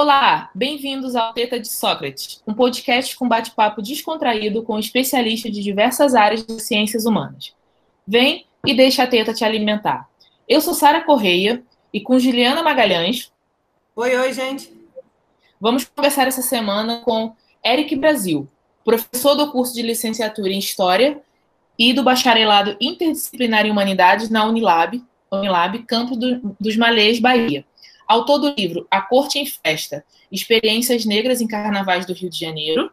Olá, 0.00 0.48
bem-vindos 0.54 1.16
ao 1.16 1.32
Teta 1.32 1.58
de 1.58 1.66
Sócrates, 1.66 2.40
um 2.46 2.54
podcast 2.54 3.16
com 3.16 3.26
bate-papo 3.26 3.82
descontraído 3.82 4.62
com 4.62 4.78
especialistas 4.78 5.50
de 5.50 5.60
diversas 5.60 6.14
áreas 6.14 6.44
das 6.44 6.62
ciências 6.62 7.04
humanas. 7.04 7.52
Vem 8.06 8.46
e 8.64 8.74
deixa 8.74 9.02
a 9.02 9.08
teta 9.08 9.34
te 9.34 9.44
alimentar. 9.44 10.08
Eu 10.48 10.60
sou 10.60 10.72
Sara 10.72 11.00
Correia 11.00 11.64
e 11.92 12.00
com 12.00 12.16
Juliana 12.16 12.62
Magalhães. 12.62 13.32
Oi, 13.96 14.16
oi, 14.16 14.32
gente. 14.32 14.72
Vamos 15.60 15.84
conversar 15.84 16.28
essa 16.28 16.42
semana 16.42 17.00
com 17.00 17.34
Eric 17.66 17.96
Brasil, 17.96 18.46
professor 18.84 19.34
do 19.34 19.50
curso 19.50 19.74
de 19.74 19.82
licenciatura 19.82 20.50
em 20.50 20.60
História 20.60 21.20
e 21.76 21.92
do 21.92 22.04
bacharelado 22.04 22.76
interdisciplinar 22.80 23.66
em 23.66 23.72
Humanidades 23.72 24.30
na 24.30 24.46
Unilab, 24.46 25.02
Unilab 25.28 25.76
Campo 25.82 26.14
do, 26.14 26.54
dos 26.60 26.76
Malês, 26.76 27.18
Bahia. 27.18 27.64
Autor 28.08 28.38
do 28.38 28.54
livro 28.56 28.86
A 28.90 29.02
Corte 29.02 29.38
em 29.38 29.44
Festa, 29.44 30.02
Experiências 30.32 31.04
Negras 31.04 31.42
em 31.42 31.46
Carnavais 31.46 32.06
do 32.06 32.14
Rio 32.14 32.30
de 32.30 32.40
Janeiro, 32.40 32.90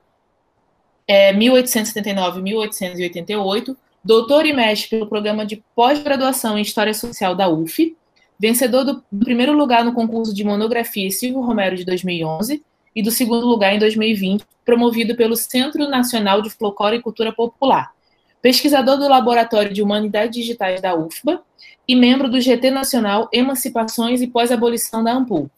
é, 1.08 1.34
1879-1888, 1.34 3.78
doutor 4.04 4.46
e 4.46 4.52
mestre 4.52 4.90
pelo 4.90 5.08
programa 5.08 5.46
de 5.46 5.64
pós-graduação 5.74 6.58
em 6.58 6.62
História 6.62 6.94
Social 6.94 7.34
da 7.34 7.48
UF, 7.48 7.96
vencedor 8.38 8.84
do, 8.84 9.02
primeiro 9.20 9.54
lugar 9.54 9.86
no 9.86 9.94
concurso 9.94 10.34
de 10.34 10.44
monografia 10.44 11.10
Silvio 11.10 11.40
Romero 11.41 11.77
de 11.77 11.86
2011 11.86 12.62
e 12.96 13.02
do 13.02 13.10
segundo 13.12 13.48
lugar 13.48 13.74
em 13.74 13.80
2020, 13.80 14.44
promovido 14.66 15.16
pelo 15.16 15.38
Centro 15.38 15.88
Nacional 15.88 16.41
de 16.41 16.50
Folclore 16.50 16.98
e 16.98 17.02
Cultura 17.02 17.32
Popular, 17.32 17.94
pesquisador 18.41 18.98
do 18.98 19.08
Laboratório 19.08 19.74
de 19.74 19.82
Humanidades 19.82 20.36
Digitais 20.36 20.82
da 20.82 20.94
UFBA 20.96 21.41
e 21.88 21.95
membro 21.95 22.30
do 22.30 22.39
GT 22.39 22.71
Nacional 22.71 23.29
Emancipações 23.32 24.21
e 24.21 24.27
Pós-Abolição 24.27 25.04
da 25.04 25.13
AMPUL. 25.13 25.49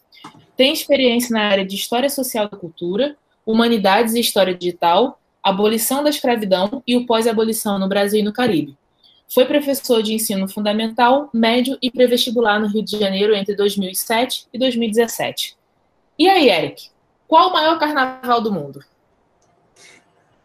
Tem 0.56 0.74
experiência 0.74 1.34
na 1.34 1.44
área 1.44 1.66
de 1.66 1.76
História 1.76 2.10
Social 2.10 2.50
da 2.50 2.58
Cultura, 2.58 3.16
Humanidades 3.46 4.14
e 4.16 4.20
História 4.20 4.54
Digital, 4.54 5.20
Abolição 5.44 6.04
da 6.04 6.10
Escravidão 6.10 6.84
e 6.86 6.98
o 6.98 7.06
Pós-Abolição 7.06 7.80
no 7.80 7.88
Brasil 7.88 8.20
e 8.20 8.24
no 8.24 8.34
Caribe. 8.34 8.78
Foi 9.34 9.46
professor 9.46 10.02
de 10.02 10.14
ensino 10.14 10.48
fundamental, 10.48 11.30
médio 11.34 11.78
e 11.82 11.92
pré-vestibular 11.92 12.60
no 12.60 12.68
Rio 12.68 12.84
de 12.84 12.98
Janeiro 12.98 13.36
entre 13.36 13.56
2007 13.56 14.48
e 14.54 14.58
2017. 14.58 15.56
E 16.18 16.28
aí, 16.28 16.50
Eric, 16.50 16.90
qual 17.28 17.50
o 17.50 17.54
maior 17.54 17.78
carnaval 17.78 18.42
do 18.42 18.52
mundo? 18.52 18.84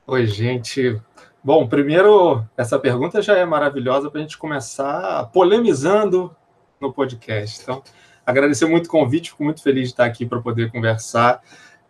Oi, 0.06 0.26
gente. 0.26 1.00
Bom, 1.44 1.66
primeiro, 1.66 2.44
essa 2.56 2.78
pergunta 2.78 3.20
já 3.20 3.36
é 3.36 3.44
maravilhosa 3.44 4.08
para 4.08 4.20
a 4.20 4.22
gente 4.22 4.38
começar 4.38 5.28
polemizando 5.32 6.30
no 6.80 6.92
podcast. 6.92 7.60
Então, 7.60 7.82
agradecer 8.24 8.64
muito 8.66 8.86
o 8.86 8.88
convite, 8.88 9.30
fico 9.30 9.42
muito 9.42 9.60
feliz 9.60 9.88
de 9.88 9.94
estar 9.94 10.04
aqui 10.04 10.24
para 10.24 10.40
poder 10.40 10.70
conversar 10.70 11.42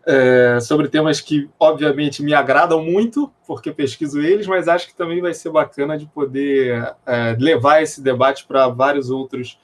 é, 0.07 0.59
sobre 0.59 0.87
temas 0.87 1.21
que, 1.21 1.47
obviamente, 1.59 2.23
me 2.23 2.33
agradam 2.33 2.83
muito, 2.83 3.31
porque 3.45 3.71
pesquiso 3.71 4.19
eles, 4.19 4.47
mas 4.47 4.67
acho 4.67 4.87
que 4.87 4.95
também 4.95 5.21
vai 5.21 5.35
ser 5.35 5.51
bacana 5.51 5.99
de 5.99 6.07
poder 6.07 6.95
é, 7.05 7.37
levar 7.39 7.83
esse 7.83 8.01
debate 8.01 8.47
para 8.47 8.67
vários 8.69 9.11
outros 9.11 9.59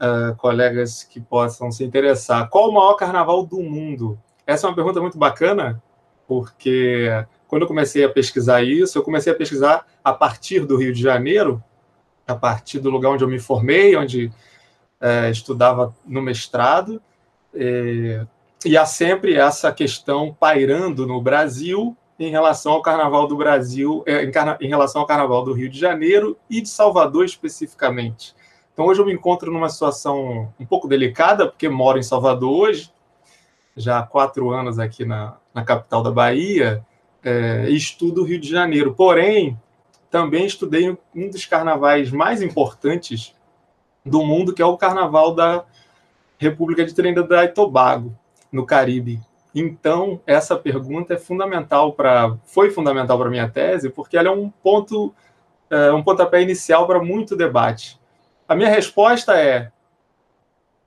é, 0.00 0.34
colegas 0.36 1.04
que 1.04 1.20
possam 1.20 1.70
se 1.70 1.84
interessar. 1.84 2.48
Qual 2.48 2.70
o 2.70 2.74
maior 2.74 2.94
carnaval 2.94 3.46
do 3.46 3.60
mundo? 3.60 4.18
Essa 4.44 4.66
é 4.66 4.70
uma 4.70 4.74
pergunta 4.74 5.00
muito 5.00 5.16
bacana, 5.16 5.80
porque 6.26 7.08
quando 7.48 7.62
eu 7.62 7.68
comecei 7.68 8.04
a 8.04 8.08
pesquisar 8.08 8.62
isso, 8.62 8.98
eu 8.98 9.02
comecei 9.02 9.32
a 9.32 9.36
pesquisar 9.36 9.86
a 10.04 10.12
partir 10.12 10.60
do 10.60 10.76
Rio 10.76 10.92
de 10.92 11.02
Janeiro, 11.02 11.62
a 12.26 12.34
partir 12.34 12.78
do 12.78 12.90
lugar 12.90 13.10
onde 13.10 13.24
eu 13.24 13.28
me 13.28 13.38
formei, 13.38 13.96
onde 13.96 14.30
é, 15.00 15.30
estudava 15.30 15.94
no 16.06 16.20
mestrado, 16.20 17.00
e, 17.54 18.20
e 18.66 18.76
há 18.76 18.84
sempre 18.84 19.34
essa 19.34 19.72
questão 19.72 20.36
pairando 20.38 21.06
no 21.06 21.22
Brasil 21.22 21.96
em 22.18 22.30
relação 22.30 22.72
ao 22.72 22.82
Carnaval 22.82 23.26
do 23.26 23.36
Brasil, 23.36 24.02
é, 24.06 24.24
em, 24.24 24.32
em 24.60 24.68
relação 24.68 25.00
ao 25.00 25.06
Carnaval 25.06 25.42
do 25.42 25.54
Rio 25.54 25.70
de 25.70 25.78
Janeiro 25.78 26.36
e 26.50 26.60
de 26.60 26.68
Salvador 26.68 27.24
especificamente. 27.24 28.34
Então 28.74 28.86
hoje 28.86 29.00
eu 29.00 29.06
me 29.06 29.12
encontro 29.12 29.50
numa 29.50 29.70
situação 29.70 30.52
um 30.60 30.66
pouco 30.66 30.86
delicada, 30.86 31.48
porque 31.48 31.68
moro 31.68 31.98
em 31.98 32.02
Salvador 32.02 32.50
hoje, 32.50 32.92
já 33.76 34.00
há 34.00 34.02
quatro 34.02 34.50
anos 34.50 34.78
aqui 34.78 35.04
na, 35.04 35.36
na 35.54 35.64
capital 35.64 36.02
da 36.02 36.10
Bahia, 36.10 36.84
é, 37.22 37.68
estudo 37.70 38.22
o 38.22 38.24
Rio 38.24 38.40
de 38.40 38.48
Janeiro. 38.48 38.94
Porém, 38.94 39.58
também 40.10 40.46
estudei 40.46 40.96
um 41.14 41.28
dos 41.28 41.44
carnavais 41.44 42.10
mais 42.10 42.40
importantes 42.42 43.34
do 44.04 44.24
mundo, 44.24 44.54
que 44.54 44.62
é 44.62 44.66
o 44.66 44.76
Carnaval 44.76 45.34
da 45.34 45.64
República 46.38 46.84
de 46.84 46.94
Trinidad 46.94 47.44
e 47.44 47.48
Tobago, 47.48 48.16
no 48.50 48.64
Caribe. 48.64 49.20
Então, 49.54 50.20
essa 50.26 50.56
pergunta 50.56 51.14
é 51.14 51.18
fundamental 51.18 51.92
para, 51.92 52.36
foi 52.44 52.70
fundamental 52.70 53.18
para 53.18 53.30
minha 53.30 53.48
tese, 53.48 53.90
porque 53.90 54.16
ela 54.16 54.28
é 54.28 54.32
um 54.32 54.48
ponto, 54.48 55.14
é, 55.68 55.92
um 55.92 56.02
pontapé 56.02 56.40
inicial 56.42 56.86
para 56.86 57.02
muito 57.02 57.36
debate. 57.36 58.00
A 58.46 58.54
minha 58.54 58.68
resposta 58.68 59.38
é: 59.38 59.72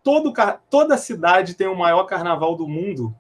todo, 0.02 0.34
toda 0.70 0.98
cidade 0.98 1.54
tem 1.54 1.68
o 1.68 1.78
maior 1.78 2.06
carnaval 2.06 2.56
do 2.56 2.68
mundo 2.68 3.14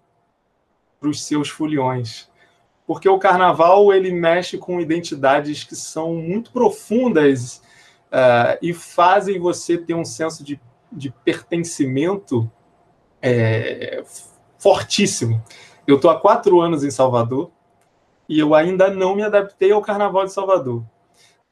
para 1.00 1.10
os 1.10 1.24
seus 1.24 1.50
foliões 1.50 2.31
porque 2.92 3.08
o 3.08 3.18
carnaval 3.18 3.94
ele 3.94 4.12
mexe 4.12 4.58
com 4.58 4.82
identidades 4.82 5.64
que 5.64 5.78
são 5.78 6.14
muito 6.16 6.52
profundas 6.52 7.64
uh, 8.08 8.60
e 8.62 8.74
fazem 8.74 9.40
você 9.40 9.78
ter 9.78 9.94
um 9.94 10.04
senso 10.04 10.44
de, 10.44 10.60
de 10.92 11.10
pertencimento 11.24 12.52
é, 13.22 14.04
fortíssimo. 14.60 15.42
Eu 15.88 15.96
estou 15.96 16.12
há 16.12 16.20
quatro 16.20 16.60
anos 16.60 16.84
em 16.84 16.92
Salvador 16.92 17.50
e 18.28 18.38
eu 18.38 18.54
ainda 18.54 18.90
não 18.90 19.16
me 19.16 19.24
adaptei 19.24 19.72
ao 19.72 19.82
carnaval 19.82 20.26
de 20.26 20.34
Salvador. 20.34 20.84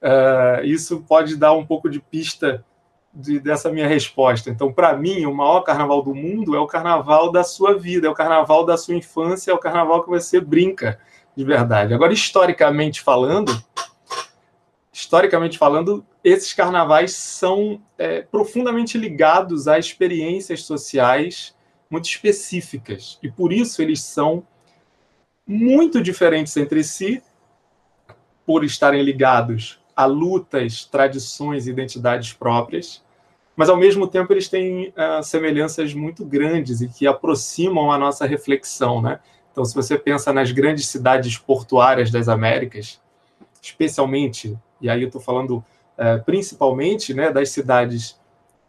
Uh, 0.02 0.66
isso 0.66 1.06
pode 1.08 1.38
dar 1.38 1.54
um 1.54 1.66
pouco 1.66 1.90
de 1.90 2.02
pista 2.02 2.66
de, 3.14 3.40
dessa 3.40 3.72
minha 3.72 3.88
resposta. 3.88 4.50
Então, 4.50 4.74
para 4.74 4.94
mim, 4.94 5.26
o 5.26 5.34
maior 5.34 5.62
carnaval 5.62 6.02
do 6.02 6.14
mundo 6.14 6.54
é 6.54 6.60
o 6.60 6.68
carnaval 6.68 7.32
da 7.32 7.46
sua 7.46 7.80
vida, 7.80 8.08
é 8.08 8.10
o 8.10 8.14
carnaval 8.14 8.66
da 8.66 8.76
sua 8.76 8.96
infância, 8.96 9.52
é 9.52 9.54
o 9.54 9.58
carnaval 9.58 10.04
que 10.04 10.10
você 10.10 10.42
brinca 10.42 11.00
de 11.40 11.46
verdade. 11.46 11.94
Agora, 11.94 12.12
historicamente 12.12 13.00
falando, 13.00 13.64
historicamente 14.92 15.58
falando, 15.58 16.06
esses 16.22 16.52
carnavais 16.52 17.14
são 17.14 17.82
é, 17.98 18.24
profundamente 18.24 18.98
ligados 18.98 19.66
a 19.66 19.80
experiências 19.80 20.64
sociais 20.64 21.56
muito 21.90 22.10
específicas 22.10 23.18
e 23.24 23.32
por 23.32 23.54
isso 23.54 23.82
eles 23.82 24.02
são 24.02 24.46
muito 25.48 26.04
diferentes 26.04 26.58
entre 26.58 26.84
si, 26.84 27.24
por 28.46 28.66
estarem 28.66 29.02
ligados 29.02 29.80
a 29.96 30.06
lutas, 30.06 30.84
tradições 30.84 31.68
identidades 31.68 32.34
próprias, 32.34 33.02
mas 33.56 33.70
ao 33.70 33.78
mesmo 33.78 34.08
tempo 34.08 34.34
eles 34.34 34.50
têm 34.50 34.90
uh, 34.90 35.24
semelhanças 35.24 35.94
muito 35.94 36.26
grandes 36.26 36.82
e 36.82 36.90
que 36.90 37.08
aproximam 37.08 37.94
a 37.94 37.98
nossa 37.98 38.26
reflexão, 38.26 39.02
né? 39.02 39.22
Então, 39.52 39.66
se 39.66 39.76
você 39.76 39.98
pensa 39.98 40.32
nas 40.32 40.52
grandes 40.52 40.88
cidades 40.88 41.38
portuárias 41.38 42.12
das 42.12 42.30
Américas, 42.30 43.02
especialmente, 43.62 44.58
e 44.80 44.90
aí 44.90 45.02
eu 45.02 45.08
estou 45.08 45.22
falando 45.22 45.64
é, 45.98 46.18
principalmente 46.18 47.14
né, 47.14 47.32
das 47.32 47.50
cidades 47.50 48.20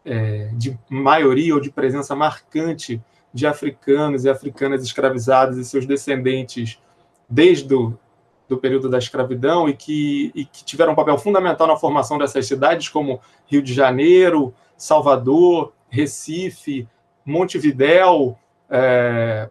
é, 0.03 0.49
de 0.53 0.77
maioria 0.89 1.53
ou 1.53 1.61
de 1.61 1.71
presença 1.71 2.15
marcante 2.15 3.01
de 3.33 3.47
africanos 3.47 4.25
e 4.25 4.29
africanas 4.29 4.83
escravizados 4.83 5.57
e 5.57 5.63
seus 5.63 5.85
descendentes 5.85 6.79
desde 7.29 7.73
o 7.73 7.97
do 8.51 8.57
período 8.57 8.89
da 8.89 8.97
escravidão 8.97 9.69
e 9.69 9.73
que, 9.73 10.29
e 10.35 10.43
que 10.43 10.65
tiveram 10.65 10.91
um 10.91 10.95
papel 10.95 11.17
fundamental 11.17 11.65
na 11.65 11.77
formação 11.77 12.17
dessas 12.17 12.45
cidades, 12.45 12.89
como 12.89 13.21
Rio 13.47 13.61
de 13.61 13.73
Janeiro, 13.73 14.53
Salvador, 14.75 15.71
Recife, 15.87 16.85
Montevidéu, 17.25 18.37
é, 18.69 19.49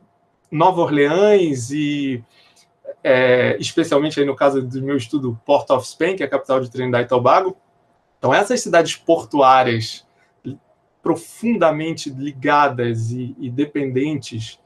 Nova 0.50 0.80
Orleans 0.80 1.70
e 1.70 2.24
é, 3.02 3.56
especialmente 3.58 4.18
aí 4.18 4.26
no 4.26 4.36
caso 4.36 4.62
do 4.62 4.82
meu 4.82 4.96
estudo 4.96 5.38
Port 5.44 5.68
of 5.70 5.86
Spain, 5.86 6.16
que 6.16 6.22
é 6.22 6.26
a 6.26 6.30
capital 6.30 6.60
de 6.60 6.70
Trinidad 6.70 7.02
e 7.02 7.08
Tobago. 7.08 7.56
Então 8.18 8.34
essas 8.34 8.60
cidades 8.60 8.96
portuárias 8.96 10.06
profundamente 11.02 12.10
ligadas 12.10 13.10
e, 13.10 13.34
e 13.38 13.50
dependentes 13.50 14.58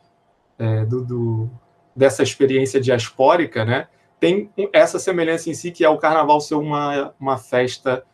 é, 0.58 0.84
do, 0.84 1.04
do, 1.04 1.50
dessa 1.94 2.22
experiência 2.22 2.80
diaspórica, 2.80 3.64
né, 3.64 3.86
tem 4.18 4.50
essa 4.72 4.98
semelhança 4.98 5.50
em 5.50 5.54
si 5.54 5.70
que 5.70 5.84
é 5.84 5.88
o 5.88 5.98
Carnaval 5.98 6.40
ser 6.40 6.54
uma, 6.54 7.14
uma 7.20 7.38
festa 7.38 8.04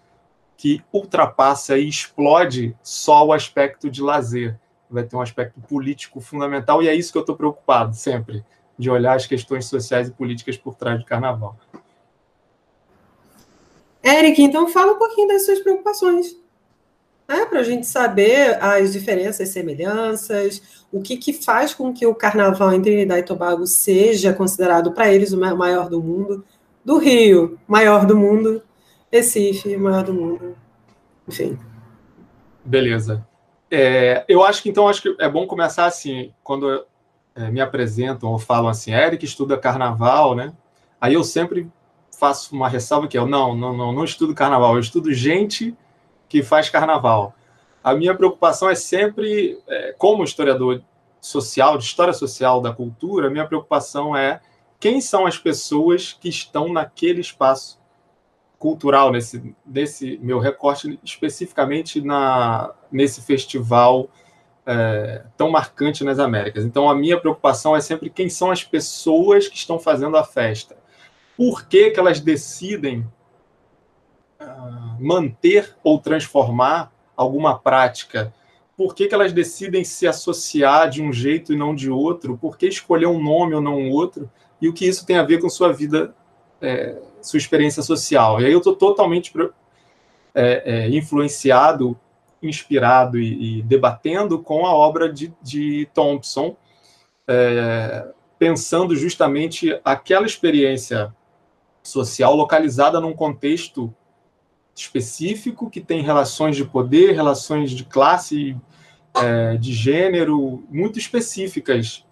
que 0.57 0.83
ultrapassa 0.93 1.79
e 1.79 1.89
explode 1.89 2.77
só 2.83 3.25
o 3.25 3.33
aspecto 3.33 3.89
de 3.89 4.03
lazer 4.03 4.59
vai 4.91 5.05
ter 5.05 5.17
um 5.17 5.21
aspecto 5.21 5.61
político 5.61 6.21
fundamental, 6.21 6.83
e 6.83 6.89
é 6.89 6.95
isso 6.95 7.13
que 7.13 7.19
eu 7.19 7.23
estou 7.23 7.37
preocupado 7.37 7.95
sempre, 7.95 8.45
de 8.79 8.91
olhar 8.91 9.15
as 9.15 9.27
questões 9.27 9.67
sociais 9.67 10.09
e 10.09 10.13
políticas 10.13 10.57
por 10.57 10.75
trás 10.75 10.99
do 10.99 11.05
carnaval. 11.05 11.57
Eric, 14.03 14.43
então 14.43 14.69
fala 14.69 14.93
um 14.93 14.99
pouquinho 14.99 15.29
das 15.29 15.45
suas 15.45 15.61
preocupações. 15.61 16.37
né, 17.29 17.47
para 17.47 17.61
a 17.61 17.63
gente 17.63 17.87
saber 17.87 18.59
as 18.61 18.93
diferenças, 18.93 19.51
semelhanças, 19.51 20.85
o 20.91 21.01
que, 21.01 21.17
que 21.17 21.33
faz 21.33 21.73
com 21.73 21.93
que 21.93 22.05
o 22.05 22.15
carnaval 22.15 22.73
em 22.73 22.83
Trinidad 22.83 23.21
e 23.21 23.23
Tobago 23.23 23.67
seja 23.69 24.33
considerado 24.33 24.93
para 24.93 25.13
eles 25.13 25.33
o 25.33 25.39
maior 25.39 25.89
do 25.89 26.03
mundo, 26.03 26.45
do 26.85 26.99
Rio, 26.99 27.57
maior 27.69 28.05
do 28.05 28.17
mundo, 28.17 28.63
Recife, 29.13 29.77
maior 29.77 30.03
do 30.03 30.13
mundo, 30.13 30.57
enfim. 31.29 31.57
Beleza. 32.65 33.25
É, 33.71 34.25
eu 34.29 34.43
acho 34.43 34.63
que 34.63 34.69
então 34.69 34.89
acho 34.89 35.03
que 35.03 35.17
é 35.19 35.29
bom 35.29 35.47
começar 35.47 35.87
assim, 35.87 36.33
quando 36.43 36.85
é, 37.35 37.51
me 37.51 37.61
apresentam 37.61 38.31
ou 38.31 38.39
falam 38.39 38.69
assim, 38.69 38.93
Eric 38.93 39.25
estuda 39.25 39.57
carnaval, 39.57 40.35
né? 40.35 40.53
Aí 41.01 41.15
eu 41.15 41.25
sempre 41.25 41.71
faço 42.19 42.55
uma 42.55 42.69
ressalva 42.69 43.09
que 43.09 43.17
é, 43.17 43.25
não, 43.25 43.55
não, 43.55 43.77
não, 43.77 43.93
não 43.93 44.05
estudo 44.05 44.35
carnaval, 44.35 44.75
eu 44.75 44.81
estudo 44.81 45.13
gente 45.13 45.75
que 46.29 46.43
faz 46.43 46.69
carnaval. 46.69 47.35
A 47.83 47.95
minha 47.95 48.15
preocupação 48.15 48.69
é 48.69 48.75
sempre, 48.75 49.59
é, 49.67 49.95
como 49.97 50.23
historiador 50.23 50.83
social, 51.21 51.79
de 51.79 51.85
história 51.85 52.13
social 52.13 52.61
da 52.61 52.73
cultura, 52.73 53.29
a 53.29 53.31
minha 53.31 53.47
preocupação 53.47 54.15
é 54.17 54.41
quem 54.79 55.01
são 55.01 55.27
as 55.27 55.39
pessoas 55.39 56.13
que 56.13 56.29
estão 56.29 56.73
naquele 56.73 57.21
espaço 57.21 57.80
cultural, 58.61 59.11
nesse, 59.11 59.57
nesse 59.65 60.19
meu 60.23 60.39
recorte, 60.39 61.01
especificamente 61.03 62.03
na, 62.03 62.75
nesse 62.93 63.23
festival 63.23 64.11
é, 64.67 65.25
tão 65.35 65.51
marcante 65.51 66.05
nas 66.05 66.19
Américas. 66.19 66.63
Então, 66.63 66.87
a 66.87 66.95
minha 66.95 67.19
preocupação 67.19 67.75
é 67.75 67.81
sempre 67.81 68.11
quem 68.11 68.29
são 68.29 68.51
as 68.51 68.63
pessoas 68.63 69.49
que 69.49 69.57
estão 69.57 69.79
fazendo 69.79 70.15
a 70.15 70.25
festa. 70.25 70.77
Por 71.39 71.67
que, 71.67 71.91
que 71.91 71.99
elas 71.99 72.21
decidem 72.21 73.01
uh, 74.39 75.03
manter 75.03 75.75
ou 75.83 75.99
transformar 75.99 76.93
alguma 77.17 77.59
prática? 77.59 78.31
Por 78.77 78.95
que, 78.95 79.09
que 79.09 79.15
elas 79.15 79.33
decidem 79.33 79.85
se 79.85 80.07
associar 80.07 80.91
de 80.91 81.03
um 81.03 81.11
jeito 81.11 81.55
e 81.55 81.57
não 81.57 81.75
de 81.75 81.91
outro? 81.91 82.37
Por 82.37 82.59
que 82.59 82.67
escolher 82.67 83.07
um 83.07 83.23
nome 83.23 83.55
ou 83.55 83.63
não 83.63 83.89
outro? 83.89 84.31
E 84.61 84.69
o 84.69 84.75
que 84.75 84.87
isso 84.87 85.07
tem 85.07 85.17
a 85.17 85.23
ver 85.23 85.41
com 85.41 85.49
sua 85.49 85.73
vida 85.73 86.15
é, 86.61 87.01
sua 87.23 87.39
experiência 87.39 87.83
social. 87.83 88.41
E 88.41 88.47
aí 88.47 88.53
eu 88.53 88.59
estou 88.59 88.75
totalmente 88.75 89.33
é, 90.35 90.63
é, 90.65 90.89
influenciado, 90.91 91.99
inspirado 92.43 93.19
e, 93.19 93.59
e, 93.59 93.63
debatendo 93.63 94.39
com 94.39 94.67
a 94.67 94.75
obra 94.75 95.13
de, 95.13 95.33
de 95.43 95.89
Thompson, 95.93 96.57
é, 97.29 98.07
pensando 98.39 98.97
justamente 98.97 99.79
aquela 99.85 100.27
experiência 100.27 101.15
social 101.83 102.35
localizada 102.35 103.01
num 103.01 103.15
contexto 103.15 103.95
específico 104.75 105.69
que 105.69 105.81
tem 105.81 106.03
relações 106.03 106.57
de 106.57 106.65
poder, 106.65 107.13
relações 107.13 107.71
de 107.71 107.85
classe, 107.85 108.57
é, 109.15 109.57
de 109.57 109.73
gênero 109.73 110.65
muito 110.71 110.99
específicas 110.99 112.05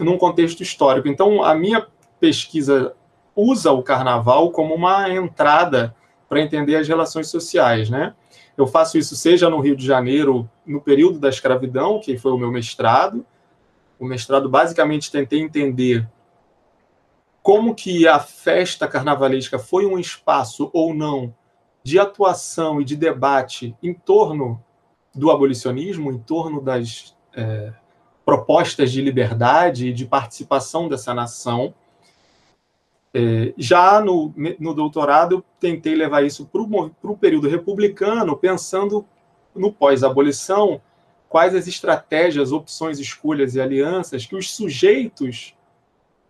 num 0.00 0.18
contexto 0.18 0.62
histórico. 0.62 1.08
Então, 1.08 1.42
a 1.42 1.54
minha 1.54 1.86
pesquisa 2.18 2.94
usa 3.36 3.70
o 3.70 3.82
carnaval 3.82 4.50
como 4.50 4.74
uma 4.74 5.10
entrada 5.10 5.94
para 6.28 6.40
entender 6.40 6.76
as 6.76 6.88
relações 6.88 7.28
sociais, 7.28 7.90
né? 7.90 8.14
Eu 8.56 8.66
faço 8.66 8.96
isso 8.96 9.14
seja 9.14 9.50
no 9.50 9.60
Rio 9.60 9.76
de 9.76 9.84
Janeiro, 9.84 10.48
no 10.64 10.80
período 10.80 11.18
da 11.18 11.28
escravidão, 11.28 12.00
que 12.00 12.16
foi 12.16 12.32
o 12.32 12.38
meu 12.38 12.50
mestrado. 12.50 13.24
O 14.00 14.06
mestrado 14.06 14.48
basicamente 14.48 15.12
tentei 15.12 15.40
entender 15.40 16.08
como 17.42 17.74
que 17.74 18.08
a 18.08 18.18
festa 18.18 18.88
carnavalesca 18.88 19.58
foi 19.58 19.86
um 19.86 19.98
espaço 19.98 20.70
ou 20.72 20.94
não 20.94 21.34
de 21.82 21.98
atuação 21.98 22.80
e 22.80 22.84
de 22.84 22.96
debate 22.96 23.76
em 23.82 23.94
torno 23.94 24.60
do 25.14 25.30
abolicionismo, 25.30 26.10
em 26.10 26.18
torno 26.18 26.60
das 26.60 27.14
é, 27.36 27.72
propostas 28.24 28.90
de 28.90 29.00
liberdade 29.00 29.88
e 29.88 29.92
de 29.92 30.04
participação 30.04 30.88
dessa 30.88 31.14
nação 31.14 31.72
é, 33.18 33.54
já 33.56 33.98
no, 33.98 34.34
no 34.60 34.74
doutorado, 34.74 35.36
eu 35.36 35.44
tentei 35.58 35.94
levar 35.94 36.22
isso 36.22 36.44
para 36.44 36.60
o 36.60 37.16
período 37.16 37.48
republicano, 37.48 38.36
pensando 38.36 39.06
no 39.54 39.72
pós-abolição, 39.72 40.82
quais 41.26 41.54
as 41.54 41.66
estratégias, 41.66 42.52
opções, 42.52 42.98
escolhas 42.98 43.54
e 43.54 43.60
alianças 43.60 44.26
que 44.26 44.36
os 44.36 44.54
sujeitos 44.54 45.54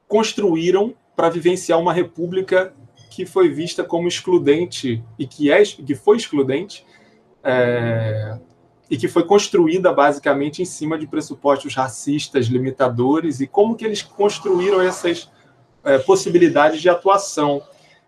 construíram 0.06 0.94
para 1.16 1.28
vivenciar 1.28 1.80
uma 1.80 1.92
república 1.92 2.72
que 3.10 3.26
foi 3.26 3.48
vista 3.48 3.82
como 3.82 4.06
excludente 4.06 5.02
e 5.18 5.26
que, 5.26 5.50
é, 5.50 5.60
que 5.64 5.96
foi 5.96 6.18
excludente 6.18 6.86
é, 7.42 8.38
e 8.88 8.96
que 8.96 9.08
foi 9.08 9.24
construída 9.24 9.92
basicamente 9.92 10.62
em 10.62 10.64
cima 10.64 10.96
de 10.96 11.08
pressupostos 11.08 11.74
racistas, 11.74 12.46
limitadores 12.46 13.40
e 13.40 13.46
como 13.48 13.74
que 13.74 13.84
eles 13.84 14.02
construíram 14.02 14.80
essas 14.80 15.34
é, 15.86 15.98
possibilidades 15.98 16.82
de 16.82 16.90
atuação. 16.90 17.62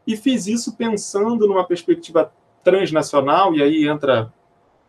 E 0.06 0.16
fiz 0.16 0.46
isso 0.46 0.76
pensando 0.76 1.46
numa 1.46 1.64
perspectiva 1.64 2.30
transnacional, 2.62 3.54
e 3.54 3.62
aí 3.62 3.88
entra 3.88 4.32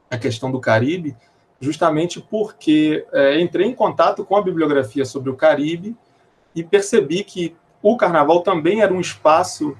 a 0.10 0.18
questão 0.18 0.52
do 0.52 0.60
Caribe, 0.60 1.16
justamente 1.62 2.20
porque 2.20 3.06
é, 3.14 3.40
entrei 3.40 3.68
em 3.68 3.76
contato 3.76 4.26
com 4.26 4.36
a 4.36 4.42
bibliografia 4.42 5.06
sobre 5.06 5.30
o 5.30 5.36
Caribe 5.36 5.96
e 6.56 6.64
percebi 6.64 7.24
que 7.24 7.56
o 7.82 7.96
carnaval 7.96 8.42
também 8.42 8.82
era 8.82 8.94
um 8.94 9.00
espaço 9.00 9.78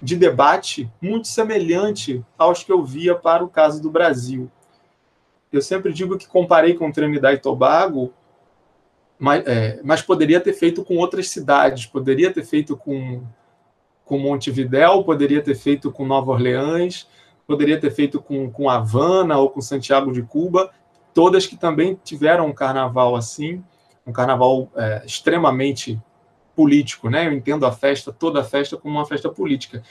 de 0.00 0.16
debate 0.16 0.90
muito 1.02 1.28
semelhante 1.28 2.24
aos 2.36 2.64
que 2.64 2.72
eu 2.72 2.82
via 2.84 3.14
para 3.14 3.44
o 3.44 3.48
caso 3.48 3.82
do 3.82 3.90
Brasil. 3.90 4.50
Eu 5.52 5.60
sempre 5.60 5.92
digo 5.92 6.16
que 6.16 6.26
comparei 6.26 6.74
com 6.74 6.90
Trinidad 6.90 7.34
e 7.34 7.38
Tobago 7.38 8.12
mas, 9.18 9.46
é, 9.46 9.80
mas 9.82 10.00
poderia 10.00 10.40
ter 10.40 10.52
feito 10.52 10.84
com 10.84 10.96
outras 10.96 11.28
cidades, 11.30 11.86
poderia 11.86 12.32
ter 12.32 12.44
feito 12.44 12.76
com, 12.76 13.22
com 14.04 14.18
Montevidéu, 14.18 15.02
poderia 15.02 15.42
ter 15.42 15.56
feito 15.56 15.90
com 15.90 16.06
Nova 16.06 16.30
Orleans, 16.30 17.08
poderia 17.46 17.80
ter 17.80 17.90
feito 17.90 18.22
com, 18.22 18.50
com 18.50 18.70
Havana 18.70 19.36
ou 19.38 19.50
com 19.50 19.60
Santiago 19.60 20.12
de 20.12 20.22
Cuba, 20.22 20.70
todas 21.12 21.46
que 21.46 21.56
também 21.56 21.98
tiveram 22.04 22.46
um 22.46 22.52
carnaval 22.52 23.16
assim, 23.16 23.64
um 24.06 24.12
carnaval 24.12 24.70
é, 24.76 25.02
extremamente 25.04 26.00
político, 26.54 27.08
né? 27.08 27.26
Eu 27.26 27.32
entendo 27.32 27.64
a 27.66 27.72
festa, 27.72 28.12
toda 28.12 28.40
a 28.40 28.44
festa, 28.44 28.76
como 28.76 28.94
uma 28.94 29.06
festa 29.06 29.28
política. 29.28 29.82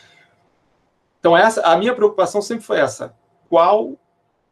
Então, 1.20 1.36
essa, 1.36 1.62
a 1.62 1.78
minha 1.78 1.94
preocupação 1.94 2.42
sempre 2.42 2.66
foi 2.66 2.80
essa: 2.80 3.14
qual 3.50 3.98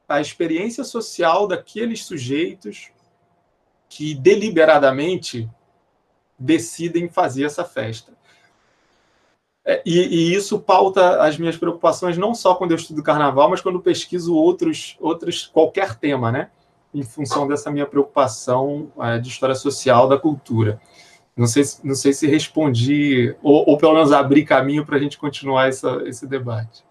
a 0.08 0.22
experiência 0.22 0.84
social 0.84 1.48
daqueles 1.48 2.06
sujeitos 2.06 2.92
que 3.96 4.14
deliberadamente 4.14 5.50
decidem 6.38 7.08
fazer 7.08 7.46
essa 7.46 7.64
festa. 7.64 8.12
É, 9.64 9.82
e, 9.86 10.00
e, 10.00 10.36
isso 10.36 10.60
pauta 10.60 11.24
as 11.24 11.38
minhas 11.38 11.56
preocupações 11.56 12.18
não 12.18 12.36
só 12.36 12.56
quando 12.56 12.72
eu 12.72 12.76
estudo 12.76 13.02
carnaval, 13.02 13.50
mas 13.50 13.62
quando 13.62 13.80
pesquiso 13.80 14.36
outros, 14.36 14.98
outros 15.00 15.48
qualquer 15.48 15.96
tema, 15.96 16.30
né? 16.30 16.50
Em 16.94 17.04
função 17.04 17.48
dessa 17.48 17.72
minha 17.72 17.86
preocupação 17.86 18.92
é, 19.00 19.18
de 19.18 19.30
história 19.30 19.56
social 19.56 20.10
da 20.10 20.20
cultura. 20.20 20.80
Não 21.36 21.48
sei, 21.48 21.64
não 21.82 21.96
sei 21.96 22.12
se 22.12 22.28
respondi, 22.28 23.34
ou, 23.42 23.64
ou 23.70 23.78
pelo 23.78 23.94
menos 23.94 24.12
abri 24.12 24.44
caminho 24.44 24.86
para 24.86 24.98
a 24.98 25.00
gente 25.00 25.18
continuar 25.18 25.70
essa, 25.70 26.04
esse 26.06 26.28
debate. 26.28 26.84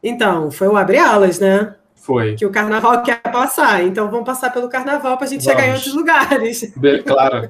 Então, 0.00 0.52
foi 0.52 0.68
o 0.68 0.76
abrir 0.76 0.98
alas, 0.98 1.40
né? 1.40 1.74
Foi. 2.02 2.34
Que 2.34 2.44
o 2.44 2.50
carnaval 2.50 3.00
quer 3.04 3.22
passar. 3.22 3.84
Então 3.84 4.10
vamos 4.10 4.26
passar 4.26 4.50
pelo 4.50 4.68
carnaval 4.68 5.16
para 5.16 5.24
a 5.24 5.30
gente 5.30 5.44
vamos. 5.44 5.60
chegar 5.60 5.70
em 5.70 5.74
outros 5.74 5.94
lugares. 5.94 6.72
claro. 7.06 7.48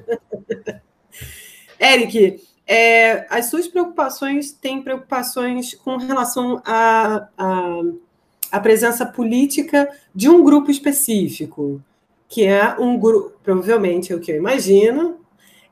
Eric, 1.81 2.39
é, 2.67 3.25
as 3.31 3.47
suas 3.47 3.67
preocupações 3.67 4.51
têm 4.51 4.83
preocupações 4.83 5.73
com 5.73 5.97
relação 5.97 6.61
à 6.63 7.27
a, 7.35 7.45
a, 7.45 7.81
a, 8.51 8.59
presença 8.59 9.07
política 9.07 9.89
de 10.13 10.29
um 10.29 10.43
grupo 10.43 10.69
específico, 10.69 11.81
que 12.29 12.45
é 12.45 12.75
um 12.79 12.97
grupo, 12.97 13.33
provavelmente 13.43 14.13
é 14.13 14.15
o 14.15 14.19
que 14.19 14.31
eu 14.31 14.37
imagino, 14.37 15.17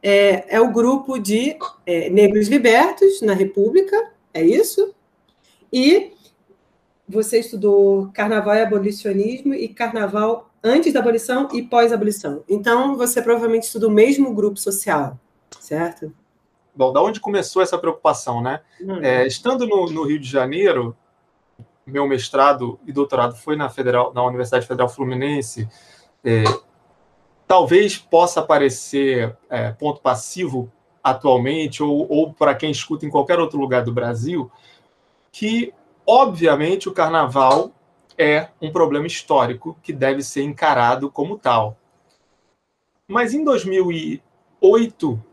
é, 0.01 0.55
é 0.55 0.59
o 0.59 0.71
grupo 0.71 1.19
de 1.19 1.55
é, 1.85 2.09
negros 2.09 2.47
libertos 2.47 3.21
na 3.21 3.33
República, 3.33 4.11
é 4.33 4.43
isso? 4.43 4.93
E 5.71 6.13
você 7.11 7.39
estudou 7.39 8.09
carnaval 8.13 8.55
e 8.55 8.61
abolicionismo 8.61 9.53
e 9.53 9.67
carnaval 9.67 10.49
antes 10.63 10.93
da 10.93 10.99
abolição 10.99 11.49
e 11.53 11.61
pós-abolição. 11.61 12.43
Então, 12.47 12.95
você 12.95 13.21
provavelmente 13.21 13.63
estudou 13.63 13.89
o 13.89 13.93
mesmo 13.93 14.33
grupo 14.33 14.57
social, 14.57 15.19
certo? 15.59 16.13
Bom, 16.73 16.93
da 16.93 17.01
onde 17.01 17.19
começou 17.19 17.61
essa 17.61 17.77
preocupação, 17.77 18.41
né? 18.41 18.61
Hum. 18.79 19.03
É, 19.03 19.27
estando 19.27 19.67
no, 19.67 19.89
no, 19.89 20.03
Rio 20.03 20.19
de 20.19 20.29
Janeiro, 20.29 20.95
meu 21.85 22.07
mestrado 22.07 22.79
e 22.85 22.93
doutorado 22.93 23.35
foi 23.35 23.55
na, 23.55 23.69
Federal, 23.69 24.13
na 24.13 24.23
Universidade 24.23 24.65
Federal 24.65 24.87
Fluminense. 24.87 25.67
É, 26.23 26.43
talvez 27.45 27.97
possa 27.97 28.41
parecer 28.41 29.35
é, 29.49 29.71
ponto 29.71 29.99
passivo 30.01 30.71
atualmente, 31.03 31.83
ou, 31.83 32.07
ou 32.09 32.33
para 32.33 32.55
quem 32.55 32.71
escuta 32.71 33.05
em 33.05 33.09
qualquer 33.09 33.39
outro 33.39 33.59
lugar 33.59 33.83
do 33.83 33.91
Brasil, 33.91 34.49
que 35.31 35.73
obviamente, 36.11 36.89
o 36.89 36.91
carnaval 36.91 37.71
é 38.17 38.49
um 38.61 38.69
problema 38.69 39.07
histórico 39.07 39.77
que 39.81 39.93
deve 39.93 40.21
ser 40.21 40.43
encarado 40.43 41.09
como 41.09 41.39
tal. 41.39 41.77
Mas 43.07 43.33
em 43.33 43.45
2008, 43.45 45.23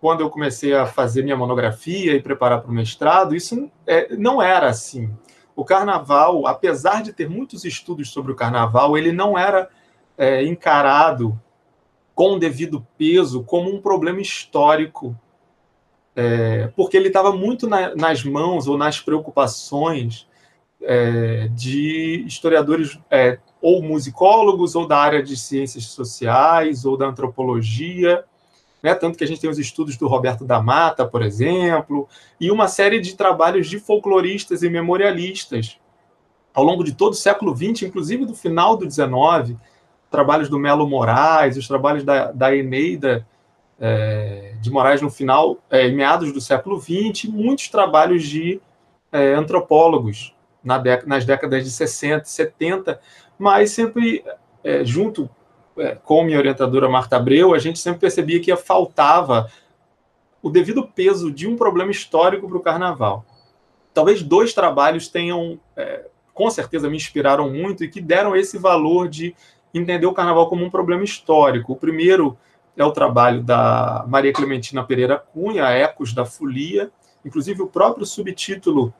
quando 0.00 0.20
eu 0.20 0.30
comecei 0.30 0.74
a 0.74 0.86
fazer 0.86 1.24
minha 1.24 1.36
monografia 1.36 2.14
e 2.14 2.22
preparar 2.22 2.60
para 2.60 2.70
o 2.70 2.74
mestrado, 2.74 3.34
isso 3.34 3.68
é, 3.84 4.14
não 4.14 4.40
era 4.40 4.68
assim. 4.68 5.12
O 5.56 5.64
carnaval, 5.64 6.46
apesar 6.46 7.02
de 7.02 7.12
ter 7.12 7.28
muitos 7.28 7.64
estudos 7.64 8.10
sobre 8.10 8.30
o 8.30 8.36
carnaval, 8.36 8.96
ele 8.96 9.10
não 9.10 9.36
era 9.36 9.68
é, 10.16 10.44
encarado 10.44 11.38
com 12.14 12.34
o 12.34 12.38
devido 12.38 12.86
peso 12.96 13.42
como 13.42 13.74
um 13.74 13.80
problema 13.80 14.20
histórico, 14.20 15.18
é, 16.14 16.68
porque 16.76 16.96
ele 16.96 17.08
estava 17.08 17.32
muito 17.32 17.68
na, 17.68 17.94
nas 17.94 18.24
mãos 18.24 18.68
ou 18.68 18.76
nas 18.76 19.00
preocupações 19.00 20.26
é, 20.82 21.48
de 21.52 22.24
historiadores 22.26 22.98
é, 23.10 23.38
ou 23.60 23.82
musicólogos 23.82 24.74
ou 24.74 24.86
da 24.86 24.98
área 24.98 25.22
de 25.22 25.36
ciências 25.36 25.84
sociais 25.86 26.84
ou 26.84 26.96
da 26.96 27.06
antropologia, 27.06 28.24
né? 28.82 28.94
tanto 28.94 29.16
que 29.16 29.24
a 29.24 29.26
gente 29.26 29.40
tem 29.40 29.48
os 29.48 29.58
estudos 29.58 29.96
do 29.96 30.08
Roberto 30.08 30.44
da 30.44 30.60
Mata, 30.60 31.06
por 31.06 31.22
exemplo, 31.22 32.08
e 32.40 32.50
uma 32.50 32.68
série 32.68 33.00
de 33.00 33.14
trabalhos 33.14 33.68
de 33.68 33.78
folcloristas 33.78 34.62
e 34.62 34.68
memorialistas 34.68 35.78
ao 36.52 36.64
longo 36.64 36.84
de 36.84 36.92
todo 36.92 37.12
o 37.12 37.16
século 37.16 37.56
XX, 37.56 37.84
inclusive 37.84 38.26
do 38.26 38.34
final 38.34 38.76
do 38.76 38.90
XIX, 38.90 39.58
trabalhos 40.10 40.50
do 40.50 40.58
Melo 40.58 40.86
Moraes, 40.86 41.56
os 41.56 41.66
trabalhos 41.66 42.04
da, 42.04 42.30
da 42.30 42.54
Eneida 42.54 43.26
é, 43.80 44.51
de 44.62 44.70
Moraes 44.70 45.02
no 45.02 45.10
final, 45.10 45.58
é, 45.68 45.88
meados 45.88 46.32
do 46.32 46.40
século 46.40 46.80
XX, 46.80 47.24
muitos 47.24 47.68
trabalhos 47.68 48.22
de 48.22 48.60
é, 49.10 49.34
antropólogos 49.34 50.34
na 50.62 50.80
nas 51.04 51.24
décadas 51.24 51.64
de 51.64 51.70
60, 51.70 52.24
70, 52.24 53.00
mas 53.36 53.72
sempre 53.72 54.24
é, 54.62 54.84
junto 54.84 55.28
é, 55.76 55.96
com 55.96 56.22
minha 56.22 56.38
orientadora 56.38 56.88
Marta 56.88 57.16
Abreu, 57.16 57.52
a 57.52 57.58
gente 57.58 57.80
sempre 57.80 57.98
percebia 58.00 58.40
que 58.40 58.54
faltava 58.54 59.50
o 60.40 60.48
devido 60.48 60.86
peso 60.86 61.32
de 61.32 61.48
um 61.48 61.56
problema 61.56 61.90
histórico 61.90 62.48
para 62.48 62.56
o 62.56 62.60
carnaval. 62.60 63.24
Talvez 63.92 64.22
dois 64.22 64.54
trabalhos 64.54 65.08
tenham, 65.08 65.58
é, 65.76 66.06
com 66.32 66.48
certeza, 66.50 66.88
me 66.88 66.96
inspiraram 66.96 67.50
muito 67.50 67.82
e 67.82 67.88
que 67.88 68.00
deram 68.00 68.36
esse 68.36 68.56
valor 68.58 69.08
de 69.08 69.34
entender 69.74 70.06
o 70.06 70.14
carnaval 70.14 70.48
como 70.48 70.64
um 70.64 70.70
problema 70.70 71.02
histórico. 71.02 71.72
O 71.72 71.76
primeiro 71.76 72.38
é 72.76 72.84
o 72.84 72.92
trabalho 72.92 73.42
da 73.42 74.04
Maria 74.08 74.32
Clementina 74.32 74.84
Pereira 74.84 75.18
Cunha, 75.18 75.64
Ecos 75.64 76.12
da 76.12 76.24
Folia, 76.24 76.90
inclusive 77.24 77.62
o 77.62 77.66
próprio 77.66 78.06
subtítulo, 78.06 78.92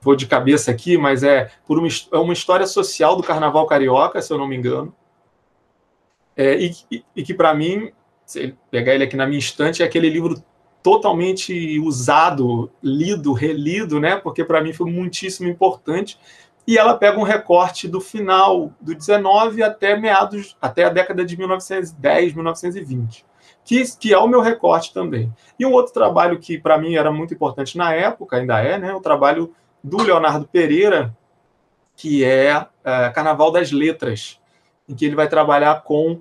vou 0.00 0.16
de 0.16 0.26
cabeça 0.26 0.70
aqui, 0.70 0.96
mas 0.96 1.22
é 1.22 1.50
por 1.66 1.78
uma, 1.78 1.88
é 2.12 2.16
uma 2.18 2.32
história 2.32 2.66
social 2.66 3.16
do 3.16 3.22
carnaval 3.22 3.66
carioca, 3.66 4.20
se 4.20 4.32
eu 4.32 4.38
não 4.38 4.46
me 4.46 4.56
engano, 4.56 4.94
é, 6.36 6.58
e, 6.58 7.04
e, 7.14 7.22
que 7.22 7.34
para 7.34 7.52
mim, 7.54 7.92
se 8.24 8.54
pegar 8.70 8.94
ele 8.94 9.04
aqui 9.04 9.16
na 9.16 9.26
minha 9.26 9.38
estante, 9.38 9.82
é 9.82 9.86
aquele 9.86 10.08
livro 10.08 10.42
totalmente 10.82 11.78
usado, 11.80 12.70
lido, 12.82 13.32
relido, 13.34 14.00
né? 14.00 14.16
Porque 14.16 14.42
para 14.42 14.62
mim 14.62 14.72
foi 14.72 14.90
muitíssimo 14.90 15.48
importante, 15.48 16.18
e 16.66 16.78
ela 16.78 16.96
pega 16.96 17.18
um 17.18 17.24
recorte 17.24 17.88
do 17.88 18.00
final 18.00 18.72
do 18.80 18.94
19 18.94 19.62
até 19.62 19.96
meados, 19.96 20.56
até 20.60 20.84
a 20.84 20.90
década 20.90 21.24
de 21.24 21.36
1910, 21.36 22.34
1920, 22.34 23.24
que, 23.64 23.96
que 23.98 24.12
é 24.12 24.18
o 24.18 24.28
meu 24.28 24.40
recorte 24.40 24.92
também. 24.92 25.32
E 25.58 25.66
um 25.66 25.72
outro 25.72 25.92
trabalho 25.92 26.38
que 26.38 26.58
para 26.58 26.78
mim 26.78 26.94
era 26.94 27.10
muito 27.10 27.34
importante 27.34 27.76
na 27.76 27.92
época, 27.94 28.36
ainda 28.36 28.60
é, 28.60 28.78
né, 28.78 28.92
o 28.94 29.00
trabalho 29.00 29.54
do 29.82 30.02
Leonardo 30.02 30.46
Pereira, 30.46 31.16
que 31.96 32.24
é, 32.24 32.66
é 32.84 33.10
Carnaval 33.10 33.50
das 33.50 33.72
Letras, 33.72 34.38
em 34.88 34.94
que 34.94 35.04
ele 35.04 35.16
vai 35.16 35.28
trabalhar 35.28 35.82
com 35.82 36.20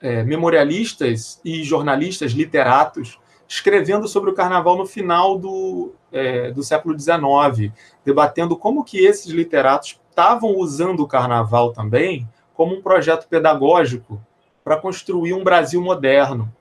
é, 0.00 0.22
memorialistas 0.22 1.40
e 1.44 1.62
jornalistas, 1.62 2.32
literatos, 2.32 3.18
escrevendo 3.48 4.08
sobre 4.08 4.30
o 4.30 4.34
carnaval 4.34 4.76
no 4.76 4.86
final 4.86 5.38
do, 5.38 5.92
é, 6.12 6.50
do 6.50 6.62
século 6.62 6.98
XIX, 6.98 7.72
debatendo 8.04 8.56
como 8.56 8.84
que 8.84 9.04
esses 9.04 9.32
literatos 9.32 10.00
estavam 10.08 10.56
usando 10.56 11.00
o 11.00 11.08
carnaval 11.08 11.72
também 11.72 12.28
como 12.54 12.74
um 12.74 12.82
projeto 12.82 13.26
pedagógico 13.28 14.20
para 14.62 14.76
construir 14.76 15.34
um 15.34 15.44
Brasil 15.44 15.80
moderno. 15.82 16.52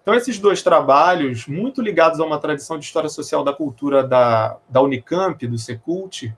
Então, 0.00 0.14
esses 0.14 0.38
dois 0.38 0.62
trabalhos, 0.62 1.46
muito 1.46 1.82
ligados 1.82 2.20
a 2.20 2.24
uma 2.24 2.38
tradição 2.38 2.78
de 2.78 2.84
história 2.84 3.10
social 3.10 3.44
da 3.44 3.52
cultura 3.52 4.02
da, 4.02 4.56
da 4.68 4.80
Unicamp, 4.80 5.46
do 5.46 5.58
Secult, 5.58 6.32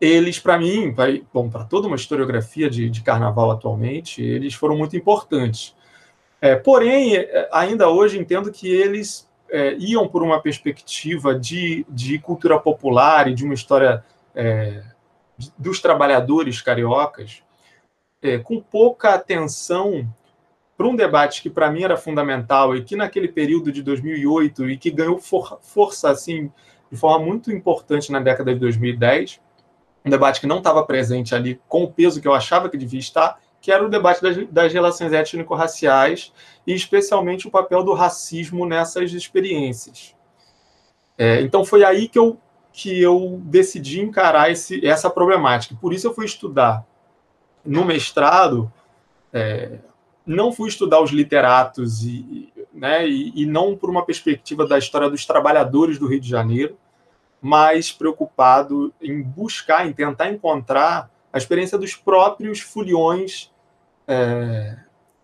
eles, 0.00 0.38
para 0.38 0.58
mim, 0.58 0.92
pra, 0.92 1.06
bom, 1.32 1.48
para 1.48 1.64
toda 1.64 1.86
uma 1.86 1.96
historiografia 1.96 2.68
de, 2.68 2.90
de 2.90 3.02
carnaval 3.02 3.50
atualmente, 3.50 4.22
eles 4.22 4.52
foram 4.52 4.76
muito 4.76 4.96
importantes. 4.96 5.74
É, 6.44 6.54
porém, 6.54 7.16
é, 7.16 7.48
ainda 7.50 7.88
hoje 7.88 8.18
entendo 8.18 8.52
que 8.52 8.68
eles 8.68 9.26
é, 9.48 9.76
iam 9.78 10.06
por 10.06 10.22
uma 10.22 10.42
perspectiva 10.42 11.34
de, 11.34 11.86
de 11.88 12.18
cultura 12.18 12.60
popular 12.60 13.26
e 13.28 13.34
de 13.34 13.46
uma 13.46 13.54
história 13.54 14.04
é, 14.34 14.82
dos 15.56 15.80
trabalhadores 15.80 16.60
cariocas, 16.60 17.42
é, 18.20 18.36
com 18.36 18.60
pouca 18.60 19.14
atenção 19.14 20.06
para 20.76 20.86
um 20.86 20.94
debate 20.94 21.40
que 21.40 21.48
para 21.48 21.70
mim 21.70 21.82
era 21.82 21.96
fundamental 21.96 22.76
e 22.76 22.84
que 22.84 22.94
naquele 22.94 23.28
período 23.28 23.72
de 23.72 23.82
2008 23.82 24.68
e 24.68 24.76
que 24.76 24.90
ganhou 24.90 25.18
for, 25.18 25.58
força 25.62 26.10
assim 26.10 26.52
de 26.92 26.98
forma 26.98 27.24
muito 27.24 27.50
importante 27.50 28.12
na 28.12 28.20
década 28.20 28.52
de 28.52 28.60
2010, 28.60 29.40
um 30.04 30.10
debate 30.10 30.42
que 30.42 30.46
não 30.46 30.58
estava 30.58 30.84
presente 30.84 31.34
ali 31.34 31.58
com 31.66 31.84
o 31.84 31.90
peso 31.90 32.20
que 32.20 32.28
eu 32.28 32.34
achava 32.34 32.68
que 32.68 32.76
devia 32.76 33.00
estar, 33.00 33.40
que 33.64 33.72
era 33.72 33.82
o 33.82 33.88
debate 33.88 34.20
das, 34.20 34.46
das 34.48 34.74
relações 34.74 35.10
étnico-raciais 35.10 36.30
e 36.66 36.74
especialmente 36.74 37.48
o 37.48 37.50
papel 37.50 37.82
do 37.82 37.94
racismo 37.94 38.66
nessas 38.66 39.10
experiências. 39.14 40.14
É, 41.16 41.40
então 41.40 41.64
foi 41.64 41.82
aí 41.82 42.06
que 42.06 42.18
eu, 42.18 42.38
que 42.70 43.00
eu 43.00 43.40
decidi 43.44 44.02
encarar 44.02 44.50
esse, 44.50 44.86
essa 44.86 45.08
problemática. 45.08 45.74
Por 45.80 45.94
isso 45.94 46.06
eu 46.06 46.12
fui 46.12 46.26
estudar 46.26 46.84
no 47.64 47.86
mestrado, 47.86 48.70
é, 49.32 49.78
não 50.26 50.52
fui 50.52 50.68
estudar 50.68 51.00
os 51.00 51.10
literatos 51.10 52.04
e, 52.04 52.52
né, 52.70 53.08
e, 53.08 53.32
e 53.34 53.46
não 53.46 53.74
por 53.74 53.88
uma 53.88 54.04
perspectiva 54.04 54.66
da 54.66 54.76
história 54.76 55.08
dos 55.08 55.24
trabalhadores 55.24 55.98
do 55.98 56.06
Rio 56.06 56.20
de 56.20 56.28
Janeiro, 56.28 56.76
mas 57.40 57.90
preocupado 57.90 58.92
em 59.00 59.22
buscar, 59.22 59.86
em 59.86 59.92
tentar 59.94 60.30
encontrar 60.30 61.10
a 61.32 61.38
experiência 61.38 61.78
dos 61.78 61.96
próprios 61.96 62.60
foliões 62.60 63.53
é, 64.06 64.76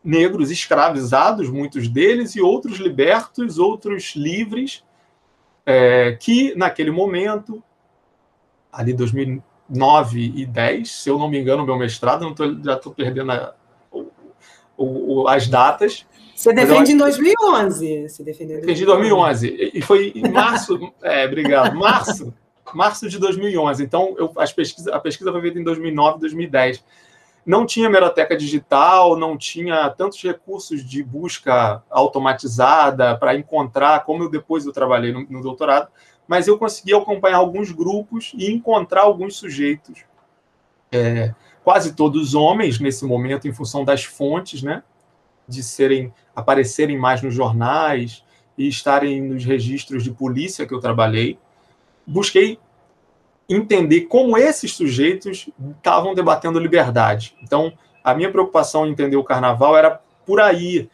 negros 0.02 0.50
escravizados, 0.50 1.48
muitos 1.50 1.88
deles, 1.88 2.34
e 2.34 2.40
outros 2.40 2.78
libertos, 2.78 3.58
outros 3.58 4.14
livres, 4.16 4.82
é, 5.64 6.16
que 6.18 6.54
naquele 6.56 6.90
momento, 6.90 7.62
ali 8.72 8.92
2009 8.92 10.32
e 10.34 10.46
10, 10.46 10.90
se 10.90 11.08
eu 11.10 11.18
não 11.18 11.28
me 11.28 11.38
engano, 11.38 11.64
meu 11.64 11.76
mestrado, 11.76 12.22
não 12.22 12.34
tô, 12.34 12.44
já 12.62 12.74
estou 12.74 12.92
perdendo 12.94 13.32
a, 13.32 13.54
o, 14.76 15.22
o, 15.22 15.28
as 15.28 15.46
datas. 15.46 16.06
Você 16.34 16.54
defende 16.54 16.92
em 16.92 16.96
2011. 16.96 18.08
Você 18.08 18.24
defendeu 18.24 18.58
em 18.58 18.62
2011. 18.62 18.86
2011. 18.86 19.70
E 19.74 19.82
foi 19.82 20.12
em 20.14 20.30
março, 20.30 20.92
é, 21.02 21.26
obrigado, 21.26 21.76
março, 21.76 22.32
março 22.72 23.06
de 23.06 23.18
2011. 23.18 23.84
Então, 23.84 24.14
eu, 24.18 24.32
as 24.38 24.50
pesquisa, 24.50 24.94
a 24.94 24.98
pesquisa 24.98 25.30
foi 25.30 25.42
feita 25.42 25.58
em 25.58 25.64
2009, 25.64 26.20
2010 26.20 26.82
não 27.44 27.64
tinha 27.64 27.86
hemeroteca 27.86 28.36
digital, 28.36 29.16
não 29.16 29.36
tinha 29.36 29.88
tantos 29.90 30.22
recursos 30.22 30.84
de 30.84 31.02
busca 31.02 31.82
automatizada 31.90 33.16
para 33.16 33.34
encontrar, 33.34 34.04
como 34.04 34.24
eu 34.24 34.30
depois 34.30 34.66
eu 34.66 34.72
trabalhei 34.72 35.12
no, 35.12 35.26
no, 35.28 35.42
doutorado, 35.42 35.88
mas 36.28 36.46
eu 36.46 36.58
consegui 36.58 36.94
acompanhar 36.94 37.38
alguns 37.38 37.72
grupos 37.72 38.32
e 38.36 38.52
encontrar 38.52 39.02
alguns 39.02 39.36
sujeitos, 39.36 40.04
é, 40.92 41.34
quase 41.64 41.94
todos 41.94 42.34
homens 42.34 42.78
nesse 42.78 43.04
momento, 43.04 43.48
em 43.48 43.52
função 43.52 43.84
das 43.84 44.04
fontes, 44.04 44.62
né, 44.62 44.82
de 45.48 45.62
serem 45.62 46.12
aparecerem 46.34 46.98
mais 46.98 47.22
nos 47.22 47.34
jornais 47.34 48.24
e 48.56 48.68
estarem 48.68 49.20
nos 49.22 49.44
registros 49.44 50.04
de 50.04 50.10
polícia 50.10 50.66
que 50.66 50.74
eu 50.74 50.80
trabalhei. 50.80 51.38
Busquei 52.06 52.58
entender 53.50 54.02
como 54.02 54.38
esses 54.38 54.74
sujeitos 54.74 55.48
estavam 55.76 56.14
debatendo 56.14 56.60
liberdade. 56.60 57.36
Então, 57.42 57.72
a 58.02 58.14
minha 58.14 58.30
preocupação 58.30 58.86
em 58.86 58.90
entender 58.90 59.16
o 59.16 59.24
carnaval 59.24 59.76
era 59.76 60.00
por 60.24 60.40
aí. 60.40 60.88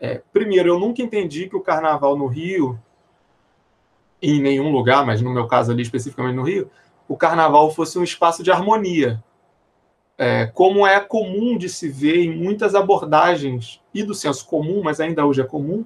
É, 0.00 0.20
primeiro, 0.32 0.68
eu 0.68 0.78
nunca 0.78 1.00
entendi 1.00 1.48
que 1.48 1.56
o 1.56 1.60
carnaval 1.60 2.16
no 2.16 2.26
Rio, 2.26 2.78
em 4.20 4.42
nenhum 4.42 4.72
lugar, 4.72 5.06
mas 5.06 5.22
no 5.22 5.30
meu 5.30 5.46
caso 5.46 5.70
ali 5.70 5.82
especificamente 5.82 6.34
no 6.34 6.42
Rio, 6.42 6.68
o 7.06 7.16
carnaval 7.16 7.70
fosse 7.70 7.98
um 7.98 8.02
espaço 8.02 8.42
de 8.42 8.50
harmonia. 8.50 9.22
É, 10.18 10.46
como 10.46 10.86
é 10.86 10.98
comum 11.00 11.56
de 11.56 11.68
se 11.68 11.88
ver 11.88 12.16
em 12.16 12.36
muitas 12.36 12.74
abordagens, 12.74 13.80
e 13.94 14.02
do 14.02 14.14
senso 14.14 14.46
comum, 14.46 14.82
mas 14.82 15.00
ainda 15.00 15.24
hoje 15.24 15.40
é 15.40 15.44
comum, 15.44 15.84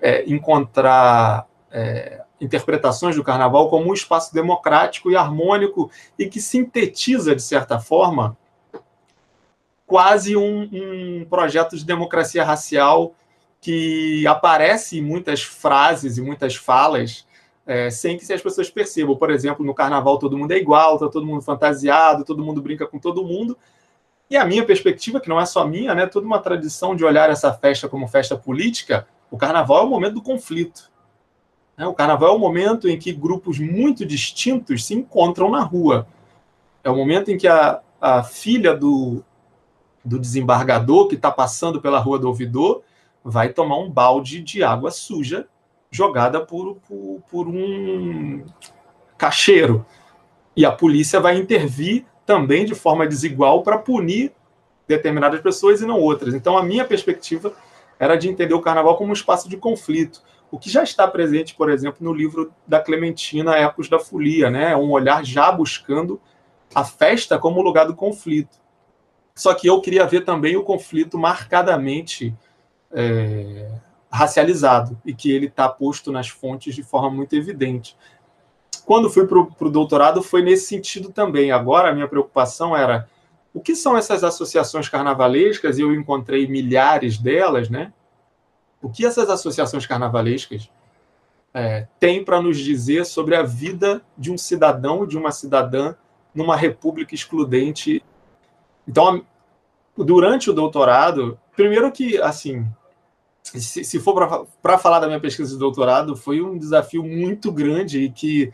é, 0.00 0.24
encontrar 0.30 1.46
é, 1.70 2.22
interpretações 2.40 3.16
do 3.16 3.24
carnaval 3.24 3.68
como 3.68 3.90
um 3.90 3.94
espaço 3.94 4.32
democrático 4.32 5.10
e 5.10 5.16
harmônico 5.16 5.90
e 6.18 6.28
que 6.28 6.40
sintetiza, 6.40 7.34
de 7.34 7.42
certa 7.42 7.78
forma, 7.78 8.36
quase 9.86 10.36
um, 10.36 10.68
um 10.72 11.26
projeto 11.28 11.76
de 11.76 11.84
democracia 11.84 12.44
racial 12.44 13.14
que 13.60 14.26
aparece 14.26 14.98
em 14.98 15.02
muitas 15.02 15.42
frases 15.42 16.16
e 16.16 16.22
muitas 16.22 16.54
falas 16.54 17.26
é, 17.66 17.90
sem 17.90 18.16
que 18.16 18.32
as 18.32 18.40
pessoas 18.40 18.70
percebam. 18.70 19.16
Por 19.16 19.30
exemplo, 19.30 19.64
no 19.64 19.74
carnaval 19.74 20.18
todo 20.18 20.38
mundo 20.38 20.52
é 20.52 20.56
igual, 20.56 20.98
tá 20.98 21.08
todo 21.08 21.26
mundo 21.26 21.42
fantasiado, 21.42 22.24
todo 22.24 22.44
mundo 22.44 22.62
brinca 22.62 22.86
com 22.86 22.98
todo 22.98 23.24
mundo. 23.24 23.56
E 24.30 24.36
a 24.36 24.44
minha 24.44 24.64
perspectiva, 24.64 25.20
que 25.20 25.28
não 25.28 25.40
é 25.40 25.46
só 25.46 25.66
minha, 25.66 25.94
né, 25.94 26.06
toda 26.06 26.26
uma 26.26 26.38
tradição 26.38 26.94
de 26.94 27.04
olhar 27.04 27.30
essa 27.30 27.52
festa 27.52 27.88
como 27.88 28.06
festa 28.06 28.36
política, 28.36 29.06
o 29.30 29.38
carnaval 29.38 29.82
é 29.82 29.86
o 29.86 29.88
momento 29.88 30.14
do 30.14 30.22
conflito. 30.22 30.90
Né? 31.78 31.86
O 31.86 31.94
carnaval 31.94 32.30
é 32.30 32.36
o 32.36 32.38
momento 32.38 32.88
em 32.88 32.98
que 32.98 33.12
grupos 33.12 33.60
muito 33.60 34.04
distintos 34.04 34.84
se 34.84 34.94
encontram 34.94 35.48
na 35.50 35.62
rua. 35.62 36.08
É 36.82 36.90
o 36.90 36.96
momento 36.96 37.30
em 37.30 37.38
que 37.38 37.46
a, 37.46 37.80
a 38.00 38.24
filha 38.24 38.74
do, 38.74 39.22
do 40.04 40.18
desembargador 40.18 41.06
que 41.06 41.14
está 41.14 41.30
passando 41.30 41.80
pela 41.80 42.00
rua 42.00 42.18
do 42.18 42.26
ouvidor 42.26 42.82
vai 43.24 43.50
tomar 43.50 43.78
um 43.78 43.88
balde 43.88 44.40
de 44.40 44.62
água 44.62 44.90
suja 44.90 45.46
jogada 45.90 46.40
por, 46.40 46.76
por, 46.88 47.22
por 47.30 47.48
um 47.48 48.44
cacheiro. 49.16 49.86
E 50.56 50.66
a 50.66 50.72
polícia 50.72 51.20
vai 51.20 51.36
intervir 51.36 52.04
também 52.26 52.64
de 52.64 52.74
forma 52.74 53.06
desigual 53.06 53.62
para 53.62 53.78
punir 53.78 54.32
determinadas 54.86 55.40
pessoas 55.40 55.80
e 55.80 55.86
não 55.86 56.00
outras. 56.00 56.34
Então, 56.34 56.56
a 56.58 56.62
minha 56.62 56.84
perspectiva 56.84 57.52
era 57.98 58.16
de 58.16 58.28
entender 58.28 58.54
o 58.54 58.60
carnaval 58.60 58.96
como 58.96 59.10
um 59.10 59.14
espaço 59.14 59.48
de 59.48 59.56
conflito, 59.56 60.22
o 60.50 60.58
que 60.58 60.70
já 60.70 60.82
está 60.82 61.06
presente, 61.06 61.54
por 61.54 61.70
exemplo, 61.70 61.98
no 62.00 62.12
livro 62.12 62.52
da 62.66 62.80
Clementina, 62.80 63.56
Ecos 63.56 63.88
da 63.88 63.98
Folia, 63.98 64.50
né? 64.50 64.74
um 64.76 64.90
olhar 64.90 65.24
já 65.24 65.50
buscando 65.52 66.20
a 66.74 66.84
festa 66.84 67.38
como 67.38 67.62
lugar 67.62 67.86
do 67.86 67.94
conflito. 67.94 68.58
Só 69.34 69.54
que 69.54 69.68
eu 69.68 69.80
queria 69.80 70.06
ver 70.06 70.24
também 70.24 70.56
o 70.56 70.64
conflito 70.64 71.18
marcadamente 71.18 72.34
é, 72.90 73.70
racializado 74.10 75.00
e 75.04 75.14
que 75.14 75.30
ele 75.30 75.46
está 75.46 75.68
posto 75.68 76.10
nas 76.10 76.28
fontes 76.28 76.74
de 76.74 76.82
forma 76.82 77.10
muito 77.10 77.36
evidente. 77.36 77.96
Quando 78.84 79.10
fui 79.10 79.26
para 79.26 79.38
o 79.38 79.70
doutorado, 79.70 80.22
foi 80.22 80.42
nesse 80.42 80.66
sentido 80.66 81.12
também. 81.12 81.52
Agora, 81.52 81.90
a 81.90 81.94
minha 81.94 82.08
preocupação 82.08 82.76
era 82.76 83.08
o 83.52 83.60
que 83.60 83.76
são 83.76 83.96
essas 83.96 84.24
associações 84.24 84.88
carnavalescas, 84.88 85.78
e 85.78 85.82
eu 85.82 85.92
encontrei 85.94 86.46
milhares 86.46 87.18
delas, 87.18 87.68
né? 87.68 87.92
O 88.80 88.88
que 88.88 89.04
essas 89.04 89.28
associações 89.28 89.86
carnavalescas 89.86 90.70
é, 91.52 91.86
têm 91.98 92.24
para 92.24 92.40
nos 92.40 92.58
dizer 92.58 93.04
sobre 93.04 93.34
a 93.34 93.42
vida 93.42 94.02
de 94.16 94.30
um 94.30 94.38
cidadão 94.38 95.06
de 95.06 95.16
uma 95.16 95.32
cidadã 95.32 95.94
numa 96.34 96.56
república 96.56 97.14
excludente? 97.14 98.04
Então, 98.86 99.24
durante 99.96 100.50
o 100.50 100.52
doutorado, 100.52 101.38
primeiro 101.56 101.90
que, 101.90 102.20
assim, 102.22 102.66
se, 103.42 103.84
se 103.84 103.98
for 103.98 104.46
para 104.62 104.78
falar 104.78 105.00
da 105.00 105.06
minha 105.06 105.20
pesquisa 105.20 105.52
de 105.52 105.58
doutorado, 105.58 106.16
foi 106.16 106.40
um 106.40 106.58
desafio 106.58 107.02
muito 107.02 107.50
grande 107.50 108.02
e 108.02 108.10
que 108.10 108.52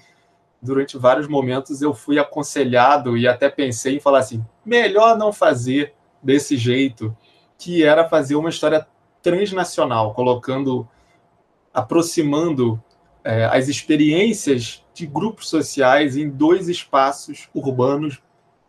durante 0.62 0.96
vários 0.96 1.28
momentos 1.28 1.82
eu 1.82 1.92
fui 1.92 2.18
aconselhado 2.18 3.18
e 3.18 3.28
até 3.28 3.50
pensei 3.50 3.96
em 3.96 4.00
falar 4.00 4.20
assim: 4.20 4.44
melhor 4.64 5.16
não 5.18 5.32
fazer 5.32 5.92
desse 6.22 6.56
jeito, 6.56 7.14
que 7.58 7.84
era 7.84 8.08
fazer 8.08 8.36
uma 8.36 8.48
história 8.48 8.86
transnacional, 9.24 10.12
colocando, 10.12 10.86
aproximando 11.72 12.80
é, 13.24 13.46
as 13.46 13.68
experiências 13.68 14.84
de 14.92 15.06
grupos 15.06 15.48
sociais 15.48 16.14
em 16.14 16.28
dois 16.28 16.68
espaços 16.68 17.48
urbanos 17.54 18.22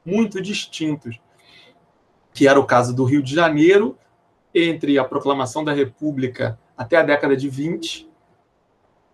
muito 0.05 0.41
distintos, 0.41 1.19
que 2.33 2.47
era 2.47 2.57
o 2.57 2.65
caso 2.65 2.95
do 2.95 3.03
Rio 3.03 3.21
de 3.21 3.35
Janeiro 3.35 3.97
entre 4.53 4.97
a 4.97 5.03
proclamação 5.03 5.61
da 5.61 5.73
República 5.73 6.57
até 6.77 6.95
a 6.95 7.03
década 7.03 7.35
de 7.35 7.49
20 7.49 8.09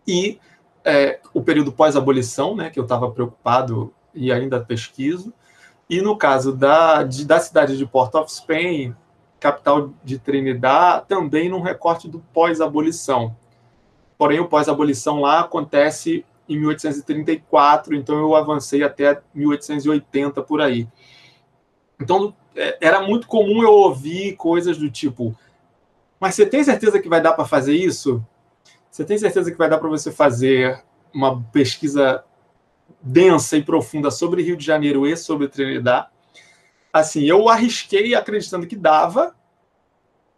e 0.08 0.40
é, 0.86 1.20
o 1.34 1.42
período 1.42 1.72
pós-abolição, 1.72 2.56
né, 2.56 2.70
que 2.70 2.80
eu 2.80 2.84
estava 2.84 3.10
preocupado 3.10 3.92
e 4.14 4.32
ainda 4.32 4.60
pesquiso, 4.60 5.34
e 5.90 6.02
no 6.02 6.16
caso 6.16 6.56
da, 6.56 7.02
de, 7.04 7.26
da 7.26 7.40
cidade 7.40 7.78
de 7.78 7.86
Port 7.86 8.14
of 8.14 8.32
Spain, 8.32 8.96
capital 9.42 9.92
de 10.04 10.20
Trinidad, 10.20 11.04
também 11.08 11.50
num 11.50 11.62
recorte 11.62 12.08
do 12.08 12.20
pós-abolição. 12.32 13.36
Porém, 14.16 14.40
o 14.40 14.48
pós-abolição 14.48 15.20
lá 15.20 15.40
acontece 15.40 16.24
em 16.48 16.60
1834, 16.60 17.96
então 17.96 18.20
eu 18.20 18.36
avancei 18.36 18.84
até 18.84 19.20
1880 19.34 20.44
por 20.44 20.62
aí. 20.62 20.88
Então, 22.00 22.36
é, 22.56 22.78
era 22.80 23.02
muito 23.02 23.26
comum 23.26 23.64
eu 23.64 23.72
ouvir 23.72 24.36
coisas 24.36 24.78
do 24.78 24.92
tipo: 24.92 25.36
Mas 26.20 26.36
você 26.36 26.46
tem 26.46 26.64
certeza 26.64 27.02
que 27.02 27.10
vai 27.10 27.20
dar 27.20 27.34
para 27.34 27.46
fazer 27.46 27.74
isso? 27.74 28.24
Você 28.92 29.04
tem 29.04 29.18
certeza 29.18 29.52
que 29.52 29.58
vai 29.58 29.70
dar 29.70 29.80
para 29.80 29.90
você 29.90 30.12
fazer 30.12 30.84
uma 31.12 31.42
pesquisa 31.52 32.24
densa 33.02 33.58
e 33.58 33.64
profunda 33.64 34.12
sobre 34.12 34.44
Rio 34.44 34.56
de 34.56 34.66
Janeiro 34.66 35.08
e 35.08 35.18
sobre 35.18 35.48
Trinidad? 35.48 36.10
Assim, 36.94 37.24
eu 37.24 37.48
arrisquei 37.48 38.14
acreditando 38.16 38.68
que 38.68 38.76
dava. 38.76 39.36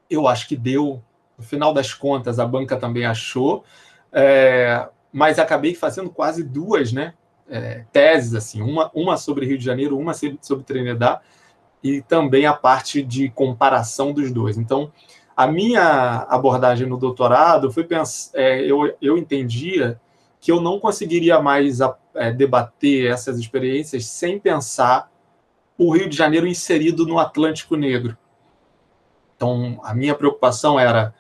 Eu 0.10 0.28
acho 0.28 0.48
que 0.48 0.56
deu. 0.56 1.02
No 1.38 1.44
final 1.44 1.74
das 1.74 1.94
contas, 1.94 2.40
a 2.40 2.46
banca 2.46 2.78
também 2.78 3.06
achou. 3.06 3.64
É, 4.12 4.88
mas 5.12 5.40
acabei 5.40 5.74
fazendo 5.74 6.10
quase 6.10 6.44
duas, 6.44 6.94
né? 6.94 7.14
É, 7.50 7.86
teses 7.92 8.34
assim, 8.36 8.62
uma, 8.62 8.90
uma 8.94 9.18
sobre 9.18 9.46
Rio 9.46 9.58
de 9.58 9.66
Janeiro, 9.66 9.98
uma 9.98 10.14
sobre 10.14 10.64
Trinidad 10.64 11.22
e 11.84 12.02
também 12.02 12.46
a 12.46 12.54
parte 12.54 13.04
de 13.04 13.30
comparação 13.30 14.14
dos 14.14 14.32
dois. 14.32 14.58
Então, 14.58 14.92
a 15.36 15.46
minha 15.46 16.26
abordagem 16.30 16.88
no 16.88 16.98
doutorado 16.98 17.72
foi 17.72 17.84
pensar, 17.84 18.32
é, 18.36 18.62
eu, 18.62 18.96
eu 19.02 19.18
entendia 19.18 20.00
que 20.40 20.52
eu 20.52 20.62
não 20.62 20.80
conseguiria 20.80 21.42
mais 21.42 21.80
é, 22.16 22.32
debater 22.32 23.12
essas 23.12 23.38
experiências 23.38 24.06
sem 24.06 24.40
pensar 24.40 25.12
o 25.88 25.92
Rio 25.92 26.10
de 26.10 26.16
Janeiro 26.16 26.48
inserido 26.48 27.06
no 27.06 27.20
Atlântico 27.20 27.76
Negro. 27.76 28.18
Então, 29.36 29.80
a 29.84 29.94
minha 29.94 30.16
preocupação 30.16 30.80
era 30.80 31.14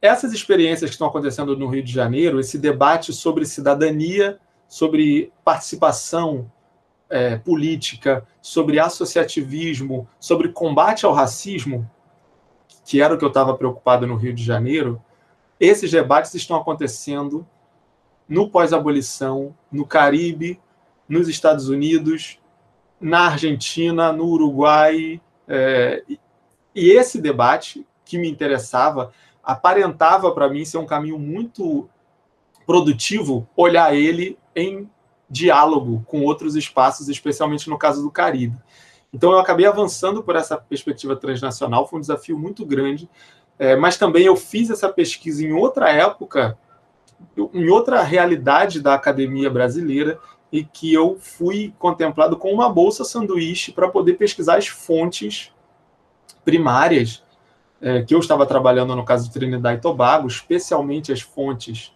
essas 0.00 0.32
experiências 0.32 0.90
que 0.90 0.94
estão 0.94 1.08
acontecendo 1.08 1.56
no 1.56 1.68
Rio 1.68 1.82
de 1.82 1.92
Janeiro, 1.92 2.38
esse 2.38 2.58
debate 2.58 3.12
sobre 3.12 3.46
cidadania, 3.46 4.38
sobre 4.68 5.32
participação 5.44 6.50
é, 7.08 7.36
política, 7.36 8.26
sobre 8.42 8.78
associativismo, 8.78 10.06
sobre 10.20 10.50
combate 10.50 11.06
ao 11.06 11.12
racismo, 11.12 11.90
que 12.84 13.00
era 13.00 13.14
o 13.14 13.18
que 13.18 13.24
eu 13.24 13.28
estava 13.28 13.56
preocupado 13.56 14.06
no 14.06 14.16
Rio 14.16 14.34
de 14.34 14.44
Janeiro, 14.44 15.02
esses 15.58 15.90
debates 15.90 16.34
estão 16.34 16.56
acontecendo 16.56 17.46
no 18.28 18.48
pós-abolição, 18.50 19.56
no 19.72 19.86
Caribe, 19.86 20.60
nos 21.08 21.28
Estados 21.28 21.68
Unidos, 21.68 22.38
na 23.00 23.28
Argentina, 23.28 24.12
no 24.12 24.26
Uruguai. 24.26 25.20
É, 25.46 26.02
e 26.74 26.90
esse 26.90 27.20
debate 27.20 27.86
que 28.04 28.18
me 28.18 28.28
interessava 28.28 29.12
aparentava 29.42 30.30
para 30.32 30.48
mim 30.48 30.64
ser 30.64 30.78
um 30.78 30.86
caminho 30.86 31.18
muito 31.18 31.88
produtivo 32.66 33.48
olhar 33.56 33.94
ele 33.94 34.38
em 34.54 34.88
diálogo 35.30 36.02
com 36.06 36.22
outros 36.22 36.54
espaços, 36.54 37.08
especialmente 37.08 37.68
no 37.68 37.78
caso 37.78 38.02
do 38.02 38.10
Caribe. 38.10 38.58
Então, 39.12 39.32
eu 39.32 39.38
acabei 39.38 39.66
avançando 39.66 40.22
por 40.22 40.36
essa 40.36 40.56
perspectiva 40.56 41.16
transnacional, 41.16 41.86
foi 41.86 41.98
um 41.98 42.00
desafio 42.00 42.38
muito 42.38 42.64
grande, 42.64 43.08
é, 43.58 43.74
mas 43.74 43.96
também 43.96 44.26
eu 44.26 44.36
fiz 44.36 44.70
essa 44.70 44.88
pesquisa 44.88 45.44
em 45.44 45.52
outra 45.52 45.90
época, 45.90 46.58
em 47.36 47.68
outra 47.68 48.02
realidade 48.02 48.80
da 48.80 48.94
academia 48.94 49.50
brasileira, 49.50 50.18
e 50.50 50.64
que 50.64 50.92
eu 50.92 51.18
fui 51.20 51.74
contemplado 51.78 52.36
com 52.36 52.52
uma 52.52 52.68
bolsa 52.68 53.04
sanduíche 53.04 53.72
para 53.72 53.88
poder 53.88 54.14
pesquisar 54.14 54.56
as 54.56 54.66
fontes 54.66 55.52
primárias 56.44 57.22
é, 57.80 58.02
que 58.02 58.14
eu 58.14 58.18
estava 58.18 58.46
trabalhando 58.46 58.96
no 58.96 59.04
caso 59.04 59.26
de 59.26 59.32
Trinidad 59.32 59.76
e 59.76 59.80
Tobago, 59.80 60.26
especialmente 60.26 61.12
as 61.12 61.20
fontes 61.20 61.94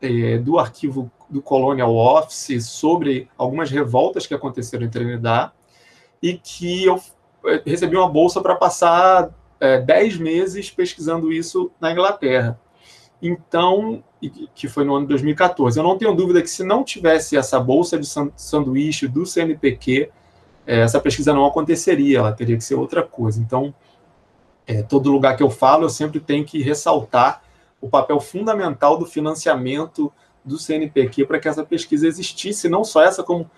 é, 0.00 0.38
do 0.38 0.58
arquivo 0.58 1.10
do 1.28 1.40
Colonial 1.40 1.94
Office 1.94 2.66
sobre 2.66 3.28
algumas 3.38 3.70
revoltas 3.70 4.26
que 4.26 4.34
aconteceram 4.34 4.84
em 4.84 4.90
Trinidad 4.90 5.52
e 6.22 6.34
que 6.34 6.84
eu 6.84 7.00
é, 7.46 7.62
recebi 7.64 7.96
uma 7.96 8.08
bolsa 8.08 8.40
para 8.40 8.54
passar 8.54 9.30
é, 9.60 9.80
10 9.80 10.18
meses 10.18 10.70
pesquisando 10.70 11.32
isso 11.32 11.70
na 11.80 11.92
Inglaterra. 11.92 12.58
Então, 13.22 14.02
que 14.54 14.68
foi 14.68 14.84
no 14.84 14.94
ano 14.94 15.06
de 15.06 15.10
2014. 15.10 15.78
Eu 15.78 15.84
não 15.84 15.96
tenho 15.96 16.14
dúvida 16.14 16.42
que 16.42 16.50
se 16.50 16.64
não 16.64 16.84
tivesse 16.84 17.36
essa 17.36 17.58
bolsa 17.58 17.98
de 17.98 18.06
sanduíche 18.36 19.06
do 19.06 19.26
CNPq, 19.26 20.10
é, 20.66 20.80
essa 20.80 21.00
pesquisa 21.00 21.32
não 21.32 21.46
aconteceria, 21.46 22.18
ela 22.18 22.32
teria 22.32 22.56
que 22.56 22.64
ser 22.64 22.74
outra 22.74 23.02
coisa. 23.02 23.40
Então, 23.40 23.74
é, 24.66 24.82
todo 24.82 25.10
lugar 25.10 25.36
que 25.36 25.42
eu 25.42 25.50
falo, 25.50 25.84
eu 25.84 25.90
sempre 25.90 26.20
tenho 26.20 26.44
que 26.44 26.62
ressaltar 26.62 27.42
o 27.80 27.88
papel 27.88 28.20
fundamental 28.20 28.98
do 28.98 29.06
financiamento 29.06 30.12
do 30.44 30.58
CNPq 30.58 31.26
para 31.26 31.38
que 31.38 31.48
essa 31.48 31.64
pesquisa 31.64 32.06
existisse, 32.06 32.68
não 32.68 32.84
só 32.84 33.02
essa, 33.02 33.22
como 33.22 33.50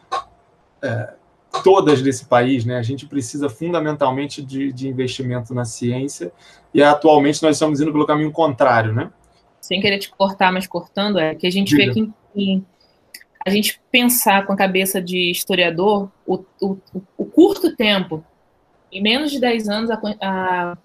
é, 0.81 1.15
todas 1.63 2.01
desse 2.01 2.25
país. 2.25 2.65
Né? 2.65 2.77
A 2.77 2.83
gente 2.83 3.07
precisa 3.07 3.49
fundamentalmente 3.49 4.43
de, 4.43 4.73
de, 4.73 4.89
investimento 4.89 5.55
na 5.55 5.65
ciência 5.65 6.33
e 6.73 6.83
atualmente 6.83 7.43
nós 7.43 7.57
estamos 7.57 7.81
indo 7.81 7.93
pelo 7.93 8.07
caminho 8.07 8.33
contrário. 8.33 8.93
Né? 8.93 9.11
Sem 9.63 9.81
querer 9.81 9.99
te 9.99 10.11
cortar, 10.11 10.53
mas 10.53 10.67
cortando, 10.67 11.19
é 11.19 11.35
que 11.35 11.47
a 11.47 11.51
gente 11.51 11.71
Diga. 11.71 11.87
vê 11.87 11.93
que 11.95 12.13
em, 12.35 12.67
a 13.47 13.49
gente 13.49 13.81
pensar 13.91 14.45
com 14.45 14.53
a 14.53 14.57
cabeça 14.57 15.01
de 15.01 15.31
historiador 15.31 16.11
o, 16.27 16.45
o, 16.61 16.79
o 17.17 17.25
curto 17.25 17.75
tempo, 17.75 18.25
em 18.91 19.01
menos 19.01 19.31
de 19.31 19.41
10 19.41 19.69
anos, 19.69 19.91
a, 19.91 20.01
a, 20.21 20.79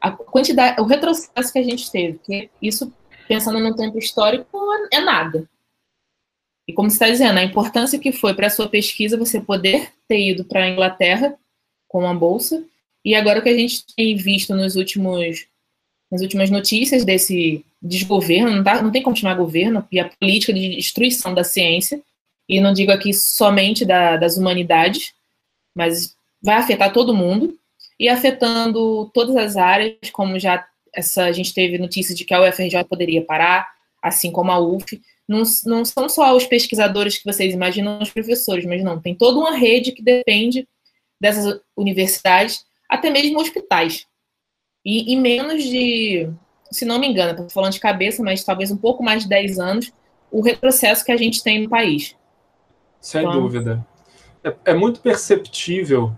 a, 0.00 0.10
quantidade, 0.10 0.80
o 0.80 0.84
retrocesso 0.84 1.52
que 1.52 1.58
a 1.58 1.62
gente 1.62 1.90
teve, 1.90 2.18
que 2.18 2.50
isso, 2.60 2.92
pensando 3.26 3.58
no 3.58 3.74
tempo 3.74 3.98
histórico, 3.98 4.60
é 4.92 5.00
nada. 5.00 5.48
E 6.68 6.72
como 6.72 6.88
você 6.88 6.96
está 6.96 7.08
dizendo, 7.08 7.38
a 7.38 7.44
importância 7.44 7.98
que 7.98 8.12
foi 8.12 8.34
para 8.34 8.46
a 8.46 8.50
sua 8.50 8.68
pesquisa 8.68 9.16
você 9.16 9.40
poder 9.40 9.90
ter 10.06 10.30
ido 10.30 10.44
para 10.44 10.64
a 10.64 10.68
Inglaterra 10.68 11.34
com 11.88 12.00
uma 12.00 12.14
bolsa, 12.14 12.64
e 13.04 13.14
agora 13.14 13.40
o 13.40 13.42
que 13.42 13.48
a 13.48 13.56
gente 13.56 13.84
tem 13.96 14.16
visto 14.16 14.54
nos 14.54 14.76
últimos, 14.76 15.46
nas 16.12 16.20
últimas 16.20 16.50
notícias 16.50 17.06
desse 17.06 17.64
desgoverno, 17.80 18.50
não, 18.50 18.62
tá, 18.62 18.82
não 18.82 18.90
tem 18.90 19.02
como 19.02 19.14
continuar 19.14 19.34
governo, 19.34 19.88
e 19.90 19.98
a 19.98 20.10
política 20.10 20.52
de 20.52 20.76
destruição 20.76 21.32
da 21.32 21.42
ciência, 21.42 22.02
e 22.46 22.60
não 22.60 22.74
digo 22.74 22.92
aqui 22.92 23.14
somente 23.14 23.82
da, 23.86 24.18
das 24.18 24.36
humanidades, 24.36 25.14
mas 25.74 26.14
vai 26.42 26.56
afetar 26.56 26.92
todo 26.92 27.14
mundo, 27.14 27.58
e 27.98 28.10
afetando 28.10 29.10
todas 29.14 29.34
as 29.36 29.56
áreas, 29.56 30.10
como 30.12 30.38
já 30.38 30.62
essa, 30.94 31.24
a 31.24 31.32
gente 31.32 31.54
teve 31.54 31.78
notícia 31.78 32.14
de 32.14 32.26
que 32.26 32.34
a 32.34 32.42
UFRJ 32.42 32.84
poderia 32.84 33.24
parar, 33.24 33.66
assim 34.02 34.30
como 34.30 34.50
a 34.50 34.58
UF. 34.58 35.00
Não, 35.26 35.42
não 35.64 35.84
são 35.84 36.08
só 36.10 36.36
os 36.36 36.44
pesquisadores 36.44 37.16
que 37.16 37.24
vocês 37.24 37.54
imaginam, 37.54 38.00
os 38.02 38.10
professores, 38.10 38.66
mas 38.66 38.84
não, 38.84 39.00
tem 39.00 39.14
toda 39.14 39.38
uma 39.38 39.56
rede 39.56 39.92
que 39.92 40.02
depende 40.02 40.68
dessas 41.18 41.58
universidades, 41.74 42.66
até 42.86 43.08
mesmo 43.08 43.40
hospitais. 43.40 44.06
E 44.84 45.12
em 45.12 45.20
menos 45.20 45.62
de 45.62 46.32
se 46.72 46.84
não 46.84 46.98
me 46.98 47.06
engano, 47.06 47.32
estou 47.32 47.50
falando 47.50 47.72
de 47.72 47.80
cabeça, 47.80 48.22
mas 48.22 48.42
talvez 48.42 48.70
um 48.70 48.76
pouco 48.76 49.02
mais 49.02 49.22
de 49.22 49.28
10 49.28 49.58
anos, 49.58 49.92
o 50.30 50.40
retrocesso 50.40 51.04
que 51.04 51.12
a 51.12 51.16
gente 51.16 51.42
tem 51.42 51.62
no 51.62 51.68
país. 51.68 52.16
Sem 53.00 53.22
então, 53.22 53.40
dúvida. 53.40 53.86
É, 54.42 54.54
é, 54.66 54.74
muito 54.74 55.00
perceptível, 55.00 56.12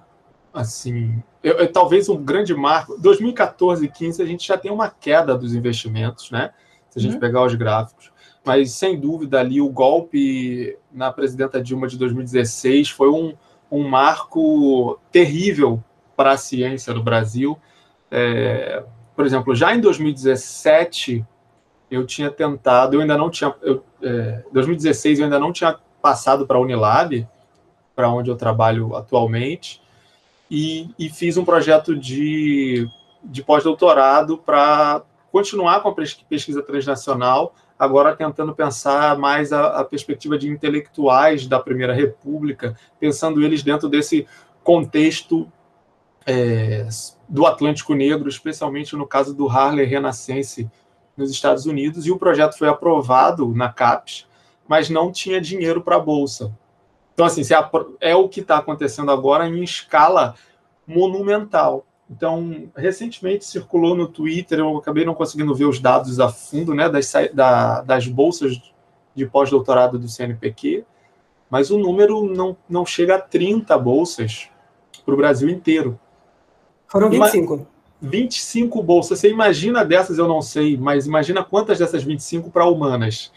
assim, 0.52 1.20
eu, 1.42 1.58
eu, 1.58 1.72
talvez 1.72 2.08
um 2.08 2.16
grande 2.16 2.54
marco. 2.54 2.96
2014 2.98 3.84
e 3.84 3.88
15 3.88 4.22
a 4.22 4.26
gente 4.26 4.46
já 4.46 4.56
tem 4.56 4.70
uma 4.70 4.88
queda 4.88 5.36
dos 5.36 5.54
investimentos, 5.54 6.30
né? 6.30 6.52
Se 6.88 6.98
a 6.98 7.02
gente 7.02 7.14
uhum. 7.14 7.20
pegar 7.20 7.44
os 7.44 7.54
gráficos. 7.54 8.12
Mas, 8.44 8.72
sem 8.72 8.98
dúvida, 9.00 9.40
ali 9.40 9.60
o 9.60 9.68
golpe 9.68 10.78
na 10.92 11.10
presidenta 11.10 11.60
Dilma 11.60 11.88
de 11.88 11.98
2016 11.98 12.90
foi 12.90 13.10
um, 13.10 13.34
um 13.70 13.88
marco 13.88 14.98
terrível 15.10 15.82
para 16.14 16.32
a 16.32 16.36
ciência 16.36 16.94
no 16.94 17.02
Brasil. 17.02 17.58
É, 18.16 18.84
por 19.16 19.26
exemplo, 19.26 19.56
já 19.56 19.74
em 19.74 19.80
2017 19.80 21.26
eu 21.90 22.06
tinha 22.06 22.30
tentado, 22.30 22.94
eu 22.94 23.00
ainda 23.00 23.18
não 23.18 23.28
tinha, 23.28 23.52
eu, 23.60 23.84
é, 24.00 24.44
2016 24.52 25.18
eu 25.18 25.24
ainda 25.24 25.40
não 25.40 25.52
tinha 25.52 25.76
passado 26.00 26.46
para 26.46 26.56
a 26.56 26.60
Unilab, 26.60 27.26
para 27.94 28.08
onde 28.08 28.30
eu 28.30 28.36
trabalho 28.36 28.94
atualmente, 28.94 29.82
e, 30.48 30.88
e 30.96 31.10
fiz 31.10 31.36
um 31.36 31.44
projeto 31.44 31.96
de, 31.96 32.88
de 33.24 33.42
pós-doutorado 33.42 34.38
para 34.38 35.02
continuar 35.32 35.80
com 35.80 35.88
a 35.88 35.94
pesquisa 36.28 36.62
transnacional, 36.62 37.52
agora 37.76 38.14
tentando 38.14 38.54
pensar 38.54 39.18
mais 39.18 39.52
a, 39.52 39.80
a, 39.80 39.84
perspectiva 39.84 40.38
de 40.38 40.48
intelectuais 40.48 41.48
da 41.48 41.58
Primeira 41.58 41.92
República, 41.92 42.76
pensando 43.00 43.42
eles 43.42 43.64
dentro 43.64 43.88
desse 43.88 44.24
contexto 44.62 45.50
é, 46.24 46.86
do 47.28 47.46
Atlântico 47.46 47.94
Negro, 47.94 48.28
especialmente 48.28 48.96
no 48.96 49.06
caso 49.06 49.34
do 49.34 49.48
Harley 49.48 49.86
Renascense 49.86 50.70
nos 51.16 51.30
Estados 51.30 51.66
Unidos, 51.66 52.06
e 52.06 52.10
o 52.10 52.18
projeto 52.18 52.58
foi 52.58 52.68
aprovado 52.68 53.48
na 53.54 53.72
CAPES, 53.72 54.26
mas 54.66 54.90
não 54.90 55.12
tinha 55.12 55.40
dinheiro 55.40 55.80
para 55.80 55.96
a 55.96 56.00
Bolsa. 56.00 56.52
Então, 57.12 57.26
assim, 57.26 57.42
é 58.00 58.14
o 58.14 58.28
que 58.28 58.40
está 58.40 58.58
acontecendo 58.58 59.10
agora 59.10 59.48
em 59.48 59.62
escala 59.62 60.34
monumental. 60.86 61.86
Então, 62.10 62.68
recentemente 62.76 63.44
circulou 63.44 63.94
no 63.94 64.08
Twitter, 64.08 64.58
eu 64.58 64.76
acabei 64.76 65.04
não 65.04 65.14
conseguindo 65.14 65.54
ver 65.54 65.64
os 65.64 65.80
dados 65.80 66.20
a 66.20 66.28
fundo, 66.28 66.74
né, 66.74 66.88
das, 66.88 67.12
da, 67.32 67.80
das 67.82 68.06
bolsas 68.06 68.60
de 69.14 69.26
pós-doutorado 69.26 69.98
do 69.98 70.08
CNPq, 70.08 70.84
mas 71.48 71.70
o 71.70 71.78
número 71.78 72.24
não, 72.24 72.56
não 72.68 72.84
chega 72.84 73.14
a 73.14 73.20
30 73.20 73.78
bolsas 73.78 74.50
para 75.04 75.14
o 75.14 75.16
Brasil 75.16 75.48
inteiro. 75.48 75.98
Foram 76.94 77.10
25. 77.10 77.66
25 78.00 78.80
bolsas. 78.80 79.18
Você 79.18 79.28
imagina 79.28 79.84
dessas, 79.84 80.16
eu 80.16 80.28
não 80.28 80.40
sei, 80.40 80.76
mas 80.76 81.08
imagina 81.08 81.42
quantas 81.42 81.80
dessas 81.80 82.04
25 82.04 82.52
para 82.52 82.66
humanas? 82.66 83.32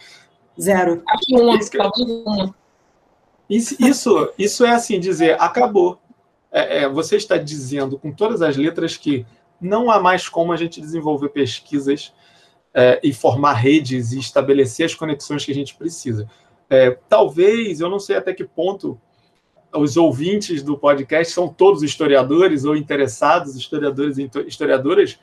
Zero. 0.62 1.02
Uma, 1.32 1.58
talvez 1.58 2.08
uma. 2.08 2.56
Isso, 3.50 3.76
isso, 3.80 4.32
isso 4.38 4.64
é 4.64 4.76
assim 4.76 5.00
dizer, 5.00 5.42
acabou. 5.42 5.98
É, 6.52 6.84
é, 6.84 6.88
você 6.88 7.16
está 7.16 7.36
dizendo 7.36 7.98
com 7.98 8.12
todas 8.12 8.44
as 8.44 8.56
letras 8.56 8.96
que 8.96 9.26
não 9.60 9.90
há 9.90 10.00
mais 10.00 10.30
como 10.30 10.54
a 10.54 10.56
gente 10.56 10.80
desenvolver 10.80 11.30
pesquisas 11.30 12.14
é, 12.76 13.00
e 13.02 13.12
formar 13.12 13.54
redes 13.54 14.12
e 14.12 14.20
estabelecer 14.20 14.86
as 14.86 14.94
conexões 14.94 15.44
que 15.44 15.52
a 15.52 15.56
gente 15.56 15.74
precisa. 15.74 16.30
É, 16.70 16.92
talvez, 17.10 17.80
eu 17.80 17.90
não 17.90 18.00
sei 18.00 18.18
até 18.18 18.36
que 18.36 18.44
ponto 18.44 19.02
os 19.74 19.98
ouvintes 19.98 20.64
do 20.64 20.78
podcast 20.78 21.34
são 21.34 21.48
todos 21.48 21.84
historiadores 21.84 22.66
ou 22.66 22.76
interessados, 22.76 23.56
historiadores 23.56 24.18
e 24.18 24.30
historiadoras, 24.48 25.20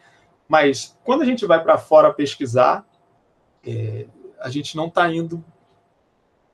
mas 0.49 0.97
quando 1.03 1.23
a 1.23 1.25
gente 1.25 1.47
vai 1.47 1.63
para 1.63 1.79
fora 1.79 2.13
pesquisar, 2.13 2.87
é, 3.67 4.07
a 4.41 4.51
gente 4.51 4.77
não 4.77 4.87
está 4.87 5.11
indo 5.13 5.43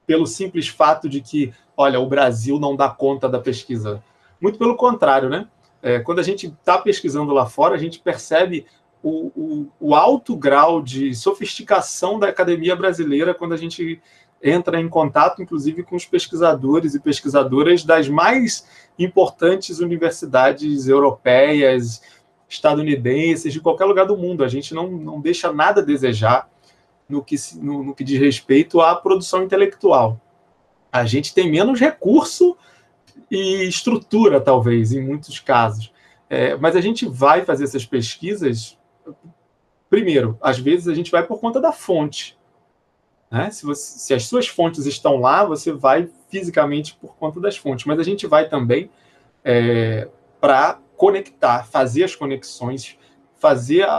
pelo 0.06 0.26
simples 0.26 0.68
fato 0.68 1.08
de 1.08 1.20
que, 1.20 1.52
olha, 1.76 2.00
o 2.00 2.06
Brasil 2.08 2.58
não 2.58 2.76
dá 2.76 2.88
conta 2.88 3.28
da 3.28 3.38
pesquisa. 3.38 4.02
Muito 4.40 4.58
pelo 4.58 4.76
contrário, 4.76 5.28
né? 5.28 5.48
É, 5.82 5.98
quando 5.98 6.18
a 6.18 6.22
gente 6.22 6.46
está 6.46 6.78
pesquisando 6.78 7.32
lá 7.32 7.46
fora, 7.46 7.74
a 7.74 7.78
gente 7.78 7.98
percebe 7.98 8.66
o, 9.02 9.32
o, 9.34 9.68
o 9.80 9.94
alto 9.94 10.36
grau 10.36 10.82
de 10.82 11.14
sofisticação 11.14 12.18
da 12.18 12.28
academia 12.28 12.76
brasileira 12.76 13.34
quando 13.34 13.54
a 13.54 13.56
gente 13.56 14.00
entra 14.42 14.80
em 14.80 14.88
contato, 14.88 15.42
inclusive, 15.42 15.82
com 15.82 15.96
os 15.96 16.06
pesquisadores 16.06 16.94
e 16.94 17.00
pesquisadoras 17.00 17.84
das 17.84 18.08
mais 18.08 18.66
importantes 18.98 19.80
universidades 19.80 20.88
europeias, 20.88 22.02
estadunidenses, 22.48 23.52
de 23.52 23.60
qualquer 23.60 23.84
lugar 23.84 24.06
do 24.06 24.16
mundo. 24.16 24.42
A 24.42 24.48
gente 24.48 24.74
não, 24.74 24.90
não 24.90 25.20
deixa 25.20 25.52
nada 25.52 25.80
a 25.80 25.84
desejar 25.84 26.48
no 27.08 27.22
que, 27.22 27.36
no, 27.56 27.82
no 27.84 27.94
que 27.94 28.04
diz 28.04 28.18
respeito 28.18 28.80
à 28.80 28.94
produção 28.94 29.42
intelectual. 29.42 30.20
A 30.90 31.04
gente 31.04 31.34
tem 31.34 31.50
menos 31.50 31.78
recurso 31.78 32.56
e 33.30 33.64
estrutura, 33.68 34.40
talvez, 34.40 34.92
em 34.92 35.02
muitos 35.02 35.38
casos. 35.38 35.92
É, 36.28 36.56
mas 36.56 36.76
a 36.76 36.80
gente 36.80 37.06
vai 37.06 37.44
fazer 37.44 37.64
essas 37.64 37.84
pesquisas. 37.84 38.78
Primeiro, 39.88 40.38
às 40.40 40.58
vezes 40.58 40.88
a 40.88 40.94
gente 40.94 41.10
vai 41.10 41.24
por 41.26 41.38
conta 41.40 41.60
da 41.60 41.72
fonte. 41.72 42.38
Né? 43.30 43.50
Se, 43.50 43.64
você, 43.64 43.98
se 43.98 44.14
as 44.14 44.26
suas 44.26 44.48
fontes 44.48 44.86
estão 44.86 45.16
lá, 45.16 45.44
você 45.44 45.72
vai 45.72 46.08
fisicamente 46.28 46.96
por 47.00 47.14
conta 47.16 47.40
das 47.40 47.56
fontes, 47.56 47.84
mas 47.86 47.98
a 47.98 48.02
gente 48.02 48.26
vai 48.26 48.48
também 48.48 48.90
é, 49.44 50.08
para 50.40 50.78
conectar, 50.96 51.64
fazer 51.64 52.04
as 52.04 52.16
conexões, 52.16 52.98
fazer 53.38 53.82
a, 53.84 53.92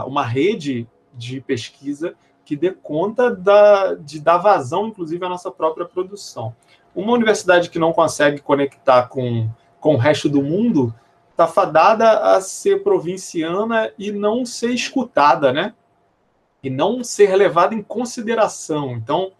a, 0.00 0.04
uma 0.06 0.24
rede 0.24 0.88
de 1.12 1.40
pesquisa 1.40 2.14
que 2.44 2.56
dê 2.56 2.70
conta 2.72 3.34
da, 3.34 3.94
de 3.94 4.20
dar 4.20 4.38
vazão, 4.38 4.88
inclusive, 4.88 5.24
à 5.24 5.28
nossa 5.28 5.50
própria 5.50 5.86
produção. 5.86 6.54
Uma 6.94 7.12
universidade 7.12 7.70
que 7.70 7.78
não 7.78 7.92
consegue 7.92 8.40
conectar 8.40 9.08
com, 9.08 9.48
com 9.80 9.94
o 9.94 9.98
resto 9.98 10.28
do 10.28 10.42
mundo 10.42 10.94
está 11.30 11.46
fadada 11.46 12.34
a 12.34 12.40
ser 12.40 12.82
provinciana 12.82 13.90
e 13.98 14.12
não 14.12 14.44
ser 14.44 14.70
escutada, 14.70 15.52
né? 15.52 15.74
E 16.64 16.70
não 16.70 17.04
ser 17.04 17.36
levado 17.36 17.74
em 17.74 17.82
consideração. 17.82 18.92
Então, 18.92 19.32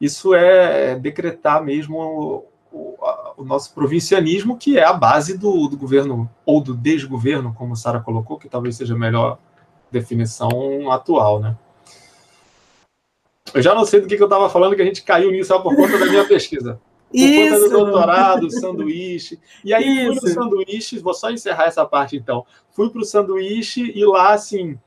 isso 0.00 0.34
é 0.34 0.98
decretar 0.98 1.62
mesmo 1.62 2.48
o, 2.72 2.98
o 3.36 3.44
nosso 3.44 3.74
provincianismo, 3.74 4.56
que 4.56 4.78
é 4.78 4.84
a 4.84 4.94
base 4.94 5.36
do, 5.36 5.68
do 5.68 5.76
governo, 5.76 6.28
ou 6.46 6.60
do 6.60 6.74
desgoverno, 6.74 7.54
como 7.54 7.76
Sara 7.76 8.00
colocou, 8.00 8.38
que 8.38 8.48
talvez 8.48 8.76
seja 8.76 8.94
a 8.94 8.98
melhor 8.98 9.38
definição 9.90 10.90
atual, 10.90 11.38
né? 11.38 11.54
Eu 13.52 13.60
já 13.60 13.74
não 13.74 13.84
sei 13.84 14.00
do 14.00 14.06
que, 14.06 14.16
que 14.16 14.22
eu 14.22 14.26
estava 14.26 14.48
falando, 14.48 14.74
que 14.74 14.80
a 14.80 14.84
gente 14.86 15.02
caiu 15.02 15.30
nisso 15.30 15.52
por 15.60 15.76
conta 15.76 15.98
da 15.98 16.06
minha 16.06 16.24
pesquisa. 16.26 16.80
Por 17.10 17.18
Isso. 17.18 17.50
conta 17.50 17.68
do 17.68 17.70
doutorado, 17.70 18.50
sanduíche. 18.50 19.38
E 19.62 19.74
aí 19.74 20.06
Isso. 20.06 20.20
fui 20.20 20.30
no 20.30 20.34
sanduíche, 20.34 20.98
vou 20.98 21.12
só 21.12 21.30
encerrar 21.30 21.64
essa 21.64 21.84
parte 21.84 22.16
então. 22.16 22.46
Fui 22.70 22.88
para 22.88 23.02
o 23.02 23.04
sanduíche 23.04 23.92
e 23.94 24.02
lá, 24.06 24.32
assim, 24.32 24.78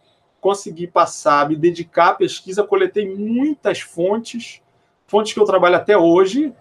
consegui 0.45 0.86
passar, 0.86 1.49
me 1.49 1.55
dedicar 1.55 2.10
à 2.10 2.13
pesquisa, 2.13 2.63
coletei 2.63 3.12
muitas 3.15 3.81
fontes, 3.81 4.62
fontes 5.08 5.34
que 5.34 5.39
eu 5.39 5.43
trabalho 5.43 5.75
até 5.75 5.97
hoje. 5.97 6.53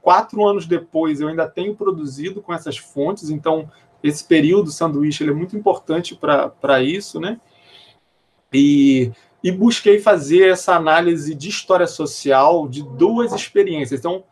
Quatro 0.00 0.42
anos 0.46 0.64
depois, 0.64 1.20
eu 1.20 1.28
ainda 1.28 1.46
tenho 1.46 1.76
produzido 1.76 2.40
com 2.40 2.50
essas 2.50 2.78
fontes, 2.78 3.28
então 3.28 3.70
esse 4.02 4.24
período 4.24 4.70
sanduíche 4.70 5.22
é 5.22 5.34
muito 5.34 5.54
importante 5.54 6.18
para 6.18 6.82
isso, 6.82 7.20
né? 7.20 7.38
E, 8.50 9.12
e 9.44 9.52
busquei 9.52 9.98
fazer 9.98 10.48
essa 10.48 10.74
análise 10.74 11.34
de 11.34 11.50
história 11.50 11.86
social 11.86 12.66
de 12.66 12.82
duas 12.82 13.34
experiências. 13.34 14.00
Então, 14.00 14.24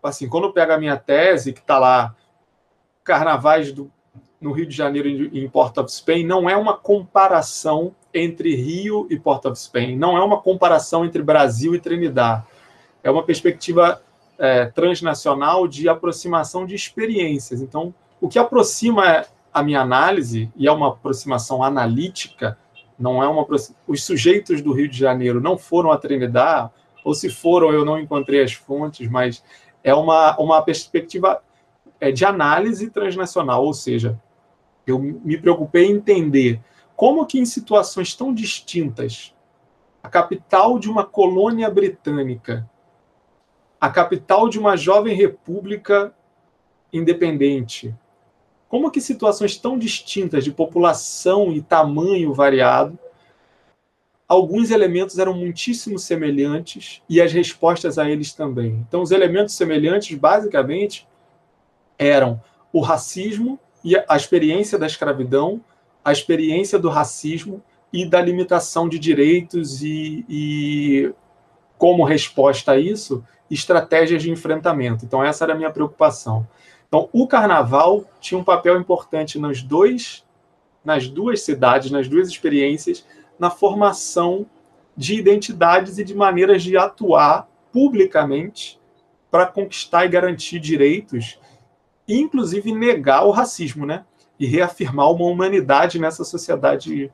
assim, 0.00 0.28
quando 0.28 0.44
eu 0.44 0.52
pego 0.52 0.74
a 0.74 0.78
minha 0.78 0.96
tese, 0.96 1.52
que 1.52 1.58
está 1.58 1.76
lá, 1.76 2.14
Carnavais 3.02 3.72
do, 3.72 3.90
no 4.40 4.52
Rio 4.52 4.66
de 4.66 4.74
Janeiro 4.74 5.08
e 5.08 5.44
em 5.44 5.48
Port 5.48 5.76
of 5.78 5.90
Spain, 5.90 6.24
não 6.24 6.48
é 6.48 6.56
uma 6.56 6.76
comparação 6.76 7.94
entre 8.14 8.54
Rio 8.54 9.06
e 9.10 9.18
Port 9.18 9.44
of 9.44 9.58
Spain, 9.58 9.96
não 9.96 10.16
é 10.16 10.22
uma 10.22 10.40
comparação 10.40 11.04
entre 11.04 11.22
Brasil 11.22 11.74
e 11.74 11.80
Trinidad. 11.80 12.44
É 13.02 13.10
uma 13.10 13.22
perspectiva 13.22 14.00
é, 14.38 14.66
transnacional 14.66 15.66
de 15.66 15.88
aproximação 15.88 16.64
de 16.64 16.74
experiências. 16.74 17.60
Então, 17.60 17.92
o 18.20 18.28
que 18.28 18.38
aproxima 18.38 19.24
a 19.52 19.62
minha 19.62 19.80
análise, 19.80 20.50
e 20.56 20.68
é 20.68 20.72
uma 20.72 20.88
aproximação 20.88 21.62
analítica, 21.62 22.56
não 22.98 23.22
é 23.22 23.28
uma 23.28 23.46
os 23.86 24.04
sujeitos 24.04 24.60
do 24.60 24.72
Rio 24.72 24.88
de 24.88 24.98
Janeiro 24.98 25.40
não 25.40 25.56
foram 25.56 25.92
a 25.92 25.98
Trinidad, 25.98 26.70
ou 27.04 27.14
se 27.14 27.30
foram 27.30 27.72
eu 27.72 27.84
não 27.84 27.98
encontrei 27.98 28.42
as 28.42 28.52
fontes, 28.52 29.08
mas 29.08 29.42
é 29.84 29.94
uma, 29.94 30.36
uma 30.38 30.62
perspectiva 30.62 31.40
é, 32.00 32.10
de 32.10 32.24
análise 32.24 32.90
transnacional, 32.90 33.64
ou 33.64 33.72
seja, 33.72 34.18
eu 34.90 34.98
me 34.98 35.38
preocupei 35.38 35.86
em 35.86 35.92
entender 35.92 36.60
como 36.96 37.26
que 37.26 37.38
em 37.38 37.44
situações 37.44 38.14
tão 38.14 38.34
distintas, 38.34 39.34
a 40.02 40.08
capital 40.08 40.78
de 40.78 40.90
uma 40.90 41.04
colônia 41.04 41.70
britânica, 41.70 42.68
a 43.80 43.88
capital 43.88 44.48
de 44.48 44.58
uma 44.58 44.76
jovem 44.76 45.14
república 45.14 46.12
independente, 46.92 47.94
como 48.68 48.90
que 48.90 49.00
situações 49.00 49.56
tão 49.56 49.78
distintas 49.78 50.44
de 50.44 50.52
população 50.52 51.52
e 51.52 51.62
tamanho 51.62 52.34
variado, 52.34 52.98
alguns 54.26 54.70
elementos 54.70 55.18
eram 55.18 55.32
muitíssimo 55.32 55.98
semelhantes 55.98 57.02
e 57.08 57.20
as 57.20 57.32
respostas 57.32 57.98
a 57.98 58.10
eles 58.10 58.34
também. 58.34 58.84
Então, 58.86 59.00
os 59.00 59.10
elementos 59.10 59.54
semelhantes, 59.54 60.16
basicamente, 60.18 61.08
eram 61.98 62.40
o 62.72 62.80
racismo 62.80 63.58
e 63.84 63.96
a 63.96 64.16
experiência 64.16 64.78
da 64.78 64.86
escravidão, 64.86 65.60
a 66.04 66.12
experiência 66.12 66.78
do 66.78 66.88
racismo 66.88 67.62
e 67.92 68.04
da 68.06 68.20
limitação 68.20 68.88
de 68.88 68.98
direitos 68.98 69.82
e, 69.82 70.24
e 70.28 71.14
como 71.76 72.04
resposta 72.04 72.72
a 72.72 72.78
isso, 72.78 73.24
estratégias 73.50 74.22
de 74.22 74.30
enfrentamento. 74.30 75.04
Então, 75.04 75.24
essa 75.24 75.44
era 75.44 75.54
a 75.54 75.56
minha 75.56 75.70
preocupação. 75.70 76.46
Então, 76.86 77.08
o 77.12 77.26
carnaval 77.26 78.04
tinha 78.20 78.38
um 78.38 78.44
papel 78.44 78.78
importante 78.78 79.38
nas, 79.38 79.62
dois, 79.62 80.24
nas 80.84 81.08
duas 81.08 81.42
cidades, 81.42 81.90
nas 81.90 82.08
duas 82.08 82.28
experiências, 82.28 83.06
na 83.38 83.50
formação 83.50 84.46
de 84.96 85.14
identidades 85.14 85.98
e 85.98 86.04
de 86.04 86.14
maneiras 86.14 86.62
de 86.62 86.76
atuar 86.76 87.48
publicamente 87.72 88.78
para 89.30 89.46
conquistar 89.46 90.04
e 90.04 90.08
garantir 90.08 90.58
direitos 90.58 91.38
inclusive, 92.08 92.72
negar 92.72 93.24
o 93.24 93.30
racismo, 93.30 93.84
né? 93.84 94.04
E 94.38 94.46
reafirmar 94.46 95.10
uma 95.10 95.26
humanidade 95.26 95.98
nessa 95.98 96.24
sociedade 96.24 97.12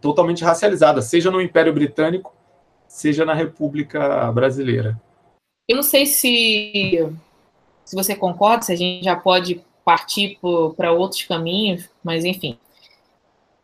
totalmente 0.00 0.44
racializada, 0.44 1.00
seja 1.00 1.30
no 1.30 1.40
Império 1.40 1.72
Britânico, 1.72 2.34
seja 2.88 3.24
na 3.24 3.34
República 3.34 4.30
Brasileira. 4.32 5.00
Eu 5.68 5.76
não 5.76 5.82
sei 5.82 6.06
se, 6.06 7.08
se 7.84 7.96
você 7.96 8.14
concorda, 8.14 8.62
se 8.62 8.72
a 8.72 8.76
gente 8.76 9.04
já 9.04 9.16
pode 9.16 9.64
partir 9.84 10.38
para 10.76 10.92
outros 10.92 11.22
caminhos, 11.22 11.88
mas 12.02 12.24
enfim. 12.24 12.58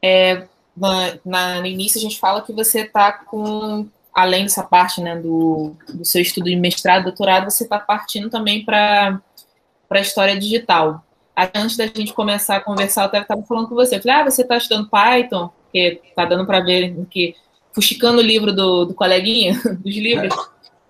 É, 0.00 0.46
na, 0.76 1.18
na, 1.24 1.60
no 1.60 1.66
início 1.66 1.98
a 1.98 2.02
gente 2.02 2.18
fala 2.18 2.42
que 2.42 2.52
você 2.52 2.82
está 2.82 3.12
com, 3.12 3.88
além 4.12 4.44
dessa 4.44 4.62
parte 4.62 5.00
né, 5.00 5.16
do, 5.16 5.74
do 5.92 6.04
seu 6.04 6.20
estudo 6.20 6.46
de 6.46 6.56
mestrado, 6.56 7.04
doutorado, 7.04 7.50
você 7.50 7.64
está 7.64 7.78
partindo 7.78 8.30
também 8.30 8.64
para 8.64 9.20
para 9.92 9.98
a 9.98 10.02
história 10.02 10.38
digital. 10.38 11.04
Antes 11.54 11.76
da 11.76 11.86
gente 11.86 12.14
começar 12.14 12.56
a 12.56 12.60
conversar, 12.60 13.10
eu 13.12 13.20
estava 13.20 13.42
falando 13.42 13.68
com 13.68 13.74
você. 13.74 13.96
Eu 13.96 14.02
falei, 14.02 14.16
ah, 14.16 14.24
você 14.24 14.40
está 14.40 14.56
estudando 14.56 14.88
Python? 14.88 15.50
Porque 15.64 16.00
está 16.02 16.24
dando 16.24 16.46
para 16.46 16.60
ver 16.60 16.96
que 17.10 17.36
fuxicando 17.74 18.18
o 18.18 18.22
livro 18.22 18.54
do, 18.54 18.86
do 18.86 18.94
coleguinha, 18.94 19.52
dos 19.84 19.94
livros. 19.94 20.34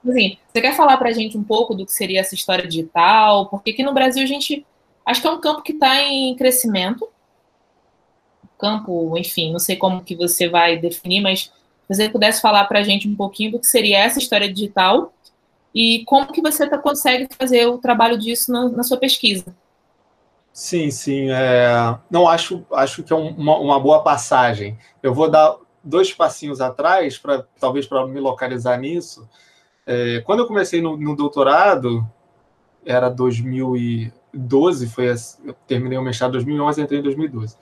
Assim, 0.09 0.39
você 0.53 0.61
quer 0.61 0.77
falar 0.77 0.97
para 0.99 1.09
a 1.09 1.13
gente 1.13 1.37
um 1.37 1.43
pouco 1.43 1.75
do 1.75 1.85
que 1.85 1.93
seria 1.93 2.21
essa 2.21 2.37
história 2.37 2.67
digital? 2.67 3.47
Porque 3.47 3.73
aqui 3.73 3.83
no 3.83 3.93
Brasil 3.93 4.23
a 4.23 4.27
gente 4.27 4.65
acho 5.05 5.21
que 5.21 5.27
é 5.27 5.31
um 5.31 5.41
campo 5.41 5.63
que 5.63 5.73
está 5.73 6.01
em 6.01 6.37
crescimento. 6.37 7.09
Campo, 8.57 9.19
enfim, 9.19 9.51
não 9.51 9.59
sei 9.59 9.75
como 9.75 10.05
que 10.05 10.15
você 10.15 10.49
vai 10.49 10.77
definir, 10.77 11.21
mas 11.21 11.41
se 11.41 11.53
você 11.89 12.09
pudesse 12.09 12.41
falar 12.41 12.65
para 12.67 12.79
a 12.79 12.83
gente 12.85 13.09
um 13.09 13.17
pouquinho 13.17 13.53
do 13.53 13.59
que 13.59 13.67
seria 13.67 13.99
essa 13.99 14.21
história 14.21 14.53
digital 14.53 15.13
e 15.75 16.05
como 16.05 16.33
que 16.33 16.43
você 16.43 16.69
tá, 16.69 16.79
consegue 16.79 17.29
fazer 17.39 17.67
o 17.67 17.79
trabalho 17.79 18.19
disso 18.19 18.53
na, 18.53 18.69
na 18.69 18.83
sua 18.83 18.97
pesquisa. 18.97 19.55
Sim, 20.53 20.91
sim. 20.91 21.31
É... 21.31 21.99
Não 22.11 22.29
acho, 22.29 22.65
acho 22.73 23.03
que 23.03 23.13
é 23.13 23.17
uma, 23.17 23.57
uma 23.59 23.81
boa 23.81 24.03
passagem. 24.03 24.79
Eu 25.03 25.15
vou 25.15 25.31
dar 25.31 25.57
dois 25.83 26.13
passinhos 26.13 26.61
atrás 26.61 27.19
para 27.19 27.45
talvez 27.59 27.87
para 27.87 28.07
me 28.07 28.21
localizar 28.21 28.77
nisso. 28.79 29.29
É, 29.87 30.21
quando 30.21 30.41
eu 30.41 30.47
comecei 30.47 30.81
no, 30.81 30.97
no, 30.97 31.17
doutorado 31.17 32.07
era 32.85 33.09
2012, 33.09 34.89
foi 34.89 35.13
eu 35.45 35.55
terminei 35.67 35.99
o 35.99 36.03
mestrado 36.03 36.31
em 36.31 36.33
2011, 36.35 36.83
entrei 36.83 37.01
em 37.01 37.03
2012. 37.03 37.57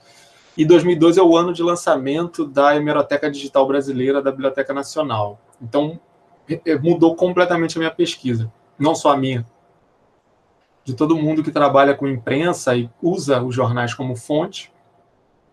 E 0.56 0.64
2012 0.64 1.18
é 1.18 1.22
o 1.22 1.36
ano 1.36 1.52
de 1.52 1.62
lançamento 1.62 2.44
da 2.44 2.76
Hemeroteca 2.76 3.30
Digital 3.30 3.66
Brasileira 3.66 4.20
da 4.20 4.30
Biblioteca 4.30 4.74
Nacional. 4.74 5.40
Então 5.62 5.98
mudou 6.82 7.14
completamente 7.14 7.76
a 7.76 7.80
minha 7.80 7.90
pesquisa, 7.90 8.52
não 8.78 8.94
só 8.94 9.12
a 9.12 9.16
minha, 9.16 9.44
de 10.84 10.94
todo 10.94 11.16
mundo 11.16 11.42
que 11.42 11.50
trabalha 11.50 11.94
com 11.94 12.08
imprensa 12.08 12.74
e 12.74 12.90
usa 13.02 13.42
os 13.42 13.54
jornais 13.54 13.94
como 13.94 14.16
fonte 14.16 14.72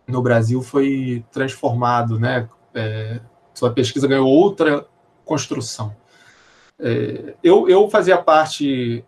no 0.08 0.22
Brasil 0.22 0.62
foi 0.62 1.24
transformado, 1.32 2.20
né? 2.20 2.48
É, 2.74 3.20
sua 3.54 3.72
pesquisa 3.72 4.08
ganhou 4.08 4.28
outra 4.28 4.86
construção. 5.26 5.94
É, 6.80 7.36
eu, 7.44 7.68
eu 7.68 7.90
fazia 7.90 8.18
parte 8.18 9.04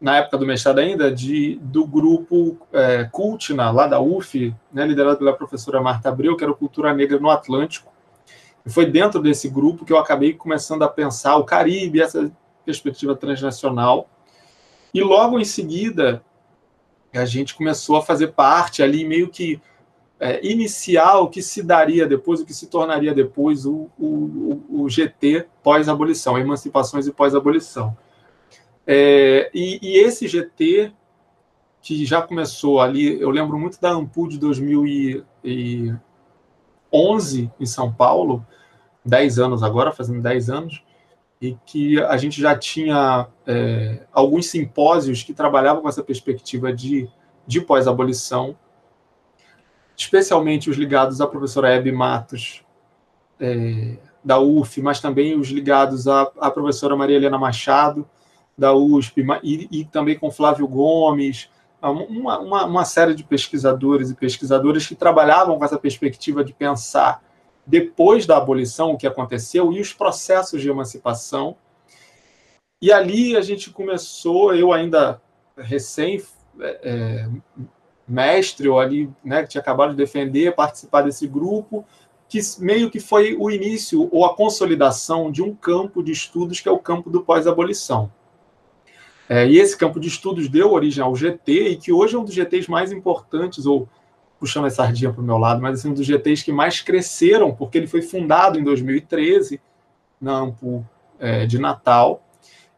na 0.00 0.16
época 0.16 0.36
do 0.36 0.46
mestrado 0.46 0.78
ainda 0.78 1.10
de 1.12 1.56
do 1.62 1.86
grupo 1.86 2.58
é, 2.72 3.04
Cultina 3.04 3.70
lá 3.70 3.86
da 3.86 4.00
UF, 4.00 4.54
né, 4.72 4.84
liderado 4.84 5.18
pela 5.18 5.32
professora 5.32 5.80
Marta 5.80 6.08
Abreu, 6.08 6.36
que 6.36 6.42
era 6.42 6.52
o 6.52 6.56
Cultura 6.56 6.92
Negra 6.92 7.18
no 7.18 7.30
Atlântico 7.30 7.92
e 8.66 8.70
foi 8.70 8.84
dentro 8.84 9.22
desse 9.22 9.48
grupo 9.48 9.84
que 9.84 9.92
eu 9.92 9.98
acabei 9.98 10.34
começando 10.34 10.82
a 10.82 10.88
pensar 10.88 11.36
o 11.36 11.44
Caribe, 11.44 12.02
essa 12.02 12.32
perspectiva 12.64 13.14
transnacional. 13.14 14.10
E 14.92 15.00
logo 15.02 15.38
em 15.38 15.44
seguida, 15.44 16.20
a 17.14 17.24
gente 17.24 17.54
começou 17.54 17.96
a 17.96 18.02
fazer 18.02 18.32
parte 18.32 18.82
ali, 18.82 19.04
meio 19.04 19.28
que 19.28 19.60
é, 20.18 20.44
iniciar 20.44 21.18
o 21.20 21.28
que 21.28 21.40
se 21.42 21.62
daria 21.62 22.08
depois, 22.08 22.40
o 22.40 22.46
que 22.46 22.52
se 22.52 22.66
tornaria 22.66 23.14
depois 23.14 23.64
o, 23.64 23.88
o, 23.96 24.62
o 24.68 24.88
GT 24.88 25.46
pós-abolição, 25.62 26.36
emancipações 26.36 27.06
e 27.06 27.12
pós-abolição. 27.12 27.96
É, 28.84 29.48
e, 29.54 29.78
e, 29.80 29.98
esse 29.98 30.26
GT, 30.26 30.92
que 31.80 32.04
já 32.04 32.20
começou 32.20 32.80
ali, 32.80 33.20
eu 33.20 33.30
lembro 33.30 33.58
muito 33.58 33.80
da 33.80 33.90
Ampul 33.90 34.28
de 34.28 34.38
2011 36.96 37.50
em 37.60 37.66
São 37.66 37.92
Paulo, 37.92 38.44
10 39.04 39.38
anos 39.38 39.62
agora, 39.62 39.92
fazendo 39.92 40.20
10 40.22 40.50
anos, 40.50 40.82
e 41.40 41.56
que 41.66 42.00
a 42.02 42.16
gente 42.16 42.40
já 42.40 42.56
tinha 42.56 43.28
é, 43.46 44.06
alguns 44.12 44.46
simpósios 44.46 45.22
que 45.22 45.34
trabalhavam 45.34 45.82
com 45.82 45.88
essa 45.88 46.02
perspectiva 46.02 46.72
de, 46.72 47.08
de 47.46 47.60
pós-abolição, 47.60 48.56
especialmente 49.96 50.70
os 50.70 50.76
ligados 50.76 51.20
à 51.20 51.26
professora 51.26 51.70
Hebe 51.70 51.92
Matos, 51.92 52.64
é, 53.38 53.98
da 54.24 54.40
UF, 54.40 54.80
mas 54.82 54.98
também 54.98 55.38
os 55.38 55.48
ligados 55.48 56.08
à, 56.08 56.22
à 56.40 56.50
professora 56.50 56.96
Maria 56.96 57.16
Helena 57.16 57.38
Machado, 57.38 58.08
da 58.58 58.72
USP, 58.72 59.24
e, 59.42 59.68
e 59.70 59.84
também 59.84 60.18
com 60.18 60.30
Flávio 60.30 60.66
Gomes, 60.66 61.50
uma, 61.90 62.38
uma, 62.38 62.64
uma 62.64 62.84
série 62.84 63.14
de 63.14 63.24
pesquisadores 63.24 64.10
e 64.10 64.14
pesquisadoras 64.14 64.86
que 64.86 64.94
trabalhavam 64.94 65.58
com 65.58 65.64
essa 65.64 65.78
perspectiva 65.78 66.44
de 66.44 66.52
pensar 66.52 67.22
depois 67.66 68.26
da 68.26 68.36
abolição, 68.36 68.92
o 68.92 68.96
que 68.96 69.06
aconteceu, 69.06 69.72
e 69.72 69.80
os 69.80 69.92
processos 69.92 70.62
de 70.62 70.70
emancipação. 70.70 71.56
E 72.80 72.92
ali 72.92 73.36
a 73.36 73.40
gente 73.40 73.70
começou, 73.70 74.54
eu 74.54 74.72
ainda 74.72 75.20
recém 75.56 76.22
é, 76.60 76.80
é, 76.82 77.28
mestre, 78.06 78.68
ou 78.68 78.78
ali, 78.78 79.10
né, 79.24 79.42
que 79.42 79.48
tinha 79.48 79.60
acabado 79.60 79.90
de 79.90 79.96
defender, 79.96 80.54
participar 80.54 81.02
desse 81.02 81.26
grupo, 81.26 81.84
que 82.28 82.40
meio 82.58 82.90
que 82.90 83.00
foi 83.00 83.36
o 83.38 83.50
início 83.50 84.08
ou 84.12 84.24
a 84.24 84.34
consolidação 84.34 85.30
de 85.30 85.42
um 85.42 85.54
campo 85.54 86.02
de 86.02 86.12
estudos 86.12 86.60
que 86.60 86.68
é 86.68 86.72
o 86.72 86.78
campo 86.78 87.08
do 87.10 87.22
pós-abolição. 87.22 88.10
É, 89.28 89.46
e 89.46 89.58
esse 89.58 89.76
campo 89.76 89.98
de 89.98 90.08
estudos 90.08 90.48
deu 90.48 90.72
origem 90.72 91.02
ao 91.02 91.14
GT, 91.14 91.68
e 91.70 91.76
que 91.76 91.92
hoje 91.92 92.14
é 92.14 92.18
um 92.18 92.24
dos 92.24 92.34
GTs 92.34 92.70
mais 92.70 92.92
importantes, 92.92 93.66
ou 93.66 93.88
puxando 94.38 94.66
a 94.66 94.70
sardinha 94.70 95.12
para 95.12 95.20
o 95.20 95.24
meu 95.24 95.38
lado, 95.38 95.60
mas 95.60 95.80
assim, 95.80 95.90
um 95.90 95.94
dos 95.94 96.06
GTs 96.06 96.44
que 96.44 96.52
mais 96.52 96.80
cresceram, 96.80 97.54
porque 97.54 97.78
ele 97.78 97.86
foi 97.86 98.02
fundado 98.02 98.58
em 98.58 98.64
2013, 98.64 99.60
na 100.20 100.38
AMPU 100.38 100.86
é, 101.18 101.46
de 101.46 101.58
Natal, 101.58 102.22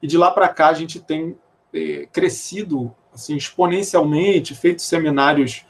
e 0.03 0.07
de 0.07 0.17
lá 0.17 0.31
para 0.31 0.49
cá 0.49 0.69
a 0.69 0.75
gente 0.75 1.01
tem 1.01 1.37
é, 1.75 2.07
crescido 2.13 2.95
assim, 3.13 3.37
exponencialmente, 3.37 4.55
feito 4.55 4.81
seminários 4.81 5.67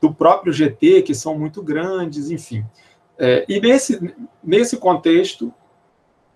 do 0.00 0.14
próprio 0.14 0.52
GT, 0.52 1.02
que 1.02 1.14
são 1.14 1.38
muito 1.38 1.62
grandes, 1.62 2.30
enfim. 2.30 2.64
É, 3.18 3.44
e 3.48 3.60
nesse, 3.60 4.14
nesse 4.42 4.76
contexto, 4.76 5.52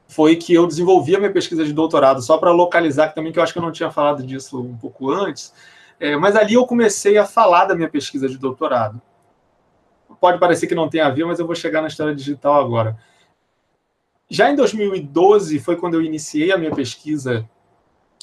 foi 0.07 0.37
que 0.37 0.55
eu 0.55 0.67
desenvolvi 0.67 1.17
a 1.17 1.19
minha 1.19 1.33
pesquisa 1.33 1.65
de 1.65 1.73
doutorado, 1.73 2.23
só 2.23 2.39
para 2.39 2.53
localizar, 2.53 3.15
também 3.15 3.33
que 3.33 3.39
eu 3.39 3.43
acho 3.43 3.53
que 3.53 3.59
eu 3.59 3.63
não 3.63 3.73
tinha 3.73 3.91
falado 3.91 4.23
disso 4.23 4.61
um 4.61 4.77
pouco 4.77 5.11
antes, 5.11 5.53
é, 5.99 6.17
mas 6.17 6.37
ali 6.37 6.55
eu 6.55 6.67
comecei 6.67 7.17
a 7.17 7.25
falar 7.25 7.65
da 7.65 7.75
minha 7.75 7.89
pesquisa 7.89 8.29
de 8.29 8.37
doutorado. 8.37 9.01
Pode 10.21 10.39
parecer 10.39 10.67
que 10.67 10.75
não 10.75 10.89
tem 10.89 11.01
a 11.01 11.11
ver, 11.11 11.25
mas 11.25 11.39
eu 11.39 11.47
vou 11.47 11.55
chegar 11.55 11.81
na 11.81 11.89
história 11.89 12.15
digital 12.15 12.61
agora. 12.61 12.99
Já 14.29 14.51
em 14.51 14.57
2012 14.57 15.59
foi 15.59 15.77
quando 15.77 15.95
eu 15.95 16.03
iniciei 16.03 16.51
a 16.51 16.59
minha 16.59 16.75
pesquisa 16.75 17.49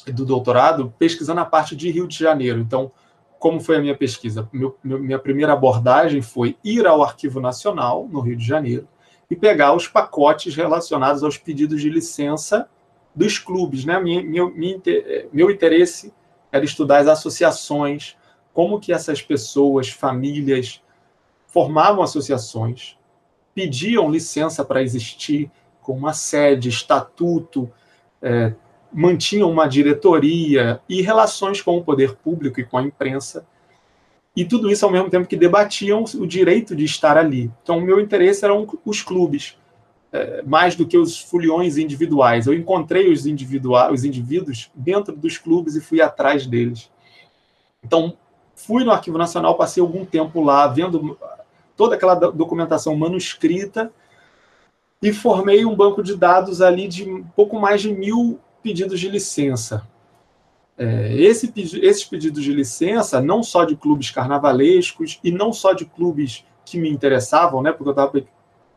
do 0.06 0.24
doutorado, 0.24 0.92
pesquisando 0.98 1.40
a 1.40 1.44
parte 1.44 1.76
de 1.76 1.90
Rio 1.90 2.08
de 2.08 2.18
Janeiro. 2.18 2.60
Então, 2.60 2.90
como 3.38 3.60
foi 3.60 3.76
a 3.76 3.80
minha 3.80 3.96
pesquisa? 3.96 4.48
Meu, 4.52 4.76
minha 4.82 5.18
primeira 5.18 5.52
abordagem 5.52 6.22
foi 6.22 6.56
ir 6.64 6.86
ao 6.86 7.02
Arquivo 7.02 7.40
Nacional, 7.40 8.08
no 8.10 8.20
Rio 8.20 8.36
de 8.36 8.44
Janeiro, 8.44 8.88
e 9.32 9.36
pegar 9.36 9.74
os 9.74 9.88
pacotes 9.88 10.54
relacionados 10.54 11.24
aos 11.24 11.38
pedidos 11.38 11.80
de 11.80 11.88
licença 11.88 12.68
dos 13.14 13.38
clubes. 13.38 13.82
Né? 13.82 13.98
Minha, 13.98 14.22
minha, 14.22 14.82
meu 15.32 15.50
interesse 15.50 16.12
era 16.52 16.66
estudar 16.66 16.98
as 16.98 17.08
associações, 17.08 18.14
como 18.52 18.78
que 18.78 18.92
essas 18.92 19.22
pessoas, 19.22 19.88
famílias, 19.88 20.82
formavam 21.46 22.02
associações, 22.02 22.98
pediam 23.54 24.10
licença 24.10 24.62
para 24.62 24.82
existir, 24.82 25.50
com 25.80 25.96
uma 25.96 26.12
sede, 26.12 26.68
estatuto, 26.68 27.72
é, 28.20 28.52
mantinham 28.92 29.50
uma 29.50 29.66
diretoria 29.66 30.78
e 30.86 31.00
relações 31.00 31.62
com 31.62 31.78
o 31.78 31.82
poder 31.82 32.16
público 32.16 32.60
e 32.60 32.66
com 32.66 32.76
a 32.76 32.82
imprensa, 32.82 33.46
e 34.34 34.44
tudo 34.44 34.70
isso 34.70 34.84
ao 34.84 34.90
mesmo 34.90 35.10
tempo 35.10 35.28
que 35.28 35.36
debatiam 35.36 36.04
o 36.14 36.26
direito 36.26 36.74
de 36.74 36.84
estar 36.84 37.18
ali. 37.18 37.50
Então, 37.62 37.78
o 37.78 37.82
meu 37.82 38.00
interesse 38.00 38.44
eram 38.44 38.66
os 38.84 39.02
clubes, 39.02 39.58
é, 40.10 40.42
mais 40.42 40.74
do 40.74 40.86
que 40.86 40.96
os 40.96 41.20
foliões 41.20 41.76
individuais. 41.76 42.46
Eu 42.46 42.54
encontrei 42.54 43.12
os, 43.12 43.26
individuais, 43.26 43.92
os 43.92 44.04
indivíduos 44.04 44.70
dentro 44.74 45.14
dos 45.14 45.36
clubes 45.36 45.76
e 45.76 45.80
fui 45.80 46.00
atrás 46.00 46.46
deles. 46.46 46.90
Então, 47.84 48.16
fui 48.54 48.84
no 48.84 48.90
Arquivo 48.90 49.18
Nacional, 49.18 49.56
passei 49.56 49.82
algum 49.82 50.04
tempo 50.04 50.42
lá, 50.42 50.66
vendo 50.66 51.18
toda 51.76 51.94
aquela 51.94 52.14
documentação 52.14 52.96
manuscrita 52.96 53.92
e 55.02 55.12
formei 55.12 55.64
um 55.64 55.74
banco 55.74 56.02
de 56.02 56.16
dados 56.16 56.62
ali 56.62 56.86
de 56.86 57.24
pouco 57.34 57.58
mais 57.58 57.82
de 57.82 57.92
mil 57.92 58.38
pedidos 58.62 59.00
de 59.00 59.08
licença. 59.08 59.86
É, 60.82 61.14
esse, 61.14 61.52
esses 61.56 62.04
pedidos 62.04 62.42
de 62.42 62.52
licença, 62.52 63.20
não 63.20 63.40
só 63.40 63.64
de 63.64 63.76
clubes 63.76 64.10
carnavalescos 64.10 65.20
e 65.22 65.30
não 65.30 65.52
só 65.52 65.72
de 65.72 65.84
clubes 65.84 66.44
que 66.64 66.76
me 66.76 66.90
interessavam, 66.90 67.62
né, 67.62 67.70
porque 67.70 67.88
eu 67.88 67.92
estava 67.92 68.24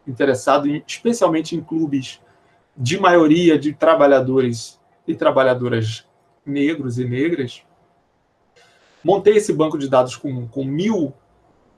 interessado 0.07 0.67
em, 0.67 0.83
especialmente 0.85 1.55
em 1.55 1.61
clubes 1.61 2.21
de 2.77 2.99
maioria 2.99 3.57
de 3.57 3.73
trabalhadores 3.73 4.79
e 5.07 5.15
trabalhadoras 5.15 6.05
negros 6.45 6.99
e 6.99 7.05
negras. 7.05 7.63
Montei 9.03 9.37
esse 9.37 9.51
banco 9.51 9.75
de 9.75 9.89
dados 9.89 10.15
com, 10.15 10.47
com 10.47 10.63
mil 10.63 11.11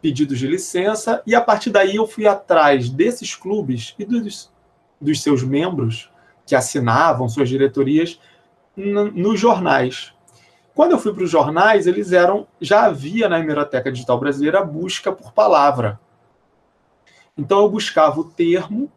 pedidos 0.02 0.40
de 0.40 0.48
licença 0.48 1.24
e 1.26 1.36
a 1.36 1.42
partir 1.42 1.70
daí 1.70 1.96
eu 1.96 2.06
fui 2.06 2.28
atrás 2.28 2.90
desses 2.90 3.34
clubes 3.34 3.96
e 3.98 4.04
dos, 4.04 4.52
dos 5.00 5.22
seus 5.22 5.42
membros 5.42 6.12
que 6.46 6.54
assinavam 6.54 7.30
suas 7.30 7.48
diretorias 7.48 8.20
nos 8.76 9.40
jornais. 9.40 10.17
Quando 10.78 10.92
eu 10.92 11.00
fui 11.00 11.12
para 11.12 11.24
os 11.24 11.32
jornais, 11.32 11.88
eles 11.88 12.12
eram. 12.12 12.46
Já 12.62 12.86
havia 12.86 13.28
na 13.28 13.40
Hemeroteca 13.40 13.92
Digital 13.92 14.20
Brasileira 14.20 14.60
a 14.60 14.64
busca 14.64 15.12
por 15.12 15.32
palavra. 15.32 16.00
Então 17.36 17.62
eu 17.62 17.68
buscava 17.68 18.20
o 18.20 18.24
termo 18.24 18.92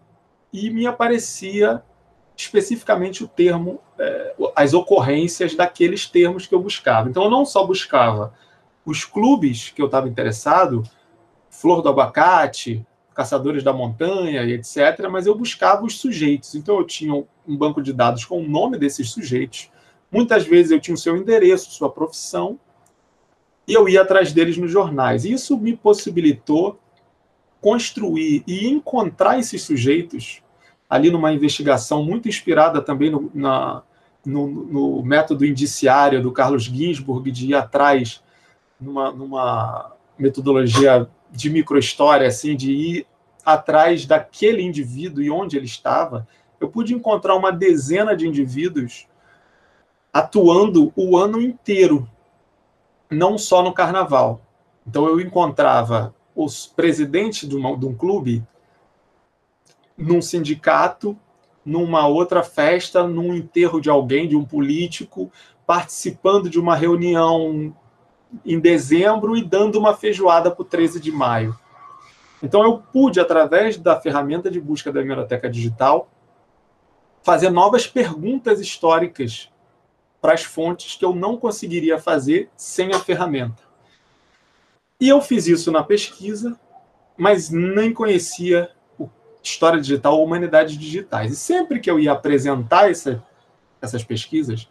e 0.53 0.69
me 0.69 0.87
aparecia 0.87 1.83
especificamente 2.37 3.25
o 3.25 3.29
termo, 3.29 3.81
é, 3.99 4.35
as 4.55 4.75
ocorrências 4.75 5.55
daqueles 5.55 6.05
termos 6.05 6.47
que 6.47 6.55
eu 6.55 6.61
buscava. 6.61 7.09
Então 7.09 7.25
eu 7.25 7.31
não 7.31 7.47
só 7.47 7.67
buscava 7.67 8.35
os 8.85 9.07
clubes 9.07 9.71
que 9.71 9.81
eu 9.81 9.87
estava 9.87 10.07
interessado, 10.07 10.83
Flor 11.49 11.81
do 11.81 11.89
Abacate, 11.89 12.87
Caçadores 13.15 13.65
da 13.65 13.73
Montanha 13.73 14.45
e 14.45 14.53
etc., 14.53 15.09
mas 15.11 15.27
eu 15.27 15.35
buscava 15.35 15.83
os 15.87 15.99
sujeitos. 15.99 16.55
Então 16.55 16.77
eu 16.77 16.85
tinha 16.85 17.15
um 17.15 17.57
banco 17.57 17.81
de 17.81 17.95
dados 17.95 18.27
com 18.27 18.39
o 18.39 18.47
nome 18.47 18.77
desses 18.77 19.11
sujeitos, 19.11 19.71
Muitas 20.11 20.47
vezes 20.47 20.73
eu 20.73 20.81
tinha 20.81 20.95
o 20.95 20.99
seu 20.99 21.17
endereço, 21.17 21.71
sua 21.71 21.91
profissão, 21.91 22.59
e 23.67 23.73
eu 23.73 23.89
ia 23.89 24.03
atrás 24.03 24.33
deles 24.33 24.57
nos 24.57 24.71
jornais. 24.71 25.25
Isso 25.25 25.57
me 25.57 25.77
possibilitou 25.77 26.79
construir 27.61 28.43
e 28.47 28.67
encontrar 28.67 29.39
esses 29.39 29.63
sujeitos 29.63 30.43
ali 30.89 31.11
numa 31.11 31.33
investigação 31.33 32.03
muito 32.03 32.29
inspirada 32.29 32.83
também 32.83 33.11
no, 33.11 33.31
na, 33.33 33.83
no, 34.25 34.47
no 34.49 35.03
método 35.03 35.47
indiciário 35.47 36.21
do 36.21 36.33
Carlos 36.33 36.65
Ginsburg, 36.65 37.31
de 37.31 37.51
ir 37.51 37.55
atrás 37.55 38.21
numa, 38.81 39.13
numa 39.13 39.93
metodologia 40.19 41.09
de 41.31 41.49
microhistória, 41.49 42.27
assim, 42.27 42.57
de 42.57 42.73
ir 42.73 43.07
atrás 43.45 44.05
daquele 44.05 44.63
indivíduo 44.63 45.23
e 45.23 45.31
onde 45.31 45.57
ele 45.57 45.67
estava, 45.67 46.27
eu 46.61 46.69
pude 46.69 46.95
encontrar 46.95 47.37
uma 47.37 47.51
dezena 47.53 48.17
de 48.17 48.27
indivíduos 48.27 49.07
atuando 50.13 50.93
o 50.97 51.17
ano 51.17 51.41
inteiro, 51.41 52.09
não 53.11 53.39
só 53.39 53.63
no 53.63 53.73
carnaval. 53.73 54.41
Então 54.87 55.07
eu 55.07 55.21
encontrava 55.21 56.15
os 56.35 56.67
presidentes 56.67 57.49
de, 57.49 57.57
uma, 57.57 57.77
de 57.77 57.87
um 57.87 57.95
clube 57.95 58.43
num 59.97 60.23
sindicato, 60.23 61.17
numa 61.65 62.07
outra 62.07 62.43
festa, 62.43 63.07
num 63.07 63.35
enterro 63.35 63.81
de 63.81 63.91
alguém, 63.91 64.27
de 64.27 64.35
um 64.35 64.45
político, 64.45 65.31
participando 65.67 66.49
de 66.49 66.59
uma 66.59 66.75
reunião 66.75 67.75
em 68.45 68.59
dezembro 68.59 69.37
e 69.37 69.45
dando 69.45 69.79
uma 69.79 69.95
feijoada 69.95 70.51
para 70.51 70.63
o 70.63 70.65
13 70.65 71.01
de 71.01 71.13
maio. 71.13 71.57
Então 72.43 72.63
eu 72.63 72.83
pude, 72.93 73.21
através 73.21 73.77
da 73.77 74.01
ferramenta 74.01 74.51
de 74.51 74.61
busca 74.61 74.91
da 74.91 75.01
biblioteca 75.01 75.49
digital, 75.51 76.09
fazer 77.23 77.51
novas 77.51 77.87
perguntas 77.87 78.61
históricas 78.61 79.51
para 80.21 80.35
as 80.35 80.43
fontes 80.43 80.97
que 80.97 81.05
eu 81.05 81.15
não 81.15 81.37
conseguiria 81.37 81.99
fazer 81.99 82.51
sem 82.57 82.93
a 82.93 82.99
ferramenta. 82.99 83.63
E 85.01 85.09
eu 85.09 85.21
fiz 85.21 85.47
isso 85.47 85.73
na 85.73 85.83
pesquisa, 85.83 86.59
mas 87.17 87.49
nem 87.51 87.93
conhecia 87.93 88.71
História 89.43 89.81
Digital 89.81 90.19
ou 90.19 90.25
Humanidades 90.25 90.77
Digitais. 90.77 91.33
E 91.33 91.37
sempre 91.37 91.81
que 91.81 91.91
eu 91.91 91.99
ia 91.99 92.13
apresentar 92.13 92.91
essa, 92.91 93.23
essas 93.81 94.05
pesquisas, 94.05 94.69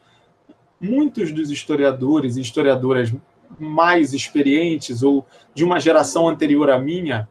muitos 0.80 1.32
dos 1.32 1.50
historiadores 1.50 2.38
e 2.38 2.42
historiadoras 2.42 3.12
mais 3.58 4.14
experientes 4.14 5.02
ou 5.02 5.26
de 5.54 5.64
uma 5.64 5.80
geração 5.80 6.30
anterior 6.30 6.70
à 6.70 6.78
minha, 6.78 7.28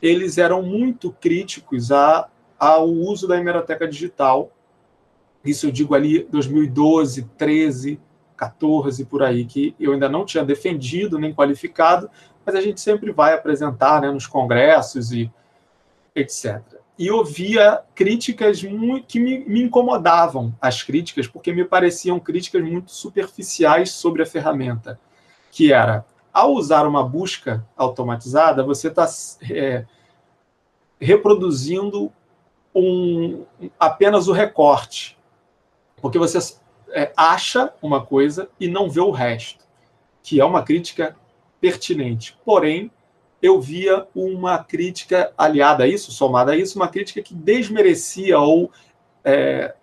eles 0.00 0.38
eram 0.38 0.62
muito 0.62 1.10
críticos 1.20 1.90
a, 1.90 2.28
ao 2.58 2.88
uso 2.88 3.26
da 3.26 3.36
hemeroteca 3.36 3.86
digital 3.86 4.52
isso 5.44 5.66
eu 5.66 5.70
digo 5.70 5.94
ali 5.94 6.24
2012, 6.24 7.22
13, 7.36 8.00
14, 8.36 9.04
por 9.04 9.22
aí, 9.22 9.44
que 9.44 9.74
eu 9.78 9.92
ainda 9.92 10.08
não 10.08 10.24
tinha 10.24 10.44
defendido 10.44 11.18
nem 11.18 11.34
qualificado, 11.34 12.10
mas 12.44 12.54
a 12.54 12.60
gente 12.60 12.80
sempre 12.80 13.12
vai 13.12 13.34
apresentar 13.34 14.00
né, 14.00 14.10
nos 14.10 14.26
congressos 14.26 15.12
e 15.12 15.30
etc. 16.14 16.62
E 16.98 17.10
ouvia 17.10 17.82
críticas 17.94 18.62
muito, 18.62 19.06
que 19.06 19.20
me, 19.20 19.38
me 19.40 19.62
incomodavam, 19.62 20.54
as 20.60 20.82
críticas, 20.82 21.26
porque 21.26 21.52
me 21.52 21.64
pareciam 21.64 22.18
críticas 22.18 22.62
muito 22.62 22.92
superficiais 22.92 23.90
sobre 23.90 24.22
a 24.22 24.26
ferramenta, 24.26 24.98
que 25.50 25.72
era, 25.72 26.04
ao 26.32 26.52
usar 26.52 26.86
uma 26.86 27.02
busca 27.02 27.66
automatizada, 27.76 28.62
você 28.62 28.88
está 28.88 29.06
é, 29.50 29.84
reproduzindo 31.00 32.12
um, 32.74 33.44
apenas 33.78 34.28
o 34.28 34.32
recorte 34.32 35.19
porque 36.00 36.18
você 36.18 36.38
é, 36.90 37.12
acha 37.16 37.72
uma 37.82 38.04
coisa 38.04 38.48
e 38.58 38.68
não 38.68 38.90
vê 38.90 39.00
o 39.00 39.10
resto, 39.10 39.64
que 40.22 40.40
é 40.40 40.44
uma 40.44 40.62
crítica 40.62 41.16
pertinente. 41.60 42.36
Porém, 42.44 42.90
eu 43.42 43.60
via 43.60 44.06
uma 44.14 44.58
crítica 44.58 45.32
aliada 45.36 45.84
a 45.84 45.88
isso, 45.88 46.12
somada 46.12 46.52
a 46.52 46.56
isso, 46.56 46.78
uma 46.78 46.88
crítica 46.88 47.22
que 47.22 47.34
desmerecia 47.34 48.38
ou 48.38 48.70
é, 49.24 49.74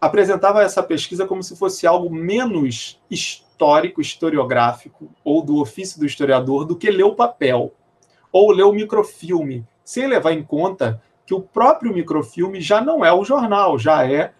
apresentava 0.00 0.62
essa 0.62 0.82
pesquisa 0.82 1.26
como 1.26 1.42
se 1.42 1.56
fosse 1.56 1.86
algo 1.86 2.10
menos 2.10 3.00
histórico, 3.10 4.00
historiográfico, 4.00 5.10
ou 5.24 5.42
do 5.42 5.60
ofício 5.60 5.98
do 5.98 6.06
historiador, 6.06 6.64
do 6.64 6.76
que 6.76 6.90
ler 6.90 7.04
o 7.04 7.14
papel, 7.14 7.72
ou 8.32 8.50
ler 8.50 8.64
o 8.64 8.72
microfilme, 8.72 9.66
sem 9.84 10.06
levar 10.06 10.32
em 10.32 10.42
conta 10.42 11.02
que 11.26 11.34
o 11.34 11.40
próprio 11.40 11.92
microfilme 11.92 12.60
já 12.60 12.80
não 12.80 13.04
é 13.04 13.12
o 13.12 13.24
jornal, 13.24 13.78
já 13.78 14.06
é 14.06 14.32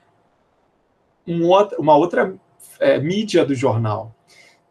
um 1.27 1.47
outra, 1.47 1.81
uma 1.81 1.97
outra 1.97 2.35
é, 2.79 2.99
mídia 2.99 3.45
do 3.45 3.55
jornal. 3.55 4.15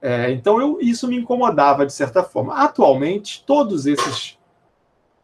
É, 0.02 0.32
então 0.32 0.60
eu, 0.62 0.80
isso 0.82 1.08
me 1.08 1.18
incomodava 1.18 1.86
de 1.86 1.94
certa 1.94 2.24
forma. 2.24 2.56
Atualmente, 2.56 3.44
todos 3.46 3.86
esses 3.86 4.38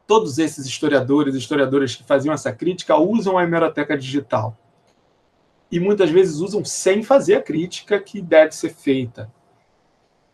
todos 0.08 0.38
esses 0.38 0.66
historiadores 0.68 1.34
e 1.34 1.40
historiadoras 1.40 1.96
que 1.96 2.04
faziam 2.04 2.34
essa 2.34 2.52
crítica 2.52 2.96
usam 2.96 3.38
a 3.38 3.44
hemeroteca 3.44 3.98
digital. 3.98 4.56
E 5.72 5.80
muitas 5.80 6.12
vezes 6.12 6.38
usam 6.38 6.64
sem 6.64 7.02
fazer 7.02 7.36
a 7.36 7.42
crítica 7.42 8.00
que 8.00 8.22
deve 8.22 8.52
ser 8.52 8.70
feita. 8.70 9.32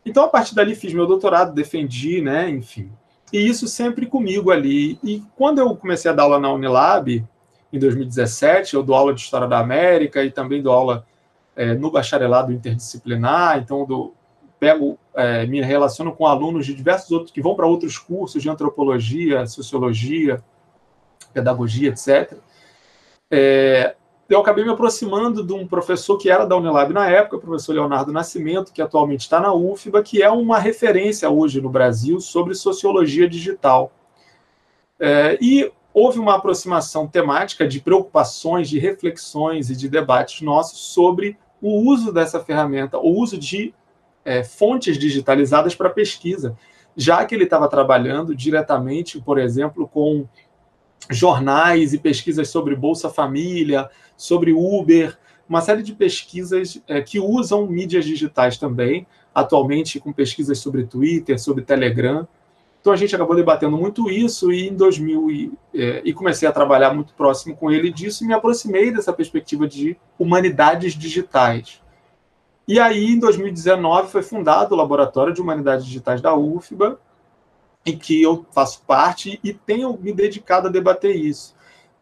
Então, 0.06 0.26
a 0.26 0.28
partir 0.28 0.56
dali, 0.56 0.76
fiz 0.76 0.94
meu 0.94 1.08
doutorado, 1.08 1.54
defendi, 1.54 2.22
né, 2.22 2.50
enfim. 2.50 2.92
E 3.32 3.40
isso 3.40 3.68
sempre 3.68 4.08
comigo 4.08 4.52
ali. 4.52 5.00
E 5.04 5.24
quando 5.38 5.60
eu 5.60 5.76
comecei 5.76 6.12
a 6.12 6.14
dar 6.14 6.24
aula 6.24 6.40
na 6.40 6.52
Unilab, 6.52 7.26
em 7.72 7.80
2017, 7.80 8.76
eu 8.76 8.84
dou 8.84 8.96
aula 8.96 9.14
de 9.14 9.22
História 9.22 9.48
da 9.48 9.60
América 9.60 10.24
e 10.24 10.32
também 10.32 10.62
dou 10.62 10.74
aula 10.74 11.06
é, 11.56 11.74
no 11.74 11.92
bacharelado 11.92 12.52
interdisciplinar, 12.52 13.58
então 13.60 13.86
do, 13.86 14.14
pego, 14.62 15.00
é, 15.16 15.48
me 15.48 15.60
relaciono 15.60 16.12
com 16.12 16.28
alunos 16.28 16.68
de 16.68 16.76
diversos 16.76 17.12
outros 17.12 17.32
que 17.32 17.42
vão 17.42 17.56
para 17.56 17.66
outros 17.66 17.98
cursos 17.98 18.44
de 18.44 18.48
antropologia, 18.48 19.48
sociologia, 19.48 20.44
pedagogia, 21.34 21.90
etc. 21.90 22.38
É, 23.32 23.96
eu 24.30 24.40
acabei 24.40 24.64
me 24.64 24.70
aproximando 24.70 25.44
de 25.44 25.52
um 25.52 25.66
professor 25.66 26.16
que 26.16 26.30
era 26.30 26.46
da 26.46 26.56
Unilab 26.56 26.94
na 26.94 27.10
época, 27.10 27.38
o 27.38 27.40
professor 27.40 27.74
Leonardo 27.74 28.14
Nascimento, 28.14 28.72
que 28.72 28.84
atualmente 28.84 29.22
está 29.22 29.40
na 29.40 29.52
UFBA, 29.52 30.04
que 30.04 30.22
é 30.22 30.30
uma 30.30 30.60
referência 30.60 31.28
hoje 31.28 31.60
no 31.60 31.70
Brasil 31.70 32.20
sobre 32.20 32.54
sociologia 32.54 33.28
digital. 33.28 33.92
É, 35.00 35.40
e 35.42 35.72
houve 35.94 36.20
uma 36.20 36.36
aproximação 36.36 37.08
temática 37.08 37.68
de 37.68 37.80
preocupações, 37.80 38.70
de 38.70 38.80
reflexões 38.80 39.70
e 39.70 39.76
de 39.76 39.90
debates 39.90 40.42
nossos 40.42 40.80
sobre 40.80 41.38
o 41.62 41.90
uso 41.90 42.12
dessa 42.12 42.40
ferramenta, 42.40 42.98
o 42.98 43.10
uso 43.10 43.38
de 43.38 43.74
é, 44.26 44.44
fontes 44.44 44.98
digitalizadas 44.98 45.76
para 45.76 45.90
pesquisa, 45.90 46.58
já 46.96 47.24
que 47.26 47.36
ele 47.36 47.44
estava 47.44 47.68
trabalhando 47.68 48.36
diretamente, 48.36 49.20
por 49.22 49.38
exemplo, 49.38 49.88
com 49.88 50.28
jornais 51.10 51.94
e 51.94 51.98
pesquisas 51.98 52.50
sobre 52.50 52.76
Bolsa 52.76 53.10
Família, 53.10 53.90
sobre 54.16 54.54
Uber, 54.54 55.18
uma 55.48 55.62
série 55.62 55.84
de 55.84 55.94
pesquisas 55.94 56.82
é, 56.88 57.02
que 57.02 57.20
usam 57.20 57.68
mídias 57.68 58.06
digitais 58.06 58.58
também, 58.58 59.06
atualmente 59.34 60.00
com 60.00 60.14
pesquisas 60.14 60.60
sobre 60.60 60.86
Twitter, 60.86 61.40
sobre 61.40 61.64
Telegram. 61.64 62.28
Então 62.82 62.92
a 62.92 62.96
gente 62.96 63.16
acabou 63.16 63.36
debatendo 63.36 63.78
muito 63.78 64.10
isso 64.10 64.52
e 64.52 64.68
em 64.68 64.76
2000 64.76 65.32
e, 65.32 65.54
é, 65.74 66.02
e 66.04 66.14
comecei 66.14 66.48
a 66.50 66.52
trabalhar 66.52 66.94
muito 66.94 67.14
próximo 67.14 67.56
com 67.56 67.72
ele 67.72 67.92
disso 67.92 68.24
e 68.24 68.28
me 68.28 68.34
aproximei 68.34 68.92
dessa 68.92 69.14
perspectiva 69.14 69.68
de 69.68 69.96
humanidades 70.18 70.94
digitais. 70.94 71.80
E 72.68 72.80
aí, 72.80 73.12
em 73.12 73.20
2019, 73.20 74.12
foi 74.12 74.24
fundado 74.24 74.74
o 74.74 74.78
Laboratório 74.78 75.34
de 75.34 75.42
Humanidades 75.42 75.86
Digitais 75.86 76.22
da 76.22 76.36
UFBA, 76.36 77.00
em 77.86 77.98
que 77.98 78.22
eu 78.22 78.46
faço 78.52 78.84
parte 78.86 79.40
e 79.44 79.54
tenho 79.54 79.98
me 80.00 80.14
dedicado 80.14 80.68
a 80.68 80.72
debater 80.72 81.16
isso. 81.16 81.56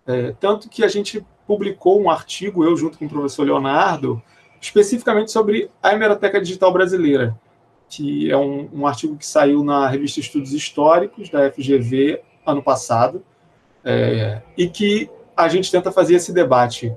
É, 0.06 0.34
tanto 0.40 0.70
que 0.70 0.84
a 0.84 0.88
gente 0.88 1.26
publicou 1.48 2.02
um 2.02 2.10
artigo, 2.10 2.64
eu 2.64 2.76
junto 2.78 2.98
com 2.98 3.06
o 3.06 3.10
professor 3.10 3.44
Leonardo, 3.44 4.22
especificamente 4.62 5.32
sobre 5.32 5.70
a 5.82 5.94
hemeroteca 5.94 6.40
digital 6.40 6.72
brasileira, 6.72 7.40
que 7.90 8.32
é 8.32 8.38
um, 8.38 8.70
um 8.72 8.88
artigo 8.88 9.18
que 9.18 9.26
saiu 9.26 9.64
na 9.64 9.88
revista 9.88 10.20
Estudos 10.20 10.54
Históricos, 10.54 11.30
da 11.30 11.52
FGV, 11.52 12.22
ano 12.46 12.62
passado, 12.62 13.24
é, 13.84 14.42
e 14.56 14.70
que 14.70 15.10
a 15.36 15.48
gente 15.48 15.72
tenta 15.72 15.92
fazer 15.92 16.16
esse 16.16 16.32
debate 16.32 16.96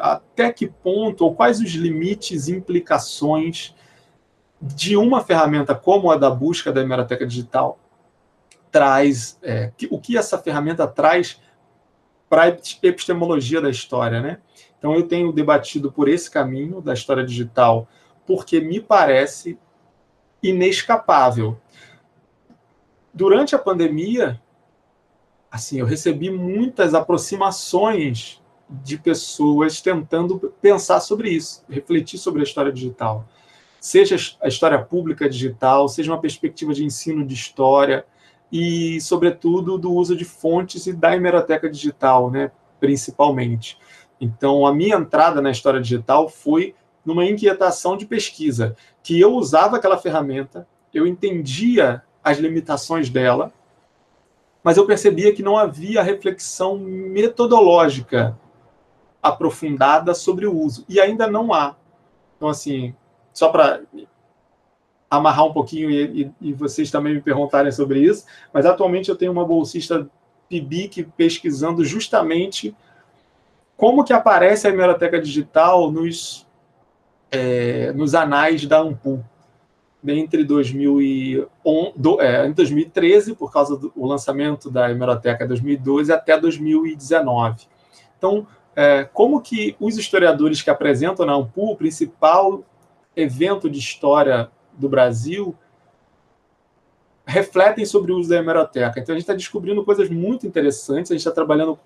até 0.00 0.52
que 0.52 0.68
ponto, 0.68 1.24
ou 1.24 1.34
quais 1.34 1.60
os 1.60 1.70
limites 1.72 2.48
e 2.48 2.52
implicações 2.52 3.74
de 4.60 4.96
uma 4.96 5.22
ferramenta 5.22 5.74
como 5.74 6.10
a 6.10 6.16
da 6.16 6.30
busca 6.30 6.72
da 6.72 6.80
hemeroteca 6.80 7.26
digital 7.26 7.78
traz, 8.70 9.38
é, 9.42 9.70
o 9.90 10.00
que 10.00 10.16
essa 10.16 10.38
ferramenta 10.38 10.86
traz 10.86 11.40
para 12.28 12.44
a 12.44 12.48
epistemologia 12.82 13.60
da 13.60 13.68
história, 13.68 14.20
né? 14.20 14.38
Então 14.78 14.94
eu 14.94 15.06
tenho 15.06 15.32
debatido 15.32 15.92
por 15.92 16.08
esse 16.08 16.30
caminho 16.30 16.80
da 16.80 16.94
história 16.94 17.24
digital, 17.24 17.86
porque 18.26 18.60
me 18.60 18.80
parece 18.80 19.58
inescapável. 20.42 21.58
Durante 23.14 23.54
a 23.54 23.58
pandemia, 23.58 24.40
assim, 25.50 25.78
eu 25.78 25.86
recebi 25.86 26.30
muitas 26.30 26.94
aproximações 26.94 28.42
de 28.68 28.96
pessoas 28.96 29.80
tentando 29.80 30.38
pensar 30.60 31.00
sobre 31.00 31.30
isso, 31.30 31.62
refletir 31.68 32.18
sobre 32.18 32.40
a 32.40 32.44
história 32.44 32.72
digital. 32.72 33.28
Seja 33.78 34.16
a 34.40 34.48
história 34.48 34.78
pública 34.78 35.28
digital, 35.28 35.88
seja 35.88 36.10
uma 36.10 36.20
perspectiva 36.20 36.72
de 36.72 36.84
ensino 36.84 37.26
de 37.26 37.34
história 37.34 38.06
e, 38.50 39.00
sobretudo, 39.00 39.76
do 39.76 39.92
uso 39.92 40.16
de 40.16 40.24
fontes 40.24 40.86
e 40.86 40.92
da 40.92 41.14
hemeroteca 41.14 41.68
digital, 41.68 42.30
né, 42.30 42.50
principalmente. 42.80 43.78
Então, 44.20 44.64
a 44.64 44.72
minha 44.72 44.96
entrada 44.96 45.42
na 45.42 45.50
história 45.50 45.80
digital 45.80 46.28
foi 46.28 46.74
numa 47.04 47.24
inquietação 47.24 47.96
de 47.96 48.06
pesquisa, 48.06 48.76
que 49.02 49.20
eu 49.20 49.34
usava 49.34 49.76
aquela 49.76 49.98
ferramenta, 49.98 50.66
eu 50.92 51.06
entendia 51.06 52.02
as 52.22 52.38
limitações 52.38 53.10
dela, 53.10 53.52
mas 54.62 54.76
eu 54.76 54.86
percebia 54.86 55.34
que 55.34 55.42
não 55.42 55.56
havia 55.56 56.02
reflexão 56.02 56.78
metodológica 56.78 58.38
aprofundada 59.22 60.14
sobre 60.14 60.46
o 60.46 60.56
uso. 60.56 60.84
E 60.88 61.00
ainda 61.00 61.26
não 61.26 61.52
há. 61.52 61.74
Então, 62.36 62.48
assim, 62.48 62.94
só 63.32 63.48
para 63.48 63.82
amarrar 65.10 65.46
um 65.46 65.52
pouquinho 65.52 65.90
e, 65.90 66.22
e, 66.22 66.32
e, 66.40 66.52
vocês 66.52 66.90
também 66.90 67.14
me 67.14 67.20
perguntarem 67.20 67.70
sobre 67.70 68.00
isso, 68.00 68.24
mas 68.52 68.64
atualmente 68.64 69.10
eu 69.10 69.16
tenho 69.16 69.30
uma 69.30 69.44
bolsista 69.44 70.08
PIBIC 70.48 71.04
pesquisando 71.16 71.84
justamente 71.84 72.74
como 73.76 74.04
que 74.04 74.12
aparece 74.12 74.66
a 74.66 74.70
hemeroteca 74.70 75.20
digital 75.20 75.90
nos, 75.90 76.46
é, 77.32 77.90
nos 77.92 78.14
anais 78.14 78.66
da 78.66 78.78
Ampul 78.78 79.24
entre 80.06 80.44
2011, 80.44 81.46
do, 81.96 82.20
é, 82.20 82.46
em 82.46 82.52
2013, 82.52 83.34
por 83.34 83.52
causa 83.52 83.76
do 83.76 83.92
lançamento 83.96 84.68
da 84.68 84.90
hemeroteca 84.90 85.46
2012, 85.46 86.12
até 86.12 86.38
2019. 86.38 87.66
Então, 88.18 88.46
é, 88.74 89.04
como 89.04 89.40
que 89.40 89.76
os 89.78 89.96
historiadores 89.96 90.60
que 90.60 90.70
apresentam 90.70 91.24
na 91.24 91.34
AMPU, 91.34 91.72
o 91.72 91.76
principal 91.76 92.64
evento 93.14 93.70
de 93.70 93.78
história 93.78 94.50
do 94.72 94.88
Brasil, 94.88 95.56
refletem 97.24 97.84
sobre 97.84 98.12
o 98.12 98.18
uso 98.18 98.28
da 98.28 98.36
hemeroteca. 98.36 98.98
Então, 98.98 99.14
a 99.14 99.16
gente 99.16 99.22
está 99.22 99.34
descobrindo 99.34 99.84
coisas 99.84 100.10
muito 100.10 100.46
interessantes, 100.46 101.12
a 101.12 101.14
gente 101.14 101.20
está 101.20 101.30
trabalhando 101.30 101.78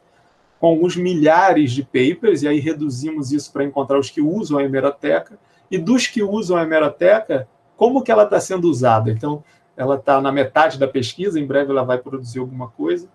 com 0.61 0.67
alguns 0.69 0.97
milhares 0.97 1.73
de 1.73 1.83
papers, 1.83 2.43
e 2.43 2.49
aí 2.49 2.59
reduzimos 2.59 3.33
isso 3.33 3.53
para 3.53 3.65
encontrar 3.65 3.99
os 3.99 4.11
que 4.11 4.21
usam 4.21 4.59
a 4.59 4.63
hemeroteca, 4.63 5.39
e 5.71 5.79
dos 5.79 6.07
que 6.07 6.23
usam 6.23 6.57
a 6.57 6.63
hemeroteca, 6.63 7.49
como 7.77 8.03
que 8.03 8.11
ela 8.11 8.25
está 8.25 8.41
sendo 8.41 8.69
usada. 8.69 9.11
Então, 9.11 9.45
ela 9.77 9.97
está 9.97 10.21
na 10.21 10.33
metade 10.33 10.79
da 10.79 10.89
pesquisa, 10.89 11.39
em 11.39 11.47
breve 11.47 11.71
ela 11.71 11.85
vai 11.85 11.99
produzir 11.99 12.39
alguma 12.39 12.69
coisa, 12.69 13.09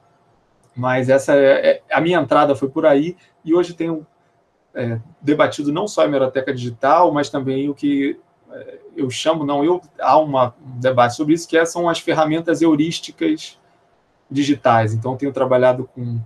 mas 0.75 1.09
essa 1.09 1.35
é, 1.35 1.67
é, 1.67 1.81
a 1.91 1.99
minha 1.99 2.19
entrada 2.19 2.55
foi 2.55 2.69
por 2.69 2.85
aí 2.85 3.17
e 3.43 3.53
hoje 3.53 3.73
tenho 3.73 4.05
é, 4.73 4.99
debatido 5.21 5.71
não 5.71 5.87
só 5.87 6.01
a 6.01 6.05
hemeroteca 6.05 6.53
digital, 6.53 7.11
mas 7.11 7.29
também 7.29 7.67
o 7.67 7.73
que 7.73 8.17
é, 8.51 8.79
eu 8.95 9.09
chamo, 9.09 9.43
não 9.43 9.65
eu, 9.65 9.81
há 9.99 10.17
uma, 10.17 10.53
um 10.63 10.79
debate 10.79 11.15
sobre 11.15 11.33
isso, 11.33 11.47
que 11.47 11.57
é, 11.57 11.65
são 11.65 11.89
as 11.89 11.99
ferramentas 11.99 12.61
heurísticas 12.61 13.59
digitais. 14.29 14.93
Então, 14.93 15.17
tenho 15.17 15.33
trabalhado 15.33 15.89
com 15.93 16.19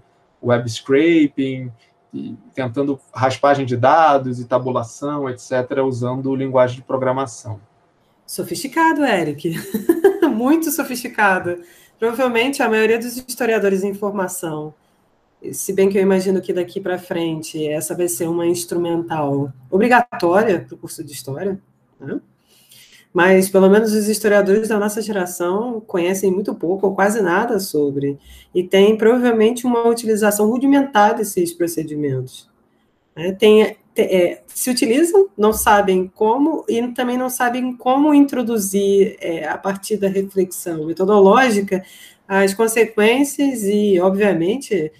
web 0.46 0.70
scraping, 0.70 1.72
tentando 2.54 3.00
raspagem 3.14 3.66
de 3.66 3.76
dados 3.76 4.40
e 4.40 4.46
tabulação, 4.46 5.30
etc., 5.30 5.84
usando 5.86 6.36
linguagem 6.36 6.78
de 6.78 6.84
programação. 6.84 7.60
Sofisticado, 8.26 9.04
Eric. 9.04 9.56
Muito 10.32 10.72
sofisticado. 10.72 11.60
Provavelmente 12.00 12.62
a 12.62 12.70
maioria 12.70 12.98
dos 12.98 13.18
historiadores 13.18 13.84
em 13.84 13.94
formação, 13.94 14.74
se 15.52 15.74
bem 15.74 15.90
que 15.90 15.98
eu 15.98 16.02
imagino 16.02 16.42
que 16.42 16.52
daqui 16.52 16.80
para 16.80 16.98
frente 16.98 17.66
essa 17.68 17.96
vai 17.96 18.08
ser 18.08 18.28
uma 18.28 18.46
instrumental 18.46 19.52
obrigatória 19.70 20.62
para 20.62 20.76
o 20.76 20.78
curso 20.78 21.04
de 21.04 21.12
História, 21.12 21.60
né? 22.00 22.20
Mas 23.16 23.48
pelo 23.48 23.70
menos 23.70 23.94
os 23.94 24.10
historiadores 24.10 24.68
da 24.68 24.78
nossa 24.78 25.02
geração 25.02 25.80
conhecem 25.88 26.30
muito 26.30 26.54
pouco 26.54 26.88
ou 26.88 26.94
quase 26.94 27.22
nada 27.22 27.62
sobre, 27.62 28.20
e 28.54 28.62
tem 28.62 28.98
provavelmente 28.98 29.66
uma 29.66 29.88
utilização 29.88 30.50
rudimentar 30.50 31.16
desses 31.16 31.54
procedimentos. 31.54 32.50
É, 33.16 33.32
tem, 33.32 33.78
é, 33.96 34.42
se 34.48 34.70
utilizam, 34.70 35.30
não 35.38 35.54
sabem 35.54 36.12
como, 36.14 36.66
e 36.68 36.86
também 36.90 37.18
não 37.18 37.30
sabem 37.30 37.78
como 37.78 38.14
introduzir, 38.14 39.16
é, 39.22 39.48
a 39.48 39.58
partir 39.58 39.96
da 39.96 40.10
reflexão 40.10 40.86
metodológica, 40.86 41.86
as 42.28 42.54
consequências 42.54 43.64
e, 43.64 43.98
obviamente, 43.98 44.92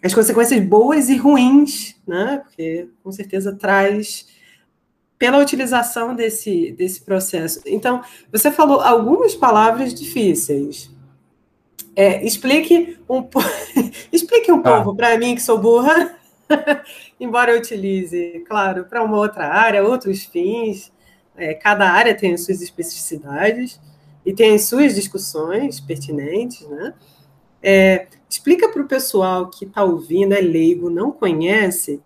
as 0.00 0.14
consequências 0.14 0.64
boas 0.64 1.08
e 1.08 1.16
ruins, 1.16 1.96
né? 2.06 2.40
porque 2.44 2.88
com 3.02 3.10
certeza 3.10 3.52
traz 3.52 4.28
pela 5.18 5.38
utilização 5.38 6.14
desse, 6.14 6.72
desse 6.72 7.00
processo. 7.00 7.60
Então, 7.66 8.02
você 8.30 8.50
falou 8.50 8.80
algumas 8.80 9.34
palavras 9.34 9.92
difíceis. 9.92 10.90
É, 11.96 12.24
explique 12.24 12.96
um, 13.08 13.28
explique 14.12 14.52
um 14.52 14.60
ah. 14.60 14.82
pouco 14.82 14.96
para 14.96 15.18
mim, 15.18 15.34
que 15.34 15.42
sou 15.42 15.58
burra, 15.58 16.14
embora 17.18 17.50
eu 17.50 17.58
utilize, 17.58 18.44
claro, 18.46 18.84
para 18.84 19.02
uma 19.02 19.16
outra 19.16 19.48
área, 19.48 19.82
outros 19.82 20.24
fins. 20.24 20.92
É, 21.36 21.54
cada 21.54 21.90
área 21.90 22.16
tem 22.16 22.34
as 22.34 22.44
suas 22.44 22.62
especificidades 22.62 23.80
e 24.24 24.32
tem 24.32 24.54
as 24.54 24.64
suas 24.64 24.94
discussões 24.94 25.80
pertinentes, 25.80 26.66
né? 26.68 26.94
É, 27.60 28.06
explica 28.30 28.68
para 28.68 28.82
o 28.82 28.86
pessoal 28.86 29.48
que 29.48 29.64
está 29.64 29.82
ouvindo, 29.82 30.32
é 30.32 30.40
leigo, 30.40 30.90
não 30.90 31.10
conhece, 31.10 32.00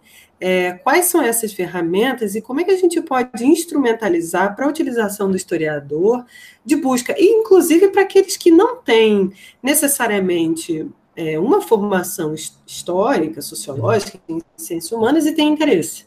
é, 0.45 0.72
quais 0.72 1.05
são 1.05 1.22
essas 1.22 1.53
ferramentas 1.53 2.34
e 2.34 2.43
como 2.43 2.61
é 2.61 2.64
que 2.64 2.72
a 2.72 2.76
gente 2.76 3.01
pode 3.01 3.47
instrumentalizar 3.47 4.57
para 4.57 4.66
a 4.66 4.68
utilização 4.68 5.30
do 5.30 5.36
historiador 5.36 6.26
de 6.64 6.74
busca, 6.74 7.14
e 7.16 7.26
inclusive 7.26 7.90
para 7.90 8.03
aqueles 8.03 8.36
que 8.36 8.51
não 8.51 8.82
têm 8.82 9.32
necessariamente 9.62 10.90
é, 11.14 11.38
uma 11.38 11.61
formação 11.61 12.34
histórica, 12.34 13.40
sociológica, 13.40 14.18
em 14.28 14.43
ciências 14.57 14.90
humanas 14.90 15.26
e 15.26 15.32
têm 15.32 15.49
interesse. 15.49 16.07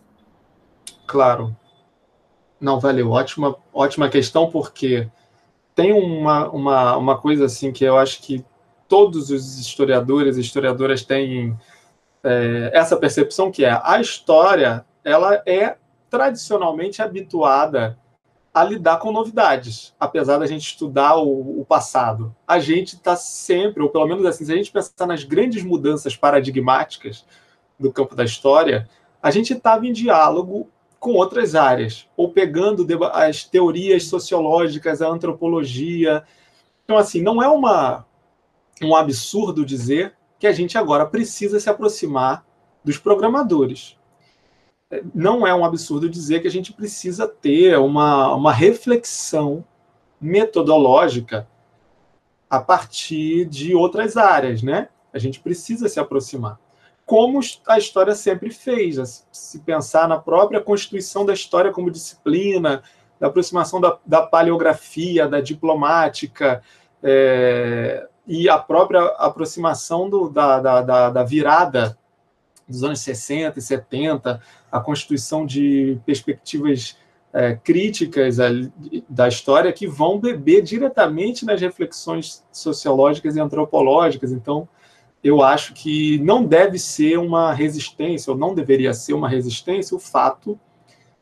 Claro. 1.07 1.55
Não, 2.59 2.77
valeu. 2.77 3.11
Ótima, 3.11 3.55
ótima 3.73 4.09
questão, 4.09 4.49
porque 4.49 5.07
tem 5.73 5.93
uma, 5.93 6.49
uma, 6.49 6.97
uma 6.97 7.17
coisa 7.17 7.45
assim 7.45 7.71
que 7.71 7.85
eu 7.85 7.97
acho 7.97 8.21
que 8.21 8.43
todos 8.89 9.29
os 9.29 9.57
historiadores 9.57 10.35
e 10.35 10.41
historiadoras 10.41 11.03
têm 11.03 11.57
é, 12.25 12.71
essa 12.73 12.97
percepção 12.97 13.51
que 13.51 13.63
é 13.63 13.79
a 13.83 14.01
história 14.01 14.83
ela 15.03 15.43
é 15.45 15.77
tradicionalmente 16.09 17.01
habituada 17.01 17.97
a 18.51 18.63
lidar 18.63 18.97
com 18.97 19.11
novidades, 19.11 19.93
apesar 19.99 20.37
da 20.37 20.47
gente 20.47 20.65
estudar 20.65 21.17
o, 21.17 21.59
o 21.59 21.65
passado. 21.65 22.33
A 22.47 22.57
gente 22.57 22.95
está 22.95 23.15
sempre, 23.15 23.83
ou 23.83 23.89
pelo 23.89 24.07
menos 24.07 24.25
assim, 24.25 24.45
se 24.45 24.53
a 24.53 24.55
gente 24.55 24.71
pensar 24.71 25.05
nas 25.05 25.23
grandes 25.23 25.63
mudanças 25.63 26.15
paradigmáticas 26.15 27.25
do 27.77 27.91
campo 27.91 28.15
da 28.15 28.23
história, 28.23 28.89
a 29.21 29.29
gente 29.29 29.53
estava 29.53 29.85
em 29.85 29.91
diálogo 29.91 30.69
com 30.99 31.11
outras 31.13 31.53
áreas, 31.53 32.07
ou 32.15 32.31
pegando 32.31 32.87
as 33.11 33.43
teorias 33.43 34.05
sociológicas, 34.05 35.01
a 35.01 35.07
antropologia. 35.07 36.23
Então, 36.83 36.97
assim, 36.97 37.21
não 37.21 37.43
é 37.43 37.47
uma, 37.47 38.05
um 38.81 38.95
absurdo 38.95 39.65
dizer 39.65 40.15
que 40.39 40.47
a 40.47 40.51
gente 40.51 40.77
agora 40.77 41.05
precisa 41.05 41.59
se 41.59 41.69
aproximar 41.69 42.45
dos 42.83 42.97
programadores. 42.97 43.97
Não 45.13 45.45
é 45.45 45.53
um 45.53 45.65
absurdo 45.65 46.09
dizer 46.09 46.41
que 46.41 46.47
a 46.47 46.51
gente 46.51 46.71
precisa 46.71 47.27
ter 47.27 47.77
uma, 47.79 48.33
uma 48.35 48.53
reflexão 48.53 49.65
metodológica 50.21 51.47
a 52.49 52.59
partir 52.59 53.45
de 53.45 53.73
outras 53.73 54.15
áreas, 54.15 54.61
né? 54.61 54.89
A 55.11 55.19
gente 55.19 55.39
precisa 55.39 55.89
se 55.89 55.99
aproximar. 55.99 56.59
Como 57.05 57.39
a 57.67 57.77
história 57.77 58.15
sempre 58.15 58.49
fez, 58.49 59.25
se 59.31 59.59
pensar 59.59 60.07
na 60.07 60.17
própria 60.17 60.61
constituição 60.61 61.25
da 61.25 61.33
história 61.33 61.71
como 61.71 61.91
disciplina, 61.91 62.83
da 63.19 63.27
aproximação 63.27 63.79
da, 63.79 63.97
da 64.05 64.21
paleografia, 64.21 65.27
da 65.27 65.39
diplomática, 65.39 66.61
é, 67.01 68.07
e 68.27 68.49
a 68.49 68.57
própria 68.57 69.01
aproximação 69.17 70.09
do, 70.09 70.29
da, 70.29 70.59
da, 70.59 70.81
da, 70.81 71.09
da 71.09 71.23
virada 71.23 71.97
dos 72.67 72.83
anos 72.83 72.99
60 73.01 73.59
e 73.59 73.61
70, 73.61 74.41
a 74.71 74.79
constituição 74.79 75.45
de 75.45 75.99
perspectivas 76.05 76.97
é, 77.31 77.55
críticas 77.55 78.37
da 79.07 79.27
história 79.27 79.71
que 79.71 79.87
vão 79.87 80.19
beber 80.19 80.63
diretamente 80.63 81.45
nas 81.45 81.61
reflexões 81.61 82.43
sociológicas 82.51 83.35
e 83.35 83.39
antropológicas. 83.39 84.31
Então, 84.31 84.67
eu 85.23 85.41
acho 85.41 85.73
que 85.73 86.17
não 86.19 86.45
deve 86.45 86.79
ser 86.79 87.17
uma 87.17 87.53
resistência, 87.53 88.31
ou 88.31 88.37
não 88.37 88.55
deveria 88.55 88.93
ser 88.93 89.13
uma 89.13 89.29
resistência, 89.29 89.95
o 89.95 89.99
fato 89.99 90.59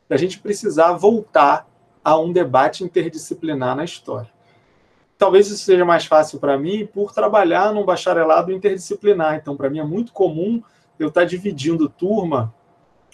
da 0.08 0.16
gente 0.16 0.38
precisar 0.38 0.92
voltar 0.92 1.66
a 2.02 2.18
um 2.18 2.32
debate 2.32 2.84
interdisciplinar 2.84 3.74
na 3.74 3.84
história 3.84 4.33
talvez 5.18 5.48
isso 5.48 5.64
seja 5.64 5.84
mais 5.84 6.06
fácil 6.06 6.38
para 6.38 6.58
mim 6.58 6.86
por 6.86 7.12
trabalhar 7.12 7.72
num 7.72 7.84
bacharelado 7.84 8.52
interdisciplinar. 8.52 9.36
Então, 9.36 9.56
para 9.56 9.70
mim 9.70 9.78
é 9.78 9.84
muito 9.84 10.12
comum 10.12 10.62
eu 10.98 11.08
estar 11.08 11.22
tá 11.22 11.26
dividindo 11.26 11.88
turma 11.88 12.54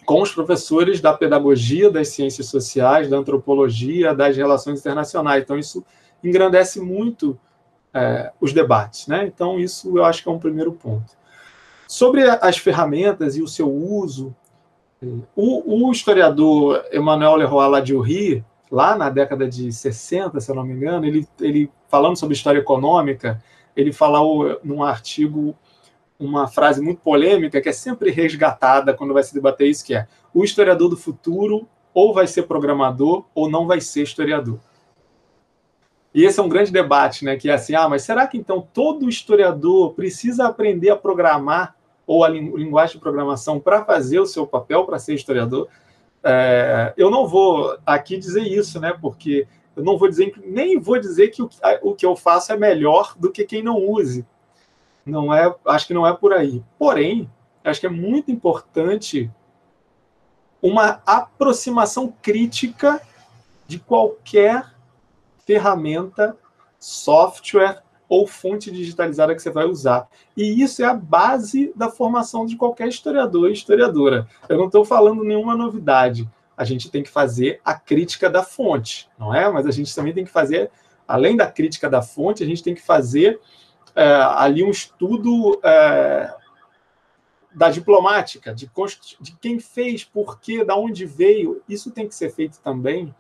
com 0.05 0.23
os 0.23 0.33
professores 0.33 1.01
da 1.01 1.13
pedagogia, 1.13 1.91
das 1.91 2.09
ciências 2.09 2.47
sociais, 2.47 3.09
da 3.09 3.17
antropologia, 3.17 4.15
das 4.15 4.37
relações 4.37 4.81
internacionais. 4.81 5.43
Então, 5.43 5.59
isso 5.59 5.85
engrandece 6.23 6.81
muito 6.81 7.39
é, 7.93 8.33
os 8.41 8.53
debates. 8.53 9.07
Né? 9.07 9.27
Então, 9.27 9.59
isso 9.59 9.97
eu 9.97 10.05
acho 10.05 10.23
que 10.23 10.29
é 10.29 10.33
um 10.33 10.39
primeiro 10.39 10.73
ponto. 10.73 11.19
Sobre 11.87 12.23
as 12.29 12.57
ferramentas 12.57 13.37
e 13.37 13.43
o 13.43 13.49
seu 13.49 13.69
uso, 13.69 14.35
o, 15.35 15.87
o 15.89 15.93
historiador 15.93 16.85
Emmanuel 16.93 17.37
Leroy 17.37 17.69
Ladurie, 17.69 18.45
lá 18.71 18.97
na 18.97 19.11
década 19.11 19.49
de 19.49 19.73
60, 19.73 20.41
se 20.41 20.51
eu 20.51 20.55
não 20.55 20.65
me 20.65 20.75
engano, 20.75 21.05
ele, 21.05 21.27
ele 21.41 21.71
falando 21.89 22.17
sobre 22.17 22.35
história 22.35 22.59
econômica, 22.59 23.43
ele 23.77 23.93
falou 23.93 24.61
num 24.63 24.83
artigo 24.83 25.57
uma 26.19 26.47
frase 26.47 26.83
muito 26.83 27.01
polêmica 27.01 27.61
que 27.61 27.69
é 27.69 27.73
sempre 27.73 28.11
resgatada 28.11 28.93
quando 28.93 29.15
vai 29.15 29.23
se 29.23 29.33
debater 29.33 29.67
isso, 29.69 29.85
que 29.85 29.95
é 29.95 30.07
o 30.35 30.45
historiador 30.45 30.89
do 30.89 30.97
futuro 30.97 31.67
ou 31.95 32.13
vai 32.13 32.27
ser 32.27 32.43
programador 32.43 33.25
ou 33.35 33.51
não 33.51 33.67
vai 33.67 33.81
ser 33.81 34.03
historiador. 34.03 34.61
E 36.15 36.25
esse 36.25 36.39
é 36.39 36.43
um 36.43 36.49
grande 36.49 36.73
debate, 36.73 37.25
né? 37.25 37.37
Que 37.37 37.49
é 37.49 37.55
assim, 37.55 37.75
ah, 37.75 37.89
mas 37.89 38.03
será 38.03 38.27
que 38.27 38.37
então 38.37 38.67
todo 38.73 39.09
historiador 39.09 39.95
precisa 39.95 40.47
aprender 40.47 40.91
a 40.91 40.97
programar 40.97 41.77
ou 42.07 42.25
a 42.25 42.29
linguagem 42.29 42.97
de 42.97 43.01
programação 43.01 43.61
para 43.61 43.85
fazer 43.85 44.19
o 44.21 44.27
seu 44.27 44.47
papel, 44.47 44.85
para 44.85 44.99
ser 44.99 45.15
historiador? 45.15 45.69
É, 46.23 46.93
eu 46.97 47.11
não 47.11 47.27
vou 47.27 47.79
aqui 47.85 48.17
dizer 48.17 48.43
isso, 48.43 48.79
né? 48.81 48.97
Porque 49.01 49.47
eu 49.75 49.83
não 49.83 49.97
vou 49.97 50.09
dizer, 50.09 50.33
nem 50.45 50.79
vou 50.79 50.99
dizer 50.99 51.29
que 51.29 51.43
o, 51.43 51.51
o 51.83 51.95
que 51.95 52.05
eu 52.05 52.15
faço 52.15 52.53
é 52.53 52.57
melhor 52.57 53.15
do 53.19 53.31
que 53.31 53.45
quem 53.45 53.63
não 53.63 53.77
use. 53.77 54.27
Não 55.05 55.33
é, 55.35 55.55
acho 55.67 55.87
que 55.87 55.95
não 55.95 56.07
é 56.07 56.15
por 56.15 56.33
aí. 56.33 56.63
Porém, 56.79 57.31
acho 57.65 57.81
que 57.81 57.87
é 57.87 57.91
muito 57.91 58.31
importante 58.31 59.31
uma 60.63 61.01
aproximação 61.07 62.13
crítica 62.21 63.01
de 63.67 63.79
qualquer 63.79 64.75
ferramenta, 65.47 66.37
software 66.79 67.83
ou 68.11 68.27
fonte 68.27 68.73
digitalizada 68.73 69.37
que 69.37 69.41
você 69.41 69.51
vai 69.51 69.67
usar. 69.67 70.09
E 70.37 70.61
isso 70.61 70.83
é 70.83 70.85
a 70.85 70.93
base 70.93 71.73
da 71.77 71.89
formação 71.89 72.45
de 72.45 72.57
qualquer 72.57 72.89
historiador 72.89 73.49
e 73.49 73.53
historiadora. 73.53 74.27
Eu 74.49 74.59
não 74.59 74.67
estou 74.67 74.85
falando 74.85 75.23
nenhuma 75.23 75.57
novidade. 75.57 76.29
A 76.57 76.65
gente 76.65 76.91
tem 76.91 77.05
que 77.05 77.09
fazer 77.09 77.61
a 77.65 77.73
crítica 77.73 78.29
da 78.29 78.43
fonte, 78.43 79.09
não 79.17 79.33
é? 79.33 79.49
Mas 79.49 79.65
a 79.65 79.71
gente 79.71 79.95
também 79.95 80.13
tem 80.13 80.25
que 80.25 80.31
fazer, 80.31 80.73
além 81.07 81.37
da 81.37 81.47
crítica 81.47 81.89
da 81.89 82.03
fonte, 82.03 82.43
a 82.43 82.47
gente 82.47 82.65
tem 82.65 82.75
que 82.75 82.83
fazer 82.83 83.41
é, 83.95 84.05
ali 84.05 84.65
um 84.65 84.71
estudo 84.71 85.61
é, 85.63 86.35
da 87.55 87.71
diplomática, 87.71 88.53
de, 88.53 88.69
de 89.21 89.37
quem 89.41 89.61
fez, 89.61 90.03
por 90.03 90.41
quê, 90.41 90.65
da 90.65 90.75
onde 90.75 91.07
veio. 91.07 91.63
Isso 91.69 91.93
tem 91.93 92.09
que 92.09 92.15
ser 92.15 92.31
feito 92.31 92.59
também 92.59 93.15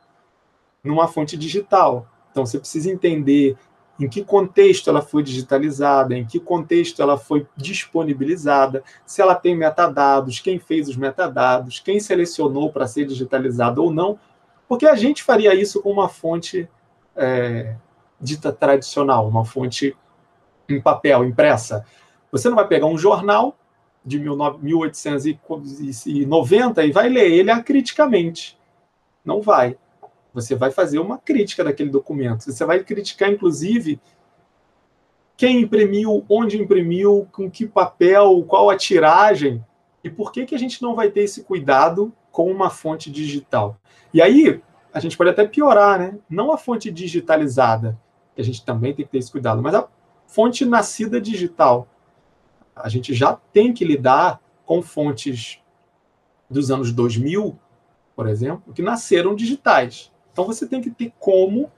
numa 0.82 1.06
fonte 1.06 1.36
digital. 1.36 2.08
Então, 2.32 2.44
você 2.44 2.58
precisa 2.58 2.90
entender 2.90 3.56
em 4.00 4.08
que 4.08 4.24
contexto 4.24 4.88
ela 4.88 5.02
foi 5.02 5.22
digitalizada, 5.22 6.16
em 6.16 6.24
que 6.24 6.40
contexto 6.40 7.02
ela 7.02 7.18
foi 7.18 7.46
disponibilizada, 7.54 8.82
se 9.04 9.20
ela 9.20 9.34
tem 9.34 9.54
metadados, 9.54 10.40
quem 10.40 10.58
fez 10.58 10.88
os 10.88 10.96
metadados, 10.96 11.80
quem 11.80 12.00
selecionou 12.00 12.72
para 12.72 12.86
ser 12.86 13.04
digitalizada 13.04 13.78
ou 13.80 13.92
não, 13.92 14.18
porque 14.66 14.86
a 14.86 14.94
gente 14.94 15.22
faria 15.22 15.54
isso 15.54 15.82
com 15.82 15.90
uma 15.90 16.08
fonte 16.08 16.66
é, 17.14 17.76
dita 18.18 18.50
tradicional, 18.50 19.28
uma 19.28 19.44
fonte 19.44 19.94
em 20.68 20.80
papel, 20.80 21.24
impressa. 21.24 21.84
Você 22.32 22.48
não 22.48 22.56
vai 22.56 22.66
pegar 22.66 22.86
um 22.86 22.96
jornal 22.96 23.54
de 24.04 24.18
1890 24.18 26.84
e 26.84 26.92
vai 26.92 27.08
ler 27.10 27.30
ele 27.30 27.50
acriticamente. 27.50 28.58
Não 29.24 29.40
vai. 29.42 29.76
Você 30.32 30.54
vai 30.54 30.70
fazer 30.70 30.98
uma 30.98 31.18
crítica 31.18 31.64
daquele 31.64 31.90
documento. 31.90 32.44
Você 32.44 32.64
vai 32.64 32.82
criticar, 32.82 33.30
inclusive, 33.30 34.00
quem 35.36 35.62
imprimiu, 35.62 36.24
onde 36.28 36.60
imprimiu, 36.60 37.26
com 37.32 37.50
que 37.50 37.66
papel, 37.66 38.44
qual 38.46 38.70
a 38.70 38.76
tiragem. 38.76 39.64
E 40.04 40.10
por 40.10 40.32
que, 40.32 40.44
que 40.44 40.54
a 40.54 40.58
gente 40.58 40.82
não 40.82 40.94
vai 40.94 41.10
ter 41.10 41.22
esse 41.22 41.42
cuidado 41.42 42.12
com 42.30 42.50
uma 42.50 42.70
fonte 42.70 43.10
digital? 43.10 43.76
E 44.12 44.20
aí, 44.20 44.62
a 44.92 45.00
gente 45.00 45.16
pode 45.16 45.30
até 45.30 45.46
piorar, 45.46 45.98
né? 45.98 46.18
Não 46.28 46.52
a 46.52 46.58
fonte 46.58 46.90
digitalizada, 46.90 47.98
que 48.34 48.40
a 48.40 48.44
gente 48.44 48.64
também 48.64 48.94
tem 48.94 49.04
que 49.04 49.10
ter 49.10 49.18
esse 49.18 49.30
cuidado, 49.30 49.62
mas 49.62 49.74
a 49.74 49.88
fonte 50.26 50.64
nascida 50.64 51.20
digital. 51.20 51.88
A 52.74 52.88
gente 52.88 53.14
já 53.14 53.34
tem 53.52 53.72
que 53.72 53.84
lidar 53.84 54.40
com 54.64 54.82
fontes 54.82 55.60
dos 56.48 56.70
anos 56.70 56.92
2000, 56.92 57.58
por 58.14 58.28
exemplo, 58.28 58.72
que 58.72 58.82
nasceram 58.82 59.34
digitais. 59.34 60.12
Então 60.32 60.44
você 60.44 60.66
tem 60.66 60.80
que 60.80 60.90
ter 60.90 61.12
como 61.18 61.70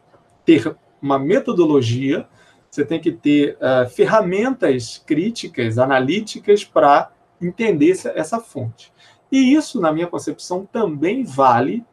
ter 0.44 0.76
uma 1.00 1.18
metodologia, 1.18 2.28
você 2.70 2.84
tem 2.84 3.00
que 3.00 3.12
ter 3.12 3.56
uh, 3.56 3.88
ferramentas 3.90 5.02
críticas, 5.04 5.78
analíticas 5.78 6.64
para 6.64 7.10
entender 7.40 7.90
essa, 7.90 8.10
essa 8.10 8.40
fonte. 8.40 8.92
E 9.30 9.54
isso, 9.54 9.80
na 9.80 9.92
minha 9.92 10.06
concepção, 10.06 10.66
também 10.70 11.24
vale 11.24 11.84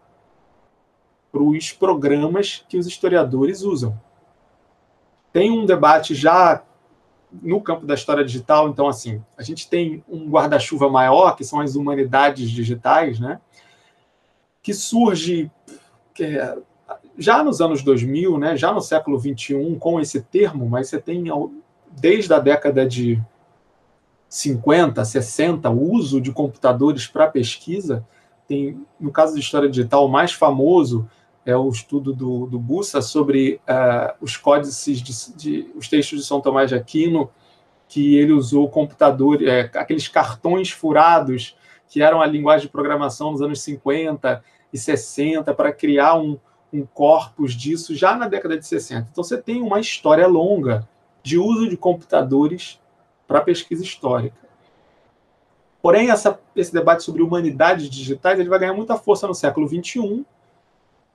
para 1.32 1.42
os 1.42 1.72
programas 1.72 2.66
que 2.68 2.78
os 2.78 2.88
historiadores 2.88 3.62
usam. 3.62 4.00
Tem 5.32 5.52
um 5.52 5.66
debate 5.66 6.16
já 6.16 6.64
no 7.32 7.62
campo 7.62 7.86
da 7.86 7.94
história 7.94 8.26
digital, 8.26 8.70
então, 8.70 8.88
assim, 8.88 9.24
a 9.38 9.44
gente 9.44 9.70
tem 9.70 10.04
um 10.10 10.28
guarda-chuva 10.30 10.90
maior, 10.90 11.36
que 11.36 11.44
são 11.44 11.60
as 11.60 11.76
humanidades 11.76 12.50
digitais, 12.50 13.20
né? 13.20 13.40
Que 14.64 14.74
surge 14.74 15.52
que 16.20 16.38
já 17.18 17.44
nos 17.44 17.62
anos 17.62 17.84
2000, 17.84 18.38
né? 18.38 18.58
Já 18.58 18.74
no 18.74 18.82
século 18.82 19.18
21, 19.18 19.78
com 19.80 20.00
esse 20.00 20.22
termo, 20.22 20.68
mas 20.68 20.90
você 20.90 21.00
tem 21.00 21.26
desde 21.92 22.34
a 22.34 22.40
década 22.40 22.86
de 22.86 23.22
50, 24.28 25.04
60, 25.04 25.70
o 25.70 25.94
uso 25.94 26.20
de 26.20 26.32
computadores 26.32 27.08
para 27.08 27.28
pesquisa. 27.28 28.06
Tem, 28.48 28.80
no 29.00 29.12
caso 29.12 29.34
da 29.34 29.40
história 29.40 29.70
digital, 29.70 30.06
o 30.06 30.10
mais 30.10 30.32
famoso 30.34 31.10
é 31.46 31.56
o 31.56 31.70
estudo 31.70 32.14
do, 32.14 32.46
do 32.46 32.60
Bussa 32.60 33.02
sobre 33.02 33.60
uh, 33.68 34.14
os 34.22 34.38
códices, 34.38 35.02
de, 35.02 35.36
de, 35.36 35.72
os 35.76 35.88
textos 35.88 36.20
de 36.20 36.26
São 36.26 36.42
Tomás 36.42 36.70
de 36.70 36.76
Aquino, 36.76 37.30
que 37.88 38.16
ele 38.16 38.34
usou 38.34 38.70
computador, 38.70 39.42
é, 39.42 39.62
aqueles 39.74 40.08
cartões 40.08 40.70
furados, 40.70 41.58
que 41.88 42.02
eram 42.02 42.22
a 42.22 42.26
linguagem 42.26 42.68
de 42.68 42.72
programação 42.72 43.32
nos 43.32 43.42
anos 43.42 43.62
50 43.62 44.44
e 44.44 44.44
60, 44.78 45.54
para 45.54 45.72
criar 45.72 46.16
um, 46.16 46.38
um 46.72 46.86
corpus 46.86 47.54
disso 47.54 47.96
já 47.96 48.16
na 48.16 48.28
década 48.28 48.58
de 48.58 48.66
60. 48.66 49.10
Então 49.12 49.24
você 49.24 49.38
tem 49.42 49.62
uma 49.62 49.80
história 49.80 50.28
longa 50.28 50.88
de 51.24 51.38
uso 51.38 51.68
de 51.68 51.76
computadores 51.78 52.80
para 53.28 53.42
pesquisa 53.42 53.84
histórica. 53.84 54.38
Porém, 55.82 56.10
essa, 56.10 56.40
esse 56.56 56.74
debate 56.74 57.04
sobre 57.04 57.22
humanidades 57.22 57.90
digitais 57.90 58.40
ele 58.40 58.50
vai 58.50 58.60
ganhar 58.60 58.74
muita 58.74 58.98
força 58.98 59.28
no 59.28 59.34
século 59.34 59.68
XXI, 59.68 60.26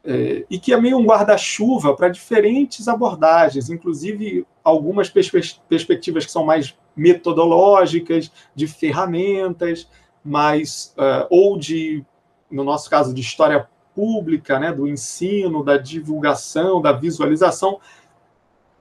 é, 0.07 0.45
e 0.51 0.59
que 0.59 0.73
é 0.73 0.81
meio 0.81 0.99
um 0.99 1.05
guarda-chuva 1.05 1.97
para 1.97 2.11
diferentes 2.11 2.89
abordagens, 2.89 3.71
inclusive 3.71 4.47
algumas 4.63 5.09
perspe 5.09 5.41
perspectivas 5.67 6.27
que 6.27 6.33
são 6.33 6.45
mais 6.45 6.77
metodológicas, 6.95 8.31
de 8.55 8.67
ferramentas, 8.67 9.89
mais 10.23 10.95
uh, 10.97 11.27
ou 11.31 11.59
de, 11.59 12.05
no 12.51 12.65
nosso 12.65 12.89
caso, 12.89 13.15
de 13.15 13.21
história 13.21 13.69
pública, 13.95 14.59
né, 14.59 14.73
do 14.73 14.89
ensino, 14.89 15.65
da 15.65 15.77
divulgação, 15.77 16.81
da 16.83 16.93
visualização. 16.93 17.81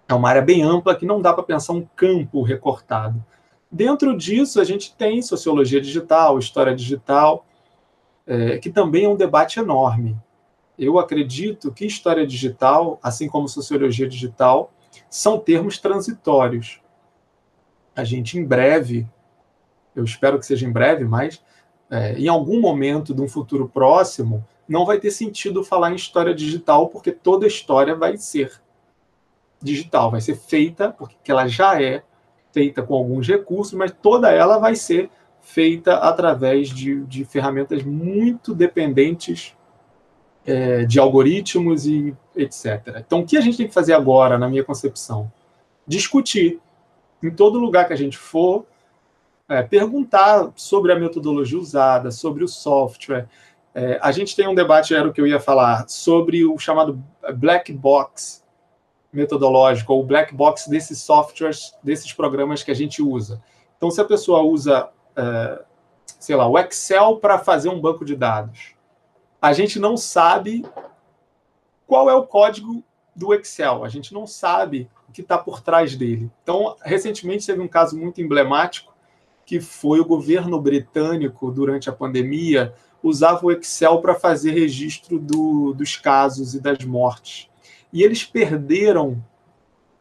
É 0.08 0.14
uma 0.14 0.30
área 0.30 0.42
bem 0.42 0.64
ampla 0.64 0.96
que 0.96 1.06
não 1.06 1.22
dá 1.22 1.34
para 1.34 1.44
pensar 1.44 1.74
um 1.74 1.88
campo 1.96 2.42
recortado. 2.42 3.24
Dentro 3.72 4.16
disso, 4.18 4.60
a 4.60 4.64
gente 4.64 4.96
tem 4.96 5.22
sociologia 5.22 5.82
digital, 5.82 6.38
história 6.38 6.76
digital, 6.76 7.46
é, 8.26 8.58
que 8.58 8.70
também 8.70 9.06
é 9.06 9.10
um 9.10 9.16
debate 9.16 9.60
enorme 9.60 10.18
eu 10.78 10.98
acredito 10.98 11.72
que 11.72 11.86
história 11.86 12.26
digital, 12.26 13.00
assim 13.02 13.28
como 13.28 13.48
sociologia 13.48 14.08
digital, 14.08 14.72
são 15.10 15.40
termos 15.40 15.78
transitórios. 15.78 16.82
A 17.96 18.04
gente, 18.04 18.38
em 18.38 18.46
breve, 18.46 19.08
eu 19.96 20.04
espero 20.04 20.40
que 20.40 20.46
seja 20.46 20.68
em 20.68 20.72
breve, 20.72 21.06
mas 21.06 21.44
é, 21.94 22.18
em 22.18 22.28
algum 22.28 22.60
momento 22.60 23.14
de 23.14 23.22
um 23.22 23.28
futuro 23.28 23.70
próximo, 23.70 24.44
não 24.68 24.84
vai 24.84 25.00
ter 25.00 25.12
sentido 25.12 25.64
falar 25.64 25.92
em 25.92 25.96
história 25.96 26.34
digital, 26.34 26.88
porque 26.88 27.12
toda 27.12 27.46
história 27.46 27.96
vai 27.96 28.18
ser 28.18 28.52
digital, 29.62 30.10
vai 30.10 30.20
ser 30.20 30.36
feita, 30.36 30.90
porque 30.90 31.32
ela 31.32 31.48
já 31.48 31.80
é 31.80 32.02
feita 32.52 32.82
com 32.82 32.96
alguns 32.96 33.28
recursos, 33.28 33.76
mas 33.76 33.92
toda 34.02 34.32
ela 34.32 34.58
vai 34.58 34.76
ser 34.76 35.12
feita 35.40 35.98
através 35.98 36.70
de, 36.70 37.02
de 37.06 37.24
ferramentas 37.26 37.84
muito 37.84 38.56
dependentes 38.56 39.56
é, 40.48 40.86
de 40.86 41.00
algoritmos 41.00 41.86
e 41.86 42.16
etc. 42.36 43.04
Então, 43.06 43.20
o 43.20 43.26
que 43.26 43.38
a 43.38 43.42
gente 43.42 43.58
tem 43.58 43.68
que 43.68 43.74
fazer 43.74 43.94
agora, 43.94 44.36
na 44.40 44.50
minha 44.50 44.64
concepção? 44.64 45.32
Discutir 45.86 46.60
em 47.22 47.30
todo 47.30 47.60
lugar 47.60 47.86
que 47.86 47.94
a 47.94 47.98
gente 47.98 48.18
for, 48.18 48.66
é, 49.54 49.62
perguntar 49.62 50.52
sobre 50.56 50.92
a 50.92 51.00
metodologia 51.00 51.60
usada, 51.60 52.10
sobre 52.10 52.44
o 52.44 52.48
software. 52.48 53.28
É, 53.76 54.00
a 54.02 54.12
gente 54.12 54.36
tem 54.36 54.48
um 54.48 54.56
debate, 54.56 54.96
era 54.96 55.08
o 55.08 55.14
que 55.14 55.22
eu 55.22 55.28
ia 55.28 55.40
falar, 55.40 55.88
sobre 55.88 56.44
o 56.44 56.58
chamado 56.58 57.04
black 57.36 57.72
box 57.72 58.44
metodológico, 59.12 59.94
ou 59.94 60.04
black 60.04 60.34
box 60.34 60.68
desses 60.68 61.02
softwares, 61.02 61.76
desses 61.84 62.12
programas 62.12 62.64
que 62.64 62.72
a 62.72 62.74
gente 62.74 63.02
usa. 63.02 63.44
Então, 63.78 63.92
se 63.92 64.02
a 64.02 64.06
pessoa 64.06 64.42
usa, 64.42 64.90
é, 65.16 65.62
sei 66.20 66.36
lá, 66.36 66.48
o 66.48 66.58
Excel 66.58 67.18
para 67.18 67.38
fazer 67.38 67.70
um 67.70 67.80
banco 67.80 68.04
de 68.04 68.16
dados, 68.16 68.74
a 69.40 69.54
gente 69.54 69.78
não 69.80 69.96
sabe 69.96 70.66
qual 71.86 72.10
é 72.10 72.16
o 72.16 72.26
código 72.26 72.84
do 73.16 73.36
Excel, 73.36 73.84
a 73.84 73.90
gente 73.90 74.16
não 74.16 74.26
sabe 74.26 74.90
o 75.08 75.12
que 75.12 75.22
está 75.22 75.38
por 75.38 75.62
trás 75.62 75.96
dele. 75.96 76.32
Então, 76.42 76.76
recentemente 76.82 77.46
teve 77.46 77.62
um 77.62 77.68
caso 77.68 77.96
muito 77.96 78.20
emblemático, 78.20 78.93
que 79.46 79.60
foi 79.60 80.00
o 80.00 80.06
governo 80.06 80.60
britânico, 80.60 81.52
durante 81.52 81.90
a 81.90 81.94
pandemia, 81.94 82.74
usava 83.02 83.46
o 83.46 83.52
Excel 83.52 84.00
para 84.00 84.16
fazer 84.16 84.52
registro 84.52 85.20
do, 85.20 85.74
dos 85.74 85.98
casos 85.98 86.56
e 86.56 86.60
das 86.60 86.84
mortes. 86.86 87.50
E 87.92 88.02
eles 88.02 88.24
perderam, 88.24 89.24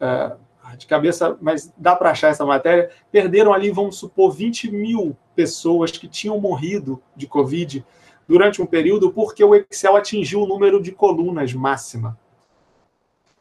uh, 0.00 0.36
de 0.76 0.86
cabeça, 0.86 1.36
mas 1.40 1.72
dá 1.76 1.94
para 1.94 2.10
achar 2.10 2.28
essa 2.28 2.46
matéria, 2.46 2.90
perderam 3.10 3.52
ali, 3.52 3.70
vamos 3.70 3.96
supor, 3.96 4.30
20 4.30 4.70
mil 4.70 5.16
pessoas 5.34 5.90
que 5.90 6.08
tinham 6.08 6.40
morrido 6.40 7.02
de 7.16 7.26
Covid 7.26 7.84
durante 8.26 8.62
um 8.62 8.66
período 8.66 9.12
porque 9.12 9.42
o 9.44 9.54
Excel 9.54 9.96
atingiu 9.96 10.42
o 10.42 10.46
número 10.46 10.80
de 10.80 10.92
colunas 10.92 11.52
máxima. 11.52 12.18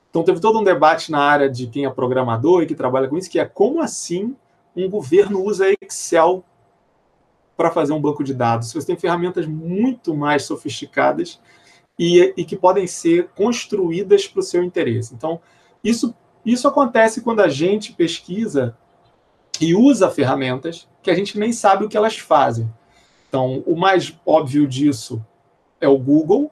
Então 0.10 0.24
teve 0.24 0.42
todo 0.42 0.60
um 0.60 0.64
debate 0.64 1.10
na 1.10 1.20
área 1.20 1.50
de 1.50 1.68
quem 1.68 1.86
é 1.86 1.90
programador 1.90 2.64
e 2.64 2.66
que 2.66 2.76
trabalha 2.76 3.08
com 3.08 3.18
isso, 3.18 3.30
que 3.30 3.40
é 3.40 3.46
como 3.46 3.82
assim 3.82 4.36
um 4.76 4.90
governo 4.90 5.44
usa 5.44 5.66
Excel 5.82 6.44
para 7.56 7.72
fazer 7.72 7.94
um 7.94 8.02
banco 8.02 8.24
de 8.24 8.34
dados? 8.34 8.72
Você 8.74 8.88
tem 8.88 8.98
ferramentas 8.98 9.46
muito 9.46 10.16
mais 10.16 10.44
sofisticadas 10.44 11.40
e, 11.98 12.34
e 12.36 12.46
que 12.46 12.56
podem 12.56 12.88
ser 12.88 13.30
construídas 13.36 14.28
para 14.28 14.40
o 14.40 14.44
seu 14.44 14.64
interesse. 14.64 15.14
Então, 15.14 15.40
isso, 15.84 16.16
isso 16.46 16.68
acontece 16.68 17.22
quando 17.22 17.42
a 17.42 17.48
gente 17.48 17.94
pesquisa 17.94 18.78
e 19.60 19.76
usa 19.76 20.10
ferramentas 20.10 20.88
que 21.04 21.12
a 21.12 21.16
gente 21.16 21.38
nem 21.38 21.52
sabe 21.52 21.86
o 21.86 21.90
que 21.90 21.98
elas 21.98 22.18
fazem. 22.18 22.72
Então, 23.28 23.64
o 23.66 23.76
mais 23.76 24.18
óbvio 24.26 24.68
disso 24.68 25.24
é 25.80 25.88
o 25.88 25.98
Google, 25.98 26.52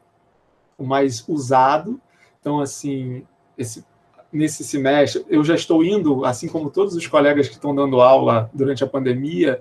o 0.77 0.83
mais 0.85 1.27
usado. 1.27 1.99
Então, 2.39 2.59
assim, 2.59 3.25
esse, 3.57 3.85
nesse 4.31 4.63
semestre, 4.63 5.25
eu 5.29 5.43
já 5.43 5.55
estou 5.55 5.83
indo, 5.83 6.23
assim 6.25 6.47
como 6.47 6.69
todos 6.69 6.95
os 6.95 7.07
colegas 7.07 7.47
que 7.47 7.55
estão 7.55 7.73
dando 7.73 7.99
aula 8.01 8.49
durante 8.53 8.83
a 8.83 8.87
pandemia, 8.87 9.59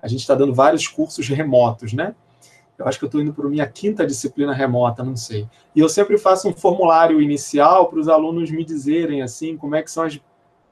a 0.00 0.08
gente 0.08 0.20
está 0.20 0.34
dando 0.34 0.54
vários 0.54 0.86
cursos 0.86 1.28
remotos, 1.28 1.92
né? 1.92 2.14
Eu 2.76 2.86
acho 2.86 2.98
que 2.98 3.04
eu 3.04 3.08
estou 3.08 3.20
indo 3.20 3.32
para 3.32 3.48
minha 3.48 3.66
quinta 3.66 4.06
disciplina 4.06 4.52
remota, 4.52 5.02
não 5.04 5.16
sei. 5.16 5.48
E 5.74 5.80
eu 5.80 5.88
sempre 5.88 6.18
faço 6.18 6.48
um 6.48 6.52
formulário 6.52 7.22
inicial 7.22 7.88
para 7.88 8.00
os 8.00 8.08
alunos 8.08 8.50
me 8.50 8.64
dizerem, 8.64 9.22
assim, 9.22 9.56
como 9.56 9.76
é 9.76 9.82
que 9.82 9.90
são 9.90 10.04
as, 10.04 10.20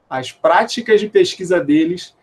as 0.09 0.31
práticas 0.31 0.99
de 0.99 1.07
pesquisa 1.09 1.61
deles 1.61 2.13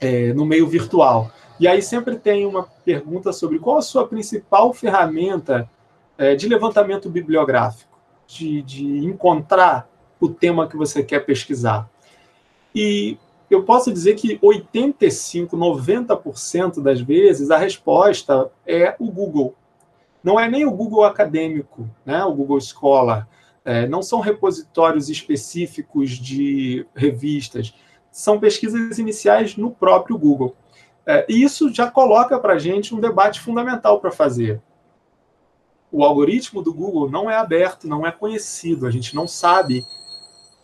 é, 0.00 0.32
no 0.32 0.46
meio 0.46 0.68
virtual. 0.68 1.30
E 1.58 1.66
aí 1.66 1.82
sempre 1.82 2.16
tem 2.16 2.46
uma 2.46 2.62
pergunta 2.84 3.32
sobre 3.32 3.58
qual 3.58 3.78
a 3.78 3.82
sua 3.82 4.06
principal 4.06 4.72
ferramenta 4.72 5.68
é, 6.16 6.34
de 6.34 6.48
levantamento 6.48 7.10
bibliográfico, 7.10 7.98
de, 8.26 8.62
de 8.62 9.04
encontrar 9.04 9.89
o 10.20 10.28
tema 10.28 10.68
que 10.68 10.76
você 10.76 11.02
quer 11.02 11.20
pesquisar. 11.20 11.88
E 12.74 13.16
eu 13.50 13.64
posso 13.64 13.92
dizer 13.92 14.14
que 14.14 14.38
85, 14.40 15.56
90% 15.56 16.80
das 16.80 17.00
vezes 17.00 17.50
a 17.50 17.56
resposta 17.56 18.50
é 18.64 18.94
o 18.98 19.10
Google. 19.10 19.56
não 20.22 20.38
é 20.38 20.48
nem 20.48 20.66
o 20.66 20.70
Google 20.70 21.04
acadêmico, 21.04 21.88
né, 22.04 22.22
o 22.24 22.34
Google 22.34 22.60
Scholar, 22.60 23.26
é, 23.64 23.86
não 23.86 24.02
são 24.02 24.20
repositórios 24.20 25.08
específicos 25.08 26.10
de 26.10 26.86
revistas, 26.94 27.74
são 28.12 28.38
pesquisas 28.38 28.98
iniciais 28.98 29.56
no 29.56 29.70
próprio 29.70 30.18
Google. 30.18 30.54
É, 31.06 31.24
e 31.28 31.42
isso 31.42 31.72
já 31.72 31.90
coloca 31.90 32.38
para 32.38 32.54
a 32.54 32.58
gente 32.58 32.94
um 32.94 33.00
debate 33.00 33.40
fundamental 33.40 33.98
para 34.00 34.10
fazer. 34.10 34.60
O 35.90 36.04
algoritmo 36.04 36.62
do 36.62 36.72
Google 36.72 37.10
não 37.10 37.30
é 37.30 37.36
aberto, 37.36 37.88
não 37.88 38.06
é 38.06 38.12
conhecido, 38.12 38.86
a 38.86 38.90
gente 38.90 39.14
não 39.14 39.26
sabe 39.26 39.84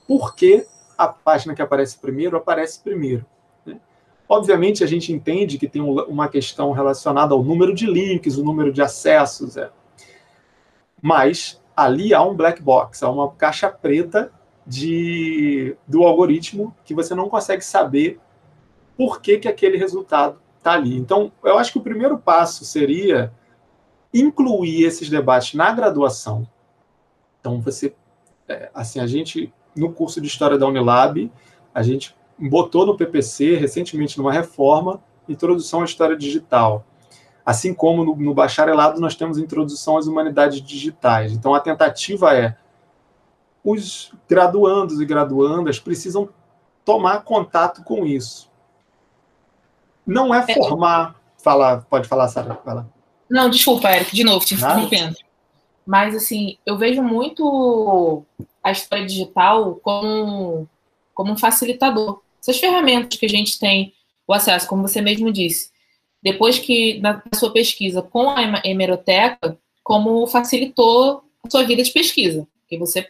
por 0.06 0.34
que 0.34 0.66
a 0.96 1.08
página 1.08 1.54
que 1.54 1.62
aparece 1.62 1.98
primeiro 1.98 2.36
aparece 2.36 2.80
primeiro. 2.80 3.26
Né? 3.64 3.78
Obviamente, 4.28 4.82
a 4.82 4.86
gente 4.86 5.12
entende 5.12 5.58
que 5.58 5.68
tem 5.68 5.82
uma 5.82 6.28
questão 6.28 6.72
relacionada 6.72 7.34
ao 7.34 7.42
número 7.42 7.74
de 7.74 7.86
links, 7.86 8.36
o 8.36 8.44
número 8.44 8.72
de 8.72 8.80
acessos, 8.80 9.56
é. 9.56 9.70
mas 11.02 11.60
ali 11.76 12.14
há 12.14 12.22
um 12.22 12.34
black 12.34 12.62
box, 12.62 13.02
há 13.02 13.10
uma 13.10 13.30
caixa 13.32 13.68
preta 13.68 14.32
de, 14.66 15.76
do 15.86 16.02
algoritmo 16.02 16.74
que 16.84 16.94
você 16.94 17.14
não 17.14 17.28
consegue 17.28 17.62
saber 17.62 18.18
por 18.96 19.20
que, 19.20 19.38
que 19.38 19.48
aquele 19.48 19.76
resultado 19.76 20.40
está 20.56 20.72
ali. 20.72 20.96
Então, 20.96 21.30
eu 21.44 21.58
acho 21.58 21.72
que 21.72 21.78
o 21.78 21.82
primeiro 21.82 22.18
passo 22.18 22.64
seria 22.64 23.32
incluir 24.12 24.84
esses 24.84 25.08
debates 25.08 25.54
na 25.54 25.70
graduação. 25.72 26.48
Então, 27.38 27.60
você, 27.60 27.94
é, 28.48 28.70
assim, 28.74 28.98
a 28.98 29.06
gente, 29.06 29.52
no 29.76 29.92
curso 29.92 30.20
de 30.20 30.26
História 30.26 30.58
da 30.58 30.66
Unilab, 30.66 31.30
a 31.74 31.82
gente 31.82 32.16
botou 32.38 32.86
no 32.86 32.96
PPC, 32.96 33.56
recentemente, 33.56 34.18
numa 34.18 34.32
reforma, 34.32 35.00
Introdução 35.28 35.82
à 35.82 35.84
História 35.84 36.16
Digital. 36.16 36.84
Assim 37.44 37.74
como 37.74 38.04
no, 38.04 38.16
no 38.16 38.34
bacharelado 38.34 39.00
nós 39.00 39.14
temos 39.14 39.38
Introdução 39.38 39.96
às 39.96 40.06
Humanidades 40.06 40.60
Digitais. 40.60 41.32
Então, 41.32 41.54
a 41.54 41.60
tentativa 41.60 42.34
é 42.34 42.56
os 43.64 44.12
graduandos 44.28 45.00
e 45.00 45.04
graduandas 45.04 45.80
precisam 45.80 46.28
tomar 46.84 47.22
contato 47.22 47.82
com 47.82 48.06
isso. 48.06 48.48
Não 50.06 50.32
é, 50.32 50.44
é 50.48 50.54
formar. 50.54 51.16
Fala, 51.42 51.84
pode 51.90 52.06
falar, 52.06 52.28
Sara. 52.28 52.54
Fala. 52.64 52.88
Não, 53.28 53.50
desculpa, 53.50 53.90
Eric, 53.90 54.14
de 54.14 54.22
novo, 54.22 54.44
te 54.44 54.54
interrompendo. 54.54 55.16
Mas, 55.86 56.16
assim, 56.16 56.58
eu 56.66 56.76
vejo 56.76 57.02
muito 57.02 58.24
a 58.62 58.72
história 58.72 59.06
digital 59.06 59.76
como, 59.76 60.68
como 61.14 61.32
um 61.32 61.36
facilitador. 61.36 62.20
Essas 62.40 62.58
ferramentas 62.58 63.18
que 63.18 63.26
a 63.26 63.28
gente 63.28 63.58
tem 63.58 63.94
o 64.26 64.32
acesso, 64.32 64.66
como 64.66 64.86
você 64.86 65.00
mesmo 65.00 65.32
disse, 65.32 65.70
depois 66.20 66.58
que, 66.58 66.98
na 66.98 67.22
sua 67.34 67.52
pesquisa 67.52 68.02
com 68.02 68.28
a 68.30 68.62
hemeroteca, 68.64 69.56
como 69.84 70.26
facilitou 70.26 71.22
a 71.44 71.48
sua 71.48 71.62
vida 71.62 71.82
de 71.84 71.92
pesquisa. 71.92 72.46
Que 72.68 72.76
você 72.76 73.06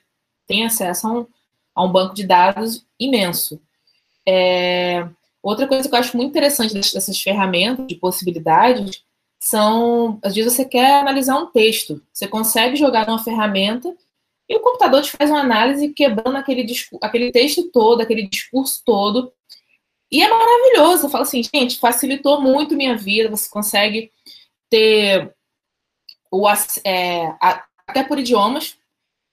tem 0.46 0.66
acesso 0.66 1.06
a 1.06 1.12
um, 1.12 1.26
a 1.74 1.84
um 1.84 1.90
banco 1.90 2.14
de 2.14 2.26
dados 2.26 2.84
imenso. 3.00 3.58
É, 4.28 5.08
outra 5.42 5.66
coisa 5.66 5.88
que 5.88 5.94
eu 5.94 5.98
acho 5.98 6.14
muito 6.16 6.30
interessante 6.30 6.74
dessas 6.74 7.18
ferramentas 7.20 7.86
de 7.86 7.94
possibilidades 7.94 9.02
são, 9.46 10.18
às 10.24 10.34
vezes 10.34 10.52
você 10.52 10.64
quer 10.64 11.00
analisar 11.00 11.36
um 11.36 11.46
texto, 11.46 12.02
você 12.12 12.26
consegue 12.26 12.74
jogar 12.74 13.06
numa 13.06 13.22
ferramenta 13.22 13.94
e 14.48 14.56
o 14.56 14.60
computador 14.60 15.02
te 15.02 15.12
faz 15.12 15.30
uma 15.30 15.40
análise 15.40 15.92
quebrando 15.92 16.36
aquele, 16.36 16.66
aquele 17.00 17.30
texto 17.30 17.70
todo, 17.70 18.00
aquele 18.00 18.28
discurso 18.28 18.82
todo, 18.84 19.32
e 20.10 20.20
é 20.20 20.28
maravilhoso. 20.28 21.06
Eu 21.06 21.10
falo 21.10 21.22
assim, 21.22 21.42
gente, 21.42 21.78
facilitou 21.78 22.40
muito 22.40 22.76
minha 22.76 22.96
vida, 22.96 23.30
você 23.30 23.48
consegue 23.48 24.10
ter 24.68 25.32
o, 26.30 26.48
é, 26.84 27.36
até 27.86 28.02
por 28.02 28.18
idiomas, 28.18 28.76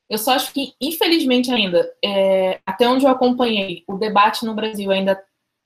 eu 0.07 0.19
só 0.19 0.33
acho 0.33 0.53
que, 0.53 0.75
infelizmente, 0.79 1.51
ainda, 1.51 1.91
é, 2.05 2.61
até 2.65 2.87
onde 2.87 3.03
eu 3.03 3.09
acompanhei, 3.09 3.83
o 3.87 3.97
debate 3.97 4.45
no 4.45 4.53
Brasil 4.53 4.91
ainda 4.91 5.13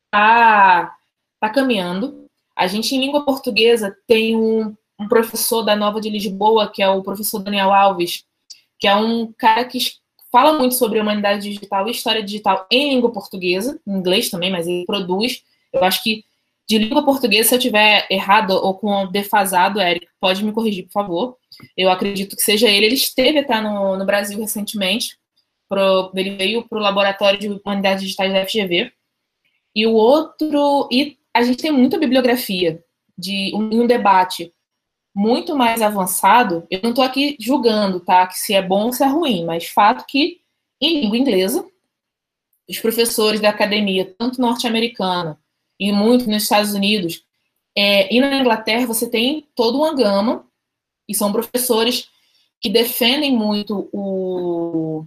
está 0.05 0.95
tá 1.41 1.49
caminhando. 1.49 2.26
A 2.57 2.65
gente, 2.65 2.95
em 2.95 2.99
língua 2.99 3.23
portuguesa, 3.23 3.95
tem 4.07 4.35
um, 4.35 4.75
um, 4.99 5.07
professor 5.07 5.61
da 5.61 5.75
Nova 5.75 6.01
de 6.01 6.09
Lisboa, 6.09 6.71
que 6.71 6.81
é 6.81 6.89
o 6.89 7.03
professor 7.03 7.39
Daniel 7.39 7.71
Alves, 7.71 8.23
que 8.79 8.87
é 8.87 8.95
um 8.95 9.31
cara 9.37 9.63
que 9.65 9.79
fala 10.31 10.57
muito 10.57 10.75
sobre 10.75 10.99
humanidade 10.99 11.43
digital 11.43 11.87
e 11.87 11.91
história 11.91 12.23
digital 12.23 12.65
em 12.71 12.95
língua 12.95 13.11
portuguesa, 13.11 13.79
em 13.85 13.93
inglês 13.93 14.29
também, 14.29 14.51
mas 14.51 14.67
ele 14.67 14.85
produz. 14.85 15.43
Eu 15.71 15.83
acho 15.83 16.01
que 16.01 16.23
de 16.67 16.77
língua 16.77 17.05
portuguesa, 17.05 17.49
se 17.49 17.55
eu 17.55 17.59
tiver 17.59 18.05
errado 18.09 18.51
ou 18.51 18.73
com 18.73 19.07
defasado, 19.09 19.79
Eric, 19.79 20.05
pode 20.19 20.43
me 20.43 20.51
corrigir, 20.51 20.83
por 20.85 20.91
favor. 20.91 21.37
Eu 21.77 21.89
acredito 21.89 22.35
que 22.35 22.41
seja 22.41 22.67
ele. 22.67 22.87
Ele 22.87 22.95
esteve 22.95 23.39
até 23.39 23.61
no, 23.61 23.95
no 23.95 24.05
Brasil 24.05 24.37
recentemente. 24.37 25.17
Pro, 25.69 26.11
ele 26.13 26.31
veio 26.35 26.67
para 26.67 26.77
o 26.77 26.81
Laboratório 26.81 27.39
de 27.39 27.47
Humanidades 27.47 28.03
Digitais 28.03 28.33
da 28.33 28.45
FGV. 28.45 28.91
E 29.73 29.87
o 29.87 29.93
outro. 29.93 30.89
E 30.91 31.17
a 31.37 31.43
gente 31.43 31.61
tem 31.61 31.71
muita 31.71 31.99
bibliografia 31.99 32.83
de 33.17 33.51
um, 33.53 33.81
um 33.81 33.87
debate 33.87 34.53
muito 35.15 35.55
mais 35.55 35.81
avançado. 35.81 36.65
Eu 36.69 36.79
não 36.83 36.91
estou 36.91 37.03
aqui 37.03 37.35
julgando, 37.39 37.99
tá? 37.99 38.27
Que 38.27 38.37
se 38.37 38.53
é 38.53 38.61
bom 38.61 38.85
ou 38.85 38.93
se 38.93 39.03
é 39.03 39.07
ruim, 39.07 39.45
mas 39.45 39.67
fato 39.67 40.05
que 40.07 40.41
em 40.79 41.01
língua 41.01 41.17
inglesa, 41.17 41.65
os 42.69 42.79
professores 42.79 43.39
da 43.39 43.49
academia, 43.49 44.13
tanto 44.17 44.39
norte-americana 44.39 45.39
e 45.79 45.91
muito 45.91 46.29
nos 46.29 46.43
Estados 46.43 46.73
Unidos. 46.73 47.23
É, 47.75 48.13
e 48.13 48.19
na 48.19 48.39
Inglaterra 48.39 48.85
você 48.85 49.09
tem 49.09 49.47
toda 49.55 49.77
uma 49.77 49.95
gama, 49.95 50.47
e 51.07 51.15
são 51.15 51.31
professores 51.31 52.09
que 52.59 52.69
defendem 52.69 53.31
muito 53.31 53.89
o. 53.93 55.05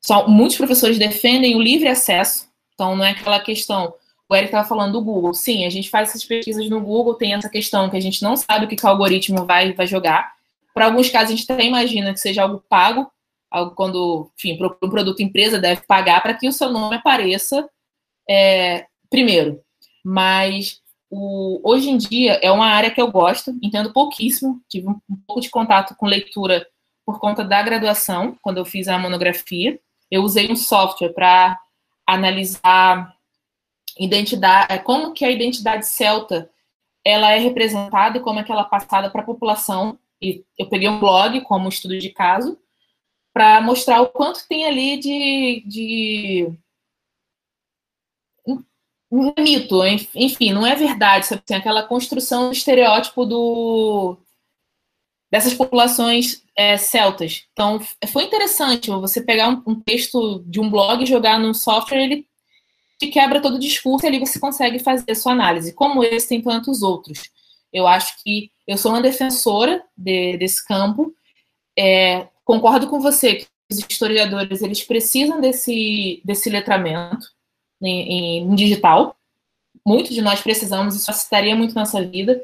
São, 0.00 0.28
muitos 0.28 0.56
professores 0.56 0.98
defendem 0.98 1.56
o 1.56 1.60
livre 1.60 1.88
acesso, 1.88 2.48
então 2.74 2.96
não 2.96 3.04
é 3.04 3.10
aquela 3.10 3.40
questão. 3.40 3.94
O 4.28 4.34
Eric 4.34 4.48
estava 4.48 4.68
falando 4.68 4.92
do 4.92 5.04
Google. 5.04 5.34
Sim, 5.34 5.64
a 5.64 5.70
gente 5.70 5.88
faz 5.88 6.10
essas 6.10 6.24
pesquisas 6.24 6.68
no 6.68 6.80
Google, 6.80 7.14
tem 7.14 7.34
essa 7.34 7.48
questão 7.48 7.88
que 7.88 7.96
a 7.96 8.00
gente 8.00 8.22
não 8.22 8.36
sabe 8.36 8.64
o 8.64 8.68
que, 8.68 8.76
que 8.76 8.84
o 8.84 8.88
algoritmo 8.88 9.44
vai, 9.44 9.72
vai 9.72 9.86
jogar. 9.86 10.34
Para 10.74 10.86
alguns 10.86 11.08
casos, 11.08 11.32
a 11.32 11.36
gente 11.36 11.50
até 11.50 11.64
imagina 11.64 12.12
que 12.12 12.20
seja 12.20 12.42
algo 12.42 12.62
pago, 12.68 13.10
algo 13.50 13.74
quando, 13.74 14.30
enfim, 14.36 14.58
um 14.82 14.90
produto 14.90 15.22
empresa 15.22 15.58
deve 15.58 15.82
pagar 15.82 16.20
para 16.22 16.34
que 16.34 16.48
o 16.48 16.52
seu 16.52 16.70
nome 16.70 16.96
apareça 16.96 17.68
é, 18.28 18.86
primeiro 19.08 19.64
mas 20.06 20.80
o, 21.10 21.60
hoje 21.68 21.90
em 21.90 21.96
dia 21.96 22.34
é 22.40 22.48
uma 22.52 22.66
área 22.66 22.92
que 22.92 23.02
eu 23.02 23.10
gosto, 23.10 23.50
entendo 23.60 23.92
pouquíssimo, 23.92 24.62
tive 24.68 24.86
um, 24.86 25.00
um 25.10 25.16
pouco 25.26 25.40
de 25.40 25.50
contato 25.50 25.96
com 25.96 26.06
leitura 26.06 26.64
por 27.04 27.18
conta 27.18 27.44
da 27.44 27.60
graduação, 27.60 28.36
quando 28.40 28.58
eu 28.58 28.64
fiz 28.64 28.86
a 28.86 29.00
monografia. 29.00 29.80
Eu 30.08 30.22
usei 30.22 30.48
um 30.48 30.54
software 30.54 31.12
para 31.12 31.58
analisar 32.06 33.15
identidade, 33.98 34.78
como 34.82 35.12
que 35.12 35.24
a 35.24 35.30
identidade 35.30 35.86
celta 35.86 36.50
ela 37.04 37.32
é 37.32 37.38
representada 37.38 38.18
e 38.18 38.20
como 38.20 38.40
é 38.40 38.44
que 38.44 38.50
ela 38.50 38.62
é 38.62 38.68
passada 38.68 39.10
para 39.10 39.22
a 39.22 39.26
população. 39.26 39.98
E 40.20 40.44
eu 40.58 40.68
peguei 40.68 40.88
um 40.88 40.98
blog 40.98 41.40
como 41.42 41.68
estudo 41.68 41.98
de 41.98 42.10
caso 42.10 42.58
para 43.32 43.60
mostrar 43.60 44.00
o 44.00 44.08
quanto 44.08 44.46
tem 44.48 44.66
ali 44.66 44.98
de, 44.98 45.62
de 45.66 46.52
um 49.10 49.32
mito, 49.38 49.84
enfim, 50.14 50.52
não 50.52 50.66
é 50.66 50.74
verdade, 50.74 51.26
sabe? 51.26 51.42
Assim, 51.44 51.54
aquela 51.54 51.82
construção 51.82 52.46
do 52.46 52.52
estereótipo 52.52 53.24
do, 53.24 54.16
dessas 55.30 55.54
populações 55.54 56.42
é, 56.56 56.76
celtas. 56.76 57.46
Então, 57.52 57.80
foi 58.08 58.24
interessante 58.24 58.90
você 58.90 59.20
pegar 59.20 59.50
um, 59.50 59.62
um, 59.66 59.80
texto 59.80 60.42
de 60.46 60.60
um 60.60 60.68
blog 60.70 61.02
e 61.02 61.06
jogar 61.06 61.38
num 61.38 61.54
software, 61.54 62.02
ele 62.02 62.26
te 62.98 63.08
quebra 63.08 63.40
todo 63.40 63.56
o 63.56 63.60
discurso 63.60 64.06
e 64.06 64.08
ali 64.08 64.18
você 64.18 64.38
consegue 64.38 64.78
fazer 64.78 65.12
a 65.12 65.14
sua 65.14 65.32
análise. 65.32 65.72
Como 65.72 66.02
esse, 66.02 66.28
tem 66.28 66.42
tantos 66.42 66.82
outros. 66.82 67.30
Eu 67.72 67.86
acho 67.86 68.22
que 68.22 68.50
eu 68.66 68.76
sou 68.76 68.92
uma 68.92 69.02
defensora 69.02 69.84
de, 69.96 70.36
desse 70.38 70.66
campo. 70.66 71.14
É, 71.78 72.28
concordo 72.44 72.88
com 72.88 73.00
você 73.00 73.36
que 73.36 73.46
os 73.70 73.78
historiadores 73.78 74.62
eles 74.62 74.82
precisam 74.82 75.40
desse, 75.40 76.22
desse 76.24 76.48
letramento 76.48 77.26
em, 77.82 78.40
em 78.40 78.54
digital. 78.54 79.16
Muitos 79.84 80.14
de 80.14 80.22
nós 80.22 80.40
precisamos, 80.40 80.96
isso 80.96 81.06
facilitaria 81.06 81.54
muito 81.54 81.74
nossa 81.74 82.02
vida. 82.02 82.42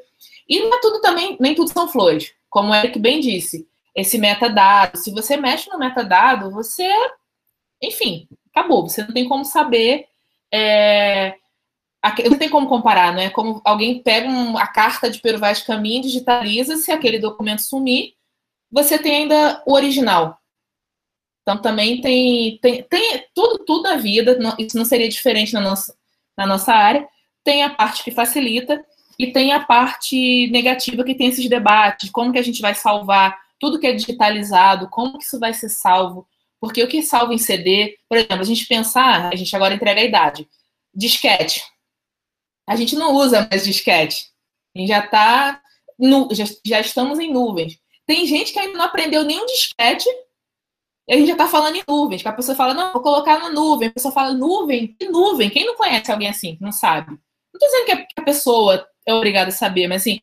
E 0.48 0.60
não 0.60 0.74
é 0.76 0.80
tudo 0.80 1.00
também, 1.00 1.36
nem 1.40 1.54
tudo 1.54 1.72
são 1.72 1.88
flores. 1.88 2.32
Como 2.50 2.70
o 2.70 2.74
Eric 2.74 2.98
bem 2.98 3.20
disse, 3.20 3.66
esse 3.94 4.18
metadado, 4.18 4.98
se 4.98 5.10
você 5.10 5.36
mexe 5.36 5.70
no 5.70 5.78
metadado, 5.78 6.50
você, 6.50 6.88
enfim, 7.80 8.28
acabou. 8.50 8.88
Você 8.88 9.02
não 9.02 9.12
tem 9.12 9.28
como 9.28 9.44
saber, 9.44 10.06
é, 10.52 11.36
não 12.28 12.38
tem 12.38 12.48
como 12.48 12.68
comparar, 12.68 13.12
não 13.12 13.20
é 13.20 13.30
como 13.30 13.60
alguém 13.64 14.02
pega 14.02 14.28
um, 14.28 14.58
a 14.58 14.66
carta 14.66 15.08
de 15.08 15.20
Pero 15.20 15.38
Vaz 15.38 15.62
Caminho, 15.62 16.02
digitaliza, 16.02 16.76
se 16.76 16.90
aquele 16.90 17.18
documento 17.18 17.62
sumir, 17.62 18.14
você 18.70 18.98
tem 18.98 19.22
ainda 19.22 19.62
o 19.66 19.72
original. 19.72 20.38
Então 21.42 21.60
também 21.60 22.00
tem, 22.00 22.58
tem, 22.58 22.82
tem 22.84 23.24
tudo, 23.34 23.64
tudo 23.64 23.82
na 23.82 23.96
vida, 23.96 24.38
isso 24.58 24.76
não 24.76 24.84
seria 24.84 25.08
diferente 25.08 25.52
na 25.52 25.60
nossa, 25.60 25.94
na 26.36 26.46
nossa 26.46 26.72
área. 26.72 27.08
Tem 27.44 27.62
a 27.62 27.70
parte 27.70 28.04
que 28.04 28.12
facilita 28.12 28.84
E 29.18 29.32
tem 29.32 29.52
a 29.52 29.60
parte 29.60 30.48
negativa 30.50 31.04
que 31.04 31.14
tem 31.14 31.28
esses 31.28 31.48
debates, 31.48 32.10
como 32.10 32.32
que 32.32 32.38
a 32.38 32.42
gente 32.42 32.60
vai 32.60 32.74
salvar 32.74 33.36
tudo 33.58 33.78
que 33.78 33.86
é 33.86 33.92
digitalizado, 33.92 34.88
como 34.88 35.18
que 35.18 35.24
isso 35.24 35.38
vai 35.38 35.54
ser 35.54 35.68
salvo, 35.68 36.26
porque 36.62 36.80
o 36.80 36.86
que 36.86 37.02
salva 37.02 37.34
em 37.34 37.38
CD, 37.38 37.98
por 38.08 38.16
exemplo, 38.16 38.38
a 38.38 38.44
gente 38.44 38.66
pensar, 38.66 39.32
a 39.32 39.34
gente 39.34 39.54
agora 39.56 39.74
entrega 39.74 40.00
a 40.00 40.04
idade, 40.04 40.48
disquete. 40.94 41.60
A 42.68 42.76
gente 42.76 42.94
não 42.94 43.16
usa 43.16 43.48
mais 43.50 43.64
disquete. 43.64 44.28
A 44.72 44.78
gente 44.78 44.88
já 44.88 45.00
está, 45.00 45.60
já, 46.30 46.44
já 46.64 46.80
estamos 46.80 47.18
em 47.18 47.32
nuvens. 47.32 47.80
Tem 48.06 48.24
gente 48.28 48.52
que 48.52 48.60
ainda 48.60 48.78
não 48.78 48.84
aprendeu 48.84 49.24
nenhum 49.24 49.44
disquete 49.44 50.08
e 51.08 51.12
a 51.12 51.16
gente 51.16 51.26
já 51.26 51.32
está 51.32 51.48
falando 51.48 51.74
em 51.74 51.82
nuvens, 51.86 52.22
que 52.22 52.28
a 52.28 52.32
pessoa 52.32 52.54
fala, 52.54 52.74
não, 52.74 52.92
vou 52.92 53.02
colocar 53.02 53.40
na 53.40 53.50
nuvem. 53.50 53.88
A 53.88 53.92
pessoa 53.92 54.14
fala, 54.14 54.32
nuvem? 54.32 54.94
Que 54.96 55.08
nuvem? 55.08 55.50
Quem 55.50 55.66
não 55.66 55.74
conhece 55.74 56.12
alguém 56.12 56.28
assim, 56.28 56.54
que 56.54 56.62
não 56.62 56.70
sabe? 56.70 57.10
Não 57.10 57.18
estou 57.56 57.68
dizendo 57.68 58.06
que 58.14 58.20
a 58.20 58.22
pessoa 58.22 58.88
é 59.04 59.12
obrigada 59.12 59.48
a 59.48 59.52
saber, 59.52 59.88
mas 59.88 60.02
assim, 60.02 60.20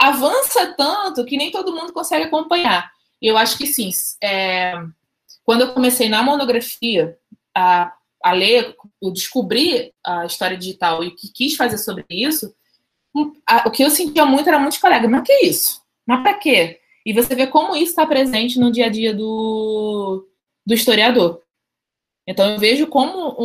avança 0.00 0.74
tanto 0.78 1.26
que 1.26 1.36
nem 1.36 1.50
todo 1.50 1.74
mundo 1.76 1.92
consegue 1.92 2.24
acompanhar. 2.24 2.90
E 3.20 3.26
eu 3.26 3.36
acho 3.36 3.58
que 3.58 3.66
sim. 3.66 3.90
É, 4.22 4.72
quando 5.44 5.62
eu 5.62 5.72
comecei 5.72 6.08
na 6.08 6.22
monografia 6.22 7.16
a, 7.54 7.92
a 8.22 8.32
ler, 8.32 8.74
eu 9.02 9.12
descobri 9.12 9.92
a 10.04 10.24
história 10.26 10.56
digital 10.56 11.04
e 11.04 11.10
que 11.10 11.30
quis 11.32 11.56
fazer 11.56 11.78
sobre 11.78 12.04
isso, 12.10 12.54
a, 13.46 13.68
o 13.68 13.70
que 13.70 13.84
eu 13.84 13.90
sentia 13.90 14.26
muito 14.26 14.48
era 14.48 14.58
muitos 14.58 14.78
colegas, 14.78 15.10
mas 15.10 15.22
que 15.22 15.32
é 15.32 15.46
isso? 15.46 15.82
Mas 16.06 16.22
para 16.22 16.34
quê? 16.34 16.80
E 17.06 17.12
você 17.12 17.34
vê 17.34 17.46
como 17.46 17.76
isso 17.76 17.90
está 17.90 18.06
presente 18.06 18.58
no 18.58 18.72
dia 18.72 18.86
a 18.86 18.88
dia 18.88 19.14
do, 19.14 20.26
do 20.66 20.74
historiador. 20.74 21.42
Então, 22.26 22.50
eu 22.50 22.58
vejo 22.58 22.86
como 22.86 23.36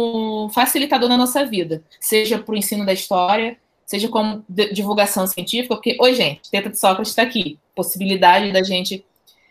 um 0.45 0.50
facilitador 0.50 1.10
na 1.10 1.18
nossa 1.18 1.45
vida, 1.45 1.84
seja 2.00 2.39
para 2.39 2.54
o 2.54 2.58
ensino 2.58 2.86
da 2.86 2.93
história, 2.93 3.58
seja 3.86 4.08
como 4.08 4.45
divulgação 4.72 5.28
científica, 5.28 5.76
porque, 5.76 5.97
oi, 6.00 6.14
gente, 6.14 6.50
Teta 6.50 6.70
de 6.70 6.80
Sócrates 6.80 7.12
está 7.12 7.24
aqui, 7.24 7.60
possibilidade 7.76 8.52
da 8.54 8.64
gente. 8.64 9.06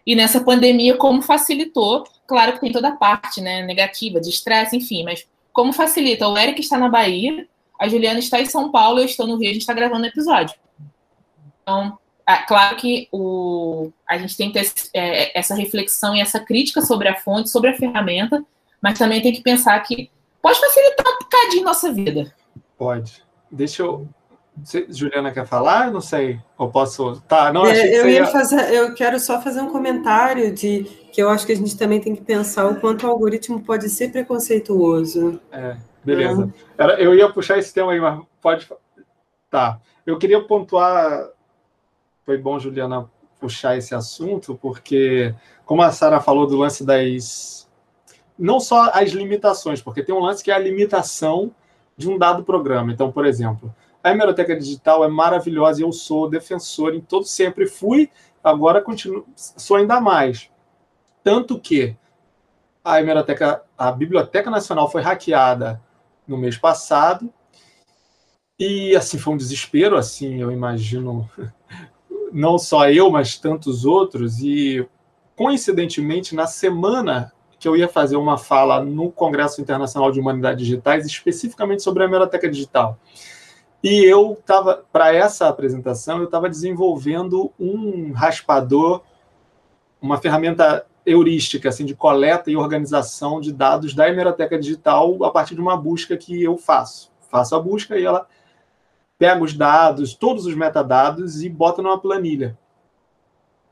E 0.09 0.17
nessa 0.17 0.41
pandemia, 0.41 0.97
como 0.97 1.21
facilitou, 1.21 2.03
claro 2.27 2.55
que 2.55 2.61
tem 2.61 2.73
toda 2.73 2.89
a 2.89 2.97
parte 2.97 3.43
né, 3.43 3.61
negativa, 3.61 4.19
de 4.19 4.31
estresse, 4.31 4.75
enfim, 4.75 5.05
mas 5.05 5.29
como 5.53 5.71
facilita? 5.71 6.27
O 6.27 6.39
Eric 6.39 6.63
está 6.63 6.79
na 6.79 6.89
Bahia, 6.89 7.47
a 7.79 7.87
Juliana 7.89 8.19
está 8.19 8.41
em 8.41 8.47
São 8.47 8.71
Paulo, 8.71 9.01
eu 9.01 9.05
estou 9.05 9.27
no 9.27 9.37
Rio, 9.37 9.51
a 9.51 9.53
gente 9.53 9.61
está 9.61 9.75
gravando 9.75 10.05
o 10.05 10.07
episódio. 10.07 10.57
Então, 11.61 11.99
é 12.27 12.39
claro 12.39 12.77
que 12.77 13.07
o, 13.13 13.93
a 14.09 14.17
gente 14.17 14.35
tem 14.35 14.51
que 14.51 14.59
ter 14.59 14.73
é, 14.95 15.39
essa 15.39 15.55
reflexão 15.55 16.17
e 16.17 16.23
essa 16.23 16.41
crítica 16.41 16.81
sobre 16.81 17.07
a 17.07 17.17
fonte, 17.17 17.51
sobre 17.51 17.69
a 17.69 17.77
ferramenta, 17.77 18.43
mas 18.81 18.99
também 18.99 19.21
tem 19.21 19.35
que 19.35 19.43
pensar 19.43 19.79
que 19.81 20.11
pode 20.41 20.59
facilitar 20.59 21.07
um 21.07 21.19
bocadinho 21.19 21.65
nossa 21.65 21.93
vida. 21.93 22.35
Pode. 22.79 23.23
Deixa 23.53 23.83
eu. 23.83 24.09
Juliana 24.89 25.33
quer 25.33 25.47
falar? 25.47 25.91
Não 25.91 26.01
sei. 26.01 26.41
Ou 26.57 26.71
posso. 26.71 27.21
Tá, 27.23 27.53
não, 27.53 27.67
é, 27.67 28.01
eu 28.01 28.09
ia 28.09 28.27
fazer. 28.27 28.73
Eu 28.73 28.95
quero 28.95 29.19
só 29.19 29.41
fazer 29.41 29.61
um 29.61 29.71
comentário 29.71 30.53
de 30.53 30.85
que 31.13 31.23
eu 31.23 31.29
acho 31.29 31.47
que 31.47 31.53
a 31.53 31.57
gente 31.57 31.77
também 31.77 32.01
tem 32.01 32.15
que 32.15 32.23
pensar 32.23 32.67
o 32.67 32.81
quanto 32.81 33.07
o 33.07 33.11
algoritmo 33.11 33.61
pode 33.61 33.89
ser 33.89 34.11
preconceituoso. 34.11 35.41
É, 35.51 35.77
beleza. 36.05 36.53
Era, 36.77 37.01
eu 37.01 37.15
ia 37.15 37.31
puxar 37.31 37.59
esse 37.59 37.73
tema 37.73 37.93
aí, 37.93 38.01
mas 38.01 38.21
pode. 38.41 38.69
Tá. 39.51 39.81
Eu 40.07 40.19
queria 40.19 40.43
pontuar 40.43 41.29
foi 42.29 42.37
bom, 42.37 42.59
Juliana, 42.59 43.11
puxar 43.41 43.79
esse 43.79 43.95
assunto, 43.95 44.55
porque, 44.61 45.35
como 45.65 45.81
a 45.81 45.91
Sara 45.91 46.21
falou 46.21 46.47
do 46.47 46.59
lance 46.59 46.85
das. 46.85 47.67
Não 48.39 48.61
só 48.61 48.91
as 48.93 49.13
limitações, 49.13 49.81
porque 49.81 50.03
tem 50.03 50.15
um 50.15 50.21
lance 50.21 50.45
que 50.45 50.51
é 50.51 50.55
a 50.55 50.59
limitação 50.59 51.51
de 51.97 52.07
um 52.07 52.19
dado 52.19 52.45
programa. 52.45 52.93
Então, 52.93 53.11
por 53.11 53.25
exemplo, 53.25 53.75
a 54.09 54.13
hemeroteca 54.13 54.57
digital 54.57 55.05
é 55.05 55.09
maravilhosa 55.09 55.81
e 55.81 55.85
eu 55.85 55.93
sou 55.93 56.29
defensor 56.29 56.95
em 56.95 57.01
todo, 57.01 57.25
sempre 57.25 57.67
fui, 57.67 58.11
agora 58.43 58.81
continuo, 58.81 59.27
sou 59.35 59.77
ainda 59.77 60.01
mais. 60.01 60.51
Tanto 61.23 61.59
que 61.59 61.97
a 62.85 63.01
hemeroteca, 63.01 63.63
a 63.77 63.93
Biblioteca 63.93 64.51
Nacional 64.51 64.91
foi 64.91 65.03
hackeada 65.03 65.81
no 66.27 66.37
mês 66.37 66.57
passado, 66.57 67.33
e 68.59 68.97
assim 68.97 69.19
foi 69.19 69.35
um 69.35 69.37
desespero, 69.37 69.97
assim, 69.97 70.41
eu 70.41 70.51
imagino 70.51 71.29
não 72.33 72.59
só 72.59 72.91
eu, 72.91 73.11
mas 73.11 73.39
tantos 73.39 73.85
outros, 73.85 74.41
e 74.41 74.87
coincidentemente, 75.37 76.35
na 76.35 76.47
semana 76.47 77.33
que 77.59 77.69
eu 77.69 77.77
ia 77.77 77.89
fazer 77.89 78.17
uma 78.17 78.39
fala 78.39 78.85
no 78.85 79.11
Congresso 79.11 79.61
Internacional 79.61 80.11
de 80.11 80.21
Humanidades 80.21 80.65
Digitais, 80.65 81.07
especificamente 81.07 81.83
sobre 81.83 82.03
a 82.03 82.07
hemeroteca 82.07 82.49
digital. 82.49 82.99
E 83.83 84.05
eu 84.05 84.33
estava, 84.33 84.85
para 84.93 85.15
essa 85.15 85.49
apresentação, 85.49 86.19
eu 86.19 86.25
estava 86.25 86.49
desenvolvendo 86.49 87.53
um 87.59 88.13
raspador, 88.13 89.03
uma 90.01 90.19
ferramenta 90.19 90.85
heurística, 91.07 91.69
assim, 91.69 91.85
de 91.85 91.95
coleta 91.95 92.51
e 92.51 92.57
organização 92.57 93.41
de 93.41 93.53
dados 93.53 93.95
da 93.95 94.09
hemeroteca 94.09 94.59
digital 94.59 95.25
a 95.25 95.31
partir 95.31 95.55
de 95.55 95.61
uma 95.61 95.77
busca 95.77 96.17
que 96.17 96.43
eu 96.43 96.57
faço. 96.57 97.11
Faço 97.31 97.55
a 97.55 97.61
busca 97.61 97.99
e 97.99 98.05
ela 98.05 98.27
pega 99.17 99.43
os 99.43 99.55
dados, 99.55 100.15
todos 100.15 100.45
os 100.45 100.55
metadados 100.55 101.43
e 101.43 101.49
bota 101.49 101.81
numa 101.81 101.99
planilha. 101.99 102.59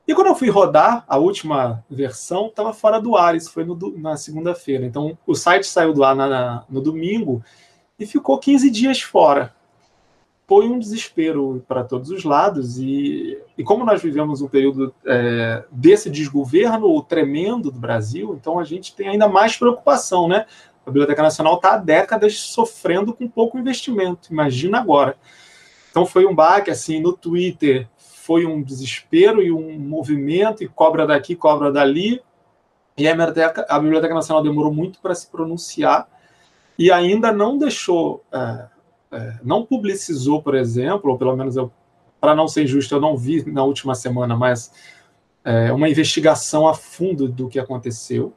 E 0.06 0.14
quando 0.14 0.28
eu 0.28 0.36
fui 0.36 0.48
rodar, 0.48 1.04
a 1.08 1.18
última 1.18 1.84
versão 1.90 2.46
estava 2.46 2.72
fora 2.72 3.00
do 3.00 3.16
ar, 3.16 3.34
isso 3.34 3.52
foi 3.52 3.64
no, 3.64 3.76
na 3.98 4.16
segunda-feira. 4.16 4.86
Então, 4.86 5.18
o 5.26 5.34
site 5.34 5.66
saiu 5.66 5.92
do 5.92 6.04
ar 6.04 6.14
na, 6.14 6.28
na, 6.28 6.64
no 6.68 6.80
domingo 6.80 7.42
e 7.98 8.06
ficou 8.06 8.38
15 8.38 8.70
dias 8.70 9.00
fora. 9.02 9.55
Foi 10.48 10.68
um 10.68 10.78
desespero 10.78 11.64
para 11.66 11.82
todos 11.82 12.10
os 12.10 12.22
lados. 12.22 12.78
E, 12.78 13.38
e 13.58 13.64
como 13.64 13.84
nós 13.84 14.00
vivemos 14.00 14.40
um 14.40 14.48
período 14.48 14.94
é, 15.04 15.64
desse 15.70 16.08
desgoverno 16.08 17.02
tremendo 17.02 17.70
do 17.70 17.80
Brasil, 17.80 18.36
então 18.38 18.58
a 18.58 18.64
gente 18.64 18.94
tem 18.94 19.08
ainda 19.08 19.28
mais 19.28 19.56
preocupação, 19.56 20.28
né? 20.28 20.46
A 20.86 20.90
Biblioteca 20.90 21.20
Nacional 21.20 21.56
está 21.56 21.74
há 21.74 21.78
décadas 21.78 22.38
sofrendo 22.38 23.12
com 23.12 23.26
pouco 23.26 23.58
investimento. 23.58 24.32
Imagina 24.32 24.78
agora. 24.78 25.16
Então 25.90 26.06
foi 26.06 26.24
um 26.26 26.34
baque 26.34 26.70
assim 26.70 27.00
no 27.00 27.12
Twitter, 27.12 27.88
foi 27.96 28.46
um 28.46 28.62
desespero 28.62 29.42
e 29.42 29.50
um 29.50 29.78
movimento 29.78 30.62
e 30.62 30.68
cobra 30.68 31.06
daqui, 31.06 31.34
cobra 31.34 31.72
dali. 31.72 32.22
E 32.96 33.08
a 33.08 33.12
Biblioteca, 33.12 33.66
a 33.68 33.78
Biblioteca 33.80 34.14
Nacional 34.14 34.42
demorou 34.42 34.72
muito 34.72 35.00
para 35.00 35.14
se 35.14 35.26
pronunciar 35.26 36.08
e 36.78 36.92
ainda 36.92 37.32
não 37.32 37.58
deixou, 37.58 38.22
é, 38.32 38.66
é, 39.16 39.40
não 39.42 39.64
publicizou, 39.64 40.42
por 40.42 40.54
exemplo, 40.54 41.10
ou 41.10 41.18
pelo 41.18 41.34
menos 41.34 41.56
eu, 41.56 41.72
para 42.20 42.34
não 42.34 42.46
ser 42.46 42.64
injusto, 42.64 42.94
eu 42.94 43.00
não 43.00 43.16
vi 43.16 43.50
na 43.50 43.64
última 43.64 43.94
semana, 43.94 44.36
mas 44.36 44.70
é, 45.44 45.72
uma 45.72 45.88
investigação 45.88 46.68
a 46.68 46.74
fundo 46.74 47.28
do 47.28 47.48
que 47.48 47.58
aconteceu. 47.58 48.32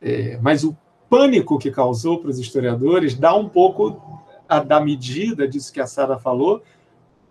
É, 0.00 0.38
mas 0.40 0.64
o 0.64 0.76
pânico 1.08 1.58
que 1.58 1.70
causou 1.70 2.18
para 2.18 2.30
os 2.30 2.38
historiadores 2.38 3.14
dá 3.14 3.34
um 3.34 3.48
pouco 3.48 4.00
a, 4.48 4.60
da 4.60 4.80
medida 4.80 5.48
disso 5.48 5.72
que 5.72 5.80
a 5.80 5.86
Sara 5.86 6.18
falou, 6.18 6.62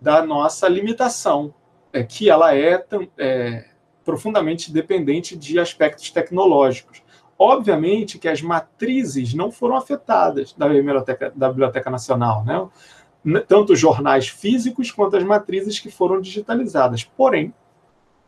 da 0.00 0.24
nossa 0.24 0.68
limitação, 0.68 1.54
é, 1.92 2.02
que 2.02 2.28
ela 2.28 2.54
é, 2.54 2.84
é 3.18 3.70
profundamente 4.04 4.72
dependente 4.72 5.36
de 5.36 5.58
aspectos 5.58 6.10
tecnológicos. 6.10 7.02
Obviamente 7.42 8.18
que 8.18 8.28
as 8.28 8.42
matrizes 8.42 9.32
não 9.32 9.50
foram 9.50 9.74
afetadas 9.74 10.52
da 10.52 10.68
Biblioteca, 10.68 11.32
da 11.34 11.48
Biblioteca 11.48 11.88
Nacional, 11.88 12.44
né? 12.44 13.42
tanto 13.48 13.72
os 13.72 13.80
jornais 13.80 14.28
físicos 14.28 14.90
quanto 14.90 15.16
as 15.16 15.24
matrizes 15.24 15.78
que 15.78 15.90
foram 15.90 16.20
digitalizadas. 16.20 17.02
Porém, 17.02 17.54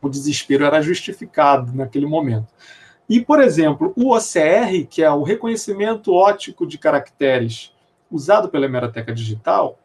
o 0.01 0.09
desespero 0.09 0.65
era 0.65 0.81
justificado 0.81 1.71
naquele 1.75 2.07
momento. 2.07 2.47
E, 3.07 3.21
por 3.21 3.39
exemplo, 3.39 3.93
o 3.95 4.15
OCR, 4.15 4.87
que 4.89 5.03
é 5.03 5.11
o 5.11 5.21
reconhecimento 5.21 6.11
ótico 6.11 6.65
de 6.65 6.79
caracteres 6.79 7.71
usado 8.09 8.49
pela 8.49 8.65
hemeroteca 8.65 9.13
digital, 9.13 9.77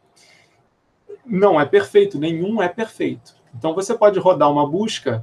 não 1.26 1.60
é 1.60 1.66
perfeito, 1.66 2.18
nenhum 2.18 2.62
é 2.62 2.68
perfeito. 2.70 3.34
Então 3.54 3.74
você 3.74 3.92
pode 3.92 4.18
rodar 4.18 4.50
uma 4.50 4.66
busca 4.66 5.22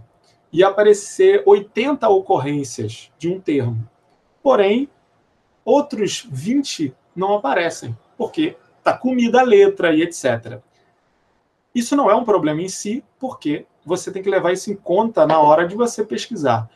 e 0.53 0.63
aparecer 0.63 1.41
80 1.43 2.07
ocorrências 2.07 3.11
de 3.17 3.27
um 3.27 3.39
termo. 3.39 3.94
Porém, 4.45 4.87
outros 5.65 6.29
20 6.31 6.93
não 7.15 7.33
aparecem, 7.33 7.97
porque 8.15 8.55
está 8.77 8.95
comida 8.95 9.39
a 9.39 9.43
letra 9.43 9.91
e 9.91 10.03
etc. 10.03 10.59
Isso 11.73 11.95
não 11.95 12.11
é 12.11 12.15
um 12.15 12.23
problema 12.23 12.61
em 12.61 12.69
si, 12.69 13.03
porque 13.17 13.65
você 13.83 14.11
tem 14.11 14.21
que 14.21 14.29
levar 14.29 14.51
isso 14.51 14.71
em 14.71 14.75
conta 14.75 15.25
na 15.25 15.39
hora 15.39 15.67
de 15.67 15.73
você 15.73 16.03
pesquisar. 16.03 16.69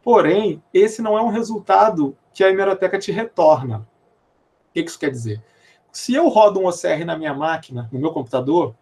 Porém, 0.00 0.62
esse 0.72 1.02
não 1.02 1.18
é 1.18 1.20
um 1.20 1.26
resultado 1.26 2.16
que 2.32 2.44
a 2.44 2.50
hemeroteca 2.50 3.00
te 3.00 3.10
retorna. 3.10 3.78
O 3.78 4.74
que 4.74 4.82
isso 4.82 4.96
quer 4.96 5.10
dizer? 5.10 5.42
Se 5.90 6.14
eu 6.14 6.28
rodo 6.28 6.60
um 6.60 6.68
OCR 6.68 7.04
na 7.04 7.18
minha 7.18 7.34
máquina, 7.34 7.88
no 7.90 7.98
meu 7.98 8.12
computador, 8.12 8.76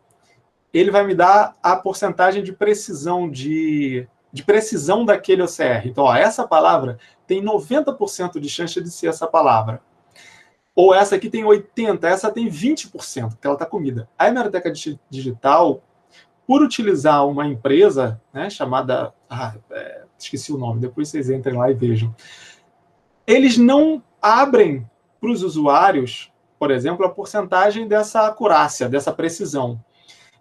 ele 0.74 0.90
vai 0.90 1.06
me 1.06 1.14
dar 1.14 1.56
a 1.62 1.74
porcentagem 1.74 2.42
de 2.42 2.52
precisão 2.52 3.30
de, 3.30 4.06
de 4.36 4.44
precisão 4.44 5.02
daquele 5.02 5.42
OCR. 5.42 5.86
Então, 5.86 6.04
ó, 6.04 6.14
essa 6.14 6.46
palavra 6.46 6.98
tem 7.26 7.42
90% 7.42 8.38
de 8.38 8.50
chance 8.50 8.78
de 8.78 8.90
ser 8.90 9.06
essa 9.06 9.26
palavra. 9.26 9.80
ou 10.74 10.94
essa 10.94 11.16
aqui 11.16 11.30
tem 11.30 11.42
80%, 11.42 12.04
essa 12.04 12.30
tem 12.30 12.50
20%, 12.50 13.30
porque 13.30 13.46
ela 13.46 13.54
está 13.54 13.64
comida. 13.64 14.06
A 14.18 14.28
hemeroteca 14.28 14.70
digital, 15.08 15.82
por 16.46 16.62
utilizar 16.62 17.26
uma 17.26 17.46
empresa 17.46 18.20
né, 18.30 18.50
chamada. 18.50 19.14
Ah, 19.28 19.54
é, 19.70 20.04
esqueci 20.18 20.52
o 20.52 20.58
nome, 20.58 20.82
depois 20.82 21.08
vocês 21.08 21.30
entrem 21.30 21.56
lá 21.56 21.70
e 21.70 21.74
vejam. 21.74 22.14
Eles 23.26 23.56
não 23.56 24.02
abrem 24.20 24.86
para 25.18 25.30
os 25.30 25.42
usuários, 25.42 26.30
por 26.58 26.70
exemplo, 26.70 27.06
a 27.06 27.08
porcentagem 27.08 27.88
dessa 27.88 28.26
acurácia, 28.26 28.86
dessa 28.86 29.12
precisão. 29.12 29.82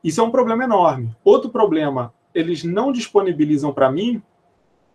Isso 0.03 0.19
é 0.19 0.23
um 0.23 0.31
problema 0.31 0.65
enorme. 0.65 1.15
Outro 1.23 1.49
problema, 1.49 2.13
eles 2.35 2.63
não 2.63 2.91
disponibilizam 2.91 3.73
para 3.73 3.89
mim, 3.89 4.21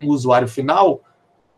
o 0.03 0.09
usuário 0.09 0.47
final, 0.47 1.03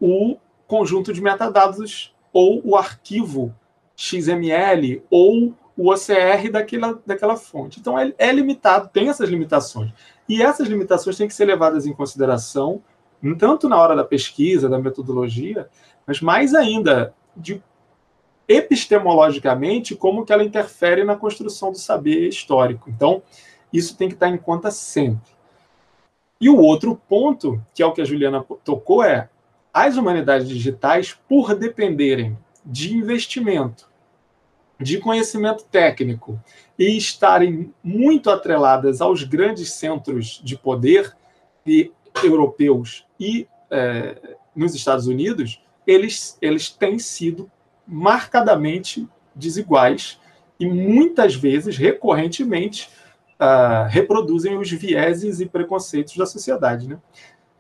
o 0.01 0.37
conjunto 0.67 1.13
de 1.13 1.21
metadados 1.21 2.15
ou 2.33 2.63
o 2.65 2.77
arquivo 2.77 3.55
XML 3.97 5.03
ou 5.11 5.55
o 5.77 5.91
OCR 5.91 6.51
daquela, 6.51 7.01
daquela 7.05 7.37
fonte. 7.37 7.81
Então, 7.81 7.99
é, 7.99 8.13
é 8.17 8.33
limitado, 8.33 8.89
tem 8.93 9.09
essas 9.09 9.29
limitações. 9.29 9.93
E 10.29 10.43
essas 10.43 10.69
limitações 10.69 11.17
têm 11.17 11.29
que 11.29 11.35
ser 11.35 11.45
levadas 11.45 11.87
em 11.87 11.93
consideração, 11.93 12.83
tanto 13.39 13.69
na 13.69 13.79
hora 13.79 13.97
da 13.97 14.05
pesquisa, 14.05 14.69
da 14.69 14.79
metodologia, 14.79 15.69
mas 16.07 16.21
mais 16.21 16.55
ainda 16.55 17.15
de 17.37 17.63
epistemologicamente 18.49 19.95
como 19.95 20.25
que 20.25 20.33
ela 20.33 20.45
interfere 20.45 21.05
na 21.05 21.17
construção 21.17 21.73
do 21.73 21.79
saber 21.79 22.29
histórico. 22.29 22.91
Então, 22.91 23.23
isso 23.73 23.97
tem 23.97 24.09
que 24.09 24.15
estar 24.15 24.29
em 24.29 24.37
conta 24.37 24.71
sempre. 24.71 25.33
E 26.43 26.51
o 26.51 26.59
outro 26.59 27.01
ponto, 27.09 27.65
que 27.73 27.85
é 27.85 27.87
o 27.87 27.93
que 27.93 28.03
a 28.03 28.05
Juliana 28.05 28.45
tocou, 28.65 29.05
é 29.05 29.29
as 29.73 29.97
humanidades 29.97 30.49
digitais, 30.49 31.17
por 31.29 31.55
dependerem 31.55 32.37
de 32.67 32.93
investimento, 32.97 33.89
de 34.79 34.99
conhecimento 34.99 35.63
técnico 35.71 36.43
e 36.77 36.97
estarem 36.97 37.73
muito 37.83 38.29
atreladas 38.29 39.01
aos 39.01 39.23
grandes 39.23 39.71
centros 39.71 40.41
de 40.43 40.59
poder 40.59 41.17
europeus 42.25 43.07
e 43.21 43.47
é, 43.71 44.37
nos 44.55 44.75
Estados 44.75 45.07
Unidos, 45.07 45.63
eles, 45.87 46.37
eles 46.43 46.69
têm 46.69 46.99
sido 46.99 47.49
marcadamente 47.87 49.09
desiguais 49.33 50.19
e 50.59 50.67
muitas 50.67 51.37
vezes, 51.37 51.77
recorrentemente, 51.77 52.91
uh, 53.43 53.89
reproduzem 53.89 54.57
os 54.57 54.71
vieses 54.71 55.41
e 55.41 55.47
preconceitos 55.47 56.17
da 56.17 56.25
sociedade. 56.25 56.89
Né? 56.89 56.99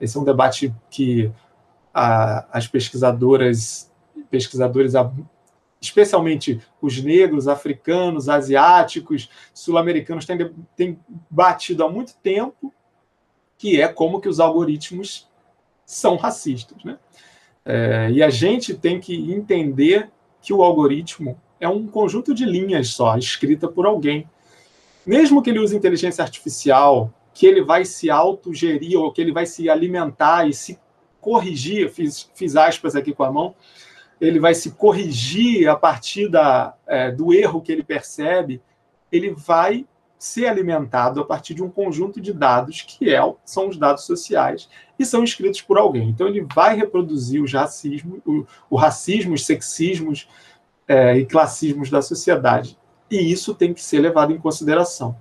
Esse 0.00 0.16
é 0.16 0.20
um 0.20 0.24
debate 0.24 0.72
que 0.88 1.26
uh, 1.26 2.46
as 2.52 2.68
pesquisadoras, 2.68 3.90
pesquisadores, 4.30 4.92
especialmente 5.80 6.60
os 6.80 7.02
negros, 7.02 7.48
africanos, 7.48 8.28
asiáticos, 8.28 9.28
sul-americanos, 9.52 10.24
têm, 10.24 10.54
têm 10.76 10.98
batido 11.28 11.84
há 11.84 11.90
muito 11.90 12.14
tempo, 12.22 12.72
que 13.58 13.80
é 13.80 13.88
como 13.88 14.20
que 14.20 14.28
os 14.28 14.38
algoritmos 14.38 15.28
são 15.84 16.16
racistas. 16.16 16.82
Né? 16.84 16.98
É, 17.64 18.10
e 18.12 18.22
a 18.22 18.30
gente 18.30 18.74
tem 18.74 19.00
que 19.00 19.32
entender 19.32 20.10
que 20.40 20.52
o 20.52 20.62
algoritmo 20.62 21.40
é 21.60 21.68
um 21.68 21.86
conjunto 21.86 22.34
de 22.34 22.44
linhas 22.44 22.88
só, 22.88 23.16
escrita 23.16 23.68
por 23.68 23.86
alguém. 23.86 24.28
Mesmo 25.06 25.42
que 25.42 25.50
ele 25.50 25.58
use 25.58 25.76
inteligência 25.76 26.22
artificial, 26.22 27.12
que 27.34 27.46
ele 27.46 27.62
vai 27.62 27.84
se 27.84 28.10
autogerir 28.10 28.98
ou 28.98 29.12
que 29.12 29.20
ele 29.20 29.32
vai 29.32 29.46
se 29.46 29.68
alimentar 29.68 30.48
e 30.48 30.52
se 30.52 30.78
corrigir, 31.20 31.90
fiz, 31.90 32.30
fiz 32.34 32.56
aspas 32.56 32.94
aqui 32.94 33.12
com 33.12 33.22
a 33.22 33.32
mão, 33.32 33.54
ele 34.20 34.38
vai 34.38 34.54
se 34.54 34.72
corrigir 34.72 35.68
a 35.68 35.76
partir 35.76 36.28
da, 36.28 36.74
é, 36.86 37.10
do 37.10 37.32
erro 37.32 37.60
que 37.60 37.72
ele 37.72 37.82
percebe, 37.82 38.60
ele 39.10 39.30
vai 39.30 39.86
ser 40.18 40.46
alimentado 40.46 41.20
a 41.20 41.24
partir 41.24 41.54
de 41.54 41.62
um 41.64 41.68
conjunto 41.68 42.20
de 42.20 42.32
dados 42.32 42.82
que 42.82 43.12
é, 43.12 43.20
são 43.44 43.68
os 43.68 43.76
dados 43.76 44.04
sociais 44.04 44.68
e 44.96 45.04
são 45.04 45.24
escritos 45.24 45.60
por 45.60 45.76
alguém. 45.76 46.08
Então 46.08 46.28
ele 46.28 46.46
vai 46.54 46.76
reproduzir 46.76 47.42
os 47.42 47.52
racismos, 47.52 48.20
o, 48.24 48.46
o 48.70 48.76
racismo, 48.76 49.34
os 49.34 49.44
sexismos 49.44 50.28
é, 50.86 51.18
e 51.18 51.26
classismos 51.26 51.90
da 51.90 52.00
sociedade. 52.00 52.78
E 53.12 53.32
isso 53.32 53.54
tem 53.54 53.74
que 53.74 53.82
ser 53.82 54.00
levado 54.00 54.32
em 54.32 54.38
consideração. 54.38 55.16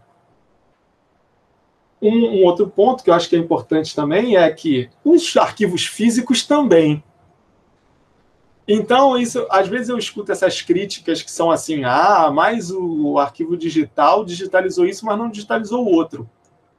Um, 2.01 2.39
um 2.39 2.45
outro 2.45 2.67
ponto 2.67 3.03
que 3.03 3.09
eu 3.09 3.13
acho 3.13 3.29
que 3.29 3.35
é 3.35 3.39
importante 3.39 3.95
também 3.95 4.35
é 4.35 4.49
que 4.51 4.89
os 5.03 5.37
arquivos 5.37 5.85
físicos 5.85 6.43
também 6.43 7.03
então, 8.73 9.17
isso, 9.17 9.45
às 9.49 9.67
vezes 9.67 9.89
eu 9.89 9.97
escuto 9.97 10.31
essas 10.31 10.61
críticas 10.61 11.21
que 11.21 11.29
são 11.29 11.51
assim: 11.51 11.83
ah, 11.83 12.31
mas 12.33 12.71
o 12.71 13.17
arquivo 13.17 13.57
digital 13.57 14.23
digitalizou 14.23 14.85
isso, 14.85 15.05
mas 15.05 15.17
não 15.17 15.29
digitalizou 15.29 15.85
o 15.85 15.91
outro. 15.91 16.29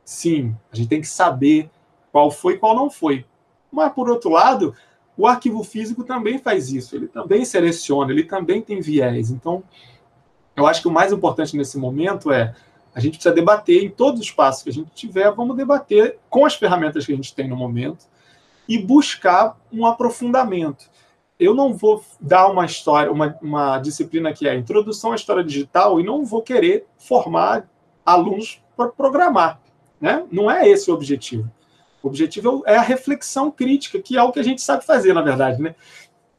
Sim, 0.05 0.57
a 0.73 0.77
gente 0.77 0.89
tem 0.89 1.01
que 1.01 1.09
saber 1.09 1.71
qual 2.11 2.31
foi 2.31 2.55
e 2.55 2.59
qual 2.59 2.75
não 2.75 2.91
foi. 2.91 3.27
Mas, 3.71 3.93
por 3.93 4.09
outro 4.09 4.31
lado, 4.31 4.75
o 5.17 5.27
arquivo 5.27 5.63
físico 5.63 6.05
também 6.05 6.39
faz 6.39 6.73
isso, 6.73 6.97
ele 6.97 7.09
também 7.09 7.45
seleciona, 7.45 8.11
ele 8.11 8.25
também 8.25 8.63
tem 8.63 8.81
viés. 8.81 9.31
Então, 9.31 9.63
eu 10.57 10.67
acho 10.67 10.83
que 10.83 10.89
o 10.89 10.93
mais 10.93 11.13
importante 11.13 11.57
nesse 11.57 11.79
momento 11.79 12.31
é 12.31 12.55
a 12.95 13.01
gente 13.01 13.15
precisa 13.15 13.35
debater 13.35 13.83
em 13.83 13.89
todos 13.89 14.21
os 14.21 14.31
passos 14.31 14.63
que 14.63 14.71
a 14.71 14.73
gente 14.73 14.91
tiver, 14.95 15.31
vamos 15.33 15.57
debater 15.57 16.19
com 16.29 16.45
as 16.45 16.55
ferramentas 16.55 17.07
que 17.07 17.13
a 17.13 17.17
gente 17.17 17.35
tem 17.35 17.49
no 17.49 17.57
momento 17.57 18.07
e 18.69 18.79
buscar 18.79 19.59
um 19.73 19.87
aprofundamento 19.87 20.91
eu 21.43 21.55
não 21.55 21.75
vou 21.75 22.05
dar 22.21 22.47
uma 22.49 22.65
história, 22.65 23.11
uma, 23.11 23.37
uma 23.43 23.79
disciplina 23.79 24.33
que 24.33 24.47
é 24.47 24.53
a 24.53 24.55
introdução 24.55 25.11
à 25.11 25.17
história 25.17 25.43
digital 25.43 25.99
e 25.99 26.05
não 26.05 26.25
vou 26.25 26.41
querer 26.41 26.87
formar 26.97 27.69
alunos 28.07 28.63
para 28.77 28.89
programar. 28.89 29.61
Né? 30.01 30.25
Não 30.31 30.49
é 30.49 30.69
esse 30.69 30.89
o 30.89 30.95
objetivo. 30.95 31.51
O 32.01 32.07
objetivo 32.07 32.63
é 32.65 32.77
a 32.77 32.81
reflexão 32.81 33.51
crítica, 33.51 34.01
que 34.01 34.17
é 34.17 34.23
o 34.23 34.31
que 34.31 34.39
a 34.39 34.43
gente 34.45 34.63
sabe 34.63 34.85
fazer, 34.85 35.13
na 35.13 35.23
verdade, 35.23 35.61
né? 35.61 35.75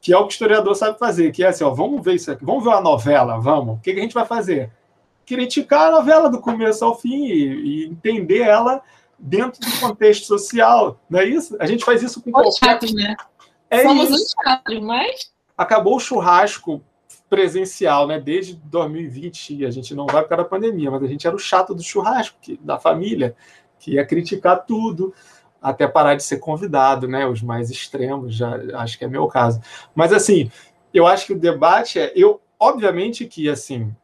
Que 0.03 0.11
é 0.11 0.17
o 0.17 0.27
que 0.27 0.33
o 0.33 0.35
historiador 0.35 0.75
sabe 0.75 0.99
fazer, 0.99 1.31
que 1.31 1.41
é 1.41 1.47
assim, 1.47 1.63
ó, 1.63 1.69
vamos 1.69 2.03
ver 2.03 2.15
isso 2.15 2.29
aqui, 2.29 2.43
vamos 2.43 2.65
ver 2.65 2.73
a 2.73 2.81
novela, 2.81 3.39
vamos. 3.39 3.77
O 3.77 3.79
que, 3.79 3.93
que 3.93 3.99
a 3.99 4.03
gente 4.03 4.13
vai 4.13 4.25
fazer? 4.25 4.69
Criticar 5.25 5.87
a 5.87 5.91
novela 5.91 6.29
do 6.29 6.41
começo 6.41 6.83
ao 6.83 6.99
fim 6.99 7.23
e, 7.23 7.85
e 7.85 7.85
entender 7.85 8.41
ela 8.41 8.81
dentro 9.17 9.61
do 9.61 9.79
contexto 9.79 10.25
social, 10.25 10.99
não 11.09 11.21
é 11.21 11.25
isso? 11.25 11.55
A 11.57 11.65
gente 11.65 11.85
faz 11.85 12.03
isso 12.03 12.21
com 12.21 12.33
qualquer... 12.33 12.51
Chato, 12.51 12.93
né? 12.93 13.15
É 13.69 13.83
Somos 13.83 14.09
isso. 14.09 14.35
um 14.69 14.81
mas. 14.81 15.31
Acabou 15.57 15.95
o 15.95 15.99
churrasco 16.01 16.83
presencial, 17.29 18.05
né? 18.05 18.19
Desde 18.19 18.55
2020, 18.55 19.65
a 19.65 19.71
gente 19.71 19.95
não 19.95 20.05
vai 20.05 20.21
por 20.21 20.29
causa 20.29 20.43
da 20.43 20.49
pandemia, 20.49 20.91
mas 20.91 21.01
a 21.01 21.07
gente 21.07 21.25
era 21.25 21.35
o 21.35 21.39
chato 21.39 21.73
do 21.73 21.81
churrasco, 21.81 22.37
que, 22.41 22.57
da 22.57 22.77
família, 22.77 23.35
que 23.79 23.93
ia 23.93 24.05
criticar 24.05 24.65
tudo, 24.65 25.13
até 25.63 25.87
parar 25.87 26.15
de 26.15 26.23
ser 26.23 26.37
convidado, 26.39 27.07
né? 27.07 27.25
Os 27.25 27.41
mais 27.41 27.71
extremos, 27.71 28.35
já 28.35 28.59
acho 28.75 28.99
que 28.99 29.05
é 29.05 29.07
meu 29.07 29.27
caso. 29.27 29.61
Mas 29.95 30.11
assim, 30.11 30.51
eu 30.93 31.07
acho 31.07 31.25
que 31.25 31.33
o 31.33 31.39
debate 31.39 31.97
é, 31.97 32.11
eu, 32.13 32.41
obviamente 32.59 33.25
que 33.25 33.49
assim, 33.49 33.95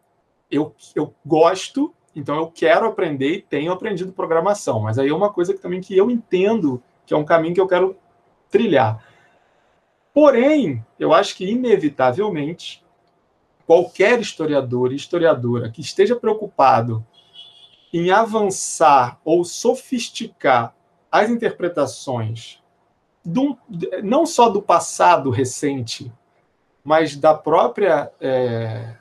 eu, 0.50 0.74
eu 0.96 1.14
gosto, 1.26 1.94
então 2.16 2.38
eu 2.38 2.48
quero 2.48 2.88
aprender 2.88 3.34
e 3.34 3.42
tenho 3.42 3.74
aprendido 3.74 4.14
programação, 4.14 4.80
mas 4.80 4.98
aí 4.98 5.10
é 5.10 5.14
uma 5.14 5.32
coisa 5.32 5.54
que 5.54 5.60
também 5.60 5.82
que 5.82 5.96
eu 5.96 6.10
entendo 6.10 6.82
que 7.06 7.14
é 7.14 7.18
um 7.18 7.26
caminho 7.26 7.54
que 7.54 7.62
eu 7.62 7.68
quero 7.68 7.98
trilhar. 8.50 9.04
Porém, 10.14 10.84
eu 10.98 11.14
acho 11.14 11.36
que, 11.36 11.46
inevitavelmente, 11.46 12.84
qualquer 13.66 14.20
historiador 14.20 14.92
e 14.92 14.96
historiadora 14.96 15.70
que 15.70 15.82
esteja 15.82 16.16
preocupado 16.16 17.06
em 17.94 18.12
avançar 18.12 19.20
ou 19.24 19.44
sofisticar 19.44 20.76
as 21.12 21.30
interpretações 21.30 22.62
do, 23.24 23.58
não 24.04 24.26
só 24.26 24.50
do 24.50 24.62
passado 24.62 25.30
recente, 25.30 26.12
mas 26.84 27.16
da 27.16 27.34
própria 27.34 28.12
é, 28.20 28.96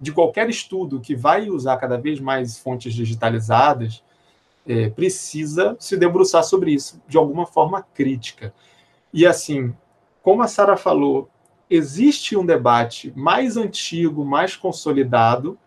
de 0.00 0.12
qualquer 0.12 0.50
estudo 0.50 1.00
que 1.00 1.14
vai 1.14 1.48
usar 1.48 1.76
cada 1.76 1.96
vez 1.96 2.18
mais 2.18 2.58
fontes 2.58 2.92
digitalizadas, 2.92 4.02
é, 4.66 4.90
precisa 4.90 5.76
se 5.78 5.96
debruçar 5.96 6.44
sobre 6.44 6.72
isso 6.72 7.00
de 7.06 7.16
alguma 7.16 7.46
forma 7.46 7.86
crítica. 7.94 8.52
E 9.12 9.26
assim, 9.26 9.74
como 10.22 10.42
a 10.42 10.48
Sara 10.48 10.76
falou, 10.76 11.28
existe 11.68 12.36
um 12.36 12.44
debate 12.44 13.12
mais 13.16 13.56
antigo, 13.56 14.24
mais 14.24 14.56
consolidado 14.56 15.58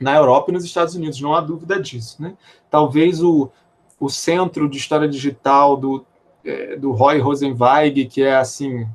na 0.00 0.14
Europa 0.14 0.50
e 0.50 0.54
nos 0.54 0.64
Estados 0.64 0.94
Unidos, 0.94 1.20
não 1.20 1.34
há 1.34 1.40
dúvida 1.40 1.80
disso. 1.80 2.22
Né? 2.22 2.36
Talvez 2.70 3.22
o, 3.22 3.50
o 3.98 4.08
centro 4.08 4.68
de 4.68 4.76
história 4.76 5.08
digital 5.08 5.76
do, 5.76 6.04
é, 6.44 6.76
do 6.76 6.92
Roy 6.92 7.18
Rosenweig, 7.18 8.06
que 8.06 8.22
é 8.22 8.36
assim 8.36 8.86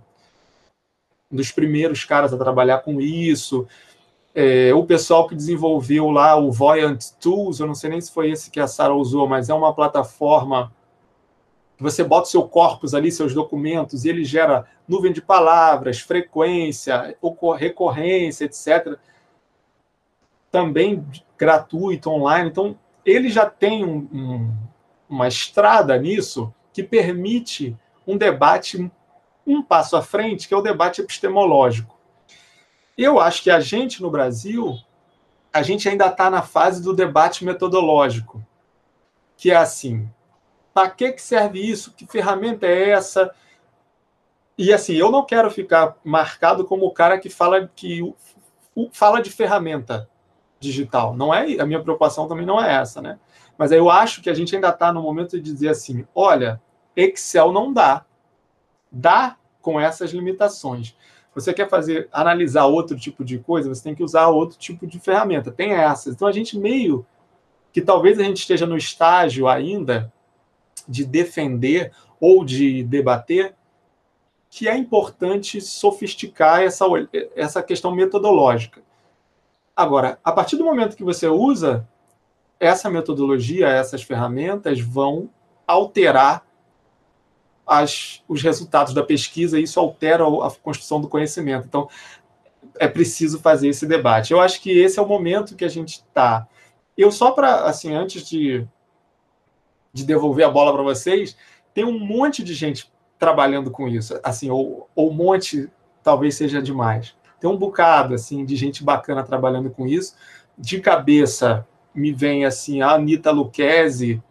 um 1.32 1.36
dos 1.36 1.52
primeiros 1.52 2.06
caras 2.06 2.34
a 2.34 2.38
trabalhar 2.38 2.80
com 2.80 3.02
isso, 3.02 3.68
é, 4.36 4.74
o 4.74 4.86
pessoal 4.86 5.28
que 5.28 5.36
desenvolveu 5.36 6.10
lá 6.10 6.36
o 6.36 6.52
Voyant 6.52 7.04
Tools, 7.20 7.60
eu 7.60 7.68
não 7.68 7.76
sei 7.76 7.90
nem 7.90 8.02
se 8.02 8.12
foi 8.12 8.32
esse 8.32 8.52
que 8.52 8.60
a 8.60 8.68
Sara 8.68 8.94
usou, 8.94 9.28
mas 9.28 9.50
é 9.50 9.54
uma 9.54 9.74
plataforma 9.74 10.72
você 11.84 12.04
bota 12.04 12.28
o 12.28 12.32
seu 12.32 12.48
corpus 12.48 12.94
ali, 12.94 13.12
seus 13.12 13.34
documentos, 13.34 14.06
e 14.06 14.10
ele 14.10 14.24
gera 14.24 14.66
nuvem 14.88 15.12
de 15.12 15.22
palavras, 15.22 16.00
frequência, 16.00 17.16
recorrência, 17.58 18.46
etc. 18.46 18.98
Também 20.50 21.06
gratuito, 21.38 22.10
online. 22.10 22.50
Então, 22.50 22.78
ele 23.06 23.30
já 23.30 23.46
tem 23.46 23.84
um, 23.84 24.08
um, 24.14 24.54
uma 25.14 25.28
estrada 25.28 25.96
nisso 25.98 26.54
que 26.74 26.82
permite 26.82 27.78
um 28.06 28.18
debate 28.18 28.92
um 29.46 29.62
passo 29.62 29.96
à 29.96 30.02
frente, 30.02 30.48
que 30.48 30.54
é 30.54 30.58
o 30.58 30.62
debate 30.62 31.02
epistemológico. 31.02 32.00
Eu 32.98 33.20
acho 33.20 33.44
que 33.44 33.52
a 33.52 33.60
gente, 33.60 34.02
no 34.02 34.10
Brasil, 34.10 34.76
a 35.52 35.62
gente 35.62 35.88
ainda 35.88 36.08
está 36.08 36.30
na 36.30 36.42
fase 36.42 36.82
do 36.82 36.94
debate 36.94 37.44
metodológico, 37.44 38.44
que 39.36 39.52
é 39.52 39.56
assim, 39.56 40.10
para 40.74 40.90
que, 40.90 41.18
serve 41.18 41.60
isso? 41.60 41.94
Que 41.94 42.08
ferramenta 42.08 42.66
é 42.66 42.92
essa? 42.92 43.34
E 44.58 44.72
assim, 44.74 44.94
eu 44.94 45.12
não 45.12 45.26
quero 45.26 45.52
ficar 45.52 45.98
marcado 46.04 46.66
como 46.66 46.86
o 46.86 46.92
cara 46.92 47.20
que 47.20 47.30
fala 47.30 47.70
que 47.76 48.02
fala 48.92 49.22
de 49.22 49.30
ferramenta 49.30 50.10
digital. 50.60 51.16
Não 51.16 51.34
é 51.34 51.60
a 51.60 51.66
minha 51.66 51.82
preocupação 51.82 52.28
também 52.28 52.46
não 52.46 52.64
é 52.64 52.74
essa, 52.74 53.02
né? 53.02 53.20
Mas 53.58 53.72
eu 53.72 53.90
acho 53.90 54.22
que 54.22 54.30
a 54.30 54.34
gente 54.34 54.56
ainda 54.56 54.70
está 54.70 54.92
no 54.92 55.02
momento 55.02 55.40
de 55.40 55.52
dizer 55.52 55.70
assim, 55.70 56.06
olha, 56.14 56.62
Excel 56.96 57.52
não 57.52 57.72
dá, 57.72 58.06
dá 58.92 59.38
com 59.62 59.80
essas 59.80 60.12
limitações. 60.12 60.96
Você 61.34 61.54
quer 61.54 61.70
fazer 61.70 62.08
analisar 62.12 62.66
outro 62.66 62.98
tipo 62.98 63.24
de 63.24 63.40
coisa, 63.40 63.70
você 63.70 63.84
tem 63.84 63.96
que 63.96 64.04
usar 64.04 64.28
outro 64.28 64.58
tipo 64.58 64.86
de 64.86 65.00
ferramenta. 65.00 65.52
Tem 65.52 65.74
essas. 65.74 66.14
Então 66.14 66.28
a 66.28 66.32
gente 66.32 66.58
meio 66.58 67.06
que 67.72 67.82
talvez 67.82 68.20
a 68.20 68.24
gente 68.24 68.38
esteja 68.38 68.68
no 68.68 68.78
estágio 68.78 69.48
ainda 69.48 70.14
de 70.88 71.04
defender 71.06 71.92
ou 72.20 72.46
de 72.46 72.84
debater 72.84 73.56
que 74.50 74.68
é 74.68 74.78
importante 74.78 75.60
sofisticar 75.60 76.62
essa, 76.62 76.86
essa 77.36 77.64
questão 77.64 77.92
metodológica. 77.96 78.84
Agora, 79.76 80.20
a 80.24 80.32
partir 80.32 80.56
do 80.56 80.64
momento 80.64 80.96
que 80.96 81.04
você 81.04 81.28
usa 81.28 81.90
essa 82.60 82.90
metodologia, 82.90 83.68
essas 83.68 84.04
ferramentas 84.04 84.80
vão 84.80 85.30
alterar 85.68 86.46
as, 87.66 88.22
os 88.28 88.42
resultados 88.42 88.94
da 88.94 89.04
pesquisa 89.04 89.60
e 89.60 89.64
isso 89.64 89.80
altera 89.80 90.24
a 90.26 90.52
construção 90.52 91.00
do 91.00 91.08
conhecimento. 91.08 91.66
Então, 91.68 91.90
é 92.80 92.88
preciso 92.88 93.40
fazer 93.40 93.68
esse 93.70 93.86
debate. 93.86 94.32
Eu 94.32 94.42
acho 94.42 94.62
que 94.62 94.72
esse 94.72 95.00
é 95.00 95.02
o 95.02 95.08
momento 95.08 95.56
que 95.56 95.66
a 95.66 95.70
gente 95.70 95.96
está. 95.96 96.48
Eu 96.98 97.12
só 97.12 97.32
para, 97.32 97.66
assim, 97.66 97.94
antes 97.94 98.28
de, 98.28 98.68
de 99.92 100.06
devolver 100.06 100.46
a 100.46 100.52
bola 100.52 100.74
para 100.74 100.84
vocês, 100.84 101.36
tem 101.74 101.84
um 101.84 102.00
monte 102.00 102.44
de 102.44 102.54
gente 102.54 102.92
trabalhando 103.18 103.72
com 103.72 103.88
isso, 103.88 104.20
assim, 104.24 104.50
ou, 104.50 104.90
ou 104.96 105.10
um 105.10 105.14
monte 105.14 105.70
talvez 106.04 106.36
seja 106.36 106.62
demais. 106.62 107.16
Tem 107.40 107.50
um 107.50 107.58
bocado, 107.58 108.14
assim, 108.14 108.46
de 108.46 108.56
gente 108.56 108.84
bacana 108.84 109.24
trabalhando 109.24 109.70
com 109.70 109.88
isso. 109.88 110.16
De 110.58 110.80
cabeça 110.80 111.68
me 111.94 112.12
vem, 112.12 112.46
assim, 112.46 112.82
a 112.82 112.92
Anitta 112.92 113.32
Lucchesi, 113.32 114.22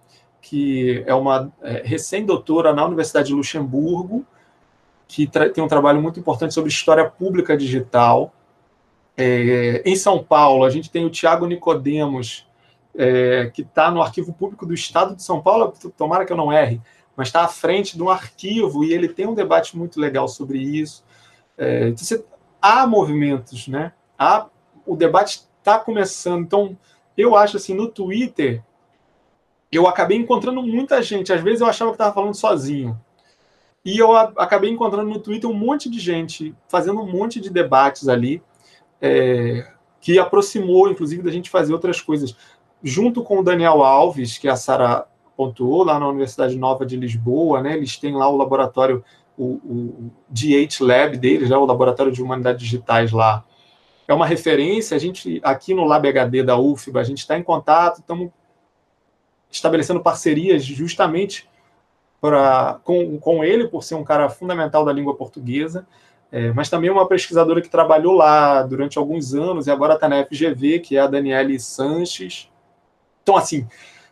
que 0.41 1.05
é 1.07 1.15
uma 1.15 1.53
é, 1.63 1.83
recém-doutora 1.85 2.73
na 2.73 2.85
Universidade 2.85 3.29
de 3.29 3.35
Luxemburgo, 3.35 4.27
que 5.07 5.27
tem 5.27 5.63
um 5.63 5.69
trabalho 5.69 6.01
muito 6.01 6.19
importante 6.19 6.55
sobre 6.55 6.71
história 6.71 7.09
pública 7.09 7.57
digital. 7.57 8.33
É, 9.17 9.83
em 9.85 9.95
São 9.95 10.23
Paulo, 10.23 10.65
a 10.65 10.71
gente 10.71 10.91
tem 10.91 11.05
o 11.05 11.11
Tiago 11.11 11.47
Nicodemos, 11.47 12.49
é, 12.97 13.51
que 13.53 13.63
está 13.63 13.91
no 13.91 14.03
Arquivo 14.03 14.33
Público 14.33 14.67
do 14.67 14.75
Estado 14.75 15.15
de 15.15 15.23
São 15.23 15.41
Paulo, 15.41 15.73
tomara 15.97 16.25
que 16.25 16.33
eu 16.33 16.37
não 16.37 16.53
erre, 16.53 16.81
mas 17.17 17.29
está 17.29 17.43
à 17.43 17.49
frente 17.49 17.97
de 17.97 18.03
um 18.03 18.09
arquivo 18.09 18.85
e 18.85 18.93
ele 18.93 19.09
tem 19.09 19.27
um 19.27 19.35
debate 19.35 19.77
muito 19.77 20.01
legal 20.01 20.27
sobre 20.29 20.59
isso. 20.59 21.05
É, 21.57 21.89
então, 21.89 22.05
você, 22.05 22.25
há 22.61 22.87
movimentos, 22.87 23.69
né? 23.69 23.93
Há, 24.19 24.47
o 24.87 24.97
debate 24.97 25.43
está 25.59 25.79
começando. 25.79 26.43
Então, 26.43 26.77
eu 27.17 27.37
acho 27.37 27.57
assim, 27.57 27.75
no 27.75 27.89
Twitter, 27.89 28.63
eu 29.71 29.87
acabei 29.87 30.19
encontrando 30.19 30.63
muita 30.63 31.03
gente. 31.03 31.33
Às 31.33 31.43
vezes 31.43 31.61
eu 31.61 31.67
achava 31.67 31.91
que 31.91 31.95
estava 31.95 32.15
falando 32.15 32.35
sozinho. 32.35 32.99
E 33.85 33.99
eu 33.99 34.15
acabei 34.15 34.71
encontrando 34.71 35.09
no 35.09 35.19
Twitter 35.19 35.51
um 35.51 35.55
monte 35.55 35.91
de 35.91 35.99
gente 35.99 36.55
fazendo 36.69 37.01
um 37.01 37.11
monte 37.11 37.41
de 37.41 37.51
debates 37.51 38.09
ali, 38.09 38.41
é, 39.01 39.67
que 40.01 40.19
aproximou, 40.19 40.89
inclusive, 40.89 41.23
da 41.23 41.31
gente 41.33 41.51
fazer 41.51 41.73
outras 41.73 42.01
coisas. 42.01 42.37
Junto 42.83 43.23
com 43.23 43.41
o 43.41 43.43
Daniel 43.43 43.83
Alves, 43.83 44.39
que 44.39 44.49
a 44.49 44.57
Sara 44.57 45.07
pontuou, 45.37 45.85
lá 45.85 45.99
na 45.99 46.09
Universidade 46.09 46.57
Nova 46.57 46.87
de 46.87 46.97
Lisboa, 46.97 47.61
né, 47.61 47.77
eles 47.77 47.97
têm 47.97 48.15
lá 48.15 48.29
o 48.29 48.37
laboratório, 48.37 49.05
o, 49.37 49.55
o 49.65 50.11
DH 50.29 50.81
Lab 50.81 51.17
deles, 51.17 51.51
né, 51.51 51.57
o 51.57 51.65
Laboratório 51.65 52.13
de 52.13 52.23
Humanidades 52.23 52.63
Digitais 52.63 53.11
lá. 53.11 53.45
É 54.07 54.15
uma 54.15 54.27
referência, 54.27 54.97
a 54.97 55.01
gente, 55.01 55.41
aqui 55.45 55.75
no 55.75 55.85
Lab 55.85 56.07
HD 56.09 56.43
da 56.43 56.59
UFBA, 56.59 57.01
a 57.01 57.05
gente 57.05 57.19
está 57.19 57.39
em 57.39 57.43
contato, 57.43 58.01
estamos 58.01 58.31
estabelecendo 59.51 60.01
parcerias 60.01 60.65
justamente 60.65 61.49
pra, 62.21 62.81
com, 62.85 63.19
com 63.19 63.45
ele, 63.45 63.69
por 63.69 63.83
ser 63.83 63.95
um 63.95 64.05
cara 64.05 64.29
fundamental 64.29 64.85
da 64.85 64.93
língua 64.93 65.17
portuguesa, 65.17 65.87
é, 66.31 66.53
mas 66.53 66.71
também 66.71 66.89
uma 66.89 67.07
pesquisadora 67.07 67.61
que 67.61 67.69
trabalhou 67.69 68.15
lá 68.15 68.63
durante 68.63 68.97
alguns 68.97 69.35
anos 69.35 69.67
e 69.67 69.71
agora 69.71 69.95
está 69.95 70.09
na 70.09 70.25
FGV, 70.25 70.79
que 70.81 70.97
é 70.97 71.01
a 71.01 71.07
Daniele 71.07 71.61
Sanches. 71.61 72.49
Então, 73.23 73.37
assim, 73.37 73.69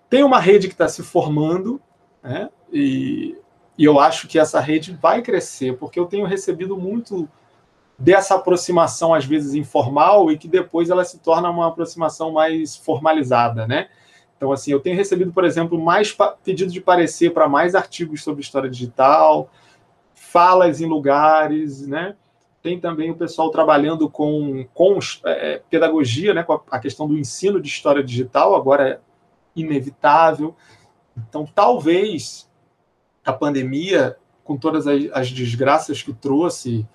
tem 0.09 0.23
uma 0.23 0.39
rede 0.39 0.69
que 0.69 0.75
está 0.75 0.89
se 0.89 1.03
formando, 1.03 1.81
né, 2.23 2.51
e, 2.73 3.37
e 3.79 3.85
eu 3.85 3.99
acho 3.99 4.29
que 4.29 4.39
essa 4.39 4.61
rede 4.61 4.93
vai 5.01 5.23
crescer, 5.23 5.77
porque 5.79 5.99
eu 5.99 6.07
tenho 6.07 6.27
recebido 6.27 6.77
muito 6.77 7.29
dessa 8.01 8.37
aproximação, 8.37 9.13
às 9.13 9.27
vezes 9.27 9.53
informal, 9.55 10.33
e 10.33 10.39
que 10.39 10.49
depois 10.49 10.89
ela 10.89 11.05
se 11.05 11.19
torna 11.19 11.51
uma 11.51 11.69
aproximação 11.69 12.33
mais 12.33 12.75
formalizada, 12.75 13.67
né? 13.67 13.89
Então, 14.39 14.51
assim, 14.51 14.73
eu 14.73 14.81
tenho 14.81 14.97
recebido, 14.97 15.31
por 15.35 15.45
exemplo, 15.45 15.79
mais 15.79 16.17
pedidos 16.43 16.73
de 16.73 16.81
parecer 16.81 17.35
para 17.35 17.47
mais 17.47 17.75
artigos 17.75 18.23
sobre 18.23 18.41
história 18.41 18.71
digital, 18.71 19.51
falas 20.15 20.81
em 20.81 20.87
lugares, 20.87 21.87
né? 21.87 22.17
Tem 22.63 22.81
também 22.81 23.11
o 23.11 23.17
pessoal 23.17 23.51
trabalhando 23.51 24.09
com, 24.09 24.67
com 24.73 24.99
é, 25.27 25.61
pedagogia, 25.69 26.33
né? 26.33 26.43
Com 26.43 26.55
a, 26.55 26.61
a 26.71 26.79
questão 26.79 27.07
do 27.07 27.19
ensino 27.19 27.61
de 27.61 27.69
história 27.69 28.03
digital, 28.03 28.55
agora 28.55 28.89
é 28.89 29.01
inevitável. 29.55 30.57
Então, 31.15 31.47
talvez 31.55 32.51
a 33.23 33.33
pandemia, 33.33 34.17
com 34.43 34.57
todas 34.57 34.87
as, 34.87 35.03
as 35.13 35.31
desgraças 35.31 36.03
que 36.03 36.15
trouxe 36.15 36.89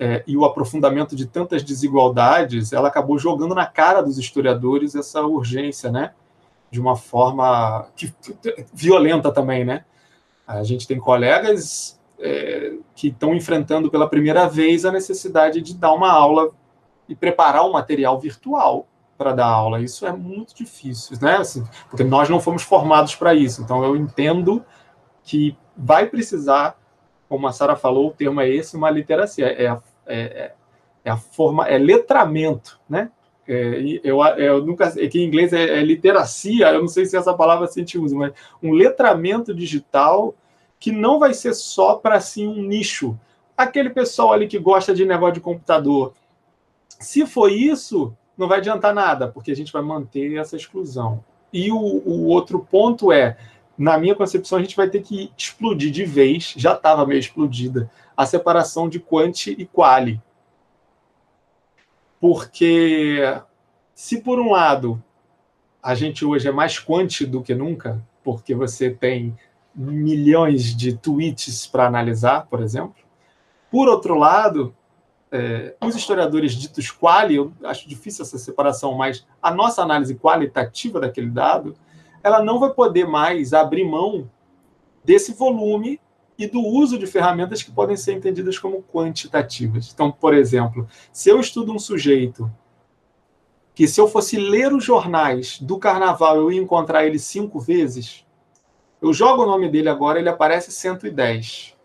é, 0.00 0.22
e 0.26 0.36
o 0.36 0.44
aprofundamento 0.44 1.14
de 1.14 1.26
tantas 1.26 1.62
desigualdades, 1.62 2.72
ela 2.72 2.88
acabou 2.88 3.18
jogando 3.18 3.54
na 3.54 3.66
cara 3.66 4.02
dos 4.02 4.18
historiadores 4.18 4.94
essa 4.94 5.22
urgência, 5.22 5.90
né? 5.90 6.12
de 6.72 6.80
uma 6.80 6.96
forma 6.96 7.86
que, 7.94 8.12
violenta 8.72 9.30
também, 9.30 9.62
né? 9.62 9.84
A 10.46 10.62
gente 10.64 10.88
tem 10.88 10.98
colegas 10.98 12.00
é, 12.18 12.72
que 12.94 13.08
estão 13.08 13.34
enfrentando 13.34 13.90
pela 13.90 14.08
primeira 14.08 14.48
vez 14.48 14.86
a 14.86 14.90
necessidade 14.90 15.60
de 15.60 15.74
dar 15.74 15.92
uma 15.92 16.10
aula 16.10 16.50
e 17.06 17.14
preparar 17.14 17.66
um 17.66 17.72
material 17.72 18.18
virtual 18.18 18.88
para 19.18 19.34
dar 19.34 19.46
aula. 19.46 19.82
Isso 19.82 20.06
é 20.06 20.12
muito 20.12 20.54
difícil, 20.54 21.18
né? 21.20 21.36
Assim, 21.36 21.62
porque 21.90 22.02
nós 22.02 22.30
não 22.30 22.40
fomos 22.40 22.62
formados 22.62 23.14
para 23.14 23.34
isso. 23.34 23.60
Então 23.60 23.84
eu 23.84 23.94
entendo 23.94 24.64
que 25.22 25.54
vai 25.76 26.06
precisar, 26.06 26.78
como 27.32 27.46
a 27.46 27.52
Sara 27.52 27.74
falou, 27.74 28.08
o 28.08 28.12
termo 28.12 28.42
é 28.42 28.48
esse, 28.50 28.76
uma 28.76 28.90
literacia. 28.90 29.46
É, 29.46 29.64
é, 29.64 29.78
é, 30.06 30.52
é 31.02 31.10
a 31.10 31.16
forma, 31.16 31.66
é 31.66 31.78
letramento, 31.78 32.78
né? 32.86 33.10
É, 33.48 34.00
eu, 34.04 34.22
eu 34.22 34.62
nunca 34.66 34.90
que 34.90 35.18
em 35.18 35.24
inglês 35.24 35.50
é, 35.54 35.78
é, 35.78 35.82
literacia, 35.82 36.68
eu 36.68 36.82
não 36.82 36.88
sei 36.88 37.06
se 37.06 37.16
essa 37.16 37.32
palavra 37.32 37.66
a 37.66 37.72
gente 37.72 37.98
usa, 37.98 38.14
mas 38.14 38.34
um 38.62 38.72
letramento 38.72 39.54
digital 39.54 40.34
que 40.78 40.92
não 40.92 41.18
vai 41.18 41.32
ser 41.32 41.54
só 41.54 41.94
para 41.94 42.16
assim 42.16 42.46
um 42.46 42.62
nicho. 42.62 43.18
Aquele 43.56 43.88
pessoal 43.88 44.34
ali 44.34 44.46
que 44.46 44.58
gosta 44.58 44.94
de 44.94 45.06
negócio 45.06 45.36
de 45.36 45.40
computador. 45.40 46.12
Se 47.00 47.24
for 47.24 47.50
isso, 47.50 48.14
não 48.36 48.46
vai 48.46 48.58
adiantar 48.58 48.94
nada, 48.94 49.26
porque 49.26 49.52
a 49.52 49.56
gente 49.56 49.72
vai 49.72 49.80
manter 49.80 50.36
essa 50.36 50.54
exclusão. 50.54 51.24
E 51.50 51.72
o, 51.72 51.78
o 51.78 52.26
outro 52.26 52.60
ponto 52.70 53.10
é, 53.10 53.38
na 53.76 53.98
minha 53.98 54.14
concepção, 54.14 54.58
a 54.58 54.62
gente 54.62 54.76
vai 54.76 54.88
ter 54.88 55.02
que 55.02 55.32
explodir 55.36 55.90
de 55.90 56.04
vez, 56.04 56.54
já 56.56 56.74
estava 56.74 57.06
meio 57.06 57.18
explodida, 57.18 57.90
a 58.16 58.26
separação 58.26 58.88
de 58.88 59.00
quanti 59.00 59.54
e 59.58 59.64
quali 59.64 60.20
porque 62.22 63.18
se 63.92 64.20
por 64.20 64.38
um 64.38 64.52
lado 64.52 65.02
a 65.82 65.92
gente 65.96 66.24
hoje 66.24 66.46
é 66.46 66.52
mais 66.52 66.78
quanti 66.78 67.26
do 67.26 67.42
que 67.42 67.52
nunca, 67.52 68.00
porque 68.22 68.54
você 68.54 68.90
tem 68.90 69.36
milhões 69.74 70.76
de 70.76 70.96
tweets 70.96 71.66
para 71.66 71.84
analisar, 71.84 72.46
por 72.46 72.62
exemplo. 72.62 72.94
Por 73.68 73.88
outro 73.88 74.16
lado, 74.16 74.72
é, 75.32 75.74
os 75.80 75.96
historiadores 75.96 76.52
ditos 76.52 76.92
quali, 76.92 77.34
eu 77.34 77.52
acho 77.64 77.88
difícil 77.88 78.22
essa 78.22 78.38
separação, 78.38 78.94
mas 78.94 79.26
a 79.42 79.52
nossa 79.52 79.82
análise 79.82 80.14
qualitativa 80.14 81.00
daquele 81.00 81.28
dado, 81.28 81.74
ela 82.22 82.42
não 82.42 82.58
vai 82.58 82.70
poder 82.70 83.06
mais 83.06 83.52
abrir 83.52 83.84
mão 83.84 84.30
desse 85.04 85.32
volume 85.32 86.00
e 86.38 86.46
do 86.46 86.60
uso 86.60 86.98
de 86.98 87.06
ferramentas 87.06 87.62
que 87.62 87.70
podem 87.70 87.96
ser 87.96 88.14
entendidas 88.14 88.58
como 88.58 88.82
quantitativas. 88.82 89.90
Então, 89.92 90.10
por 90.10 90.34
exemplo, 90.34 90.88
se 91.12 91.28
eu 91.28 91.38
estudo 91.40 91.72
um 91.72 91.78
sujeito 91.78 92.50
que 93.74 93.88
se 93.88 94.00
eu 94.00 94.06
fosse 94.06 94.36
ler 94.36 94.72
os 94.72 94.84
jornais 94.84 95.58
do 95.60 95.78
carnaval 95.78 96.36
eu 96.36 96.52
ia 96.52 96.60
encontrar 96.60 97.06
ele 97.06 97.18
cinco 97.18 97.58
vezes, 97.58 98.26
eu 99.00 99.12
jogo 99.12 99.42
o 99.42 99.46
nome 99.46 99.68
dele 99.68 99.88
agora, 99.88 100.18
ele 100.18 100.28
aparece 100.28 100.70
110. 100.70 101.76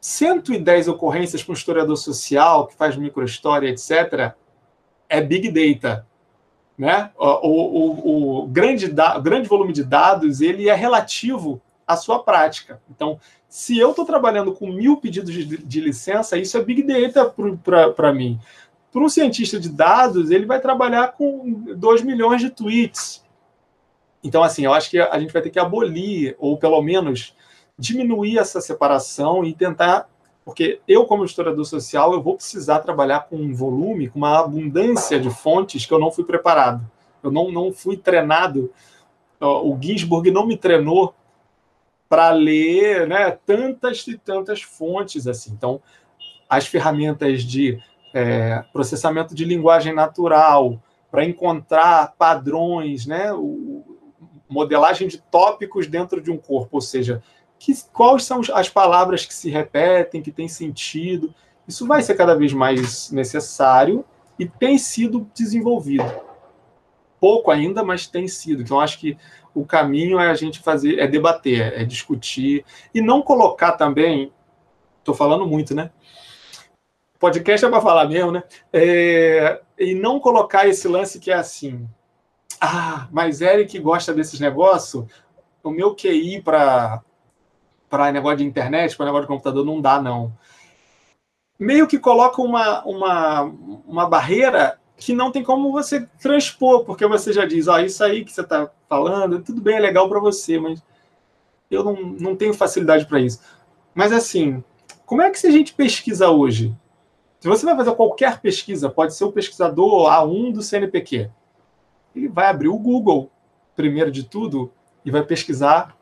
110 0.00 0.88
ocorrências 0.88 1.42
para 1.42 1.52
um 1.52 1.54
historiador 1.54 1.96
social 1.96 2.66
que 2.66 2.74
faz 2.74 2.96
microhistória, 2.96 3.68
etc., 3.68 4.34
é 5.08 5.20
big 5.20 5.50
data. 5.50 6.06
Né? 6.78 7.10
O, 7.16 7.48
o, 7.48 8.42
o 8.42 8.46
grande, 8.48 8.88
da, 8.88 9.18
grande 9.18 9.48
volume 9.48 9.72
de 9.72 9.82
dados 9.82 10.40
ele 10.40 10.68
é 10.68 10.74
relativo 10.74 11.60
à 11.86 11.96
sua 11.96 12.22
prática. 12.22 12.80
Então, 12.90 13.18
se 13.48 13.78
eu 13.78 13.90
estou 13.90 14.04
trabalhando 14.04 14.52
com 14.52 14.70
mil 14.70 14.98
pedidos 14.98 15.32
de, 15.32 15.56
de 15.56 15.80
licença, 15.80 16.36
isso 16.36 16.58
é 16.58 16.62
big 16.62 16.82
data 16.82 17.34
para 17.94 18.12
mim. 18.12 18.38
Para 18.92 19.02
um 19.02 19.08
cientista 19.08 19.58
de 19.58 19.68
dados, 19.68 20.30
ele 20.30 20.46
vai 20.46 20.60
trabalhar 20.60 21.12
com 21.12 21.74
2 21.76 22.02
milhões 22.02 22.40
de 22.40 22.50
tweets. 22.50 23.24
Então, 24.22 24.42
assim, 24.42 24.64
eu 24.64 24.72
acho 24.72 24.90
que 24.90 24.98
a 24.98 25.18
gente 25.18 25.32
vai 25.32 25.42
ter 25.42 25.50
que 25.50 25.58
abolir, 25.58 26.34
ou 26.38 26.58
pelo 26.58 26.82
menos 26.82 27.34
diminuir 27.78 28.38
essa 28.38 28.60
separação 28.60 29.44
e 29.44 29.54
tentar. 29.54 30.08
Porque 30.46 30.80
eu, 30.86 31.04
como 31.06 31.24
historiador 31.24 31.64
social, 31.66 32.12
eu 32.12 32.22
vou 32.22 32.36
precisar 32.36 32.78
trabalhar 32.78 33.26
com 33.26 33.34
um 33.34 33.52
volume, 33.52 34.08
com 34.08 34.18
uma 34.20 34.38
abundância 34.38 35.18
de 35.18 35.28
fontes 35.28 35.84
que 35.84 35.92
eu 35.92 35.98
não 35.98 36.12
fui 36.12 36.22
preparado. 36.22 36.88
Eu 37.20 37.32
não, 37.32 37.50
não 37.50 37.72
fui 37.72 37.96
treinado. 37.96 38.72
O 39.40 39.76
Ginsburg 39.82 40.30
não 40.30 40.46
me 40.46 40.56
treinou 40.56 41.12
para 42.08 42.30
ler 42.30 43.08
né, 43.08 43.36
tantas 43.44 44.06
e 44.06 44.16
tantas 44.16 44.62
fontes 44.62 45.26
assim. 45.26 45.50
Então, 45.50 45.82
as 46.48 46.64
ferramentas 46.68 47.42
de 47.42 47.82
é, 48.14 48.64
processamento 48.72 49.34
de 49.34 49.44
linguagem 49.44 49.92
natural 49.92 50.80
para 51.10 51.24
encontrar 51.24 52.14
padrões, 52.16 53.04
né, 53.04 53.32
o, 53.32 53.84
modelagem 54.48 55.08
de 55.08 55.18
tópicos 55.18 55.88
dentro 55.88 56.20
de 56.20 56.30
um 56.30 56.38
corpo, 56.38 56.76
ou 56.76 56.80
seja, 56.80 57.20
que, 57.58 57.72
quais 57.92 58.24
são 58.24 58.40
as 58.52 58.68
palavras 58.68 59.24
que 59.24 59.34
se 59.34 59.50
repetem, 59.50 60.22
que 60.22 60.30
têm 60.30 60.48
sentido. 60.48 61.34
Isso 61.66 61.86
vai 61.86 62.02
ser 62.02 62.14
cada 62.14 62.34
vez 62.34 62.52
mais 62.52 63.10
necessário 63.10 64.04
e 64.38 64.46
tem 64.46 64.78
sido 64.78 65.28
desenvolvido. 65.34 66.04
Pouco 67.18 67.50
ainda, 67.50 67.82
mas 67.82 68.06
tem 68.06 68.28
sido. 68.28 68.62
Então, 68.62 68.80
acho 68.80 68.98
que 68.98 69.16
o 69.54 69.64
caminho 69.64 70.20
é 70.20 70.28
a 70.28 70.34
gente 70.34 70.60
fazer, 70.60 70.98
é 70.98 71.06
debater, 71.06 71.72
é 71.72 71.84
discutir 71.84 72.64
e 72.94 73.00
não 73.00 73.22
colocar 73.22 73.72
também. 73.72 74.32
Estou 74.98 75.14
falando 75.14 75.46
muito, 75.46 75.74
né? 75.74 75.90
Podcast 77.18 77.64
é 77.64 77.70
para 77.70 77.80
falar 77.80 78.06
mesmo, 78.06 78.32
né? 78.32 78.42
É, 78.70 79.62
e 79.78 79.94
não 79.94 80.20
colocar 80.20 80.68
esse 80.68 80.86
lance 80.86 81.18
que 81.18 81.30
é 81.30 81.34
assim. 81.34 81.88
Ah, 82.60 83.08
mas 83.10 83.40
Eric 83.40 83.78
gosta 83.78 84.12
desses 84.12 84.38
negócios. 84.38 85.06
O 85.62 85.70
meu 85.70 85.94
QI 85.94 86.42
para 86.42 87.02
para 87.88 88.12
negócio 88.12 88.38
de 88.38 88.44
internet, 88.44 88.96
para 88.96 89.06
negócio 89.06 89.24
de 89.24 89.28
computador, 89.28 89.64
não 89.64 89.80
dá, 89.80 90.00
não. 90.00 90.32
Meio 91.58 91.86
que 91.86 91.98
coloca 91.98 92.42
uma, 92.42 92.84
uma, 92.84 93.42
uma 93.86 94.08
barreira 94.08 94.78
que 94.96 95.12
não 95.12 95.30
tem 95.30 95.42
como 95.42 95.72
você 95.72 96.06
transpor, 96.20 96.84
porque 96.84 97.06
você 97.06 97.32
já 97.32 97.44
diz, 97.44 97.66
oh, 97.66 97.78
isso 97.78 98.02
aí 98.02 98.24
que 98.24 98.32
você 98.32 98.40
está 98.40 98.70
falando, 98.88 99.42
tudo 99.42 99.60
bem, 99.60 99.76
é 99.76 99.80
legal 99.80 100.08
para 100.08 100.20
você, 100.20 100.58
mas 100.58 100.82
eu 101.70 101.84
não, 101.84 101.94
não 101.94 102.36
tenho 102.36 102.54
facilidade 102.54 103.06
para 103.06 103.20
isso. 103.20 103.40
Mas 103.94 104.12
assim, 104.12 104.62
como 105.04 105.22
é 105.22 105.30
que 105.30 105.46
a 105.46 105.50
gente 105.50 105.74
pesquisa 105.74 106.30
hoje? 106.30 106.74
Se 107.40 107.48
você 107.48 107.64
vai 107.64 107.76
fazer 107.76 107.94
qualquer 107.94 108.40
pesquisa, 108.40 108.90
pode 108.90 109.14
ser 109.14 109.24
o 109.24 109.32
pesquisador 109.32 110.10
A1 110.10 110.52
do 110.52 110.62
CNPq, 110.62 111.30
ele 112.14 112.28
vai 112.28 112.46
abrir 112.46 112.68
o 112.68 112.78
Google, 112.78 113.30
primeiro 113.74 114.10
de 114.10 114.24
tudo, 114.24 114.72
e 115.04 115.10
vai 115.10 115.22
pesquisar 115.22 115.95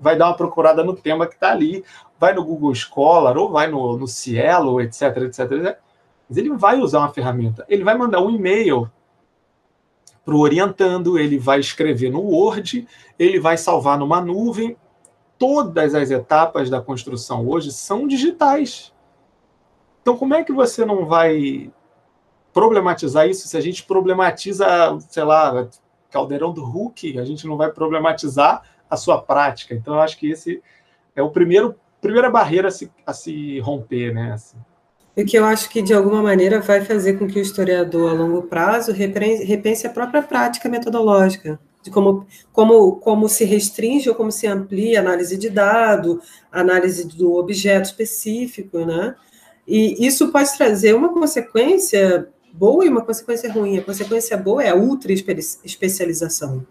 vai 0.00 0.16
dar 0.16 0.28
uma 0.28 0.36
procurada 0.36 0.82
no 0.82 0.96
tema 0.96 1.26
que 1.26 1.34
está 1.34 1.50
ali, 1.50 1.84
vai 2.18 2.32
no 2.34 2.44
Google 2.44 2.74
Scholar 2.74 3.36
ou 3.36 3.50
vai 3.50 3.66
no, 3.68 3.96
no 3.98 4.08
Cielo, 4.08 4.80
etc, 4.80 5.16
etc, 5.18 5.38
etc. 5.52 5.78
Mas 6.28 6.38
ele 6.38 6.50
vai 6.56 6.78
usar 6.78 7.00
uma 7.00 7.12
ferramenta. 7.12 7.64
Ele 7.68 7.84
vai 7.84 7.96
mandar 7.96 8.22
um 8.22 8.30
e-mail 8.30 8.90
para 10.24 10.34
o 10.34 10.40
orientando, 10.40 11.18
ele 11.18 11.38
vai 11.38 11.60
escrever 11.60 12.10
no 12.10 12.22
Word, 12.22 12.86
ele 13.18 13.38
vai 13.38 13.56
salvar 13.56 13.98
numa 13.98 14.20
nuvem. 14.20 14.76
Todas 15.38 15.94
as 15.94 16.10
etapas 16.10 16.70
da 16.70 16.80
construção 16.80 17.46
hoje 17.48 17.72
são 17.72 18.06
digitais. 18.06 18.92
Então, 20.02 20.16
como 20.16 20.34
é 20.34 20.44
que 20.44 20.52
você 20.52 20.84
não 20.84 21.06
vai 21.06 21.70
problematizar 22.52 23.28
isso 23.28 23.48
se 23.48 23.56
a 23.56 23.60
gente 23.60 23.84
problematiza, 23.84 24.66
sei 25.08 25.24
lá, 25.24 25.68
caldeirão 26.10 26.52
do 26.52 26.64
Hulk, 26.64 27.18
a 27.18 27.24
gente 27.24 27.46
não 27.46 27.56
vai 27.56 27.70
problematizar 27.70 28.62
a 28.90 28.96
sua 28.96 29.22
prática. 29.22 29.74
Então, 29.74 29.94
eu 29.94 30.00
acho 30.00 30.18
que 30.18 30.30
esse 30.30 30.60
é 31.14 31.22
o 31.22 31.30
primeiro 31.30 31.76
primeira 32.00 32.30
barreira 32.30 32.68
a 32.68 32.70
se, 32.70 32.90
a 33.06 33.12
se 33.12 33.60
romper, 33.60 34.12
né? 34.12 34.32
Assim. 34.32 34.56
E 35.16 35.24
que 35.24 35.38
eu 35.38 35.44
acho 35.44 35.68
que, 35.68 35.82
de 35.82 35.92
alguma 35.92 36.22
maneira, 36.22 36.60
vai 36.60 36.84
fazer 36.84 37.18
com 37.18 37.26
que 37.26 37.38
o 37.38 37.42
historiador, 37.42 38.10
a 38.10 38.14
longo 38.14 38.42
prazo, 38.42 38.92
repense 38.92 39.86
a 39.86 39.90
própria 39.90 40.22
prática 40.22 40.68
metodológica, 40.68 41.60
de 41.82 41.90
como, 41.90 42.26
como, 42.52 42.96
como 42.96 43.28
se 43.28 43.44
restringe 43.44 44.08
ou 44.08 44.14
como 44.14 44.30
se 44.30 44.46
amplia 44.46 44.98
a 44.98 45.02
análise 45.02 45.36
de 45.36 45.50
dado, 45.50 46.20
análise 46.50 47.06
do 47.06 47.34
objeto 47.34 47.86
específico, 47.86 48.78
né? 48.84 49.14
E 49.66 50.06
isso 50.06 50.32
pode 50.32 50.56
trazer 50.56 50.94
uma 50.94 51.10
consequência 51.10 52.28
boa 52.52 52.84
e 52.84 52.88
uma 52.88 53.04
consequência 53.04 53.52
ruim. 53.52 53.78
A 53.78 53.82
consequência 53.82 54.36
boa 54.36 54.62
é 54.62 54.70
a 54.70 54.74
ultra 54.74 55.12
especialização, 55.12 56.66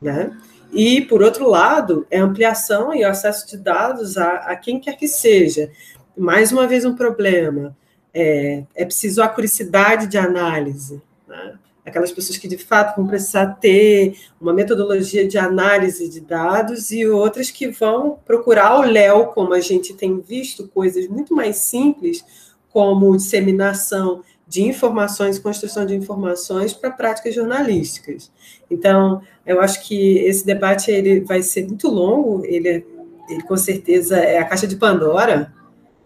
né? 0.00 0.36
E, 0.72 1.00
por 1.02 1.22
outro 1.22 1.48
lado, 1.48 2.06
é 2.10 2.18
ampliação 2.18 2.94
e 2.94 3.04
acesso 3.04 3.48
de 3.48 3.56
dados 3.56 4.16
a, 4.16 4.36
a 4.36 4.56
quem 4.56 4.80
quer 4.80 4.96
que 4.96 5.08
seja. 5.08 5.70
Mais 6.16 6.52
uma 6.52 6.66
vez, 6.66 6.84
um 6.84 6.94
problema. 6.94 7.76
É, 8.12 8.64
é 8.74 8.84
preciso 8.84 9.22
acuricidade 9.22 10.06
de 10.06 10.18
análise. 10.18 11.00
Né? 11.28 11.58
Aquelas 11.84 12.10
pessoas 12.10 12.36
que, 12.38 12.48
de 12.48 12.58
fato, 12.58 12.96
vão 12.96 13.06
precisar 13.06 13.46
ter 13.60 14.16
uma 14.40 14.52
metodologia 14.52 15.26
de 15.26 15.38
análise 15.38 16.08
de 16.08 16.20
dados 16.20 16.90
e 16.90 17.06
outras 17.06 17.50
que 17.50 17.68
vão 17.68 18.18
procurar 18.24 18.78
o 18.78 18.82
Léo, 18.82 19.26
como 19.28 19.54
a 19.54 19.60
gente 19.60 19.94
tem 19.94 20.18
visto 20.20 20.66
coisas 20.68 21.06
muito 21.06 21.34
mais 21.34 21.56
simples, 21.56 22.24
como 22.70 23.16
disseminação 23.16 24.22
de 24.46 24.62
informações, 24.62 25.38
construção 25.38 25.84
de 25.84 25.94
informações 25.94 26.72
para 26.72 26.90
práticas 26.90 27.34
jornalísticas. 27.34 28.30
Então, 28.70 29.20
eu 29.44 29.60
acho 29.60 29.86
que 29.86 30.18
esse 30.18 30.46
debate 30.46 30.90
ele 30.90 31.20
vai 31.20 31.42
ser 31.42 31.66
muito 31.66 31.88
longo, 31.88 32.44
ele, 32.44 32.86
ele 33.28 33.42
com 33.42 33.56
certeza 33.56 34.16
é 34.16 34.38
a 34.38 34.44
caixa 34.44 34.66
de 34.66 34.76
Pandora, 34.76 35.52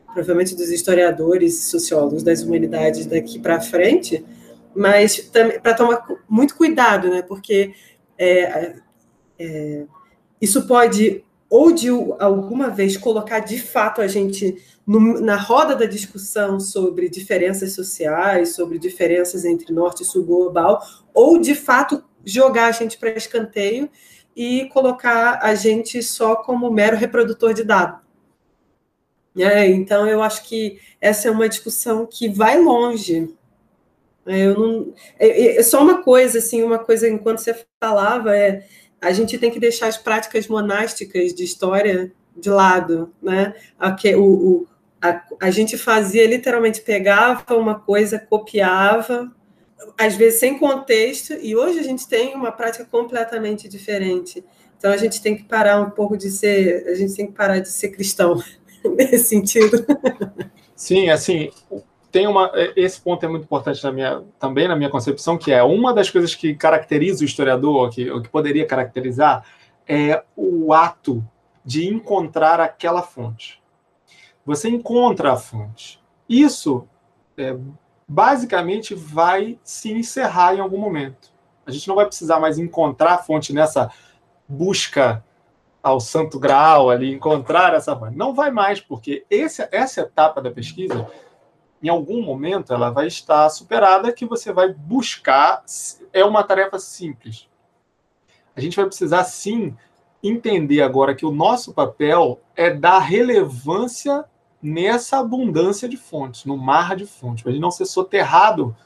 provavelmente 0.07 0.57
dos 0.57 0.71
historiadores 0.71 1.59
e 1.59 1.63
sociólogos 1.63 2.23
das 2.23 2.43
humanidades 2.43 3.07
daqui 3.07 3.39
para 3.39 3.61
frente, 3.61 4.25
mas 4.75 5.19
para 5.63 5.75
tomar 5.75 6.07
muito 6.29 6.57
cuidado, 6.57 7.09
né, 7.11 7.23
porque 7.23 7.75
é, 8.19 8.75
é, 9.39 9.85
isso 10.41 10.67
pode 10.67 11.25
ou 11.51 11.73
de 11.73 11.89
alguma 12.21 12.71
vez 12.71 12.97
colocar 12.97 13.41
de 13.41 13.61
fato 13.61 14.01
a 14.01 14.07
gente 14.07 14.57
no, 14.87 15.21
na 15.21 15.37
roda 15.37 15.75
da 15.75 15.85
discussão 15.85 16.61
sobre 16.61 17.09
diferenças 17.09 17.73
sociais, 17.73 18.55
sobre 18.55 18.79
diferenças 18.79 19.45
entre 19.45 19.73
norte 19.73 20.05
e 20.05 20.07
sul 20.07 20.25
global, 20.25 20.81
ou 21.13 21.39
de 21.39 21.57
fato 21.57 22.05
jogar 22.25 22.67
a 22.67 22.73
gente 22.73 22.97
para 22.97 23.11
escanteio 23.11 23.91
e 24.37 24.67
colocar 24.67 25.41
a 25.43 25.55
gente 25.57 26.01
só 26.03 26.37
como 26.37 26.71
mero 26.71 26.97
reprodutor 26.97 27.53
de 27.53 27.65
dados. 27.65 28.01
É, 29.37 29.67
então, 29.67 30.07
eu 30.07 30.23
acho 30.23 30.45
que 30.45 30.79
essa 31.01 31.29
é 31.29 31.31
uma 31.31 31.49
discussão 31.49 32.07
que 32.07 32.29
vai 32.29 32.61
longe. 32.61 33.35
É, 34.27 34.47
eu 34.47 34.59
não, 34.59 34.95
é, 35.19 35.57
é 35.57 35.63
só 35.63 35.83
uma 35.83 36.03
coisa, 36.03 36.39
assim, 36.39 36.63
uma 36.63 36.79
coisa 36.79 37.09
enquanto 37.09 37.39
você 37.39 37.65
falava 37.81 38.37
é 38.37 38.67
a 39.01 39.13
gente 39.13 39.39
tem 39.39 39.51
que 39.51 39.59
deixar 39.59 39.87
as 39.87 39.97
práticas 39.97 40.47
monásticas 40.47 41.33
de 41.33 41.45
história 41.45 42.13
de 42.37 42.51
lado, 42.51 43.13
né? 43.23 43.55
A, 43.79 43.97
o, 44.17 44.23
o, 44.23 44.67
a, 45.01 45.23
a 45.41 45.51
gente 45.51 45.79
fazia 45.79 46.27
literalmente 46.27 46.81
pegava 46.83 47.57
uma 47.57 47.79
coisa, 47.79 48.19
copiava, 48.19 49.33
às 49.99 50.15
vezes 50.17 50.41
sem 50.41 50.59
contexto, 50.59 51.35
e 51.41 51.57
hoje 51.57 51.79
a 51.79 51.83
gente 51.83 52.07
tem 52.07 52.35
uma 52.35 52.53
prática 52.53 52.85
completamente 52.85 53.69
diferente. 53.69 54.45
Então 54.77 54.91
a 54.93 54.97
gente 54.97 55.21
tem 55.23 55.37
que 55.37 55.45
parar 55.45 55.81
um 55.81 55.91
pouco 55.91 56.17
de 56.17 56.31
ser, 56.31 56.87
a 56.89 56.95
gente 56.95 57.15
tem 57.15 57.27
que 57.27 57.33
parar 57.33 57.59
de 57.59 57.69
ser 57.69 57.89
cristão 57.89 58.43
nesse 58.97 59.25
sentido. 59.25 59.85
Sim, 60.77 61.11
assim, 61.11 61.51
tem 62.11 62.27
uma. 62.27 62.51
É, 62.55 62.73
esse 62.77 63.01
ponto 63.01 63.25
é 63.25 63.29
muito 63.29 63.45
importante 63.45 63.83
na 63.83 63.93
minha, 63.93 64.23
também 64.39 64.69
na 64.69 64.77
minha 64.77 64.91
concepção, 64.91 65.39
que 65.39 65.53
é 65.53 65.63
uma 65.63 65.93
das 65.93 66.11
coisas 66.11 66.35
que 66.35 66.55
caracteriza 66.55 67.23
o 67.23 67.27
historiador, 67.27 67.91
que, 67.91 68.11
o 68.11 68.21
que 68.21 68.29
poderia 68.29 68.67
caracterizar, 68.67 69.45
é 69.87 70.23
o 70.37 70.73
ato 70.73 71.25
de 71.65 71.87
encontrar 71.87 72.61
aquela 72.61 73.03
fonte. 73.03 73.63
Você 74.45 74.69
encontra 74.69 75.33
a 75.33 75.37
fonte. 75.37 76.01
Isso 76.29 76.87
é, 77.37 77.57
basicamente 78.07 78.95
vai 78.95 79.59
se 79.63 79.93
encerrar 79.93 80.55
em 80.55 80.61
algum 80.61 80.79
momento. 80.79 81.31
A 81.67 81.71
gente 81.71 81.87
não 81.87 81.95
vai 81.95 82.07
precisar 82.07 82.41
mais 82.41 82.59
encontrar 82.59 83.15
a 83.15 83.19
fonte 83.19 83.53
nessa 83.53 83.91
busca 84.49 85.25
ao 85.83 86.01
santo 86.01 86.39
grau 86.39 86.91
ali, 86.91 87.13
encontrar 87.13 87.75
essa 87.75 87.97
fonte. 87.97 88.17
Não 88.17 88.35
vai 88.35 88.51
mais, 88.51 88.81
porque 88.81 89.25
esse, 89.31 89.67
essa 89.71 90.03
etapa 90.03 90.41
da 90.43 90.51
pesquisa, 90.51 91.07
em 91.83 91.89
algum 91.89 92.23
momento, 92.23 92.73
ela 92.73 92.91
vai 92.91 93.07
estar 93.07 93.49
superada, 93.49 94.13
que 94.13 94.27
você 94.27 94.53
vai 94.53 94.73
buscar. 94.73 95.65
É 96.13 96.25
uma 96.25 96.43
tarefa 96.43 96.79
simples. 96.79 97.49
A 98.55 98.61
gente 98.61 98.77
vai 98.77 98.87
precisar, 98.87 99.25
sim, 99.25 99.75
entender 100.23 100.83
agora 100.83 101.15
que 101.15 101.25
o 101.25 101.33
nosso 101.33 101.73
papel 101.73 102.41
é 102.55 102.71
dar 102.71 102.99
relevância 102.99 104.25
nessa 104.63 105.19
abundância 105.19 105.89
de 105.89 105.97
fontes, 105.97 106.45
no 106.45 106.57
mar 106.57 106.95
de 106.95 107.07
fontes, 107.07 107.43
para 107.43 107.53
gente 107.53 107.63
não 107.63 107.71
ser 107.71 107.87
soterrado 107.87 108.77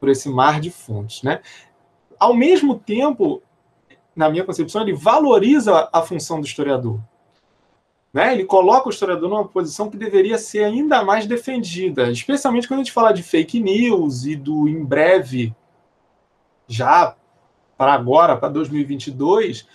por 0.00 0.08
esse 0.08 0.28
mar 0.28 0.60
de 0.60 0.70
fontes. 0.70 1.22
Né? 1.22 1.40
Ao 2.18 2.34
mesmo 2.34 2.76
tempo, 2.76 3.40
na 4.16 4.28
minha 4.28 4.44
concepção, 4.44 4.82
ele 4.82 4.94
valoriza 4.94 5.88
a 5.92 6.02
função 6.02 6.40
do 6.40 6.46
historiador. 6.46 6.98
Né? 8.12 8.34
Ele 8.34 8.44
coloca 8.44 8.88
o 8.88 8.90
historiador 8.90 9.28
numa 9.28 9.48
posição 9.48 9.88
que 9.88 9.96
deveria 9.96 10.36
ser 10.36 10.64
ainda 10.64 11.02
mais 11.02 11.26
defendida, 11.26 12.10
especialmente 12.10 12.68
quando 12.68 12.80
a 12.80 12.82
gente 12.82 12.92
fala 12.92 13.12
de 13.12 13.22
fake 13.22 13.58
news 13.58 14.26
e 14.26 14.36
do 14.36 14.68
em 14.68 14.84
breve, 14.84 15.54
já 16.68 17.16
para 17.76 17.94
agora, 17.94 18.36
para 18.36 18.48
2022, 18.48 19.66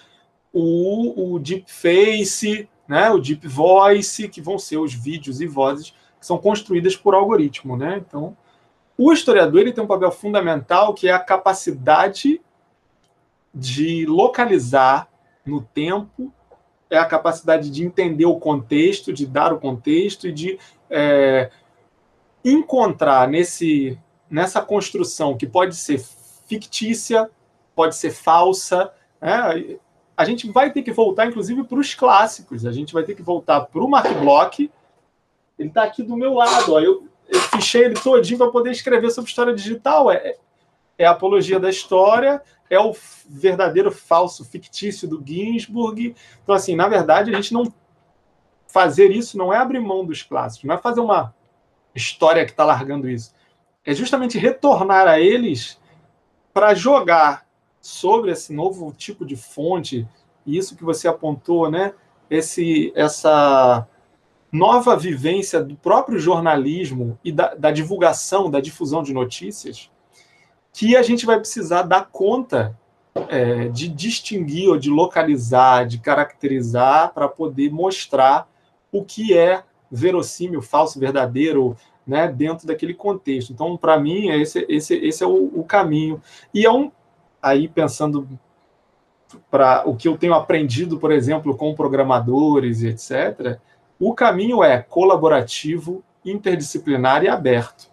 o, 0.54 1.34
o 1.34 1.40
deepface, 1.40 2.70
né, 2.88 3.10
o 3.10 3.20
deep 3.20 3.48
voice, 3.48 4.30
que 4.30 4.42
vão 4.42 4.58
ser 4.58 4.78
os 4.78 4.94
vídeos 4.94 5.42
e 5.42 5.48
vozes 5.48 5.94
que 6.20 6.26
são 6.26 6.38
construídas 6.38 6.96
por 6.96 7.14
algoritmo. 7.14 7.76
Né? 7.76 8.02
Então, 8.06 8.36
o 8.98 9.12
historiador 9.12 9.62
ele 9.62 9.74
tem 9.74 9.84
um 9.84 9.88
papel 9.88 10.12
fundamental 10.12 10.94
que 10.94 11.08
é 11.08 11.12
a 11.12 11.20
capacidade 11.20 12.42
de 13.54 14.06
localizar 14.06 15.08
no 15.46 15.62
tempo, 15.62 16.32
é 16.90 16.98
a 16.98 17.06
capacidade 17.06 17.70
de 17.70 17.84
entender 17.84 18.26
o 18.26 18.40
contexto, 18.40 19.14
de 19.14 19.26
dar 19.26 19.54
o 19.54 19.60
contexto 19.60 20.28
e 20.28 20.32
de 20.32 20.60
é, 20.90 21.50
encontrar 22.44 23.28
nesse, 23.28 23.98
nessa 24.30 24.62
construção 24.62 25.38
que 25.38 25.46
pode 25.46 25.76
ser 25.76 26.02
fictícia, 26.48 27.30
pode 27.76 27.96
ser 27.96 28.12
falsa. 28.12 28.92
Né? 29.22 29.78
A 30.16 30.26
gente 30.26 30.50
vai 30.50 30.72
ter 30.72 30.82
que 30.82 30.92
voltar, 30.92 31.28
inclusive, 31.28 31.64
para 31.64 31.78
os 31.78 31.94
clássicos. 31.94 32.66
A 32.66 32.72
gente 32.72 32.94
vai 32.94 33.04
ter 33.04 33.16
que 33.16 33.22
voltar 33.22 33.62
para 33.62 33.84
o 33.84 33.90
Mark 33.90 34.12
Bloch. 34.20 34.72
Ele 35.60 35.70
está 35.70 35.84
aqui 35.84 36.02
do 36.02 36.16
meu 36.16 36.34
lado. 36.34 36.74
Ó. 36.74 36.80
Eu, 36.80 37.08
eu 37.28 37.40
fichei 37.42 37.86
ele 37.86 37.96
todinho 37.96 38.38
para 38.38 38.50
poder 38.50 38.72
escrever 38.72 39.12
sobre 39.12 39.30
história 39.30 39.54
digital. 39.54 40.10
É, 40.10 40.38
é 40.98 41.06
a 41.06 41.12
apologia 41.12 41.60
da 41.60 41.70
história, 41.70 42.42
é 42.70 42.80
o 42.80 42.94
verdadeiro 43.30 43.92
falso 43.92 44.44
fictício 44.44 45.08
do 45.08 45.24
Ginsburg. 45.26 46.16
Então, 46.44 46.56
assim, 46.56 46.76
na 46.76 46.88
verdade, 46.88 47.32
a 47.32 47.36
gente 47.36 47.54
não 47.54 47.72
fazer 48.68 49.12
isso 49.12 49.38
não 49.38 49.54
é 49.54 49.58
abrir 49.58 49.80
mão 49.80 50.06
dos 50.06 50.24
clássicos, 50.24 50.68
não 50.68 50.76
é 50.76 50.78
fazer 50.78 51.00
uma 51.00 51.34
história 51.96 52.46
que 52.46 52.52
está 52.52 52.66
largando 52.66 53.10
isso. 53.10 53.34
É 53.86 53.94
justamente 53.94 54.38
retornar 54.38 55.08
a 55.08 55.20
eles 55.20 55.80
para 56.54 56.74
jogar 56.74 57.46
sobre 57.80 58.32
esse 58.32 58.52
novo 58.52 58.92
tipo 58.92 59.26
de 59.26 59.36
fonte, 59.36 60.08
e 60.46 60.58
isso 60.58 60.76
que 60.76 60.84
você 60.84 61.08
apontou, 61.08 61.72
né? 61.72 61.94
Esse, 62.30 62.92
essa 62.96 63.88
nova 64.52 64.96
vivência 64.96 65.64
do 65.64 65.76
próprio 65.76 66.20
jornalismo 66.20 67.18
e 67.24 67.32
da, 67.32 67.56
da 67.56 67.72
divulgação, 67.72 68.50
da 68.50 68.60
difusão 68.60 69.02
de 69.02 69.14
notícias, 69.14 69.90
que 70.78 70.96
a 70.96 71.02
gente 71.02 71.26
vai 71.26 71.40
precisar 71.40 71.82
dar 71.82 72.08
conta 72.12 72.78
é, 73.30 73.68
de 73.70 73.88
distinguir 73.88 74.70
ou 74.70 74.78
de 74.78 74.92
localizar, 74.92 75.88
de 75.88 75.98
caracterizar 75.98 77.12
para 77.16 77.28
poder 77.28 77.72
mostrar 77.72 78.48
o 78.92 79.04
que 79.04 79.36
é 79.36 79.64
verossímil, 79.90 80.62
falso, 80.62 81.00
verdadeiro, 81.00 81.76
né, 82.06 82.28
dentro 82.28 82.68
daquele 82.68 82.94
contexto. 82.94 83.52
Então, 83.52 83.76
para 83.76 84.00
mim, 84.00 84.28
esse, 84.28 84.68
esse, 84.70 84.94
esse 84.98 85.24
é 85.24 85.26
o, 85.26 85.46
o, 85.60 85.64
caminho. 85.64 86.22
E 86.54 86.64
é 86.64 86.72
um, 86.72 86.92
aí 87.42 87.68
pensando 87.68 88.30
para 89.50 89.82
o 89.84 89.96
que 89.96 90.08
eu 90.08 90.16
tenho 90.16 90.36
aprendido, 90.36 91.00
por 91.00 91.12
exemplo, 91.12 91.58
com 91.58 91.74
programadores 91.74 92.84
e 92.84 92.90
etc., 92.90 93.58
o 94.00 94.14
caminho 94.14 94.64
é 94.64 94.80
colaborativo, 94.80 96.04
interdisciplinar 96.24 97.24
e 97.24 97.28
aberto. 97.28 97.90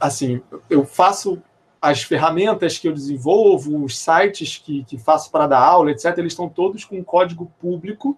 Assim, 0.00 0.40
eu 0.70 0.86
faço 0.86 1.42
as 1.82 2.04
ferramentas 2.04 2.78
que 2.78 2.86
eu 2.86 2.92
desenvolvo, 2.92 3.84
os 3.84 3.98
sites 3.98 4.56
que, 4.56 4.84
que 4.84 4.96
faço 4.96 5.32
para 5.32 5.48
dar 5.48 5.58
aula, 5.58 5.90
etc., 5.90 6.16
eles 6.16 6.32
estão 6.32 6.48
todos 6.48 6.84
com 6.84 7.02
código 7.02 7.50
público 7.60 8.16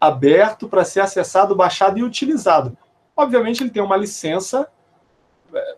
aberto 0.00 0.68
para 0.68 0.84
ser 0.84 1.00
acessado, 1.00 1.56
baixado 1.56 1.98
e 1.98 2.04
utilizado. 2.04 2.78
Obviamente, 3.16 3.64
ele 3.64 3.70
tem 3.70 3.82
uma 3.82 3.96
licença, 3.96 4.68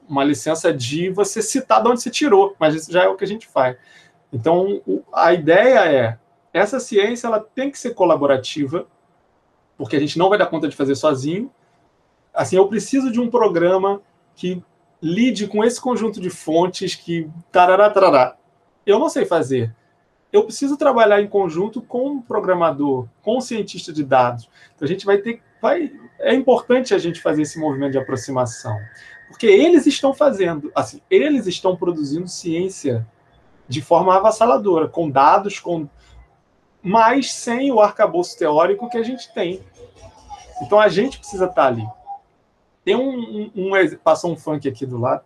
uma 0.06 0.22
licença 0.22 0.74
de 0.74 1.08
você 1.08 1.40
citar 1.40 1.82
de 1.82 1.88
onde 1.88 2.02
você 2.02 2.10
tirou, 2.10 2.54
mas 2.58 2.74
isso 2.74 2.92
já 2.92 3.04
é 3.04 3.08
o 3.08 3.16
que 3.16 3.24
a 3.24 3.28
gente 3.28 3.48
faz. 3.48 3.78
Então, 4.30 4.82
a 5.10 5.32
ideia 5.32 5.90
é, 5.90 6.18
essa 6.52 6.78
ciência 6.78 7.26
ela 7.26 7.40
tem 7.40 7.70
que 7.70 7.78
ser 7.78 7.94
colaborativa, 7.94 8.86
porque 9.78 9.96
a 9.96 10.00
gente 10.00 10.18
não 10.18 10.28
vai 10.28 10.36
dar 10.36 10.46
conta 10.46 10.68
de 10.68 10.76
fazer 10.76 10.96
sozinho. 10.96 11.50
Assim, 12.34 12.56
eu 12.56 12.68
preciso 12.68 13.10
de 13.10 13.18
um 13.18 13.30
programa 13.30 14.02
que 14.36 14.62
lide 15.02 15.46
com 15.46 15.64
esse 15.64 15.80
conjunto 15.80 16.20
de 16.20 16.30
fontes 16.30 16.94
que 16.94 17.28
tarará, 17.50 17.88
tarará. 17.90 18.36
Eu 18.84 18.98
não 18.98 19.08
sei 19.08 19.24
fazer. 19.24 19.74
Eu 20.32 20.44
preciso 20.44 20.76
trabalhar 20.76 21.20
em 21.20 21.26
conjunto 21.26 21.82
com 21.82 22.10
um 22.10 22.22
programador, 22.22 23.06
com 23.22 23.38
um 23.38 23.40
cientista 23.40 23.92
de 23.92 24.04
dados. 24.04 24.48
Então, 24.74 24.86
a 24.86 24.88
gente 24.88 25.04
vai 25.04 25.18
ter 25.18 25.42
vai 25.60 25.92
é 26.18 26.34
importante 26.34 26.94
a 26.94 26.98
gente 26.98 27.20
fazer 27.20 27.42
esse 27.42 27.58
movimento 27.58 27.92
de 27.92 27.98
aproximação, 27.98 28.76
porque 29.28 29.46
eles 29.46 29.86
estão 29.86 30.12
fazendo, 30.12 30.70
assim, 30.74 31.00
eles 31.10 31.46
estão 31.46 31.76
produzindo 31.76 32.28
ciência 32.28 33.06
de 33.68 33.80
forma 33.80 34.14
avassaladora, 34.16 34.88
com 34.88 35.08
dados, 35.08 35.58
com 35.58 35.88
mas 36.82 37.32
sem 37.32 37.70
o 37.70 37.80
arcabouço 37.80 38.38
teórico 38.38 38.88
que 38.88 38.96
a 38.96 39.02
gente 39.02 39.32
tem. 39.32 39.62
Então 40.62 40.80
a 40.80 40.88
gente 40.88 41.18
precisa 41.18 41.44
estar 41.44 41.66
ali. 41.66 41.86
Tem 42.84 42.96
um, 42.96 43.50
um, 43.54 43.74
um 43.74 43.96
passou 44.02 44.32
um 44.32 44.36
funk 44.36 44.68
aqui 44.68 44.86
do 44.86 44.98
lado. 44.98 45.22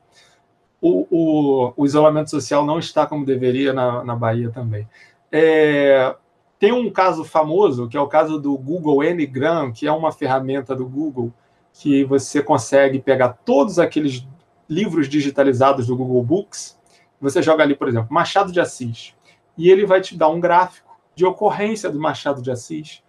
O, 0.81 1.06
o, 1.10 1.72
o, 1.76 1.86
isolamento 1.86 2.31
social 2.31 2.64
não 2.66 2.78
está 2.78 3.06
como 3.06 3.24
deveria 3.24 3.72
na, 3.72 4.05
na 4.05 4.14
Bahia 4.14 4.51
também. 4.51 4.86
É, 5.32 6.14
tem 6.59 6.72
um 6.72 6.90
caso 6.90 7.24
famoso, 7.24 7.89
que 7.89 7.97
é 7.97 8.01
o 8.01 8.06
caso 8.06 8.39
do 8.39 8.56
Google 8.59 9.02
Ngram, 9.02 9.72
que 9.72 9.86
é 9.86 9.93
uma 9.93 10.12
ferramenta 10.12 10.76
do 10.76 10.86
Google 10.86 11.32
que 11.72 12.05
você 12.05 12.43
consegue 12.43 13.01
pegar 13.01 13.31
todos 13.44 13.78
aqueles 13.78 14.26
livros 14.68 15.09
digitalizados 15.09 15.86
do 15.86 15.97
Google 15.97 16.22
Books 16.22 16.78
você 17.24 17.43
joga 17.43 17.62
ali, 17.62 17.74
por 17.74 17.89
exemplo, 17.89 18.12
Machado 18.12 18.52
de 18.52 18.60
Assis, 18.60 19.14
e 19.56 19.70
ele 19.70 19.86
vai 19.86 20.01
te 20.01 20.16
dar 20.16 20.28
um 20.28 20.40
gráfico 20.40 20.98
de 21.14 21.24
ocorrência 21.24 21.90
do 21.90 21.98
Machado 21.98 22.43
de 22.43 22.51
Assis 22.51 23.02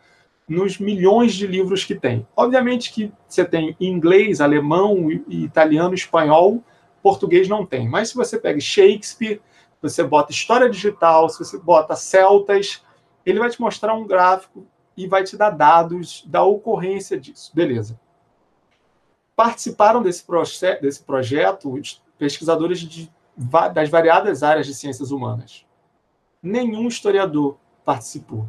nos 0.48 0.78
milhões 0.78 1.34
de 1.34 1.48
livros 1.48 1.84
que 1.84 1.96
tem. 1.96 2.28
Obviamente 2.36 2.94
que 2.94 3.12
você 3.28 3.44
tem 3.44 3.76
inglês, 3.80 4.40
alemão, 4.40 5.10
italiano, 5.28 5.96
espanhol, 5.96 6.64
português 7.02 7.48
não 7.48 7.66
tem. 7.66 7.90
Mas 7.90 8.10
se 8.10 8.16
você 8.16 8.40
pega 8.40 8.60
Shakespeare, 8.60 9.42
você 9.82 10.04
bota 10.04 10.32
história 10.32 10.70
digital, 10.70 11.30
se 11.30 11.40
você 11.40 11.58
bota 11.58 11.96
celtas, 11.96 12.84
ele 13.26 13.40
vai 13.40 13.50
te 13.50 13.60
mostrar 13.60 13.94
um 13.94 14.06
gráfico 14.06 14.66
e 14.96 15.08
vai 15.08 15.24
te 15.24 15.36
dar 15.36 15.50
dados 15.50 16.24
da 16.28 16.44
ocorrência 16.44 17.20
disso. 17.20 17.52
Beleza. 17.54 18.00
Participaram 19.36 20.02
desse, 20.02 20.24
desse 20.82 21.04
projeto 21.04 21.80
pesquisadores 22.18 22.80
de 22.80 23.12
das 23.74 23.90
variadas 23.90 24.44
áreas 24.44 24.66
de 24.66 24.74
ciências 24.74 25.12
humanas. 25.12 25.66
Nenhum 26.42 26.88
historiador 26.88 27.58
participou. 27.84 28.48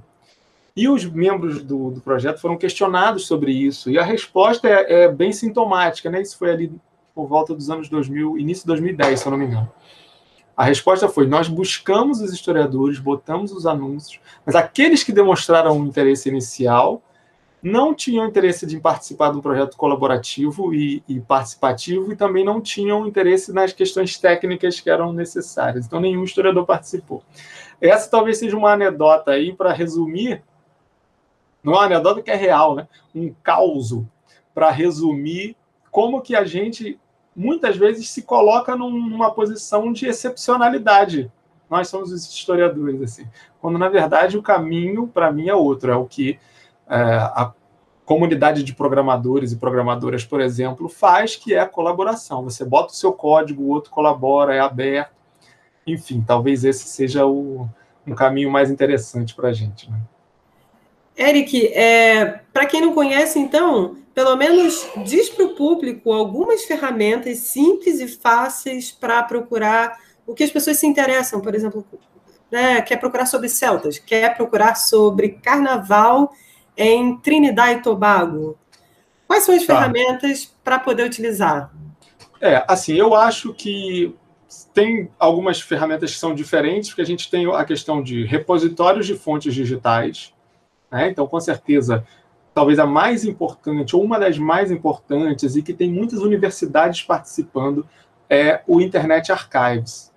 E 0.77 0.89
os 0.89 1.05
membros 1.07 1.63
do, 1.63 1.91
do 1.91 2.01
projeto 2.01 2.39
foram 2.39 2.57
questionados 2.57 3.27
sobre 3.27 3.51
isso, 3.51 3.91
e 3.91 3.99
a 3.99 4.05
resposta 4.05 4.69
é, 4.69 5.05
é, 5.05 5.09
bem 5.09 5.33
sintomática, 5.33 6.11
né? 6.11 6.21
Isso 6.21 6.37
foi 6.37 6.51
ali 6.51 6.73
por 7.15 7.27
volta 7.27 7.55
dos 7.55 7.71
anos 7.71 7.89
2000, 7.89 8.39
início 8.39 8.65
de 8.65 8.69
2010, 8.69 9.21
se 9.21 9.27
eu 9.27 9.31
não 9.31 9.39
me 9.39 9.47
engano. 9.47 9.73
A 10.55 10.65
resposta 10.65 11.09
foi: 11.09 11.27
nós 11.27 11.49
buscamos 11.49 12.21
os 12.21 12.33
historiadores, 12.33 12.99
botamos 12.99 13.53
os 13.53 13.67
anúncios, 13.67 14.21
mas 14.45 14.55
aqueles 14.55 15.03
que 15.03 15.13
demonstraram 15.13 15.85
interesse 15.87 16.29
inicial, 16.29 17.03
não 17.63 17.95
tinham 17.95 18.27
interesse 18.27 18.67
de 18.67 18.79
participar 18.79 19.33
de 19.33 19.39
um 19.39 19.41
projeto 19.41 19.77
colaborativo 19.77 20.73
e, 20.73 21.03
e, 21.09 21.21
participativo 21.21 22.13
e 22.13 22.17
também 22.17 22.45
não 22.45 22.61
tinham 22.61 23.07
interesse 23.07 23.53
nas 23.53 23.73
questões 23.73 24.19
técnicas 24.19 24.79
que 24.79 24.89
eram 24.89 25.13
necessárias. 25.13 25.87
Então, 25.87 26.01
nenhum 26.01 26.23
historiador 26.23 26.65
participou. 26.65 27.23
Essa 27.81 28.11
talvez 28.11 28.39
seja 28.39 28.57
uma 28.57 28.73
anedota 28.73 29.33
aí 29.33 29.53
para 29.53 29.73
resumir, 29.73 30.43
não 31.67 31.75
é 31.75 31.79
uma 31.79 31.85
anedota 31.87 32.23
que 32.23 32.31
é 32.31 32.37
real, 32.37 32.77
né? 32.77 32.87
um 33.13 33.35
caos 33.43 34.01
para 34.55 34.71
resumir 34.71 35.57
como 35.91 36.23
que 36.23 36.37
a 36.37 36.45
gente 36.45 36.97
muitas 37.35 37.77
vezes 37.77 38.09
se 38.09 38.23
coloca 38.23 38.77
numa 38.77 39.33
posição 39.33 39.93
de 39.93 40.07
excepcionalidade. 40.07 41.31
Nós 41.69 41.89
somos 41.89 42.13
os 42.13 42.25
historiadores, 42.25 43.03
assim. 43.03 43.27
Quando, 43.61 43.79
na 43.79 43.89
verdade, 43.89 44.39
o 44.39 44.43
caminho, 44.43 45.09
para 45.09 45.33
mim, 45.33 45.49
é 45.49 45.55
outro. 45.55 45.91
É 45.91 45.97
o 45.97 46.07
que 46.07 46.39
é, 46.89 46.97
a 46.97 47.53
comunidade 48.05 48.63
de 48.63 48.73
programadores 48.73 49.51
e 49.51 49.57
programadoras, 49.57 50.25
por 50.25 50.41
exemplo, 50.41 50.89
faz, 50.89 51.35
que 51.35 51.53
é 51.53 51.59
a 51.59 51.69
colaboração. 51.69 52.45
Você 52.45 52.65
bota 52.65 52.93
o 52.93 52.97
seu 52.97 53.13
código, 53.13 53.65
o 53.65 53.69
outro 53.71 53.91
colabora, 53.91 54.55
é 54.55 54.61
aberto. 54.61 55.11
Enfim, 55.85 56.25
talvez 56.25 56.65
esse 56.65 56.87
seja 56.87 57.27
o, 57.27 57.69
um 58.07 58.15
caminho 58.15 58.51
mais 58.51 58.71
interessante 58.71 59.35
para 59.35 59.49
a 59.49 59.53
gente. 59.53 59.91
Né? 59.91 59.99
Eric, 61.17 61.69
é, 61.69 62.41
para 62.53 62.67
quem 62.67 62.81
não 62.81 62.93
conhece, 62.93 63.39
então, 63.39 63.97
pelo 64.15 64.37
menos 64.37 64.87
diz 65.05 65.31
para 65.31 65.47
o 65.47 65.55
público 65.55 66.13
algumas 66.13 66.65
ferramentas 66.65 67.39
simples 67.39 68.01
e 68.01 68.09
fáceis 68.09 68.93
para 68.93 69.23
procurar 69.23 69.99
o 70.27 70.35
que 70.35 70.45
as 70.45 70.51
pessoas 70.51 70.79
se 70.79 70.87
interessam, 70.87 71.41
por 71.41 71.55
exemplo, 71.55 71.85
né, 72.51 72.83
quer 72.83 72.97
procurar 72.97 73.27
sobre 73.27 73.49
celtas, 73.49 73.99
quer 73.99 74.37
procurar 74.37 74.75
sobre 74.75 75.31
carnaval 75.31 76.33
em 76.77 77.17
Trinidad 77.19 77.73
e 77.73 77.83
Tobago. 77.83 78.59
Quais 79.27 79.45
são 79.45 79.55
as 79.55 79.65
tá. 79.65 79.75
ferramentas 79.75 80.55
para 80.63 80.79
poder 80.79 81.05
utilizar? 81.05 81.73
É, 82.41 82.65
assim, 82.69 82.95
eu 82.95 83.15
acho 83.15 83.55
que 83.55 84.15
tem 84.73 85.11
algumas 85.19 85.61
ferramentas 85.61 86.13
que 86.13 86.19
são 86.19 86.35
diferentes, 86.35 86.91
porque 86.91 87.03
a 87.03 87.07
gente 87.07 87.31
tem 87.31 87.51
a 87.53 87.65
questão 87.65 88.03
de 88.03 88.25
repositórios 88.25 89.07
de 89.07 89.15
fontes 89.15 89.55
digitais. 89.55 90.33
Né? 90.97 91.11
Então, 91.11 91.27
com 91.27 91.39
certeza, 91.39 92.05
talvez 92.55 92.79
a 92.79 92.87
mais 92.87 93.25
importante, 93.25 93.95
ou 93.95 94.03
uma 94.03 94.19
das 94.19 94.39
mais 94.39 94.71
importantes, 94.71 95.57
e 95.57 95.63
que 95.63 95.75
tem 95.75 95.91
muitas 95.91 96.21
universidades 96.21 97.03
participando, 97.03 97.87
é 98.31 98.63
o 98.67 98.81
Internet 98.81 99.31
Archives, 99.31 100.11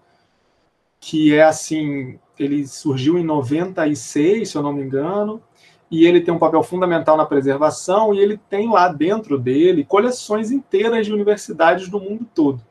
que 1.01 1.35
é 1.35 1.43
assim, 1.43 2.17
ele 2.37 2.65
surgiu 2.65 3.19
em 3.19 3.23
96, 3.23 4.49
se 4.49 4.55
eu 4.55 4.63
não 4.63 4.71
me 4.71 4.81
engano, 4.81 5.41
e 5.91 6.05
ele 6.05 6.21
tem 6.21 6.33
um 6.33 6.39
papel 6.39 6.63
fundamental 6.63 7.17
na 7.17 7.25
preservação, 7.25 8.13
e 8.13 8.19
ele 8.19 8.39
tem 8.49 8.69
lá 8.69 8.87
dentro 8.87 9.37
dele 9.37 9.83
coleções 9.83 10.49
inteiras 10.49 11.05
de 11.05 11.13
universidades 11.13 11.89
do 11.89 11.99
mundo 11.99 12.25
todo. 12.33 12.61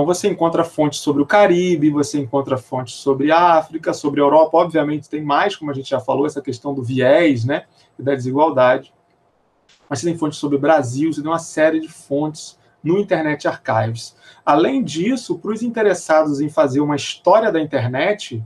Então 0.00 0.06
você 0.06 0.28
encontra 0.28 0.64
fontes 0.64 1.00
sobre 1.00 1.20
o 1.20 1.26
Caribe, 1.26 1.90
você 1.90 2.18
encontra 2.18 2.56
fontes 2.56 2.94
sobre 2.94 3.30
a 3.30 3.58
África, 3.58 3.92
sobre 3.92 4.18
a 4.18 4.24
Europa, 4.24 4.56
obviamente 4.56 5.10
tem 5.10 5.22
mais, 5.22 5.54
como 5.54 5.70
a 5.70 5.74
gente 5.74 5.90
já 5.90 6.00
falou, 6.00 6.24
essa 6.24 6.40
questão 6.40 6.72
do 6.72 6.82
viés, 6.82 7.44
né, 7.44 7.66
e 7.98 8.02
da 8.02 8.14
desigualdade. 8.14 8.94
Mas 9.90 9.98
você 9.98 10.06
tem 10.06 10.16
fontes 10.16 10.38
sobre 10.38 10.56
o 10.56 10.58
Brasil, 10.58 11.12
você 11.12 11.20
tem 11.20 11.30
uma 11.30 11.38
série 11.38 11.80
de 11.80 11.88
fontes 11.88 12.58
no 12.82 12.98
Internet 12.98 13.46
Archives. 13.46 14.16
Além 14.42 14.82
disso, 14.82 15.38
para 15.38 15.52
os 15.52 15.60
interessados 15.60 16.40
em 16.40 16.48
fazer 16.48 16.80
uma 16.80 16.96
história 16.96 17.52
da 17.52 17.60
internet, 17.60 18.42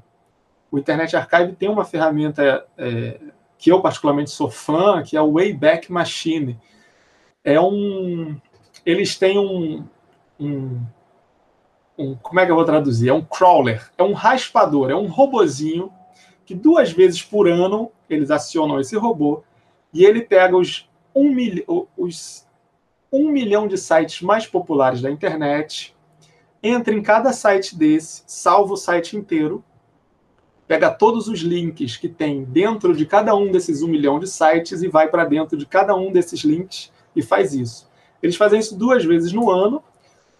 o 0.73 0.77
Internet 0.77 1.15
Archive 1.15 1.53
tem 1.53 1.69
uma 1.69 1.85
ferramenta 1.85 2.67
é, 2.77 3.21
que 3.57 3.71
eu 3.71 3.81
particularmente 3.81 4.33
sou 4.33 4.51
fã, 4.51 5.05
que 5.05 5.17
é 5.17 5.23
o 5.23 5.35
Wayback 5.35 5.93
Machine. 5.93 6.59
É 7.45 7.61
um, 7.61 8.37
eles 8.85 9.17
têm 9.17 9.39
um, 9.39 9.85
um, 10.41 10.81
um, 11.97 12.15
como 12.16 12.41
é 12.41 12.45
que 12.45 12.51
eu 12.51 12.57
vou 12.57 12.65
traduzir? 12.65 13.09
É 13.09 13.12
um 13.12 13.23
crawler, 13.23 13.91
é 13.97 14.03
um 14.03 14.12
raspador, 14.12 14.91
é 14.91 14.95
um 14.95 15.07
robozinho 15.07 15.93
que 16.45 16.55
duas 16.55 16.93
vezes 16.93 17.23
por 17.23 17.49
ano 17.49 17.91
eles 18.09 18.31
acionam 18.31 18.81
esse 18.81 18.97
robô 18.97 19.43
e 19.93 20.05
ele 20.05 20.23
pega 20.23 20.57
os 20.57 20.89
um, 21.15 21.31
mil, 21.31 21.89
os 21.97 22.47
um 23.12 23.31
milhão 23.31 23.69
de 23.69 23.79
sites 23.79 24.21
mais 24.21 24.47
populares 24.47 25.01
da 25.01 25.11
internet, 25.11 25.95
entra 26.62 26.93
em 26.93 27.03
cada 27.03 27.33
site 27.33 27.77
desse, 27.77 28.23
salva 28.27 28.75
o 28.75 28.77
site 28.77 29.16
inteiro 29.16 29.65
pega 30.66 30.91
todos 30.91 31.29
os 31.29 31.41
links 31.41 31.97
que 31.97 32.09
tem 32.09 32.45
dentro 32.45 32.95
de 32.95 33.05
cada 33.05 33.35
um 33.35 33.51
desses 33.51 33.83
um 33.83 33.89
milhão 33.89 34.19
de 34.19 34.29
sites 34.29 34.83
e 34.83 34.89
vai 34.89 35.09
para 35.09 35.25
dentro 35.25 35.57
de 35.57 35.66
cada 35.66 35.95
um 35.95 36.11
desses 36.11 36.41
links 36.41 36.91
e 37.15 37.23
faz 37.23 37.55
isso. 37.55 37.89
Eles 38.23 38.37
fazem 38.37 38.61
isso 38.61 38.77
duas 38.77 39.05
vezes 39.05 39.33
no 39.33 39.51
ano 39.51 39.83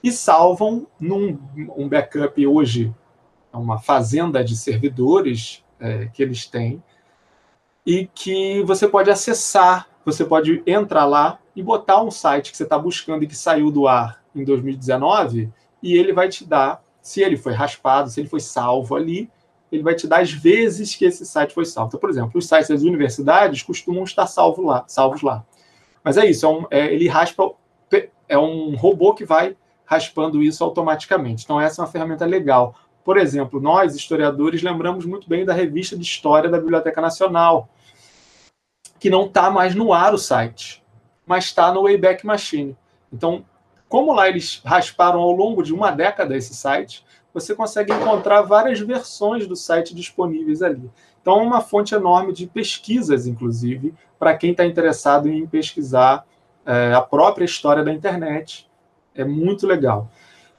e 0.05 0.13
salvam 0.13 0.87
num 1.01 1.39
um 1.75 1.89
backup 1.89 2.47
hoje, 2.47 2.95
uma 3.51 3.79
fazenda 3.79 4.45
de 4.45 4.55
servidores 4.55 5.65
é, 5.81 6.11
que 6.13 6.23
eles 6.23 6.47
têm 6.47 6.83
e 7.87 8.07
que 8.15 8.63
você 8.65 8.87
pode 8.87 9.11
acessar, 9.11 9.89
você 10.05 10.23
pode 10.23 10.63
entrar 10.67 11.07
lá 11.07 11.39
e 11.57 11.63
botar 11.63 12.03
um 12.03 12.11
site 12.11 12.51
que 12.51 12.57
você 12.59 12.65
está 12.65 12.79
buscando 12.79 13.25
e 13.25 13.27
que 13.27 13.35
saiu 13.35 13.71
do 13.71 13.89
ar 13.89 14.23
em 14.37 14.45
2019 14.45 15.51
e 15.83 15.97
ele 15.97 16.13
vai 16.13 16.29
te 16.29 16.45
dar, 16.45 16.85
se 17.01 17.23
ele 17.23 17.39
foi 17.39 17.55
raspado, 17.55 18.11
se 18.11 18.21
ele 18.21 18.29
foi 18.29 18.41
salvo 18.41 18.95
ali, 18.97 19.31
ele 19.73 19.83
vai 19.83 19.95
te 19.95 20.07
dar 20.07 20.21
as 20.21 20.31
vezes 20.31 20.95
que 20.95 21.07
esse 21.07 21.25
site 21.25 21.55
foi 21.55 21.65
salvo. 21.65 21.89
Então, 21.89 22.01
por 22.01 22.11
exemplo, 22.11 22.33
os 22.35 22.47
sites 22.47 22.69
das 22.69 22.83
universidades 22.83 23.63
costumam 23.63 24.05
estar 24.05 24.27
salvo 24.27 24.67
lá, 24.67 24.85
salvos 24.87 25.23
lá. 25.23 25.47
Mas 26.03 26.19
é 26.19 26.27
isso, 26.27 26.45
é 26.45 26.49
um, 26.51 26.67
é, 26.71 26.93
ele 26.93 27.09
raspa, 27.09 27.55
é 28.29 28.37
um 28.37 28.77
robô 28.77 29.15
que 29.15 29.25
vai 29.25 29.57
raspando 29.95 30.43
isso 30.43 30.63
automaticamente. 30.63 31.45
Então, 31.45 31.61
essa 31.61 31.81
é 31.81 31.85
uma 31.85 31.91
ferramenta 31.91 32.27
legal. 32.27 32.75
Por 33.05 33.17
exemplo, 33.17 33.61
nós, 33.61 33.95
historiadores, 33.95 34.63
lembramos 34.63 35.05
muito 35.05 35.29
bem 35.29 35.45
da 35.45 35.53
revista 35.53 35.97
de 35.97 36.03
História 36.03 36.51
da 36.51 36.59
Biblioteca 36.59 37.01
Nacional, 37.01 37.69
que 38.99 39.11
não 39.11 39.27
está 39.27 39.51
mais 39.51 39.75
no 39.75 39.93
ar 39.93 40.15
o 40.15 40.19
site, 40.19 40.83
mas 41.27 41.45
está 41.45 41.73
no 41.73 41.83
Wayback 41.83 42.27
Machine. 42.27 42.77
Então, 43.13 43.45
como 43.89 44.13
lá 44.13 44.29
eles 44.29 44.61
rasparam 44.65 45.21
ao 45.21 45.31
longo 45.31 45.63
de 45.63 45.73
uma 45.73 45.91
década 45.91 46.37
esse 46.37 46.55
site, 46.55 47.05
você 47.33 47.55
consegue 47.55 47.93
encontrar 47.93 48.43
várias 48.43 48.81
versões 48.81 49.47
do 49.47 49.55
site 49.55 49.95
disponíveis 49.95 50.63
ali. 50.63 50.91
Então, 51.21 51.41
é 51.41 51.43
uma 51.43 51.61
fonte 51.61 51.95
enorme 51.95 52.33
de 52.33 52.47
pesquisas, 52.47 53.27
inclusive, 53.27 53.95
para 54.19 54.37
quem 54.37 54.51
está 54.53 54.65
interessado 54.65 55.29
em 55.29 55.47
pesquisar 55.47 56.25
é, 56.65 56.93
a 56.95 57.01
própria 57.01 57.45
história 57.45 57.85
da 57.85 57.93
internet. 57.93 58.69
É 59.15 59.25
muito 59.25 59.67
legal. 59.67 60.11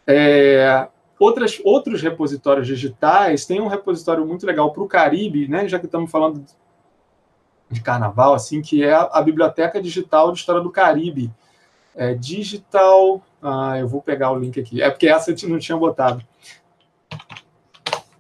É, 0.07 0.87
outras, 1.19 1.61
outros 1.63 2.01
repositórios 2.01 2.67
digitais, 2.67 3.45
tem 3.45 3.61
um 3.61 3.67
repositório 3.67 4.25
muito 4.25 4.45
legal 4.45 4.71
para 4.71 4.83
o 4.83 4.87
Caribe, 4.87 5.47
né, 5.47 5.67
já 5.67 5.79
que 5.79 5.85
estamos 5.85 6.09
falando 6.09 6.45
de 7.69 7.81
carnaval, 7.81 8.33
assim, 8.33 8.61
que 8.61 8.83
é 8.83 8.93
a, 8.93 9.09
a 9.11 9.21
Biblioteca 9.21 9.81
Digital 9.81 10.31
de 10.31 10.39
História 10.39 10.61
do 10.61 10.71
Caribe. 10.71 11.31
É, 11.97 12.13
digital. 12.13 13.21
Ah, 13.41 13.79
eu 13.79 13.87
vou 13.87 14.01
pegar 14.01 14.29
o 14.31 14.37
link 14.37 14.59
aqui. 14.59 14.81
É 14.81 14.89
porque 14.89 15.07
essa 15.07 15.31
eu 15.31 15.49
não 15.49 15.57
tinha 15.57 15.77
botado 15.77 16.21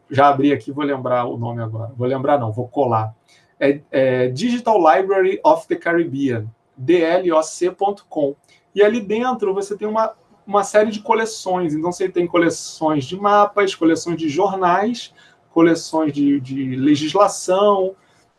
já 0.09 0.29
abri 0.29 0.53
aqui, 0.53 0.71
vou 0.71 0.83
lembrar 0.83 1.25
o 1.25 1.37
nome 1.37 1.61
agora. 1.61 1.91
Vou 1.95 2.07
lembrar, 2.07 2.39
não, 2.39 2.51
vou 2.51 2.67
colar. 2.67 3.15
É, 3.59 3.79
é 3.91 4.27
Digital 4.29 4.77
Library 4.77 5.39
of 5.43 5.67
the 5.67 5.75
Caribbean, 5.75 6.47
dloc.com. 6.77 8.35
E 8.73 8.83
ali 8.83 8.99
dentro 8.99 9.53
você 9.53 9.77
tem 9.77 9.87
uma, 9.87 10.13
uma 10.45 10.63
série 10.63 10.91
de 10.91 10.99
coleções. 10.99 11.73
Então 11.73 11.91
você 11.91 12.09
tem 12.09 12.27
coleções 12.27 13.05
de 13.05 13.17
mapas, 13.17 13.73
coleções 13.73 14.17
de 14.17 14.29
jornais, 14.29 15.13
coleções 15.51 16.13
de, 16.13 16.39
de 16.39 16.75
legislação. 16.75 17.95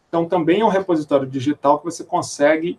Então 0.08 0.26
também 0.26 0.60
é 0.60 0.64
um 0.64 0.68
repositório 0.68 1.26
digital 1.26 1.78
que 1.78 1.84
você 1.84 2.04
consegue 2.04 2.78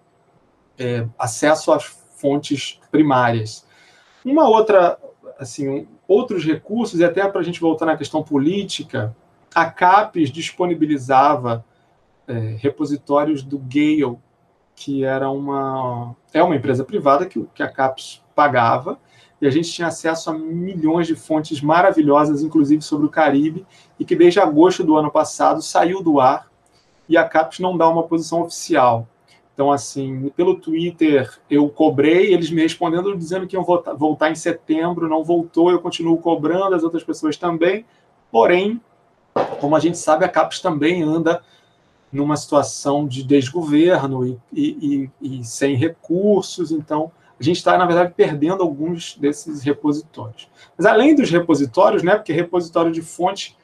é, 0.78 1.08
acesso 1.18 1.72
às 1.72 1.86
fontes 1.86 2.80
primárias. 2.92 3.66
Uma 4.24 4.48
outra, 4.48 4.98
assim, 5.40 5.88
outros 6.08 6.46
recursos, 6.46 7.00
e 7.00 7.04
até 7.04 7.28
para 7.28 7.42
a 7.42 7.44
gente 7.44 7.60
voltar 7.60 7.86
na 7.86 7.98
questão 7.98 8.24
política, 8.24 9.16
a 9.54 9.66
CAPES 9.66 10.32
disponibilizava 10.32 11.66
é, 12.28 12.56
repositórios 12.60 13.42
do 13.42 13.58
Gale, 13.58 14.18
que 14.76 15.04
era 15.04 15.30
uma 15.30 16.16
é 16.34 16.44
uma 16.44 16.56
empresa 16.56 16.84
privada 16.84 17.26
que, 17.26 17.44
que 17.56 17.64
a 17.64 17.70
CAPES 17.70 18.24
pagava, 18.36 19.00
e 19.42 19.48
a 19.48 19.52
gente 19.52 19.72
tinha 19.72 19.88
acesso 19.88 20.30
a 20.30 20.34
milhões 20.34 21.08
de 21.08 21.16
fontes 21.16 21.62
maravilhosas, 21.62 22.42
inclusive 22.42 22.82
sobre 22.82 23.06
o 23.06 23.10
Caribe, 23.10 23.66
e 24.00 24.06
que 24.06 24.16
desde 24.16 24.40
agosto 24.40 24.84
do 24.84 24.98
ano 24.98 25.12
passado 25.12 25.62
saiu 25.62 26.02
do 26.02 26.20
ar, 26.20 26.48
e 27.08 27.16
a 27.16 27.24
CAPES 27.24 27.60
não 27.60 27.78
dá 27.78 27.88
uma 27.88 28.04
posição 28.04 28.42
oficial. 28.42 29.08
Então, 29.54 29.72
assim, 29.72 30.30
pelo 30.36 30.60
Twitter 30.60 31.40
eu 31.50 31.68
cobrei, 31.70 32.34
eles 32.34 32.52
me 32.52 32.62
respondendo 32.62 33.16
dizendo 33.16 33.48
que 33.48 33.56
iam 33.56 33.64
voltar, 33.64 34.30
em 34.30 34.36
setembro, 34.36 35.08
não 35.08 35.24
voltou, 35.24 35.72
eu 35.72 35.80
continuo 35.80 36.18
cobrando, 36.18 36.76
as 36.76 36.84
outras 36.84 37.04
pessoas 37.04 37.38
também. 37.38 37.86
Porém, 38.32 38.80
como 39.60 39.76
a 39.76 39.80
gente 39.80 39.98
sabe, 39.98 40.26
a 40.26 40.30
CAPES 40.30 40.60
também 40.60 41.02
anda 41.02 41.42
numa 42.12 42.38
situação 42.38 43.08
de 43.08 43.24
desgoverno 43.24 44.28
e, 44.28 44.40
e, 44.54 45.10
e, 45.22 45.40
e 45.40 45.44
sem 45.44 45.76
recursos. 45.76 46.72
Então, 46.72 47.12
a 47.40 47.44
gente 47.44 47.58
está, 47.58 47.78
na 47.78 47.86
verdade, 47.86 48.14
perdendo 48.16 48.64
alguns 48.64 49.16
desses 49.16 49.62
repositórios. 49.62 50.50
Mas 50.76 50.86
além 50.86 51.16
dos 51.16 51.30
repositórios, 51.30 52.02
né, 52.02 52.16
porque 52.16 52.34
repositório 52.34 52.92
de 52.92 53.02
fonte 53.02 53.56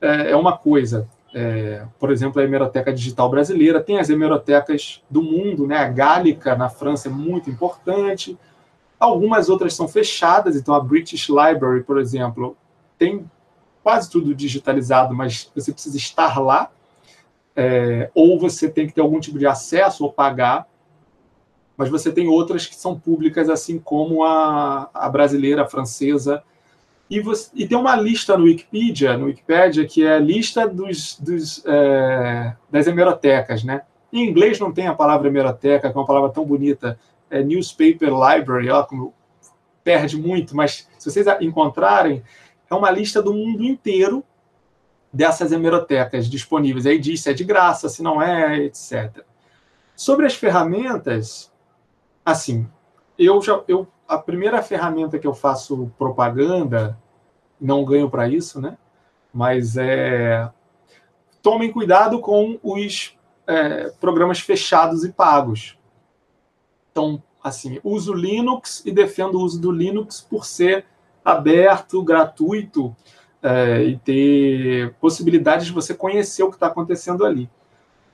é, 0.00 0.32
é 0.32 0.36
uma 0.36 0.56
coisa, 0.56 1.08
é, 1.32 1.86
por 1.98 2.10
exemplo, 2.10 2.40
a 2.40 2.44
Hemeroteca 2.44 2.92
Digital 2.92 3.30
Brasileira, 3.30 3.80
tem 3.80 3.98
as 3.98 4.10
hemerotecas 4.10 5.02
do 5.08 5.22
mundo, 5.22 5.66
né, 5.66 5.78
a 5.78 5.88
Gálica 5.88 6.56
na 6.56 6.68
França 6.68 7.08
é 7.08 7.12
muito 7.12 7.48
importante, 7.48 8.36
algumas 8.98 9.48
outras 9.48 9.74
são 9.74 9.86
fechadas, 9.86 10.56
então 10.56 10.74
a 10.74 10.80
British 10.80 11.28
Library, 11.28 11.84
por 11.84 11.98
exemplo, 11.98 12.56
tem 12.98 13.30
quase 13.82 14.10
tudo 14.10 14.34
digitalizado, 14.34 15.14
mas 15.14 15.50
você 15.54 15.72
precisa 15.72 15.96
estar 15.96 16.40
lá, 16.40 16.70
é, 17.54 18.10
ou 18.14 18.40
você 18.40 18.68
tem 18.68 18.86
que 18.86 18.94
ter 18.94 19.00
algum 19.00 19.20
tipo 19.20 19.38
de 19.38 19.46
acesso 19.46 20.04
ou 20.04 20.12
pagar 20.12 20.66
mas 21.76 21.88
você 21.88 22.12
tem 22.12 22.28
outras 22.28 22.66
que 22.66 22.74
são 22.74 22.98
públicas, 22.98 23.48
assim 23.48 23.78
como 23.78 24.24
a, 24.24 24.88
a 24.94 25.08
brasileira, 25.08 25.62
a 25.62 25.68
francesa. 25.68 26.42
E, 27.10 27.20
você, 27.20 27.50
e 27.54 27.66
tem 27.66 27.76
uma 27.76 27.96
lista 27.96 28.36
no 28.36 28.44
Wikipedia, 28.44 29.16
no 29.16 29.26
Wikipedia, 29.26 29.86
que 29.86 30.04
é 30.04 30.14
a 30.14 30.18
lista 30.18 30.66
dos, 30.66 31.18
dos 31.18 31.62
é, 31.66 32.54
das 32.70 32.86
hemerotecas, 32.86 33.64
né? 33.64 33.82
Em 34.12 34.28
inglês 34.28 34.58
não 34.58 34.72
tem 34.72 34.86
a 34.86 34.94
palavra 34.94 35.28
hemeroteca, 35.28 35.90
que 35.90 35.96
é 35.96 36.00
uma 36.00 36.06
palavra 36.06 36.30
tão 36.30 36.44
bonita, 36.44 36.98
é 37.28 37.42
newspaper 37.42 38.10
library, 38.10 38.70
ó, 38.70 38.84
como 38.84 39.12
perde 39.82 40.16
muito, 40.16 40.56
mas 40.56 40.88
se 40.98 41.10
vocês 41.10 41.26
encontrarem, 41.40 42.22
é 42.70 42.74
uma 42.74 42.90
lista 42.90 43.20
do 43.20 43.34
mundo 43.34 43.62
inteiro 43.62 44.24
dessas 45.12 45.52
hemerotecas 45.52 46.28
disponíveis. 46.28 46.86
Aí 46.86 46.98
diz 46.98 47.22
se 47.22 47.30
é 47.30 47.34
de 47.34 47.44
graça, 47.44 47.88
se 47.88 48.02
não 48.02 48.20
é, 48.20 48.58
etc. 48.64 49.24
Sobre 49.94 50.26
as 50.26 50.34
ferramentas, 50.34 51.52
assim, 52.24 52.66
eu 53.18 53.40
já 53.42 53.62
eu 53.68 53.86
a 54.06 54.18
primeira 54.18 54.62
ferramenta 54.62 55.18
que 55.18 55.26
eu 55.26 55.34
faço 55.34 55.90
propaganda 55.98 56.98
não 57.60 57.84
ganho 57.84 58.10
para 58.10 58.28
isso, 58.28 58.60
né? 58.60 58.76
Mas 59.32 59.76
é 59.76 60.50
tomem 61.42 61.70
cuidado 61.70 62.20
com 62.20 62.58
os 62.62 63.16
é, 63.46 63.90
programas 64.00 64.40
fechados 64.40 65.04
e 65.04 65.12
pagos. 65.12 65.78
Então, 66.90 67.22
assim, 67.42 67.78
uso 67.84 68.14
Linux 68.14 68.82
e 68.86 68.90
defendo 68.90 69.34
o 69.34 69.42
uso 69.42 69.60
do 69.60 69.70
Linux 69.70 70.20
por 70.20 70.46
ser 70.46 70.86
aberto, 71.22 72.02
gratuito 72.02 72.96
é, 73.42 73.82
e 73.82 73.98
ter 73.98 74.94
possibilidades 74.94 75.66
de 75.66 75.72
você 75.72 75.94
conhecer 75.94 76.42
o 76.42 76.48
que 76.48 76.56
está 76.56 76.68
acontecendo 76.68 77.26
ali. 77.26 77.50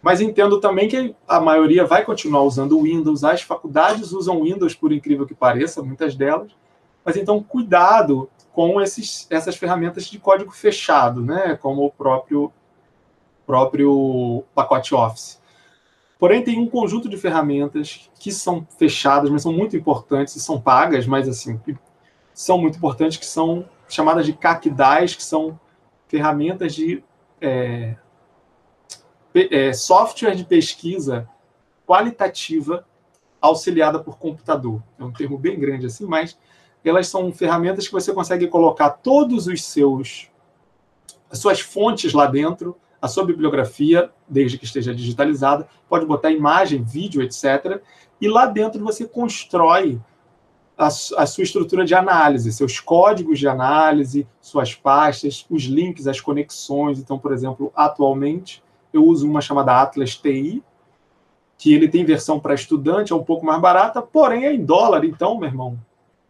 Mas 0.02 0.20
entendo 0.20 0.60
também 0.60 0.88
que 0.88 1.14
a 1.28 1.40
maioria 1.40 1.84
vai 1.84 2.04
continuar 2.04 2.42
usando 2.42 2.78
o 2.78 2.82
Windows, 2.82 3.22
as 3.22 3.42
faculdades 3.42 4.12
usam 4.12 4.42
Windows, 4.42 4.74
por 4.74 4.92
incrível 4.92 5.26
que 5.26 5.34
pareça, 5.34 5.82
muitas 5.82 6.14
delas. 6.14 6.50
Mas 7.04 7.16
então, 7.16 7.42
cuidado 7.42 8.28
com 8.52 8.80
esses, 8.80 9.26
essas 9.30 9.56
ferramentas 9.56 10.06
de 10.06 10.18
código 10.18 10.50
fechado, 10.52 11.22
né? 11.22 11.56
como 11.60 11.84
o 11.84 11.90
próprio, 11.90 12.50
próprio 13.46 14.42
pacote 14.54 14.94
Office. 14.94 15.40
Porém, 16.18 16.42
tem 16.42 16.58
um 16.58 16.68
conjunto 16.68 17.08
de 17.08 17.16
ferramentas 17.16 18.10
que 18.18 18.30
são 18.30 18.66
fechadas, 18.78 19.30
mas 19.30 19.42
são 19.42 19.52
muito 19.52 19.76
importantes 19.76 20.36
e 20.36 20.40
são 20.40 20.60
pagas, 20.60 21.06
mas 21.06 21.26
assim, 21.26 21.58
são 22.34 22.58
muito 22.58 22.76
importantes, 22.76 23.16
que 23.16 23.24
são 23.24 23.66
chamadas 23.88 24.26
de 24.26 24.34
CACDAs, 24.34 25.14
que 25.14 25.22
são 25.22 25.58
ferramentas 26.08 26.74
de 26.74 27.02
é, 27.40 27.96
é, 29.34 29.72
software 29.72 30.34
de 30.34 30.44
pesquisa 30.44 31.28
qualitativa 31.86 32.86
auxiliada 33.40 33.98
por 33.98 34.18
computador. 34.18 34.82
É 34.98 35.04
um 35.04 35.12
termo 35.12 35.38
bem 35.38 35.58
grande 35.58 35.86
assim, 35.86 36.04
mas 36.04 36.38
elas 36.84 37.08
são 37.08 37.32
ferramentas 37.32 37.86
que 37.86 37.92
você 37.92 38.12
consegue 38.12 38.46
colocar 38.46 38.90
todos 38.90 39.46
os 39.46 39.64
seus 39.64 40.28
as 41.30 41.38
suas 41.38 41.60
fontes 41.60 42.12
lá 42.12 42.26
dentro, 42.26 42.76
a 43.00 43.06
sua 43.06 43.24
bibliografia, 43.24 44.10
desde 44.28 44.58
que 44.58 44.64
esteja 44.64 44.92
digitalizada, 44.92 45.68
pode 45.88 46.04
botar 46.04 46.32
imagem, 46.32 46.82
vídeo, 46.82 47.22
etc. 47.22 47.80
E 48.20 48.28
lá 48.28 48.46
dentro 48.46 48.82
você 48.82 49.06
constrói 49.06 50.00
a, 50.76 50.86
a 50.88 50.90
sua 51.26 51.44
estrutura 51.44 51.84
de 51.84 51.94
análise, 51.94 52.52
seus 52.52 52.80
códigos 52.80 53.38
de 53.38 53.46
análise, 53.46 54.26
suas 54.40 54.74
pastas, 54.74 55.46
os 55.48 55.64
links, 55.64 56.08
as 56.08 56.20
conexões. 56.20 56.98
Então, 56.98 57.18
por 57.18 57.32
exemplo, 57.32 57.72
atualmente 57.76 58.62
eu 58.92 59.04
uso 59.04 59.28
uma 59.28 59.40
chamada 59.40 59.80
Atlas 59.80 60.16
TI, 60.16 60.62
que 61.58 61.74
ele 61.74 61.88
tem 61.88 62.04
versão 62.04 62.40
para 62.40 62.54
estudante, 62.54 63.12
é 63.12 63.16
um 63.16 63.24
pouco 63.24 63.44
mais 63.44 63.60
barata, 63.60 64.00
porém 64.00 64.44
é 64.44 64.52
em 64.52 64.64
dólar. 64.64 65.04
Então, 65.04 65.38
meu 65.38 65.48
irmão, 65.48 65.78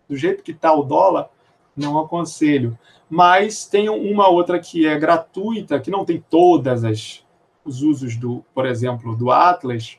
do 0.09 0.17
jeito 0.17 0.43
que 0.43 0.51
está 0.51 0.73
o 0.73 0.83
dólar, 0.83 1.31
não 1.77 1.99
aconselho. 1.99 2.77
Mas 3.09 3.65
tem 3.65 3.89
uma 3.89 4.29
outra 4.29 4.59
que 4.59 4.87
é 4.87 4.99
gratuita, 4.99 5.81
que 5.81 5.91
não 5.91 6.05
tem 6.05 6.23
todas 6.29 6.85
as 6.85 7.25
os 7.65 7.83
usos 7.83 8.17
do, 8.17 8.45
por 8.55 8.67
exemplo, 8.67 9.15
do 9.17 9.31
Atlas, 9.31 9.99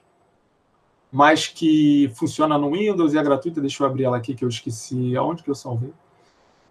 mas 1.12 1.48
que 1.48 2.12
funciona 2.16 2.58
no 2.58 2.72
Windows 2.72 3.14
e 3.14 3.18
é 3.18 3.24
gratuita. 3.24 3.62
Deixa 3.62 3.84
eu 3.84 3.88
abrir 3.88 4.06
ela 4.06 4.18
aqui 4.18 4.34
que 4.34 4.44
eu 4.44 4.50
esqueci 4.50 5.16
aonde 5.16 5.44
que 5.44 5.50
eu 5.50 5.56
salvei. 5.56 5.94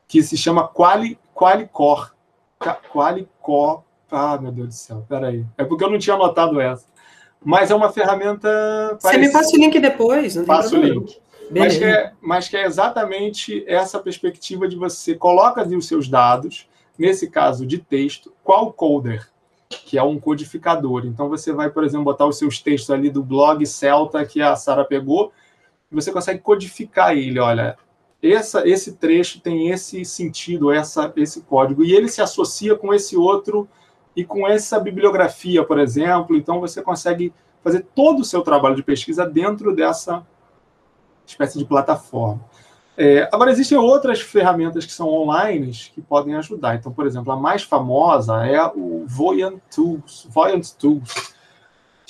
Que 0.08 0.22
se 0.22 0.36
chama 0.36 0.66
Quali, 0.66 1.18
Qualicore. 1.34 2.10
Qualicore 2.92 3.82
ah, 4.10 4.38
meu 4.40 4.52
Deus 4.52 4.68
do 4.68 4.74
céu, 4.74 5.04
peraí. 5.08 5.44
É 5.56 5.64
porque 5.64 5.84
eu 5.84 5.90
não 5.90 5.98
tinha 5.98 6.16
anotado 6.16 6.60
essa. 6.60 6.84
Mas 7.42 7.70
é 7.70 7.74
uma 7.74 7.90
ferramenta. 7.90 8.98
Você 9.00 9.16
me 9.16 9.32
passa 9.32 9.56
o 9.56 9.58
link 9.58 9.78
depois, 9.80 10.36
não 10.36 10.44
Passo 10.44 10.76
o 10.76 10.82
link. 10.82 11.18
Mas 11.50 11.76
que, 11.76 11.84
é, 11.84 12.12
mas 12.20 12.48
que 12.48 12.56
é 12.56 12.64
exatamente 12.64 13.64
essa 13.66 13.98
perspectiva 13.98 14.68
de 14.68 14.76
você 14.76 15.14
coloca 15.14 15.60
ali 15.60 15.74
os 15.74 15.86
seus 15.86 16.08
dados, 16.08 16.68
nesse 16.96 17.28
caso 17.28 17.66
de 17.66 17.78
texto, 17.78 18.32
qual 18.44 18.72
coder, 18.72 19.28
que 19.68 19.98
é 19.98 20.02
um 20.02 20.20
codificador. 20.20 21.06
Então 21.06 21.28
você 21.28 21.52
vai, 21.52 21.68
por 21.68 21.82
exemplo, 21.82 22.04
botar 22.04 22.26
os 22.26 22.38
seus 22.38 22.60
textos 22.60 22.90
ali 22.90 23.10
do 23.10 23.22
blog 23.22 23.66
Celta 23.66 24.24
que 24.24 24.40
a 24.40 24.54
Sara 24.54 24.84
pegou, 24.84 25.32
e 25.90 25.94
você 25.94 26.12
consegue 26.12 26.38
codificar 26.38 27.16
ele. 27.16 27.40
Olha, 27.40 27.76
essa, 28.22 28.68
esse 28.68 28.92
trecho 28.92 29.40
tem 29.40 29.70
esse 29.70 30.04
sentido, 30.04 30.70
essa, 30.70 31.12
esse 31.16 31.40
código, 31.40 31.82
e 31.82 31.92
ele 31.92 32.08
se 32.08 32.22
associa 32.22 32.76
com 32.76 32.94
esse 32.94 33.16
outro 33.16 33.68
e 34.16 34.24
com 34.24 34.46
essa 34.46 34.78
bibliografia, 34.78 35.64
por 35.64 35.78
exemplo, 35.78 36.36
então 36.36 36.60
você 36.60 36.82
consegue 36.82 37.32
fazer 37.62 37.86
todo 37.94 38.20
o 38.20 38.24
seu 38.24 38.42
trabalho 38.42 38.76
de 38.76 38.82
pesquisa 38.82 39.26
dentro 39.26 39.74
dessa 39.74 40.26
espécie 41.26 41.58
de 41.58 41.64
plataforma. 41.64 42.40
É, 42.96 43.28
agora, 43.32 43.50
existem 43.50 43.78
outras 43.78 44.20
ferramentas 44.20 44.84
que 44.84 44.92
são 44.92 45.08
online 45.08 45.70
que 45.70 46.02
podem 46.02 46.34
ajudar. 46.34 46.74
Então, 46.74 46.92
por 46.92 47.06
exemplo, 47.06 47.32
a 47.32 47.36
mais 47.36 47.62
famosa 47.62 48.44
é 48.44 48.62
o 48.74 49.04
Voyant 49.06 49.58
Tools, 49.74 50.26
Voyant 50.28 50.66
Tools 50.78 51.34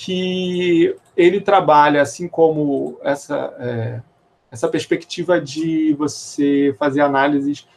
que 0.03 0.95
ele 1.15 1.39
trabalha 1.39 2.01
assim 2.01 2.27
como 2.27 2.99
essa, 3.03 3.53
é, 3.59 4.01
essa 4.49 4.67
perspectiva 4.67 5.39
de 5.39 5.93
você 5.93 6.75
fazer 6.79 7.01
análises 7.01 7.67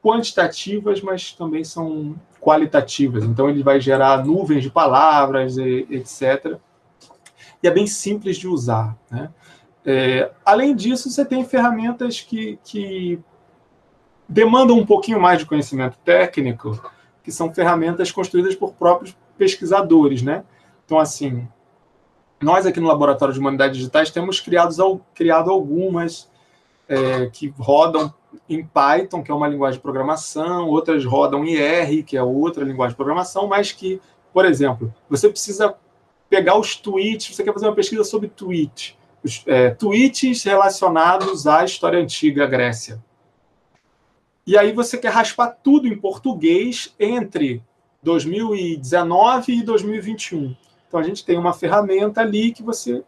quantitativas, 0.00 1.02
mas 1.02 1.32
também 1.32 1.64
são 1.64 2.14
qualitativas. 2.46 3.24
Então, 3.24 3.50
ele 3.50 3.60
vai 3.60 3.80
gerar 3.80 4.24
nuvens 4.24 4.62
de 4.62 4.70
palavras, 4.70 5.58
etc. 5.58 6.58
E 7.60 7.66
é 7.66 7.70
bem 7.72 7.88
simples 7.88 8.36
de 8.36 8.46
usar. 8.46 8.96
Né? 9.10 9.28
É, 9.84 10.30
além 10.44 10.72
disso, 10.76 11.10
você 11.10 11.24
tem 11.24 11.44
ferramentas 11.44 12.20
que, 12.20 12.56
que 12.62 13.18
demandam 14.28 14.78
um 14.78 14.86
pouquinho 14.86 15.20
mais 15.20 15.40
de 15.40 15.46
conhecimento 15.46 15.98
técnico, 16.04 16.80
que 17.24 17.32
são 17.32 17.52
ferramentas 17.52 18.12
construídas 18.12 18.54
por 18.54 18.74
próprios 18.74 19.16
pesquisadores. 19.36 20.22
Né? 20.22 20.44
Então, 20.84 21.00
assim, 21.00 21.48
nós 22.40 22.64
aqui 22.64 22.78
no 22.78 22.86
Laboratório 22.86 23.34
de 23.34 23.40
Humanidades 23.40 23.76
Digitais 23.76 24.12
temos 24.12 24.38
criado, 24.38 25.00
criado 25.12 25.50
algumas 25.50 26.30
é, 26.88 27.26
que 27.26 27.52
rodam 27.58 28.14
em 28.48 28.64
Python, 28.64 29.22
que 29.22 29.30
é 29.30 29.34
uma 29.34 29.48
linguagem 29.48 29.78
de 29.78 29.82
programação, 29.82 30.68
outras 30.68 31.04
rodam 31.04 31.44
em 31.44 31.56
R, 31.56 32.02
que 32.02 32.16
é 32.16 32.22
outra 32.22 32.64
linguagem 32.64 32.92
de 32.92 32.96
programação, 32.96 33.46
mas 33.46 33.72
que, 33.72 34.00
por 34.32 34.44
exemplo, 34.44 34.92
você 35.08 35.28
precisa 35.28 35.74
pegar 36.28 36.58
os 36.58 36.76
tweets, 36.76 37.34
você 37.34 37.42
quer 37.42 37.52
fazer 37.52 37.66
uma 37.66 37.74
pesquisa 37.74 38.04
sobre 38.04 38.28
tweet, 38.28 38.98
os, 39.22 39.42
é, 39.46 39.70
tweets 39.70 40.42
relacionados 40.42 41.46
à 41.46 41.64
história 41.64 41.98
antiga 41.98 42.46
Grécia. 42.46 43.02
E 44.46 44.56
aí 44.56 44.72
você 44.72 44.96
quer 44.96 45.10
raspar 45.10 45.56
tudo 45.62 45.88
em 45.88 45.98
português 45.98 46.94
entre 47.00 47.62
2019 48.02 49.52
e 49.52 49.62
2021. 49.62 50.56
Então 50.86 51.00
a 51.00 51.02
gente 51.02 51.24
tem 51.24 51.36
uma 51.36 51.52
ferramenta 51.52 52.20
ali 52.20 52.52
que 52.52 52.62
você 52.62 53.02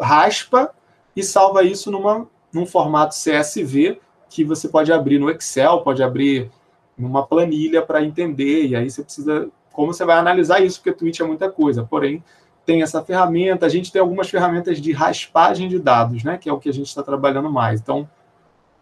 raspa 0.00 0.74
e 1.14 1.22
salva 1.22 1.62
isso 1.62 1.90
numa 1.90 2.28
num 2.52 2.66
formato 2.66 3.14
CSV 3.14 4.00
que 4.28 4.44
você 4.44 4.68
pode 4.68 4.92
abrir 4.92 5.18
no 5.18 5.30
Excel, 5.30 5.82
pode 5.82 6.02
abrir 6.02 6.50
numa 6.96 7.26
planilha 7.26 7.82
para 7.82 8.04
entender, 8.04 8.66
e 8.66 8.76
aí 8.76 8.88
você 8.88 9.02
precisa 9.02 9.50
como 9.72 9.94
você 9.94 10.04
vai 10.04 10.18
analisar 10.18 10.60
isso, 10.60 10.78
porque 10.78 10.92
tweet 10.92 11.22
é 11.22 11.24
muita 11.24 11.50
coisa. 11.50 11.84
Porém, 11.84 12.22
tem 12.66 12.82
essa 12.82 13.02
ferramenta, 13.02 13.64
a 13.64 13.68
gente 13.68 13.90
tem 13.90 14.00
algumas 14.00 14.28
ferramentas 14.28 14.78
de 14.80 14.92
raspagem 14.92 15.68
de 15.68 15.78
dados, 15.78 16.22
né? 16.22 16.36
Que 16.36 16.50
é 16.50 16.52
o 16.52 16.58
que 16.58 16.68
a 16.68 16.72
gente 16.72 16.88
está 16.88 17.02
trabalhando 17.02 17.50
mais. 17.50 17.80
Então, 17.80 18.08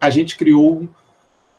a 0.01 0.09
gente 0.09 0.37
criou 0.37 0.89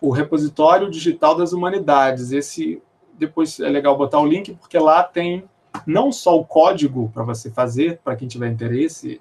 o 0.00 0.10
repositório 0.10 0.90
digital 0.90 1.34
das 1.34 1.52
humanidades. 1.52 2.32
Esse 2.32 2.82
depois 3.14 3.58
é 3.60 3.68
legal 3.68 3.96
botar 3.96 4.20
o 4.20 4.26
link 4.26 4.54
porque 4.54 4.78
lá 4.78 5.02
tem 5.02 5.44
não 5.86 6.12
só 6.12 6.38
o 6.38 6.44
código 6.44 7.10
para 7.14 7.22
você 7.22 7.50
fazer, 7.50 7.98
para 8.04 8.16
quem 8.16 8.28
tiver 8.28 8.50
interesse, 8.50 9.20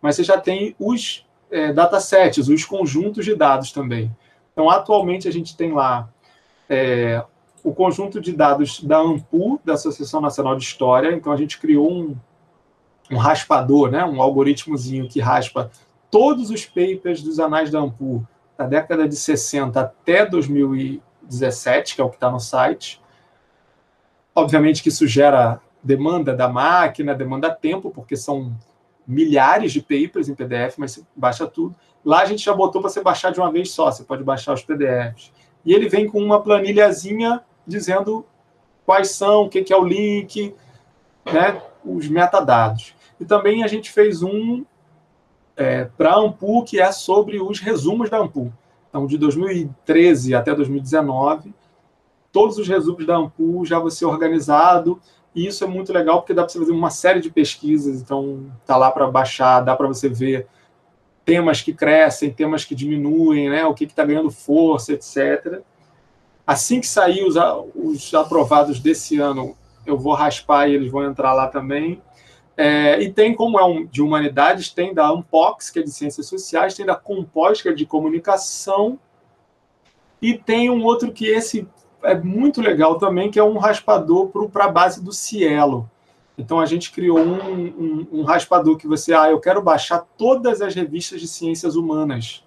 mas 0.00 0.14
você 0.14 0.22
já 0.22 0.38
tem 0.38 0.76
os 0.78 1.25
é, 1.56 1.72
datasets, 1.72 2.48
os 2.48 2.66
conjuntos 2.66 3.24
de 3.24 3.34
dados 3.34 3.72
também. 3.72 4.14
Então, 4.52 4.68
atualmente, 4.68 5.26
a 5.26 5.32
gente 5.32 5.56
tem 5.56 5.72
lá 5.72 6.06
é, 6.68 7.24
o 7.64 7.72
conjunto 7.72 8.20
de 8.20 8.32
dados 8.32 8.82
da 8.82 8.98
ANPU, 8.98 9.58
da 9.64 9.72
Associação 9.72 10.20
Nacional 10.20 10.54
de 10.54 10.64
História. 10.64 11.14
Então, 11.14 11.32
a 11.32 11.36
gente 11.36 11.58
criou 11.58 11.90
um, 11.90 12.14
um 13.10 13.16
raspador, 13.16 13.90
né, 13.90 14.04
um 14.04 14.20
algoritmozinho 14.20 15.08
que 15.08 15.18
raspa 15.18 15.70
todos 16.10 16.50
os 16.50 16.66
papers 16.66 17.22
dos 17.22 17.40
anais 17.40 17.70
da 17.70 17.80
ANPU 17.80 18.26
da 18.58 18.66
década 18.66 19.08
de 19.08 19.16
60 19.16 19.80
até 19.80 20.26
2017, 20.26 21.94
que 21.94 22.00
é 22.02 22.04
o 22.04 22.10
que 22.10 22.16
está 22.16 22.30
no 22.30 22.40
site. 22.40 23.00
Obviamente 24.34 24.82
que 24.82 24.90
isso 24.90 25.06
gera 25.06 25.58
demanda 25.82 26.34
da 26.34 26.48
máquina, 26.48 27.14
demanda 27.14 27.50
tempo, 27.50 27.90
porque 27.90 28.14
são 28.14 28.54
milhares 29.06 29.72
de 29.72 29.80
papers 29.80 30.28
em 30.28 30.34
PDF, 30.34 30.78
mas 30.78 30.92
você 30.92 31.02
baixa 31.14 31.46
tudo. 31.46 31.74
Lá 32.04 32.22
a 32.22 32.24
gente 32.24 32.44
já 32.44 32.52
botou 32.52 32.80
para 32.80 32.90
você 32.90 33.02
baixar 33.02 33.30
de 33.30 33.40
uma 33.40 33.50
vez 33.50 33.70
só, 33.70 33.90
você 33.90 34.04
pode 34.04 34.24
baixar 34.24 34.52
os 34.52 34.62
PDFs. 34.62 35.32
E 35.64 35.72
ele 35.72 35.88
vem 35.88 36.08
com 36.08 36.22
uma 36.22 36.40
planilhazinha 36.40 37.42
dizendo 37.66 38.24
quais 38.84 39.10
são, 39.10 39.44
o 39.44 39.48
que 39.48 39.72
é 39.72 39.76
o 39.76 39.84
link, 39.84 40.54
né, 41.24 41.60
os 41.84 42.08
metadados. 42.08 42.94
E 43.18 43.24
também 43.24 43.64
a 43.64 43.66
gente 43.66 43.90
fez 43.90 44.22
um 44.22 44.64
é, 45.56 45.84
para 45.84 46.12
a 46.12 46.18
Ampul, 46.18 46.64
que 46.64 46.80
é 46.80 46.92
sobre 46.92 47.40
os 47.40 47.60
resumos 47.60 48.10
da 48.10 48.18
Ampul. 48.18 48.52
Então, 48.88 49.06
de 49.06 49.18
2013 49.18 50.34
até 50.34 50.54
2019, 50.54 51.52
todos 52.30 52.58
os 52.58 52.68
resumos 52.68 53.06
da 53.06 53.16
Ampul 53.16 53.64
já 53.64 53.78
vão 53.78 53.90
ser 53.90 54.04
organizado, 54.04 55.00
e 55.36 55.46
isso 55.46 55.62
é 55.62 55.66
muito 55.66 55.92
legal 55.92 56.20
porque 56.22 56.32
dá 56.32 56.42
para 56.42 56.50
você 56.50 56.58
fazer 56.58 56.72
uma 56.72 56.88
série 56.88 57.20
de 57.20 57.30
pesquisas, 57.30 58.00
então 58.00 58.50
tá 58.64 58.74
lá 58.74 58.90
para 58.90 59.06
baixar, 59.06 59.60
dá 59.60 59.76
para 59.76 59.86
você 59.86 60.08
ver 60.08 60.48
temas 61.26 61.60
que 61.60 61.74
crescem, 61.74 62.32
temas 62.32 62.64
que 62.64 62.74
diminuem, 62.74 63.50
né, 63.50 63.66
o 63.66 63.74
que 63.74 63.84
está 63.84 64.02
ganhando 64.02 64.30
força, 64.30 64.94
etc. 64.94 65.60
Assim 66.46 66.80
que 66.80 66.86
sair 66.86 67.22
os, 67.22 67.34
os 67.74 68.14
aprovados 68.14 68.80
desse 68.80 69.20
ano, 69.20 69.54
eu 69.84 69.98
vou 69.98 70.14
raspar 70.14 70.68
e 70.68 70.74
eles 70.74 70.90
vão 70.90 71.04
entrar 71.04 71.34
lá 71.34 71.48
também. 71.48 72.00
É, 72.56 72.98
e 73.02 73.12
tem, 73.12 73.34
como 73.34 73.60
é 73.60 73.64
um, 73.64 73.84
de 73.84 74.00
humanidades, 74.00 74.70
tem 74.70 74.94
da 74.94 75.12
Unpox, 75.12 75.68
que 75.68 75.80
é 75.80 75.82
de 75.82 75.90
ciências 75.90 76.26
sociais, 76.26 76.74
tem 76.74 76.86
da 76.86 76.96
Compós, 76.96 77.60
que 77.60 77.68
é 77.68 77.74
de 77.74 77.84
comunicação, 77.84 78.98
e 80.22 80.38
tem 80.38 80.70
um 80.70 80.82
outro 80.82 81.12
que 81.12 81.26
esse 81.26 81.68
é 82.06 82.14
muito 82.14 82.60
legal 82.60 82.98
também, 82.98 83.30
que 83.30 83.38
é 83.38 83.44
um 83.44 83.58
raspador 83.58 84.28
para 84.48 84.64
a 84.64 84.70
base 84.70 85.02
do 85.02 85.12
Cielo. 85.12 85.90
Então 86.38 86.60
a 86.60 86.66
gente 86.66 86.92
criou 86.92 87.18
um, 87.18 87.66
um, 87.66 88.08
um, 88.12 88.22
raspador 88.22 88.76
que 88.76 88.86
você, 88.86 89.14
ah, 89.14 89.30
eu 89.30 89.40
quero 89.40 89.62
baixar 89.62 90.06
todas 90.16 90.60
as 90.60 90.74
revistas 90.74 91.20
de 91.20 91.26
ciências 91.26 91.76
humanas 91.76 92.44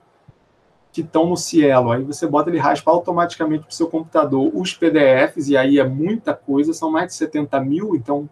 que 0.91 1.01
estão 1.01 1.27
no 1.27 1.35
Cielo. 1.35 1.91
Aí 1.91 2.03
você 2.03 2.27
bota 2.27 2.49
ele 2.49 2.59
raspa 2.59 2.91
automaticamente 2.91 3.63
para 3.63 3.71
o 3.71 3.73
seu 3.73 3.87
computador 3.87 4.51
os 4.53 4.73
PDFs, 4.73 5.49
e 5.49 5.57
aí 5.57 5.79
é 5.79 5.87
muita 5.87 6.33
coisa, 6.33 6.73
são 6.73 6.91
mais 6.91 7.07
de 7.07 7.13
70 7.15 7.59
mil, 7.61 7.95
então 7.95 8.29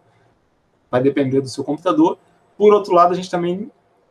vai 0.90 1.02
depender 1.02 1.40
do 1.40 1.48
seu 1.48 1.64
computador. 1.64 2.18
Por 2.56 2.72
outro 2.72 2.94
lado, 2.94 3.12
a 3.12 3.16
gente 3.16 3.30
também 3.30 3.70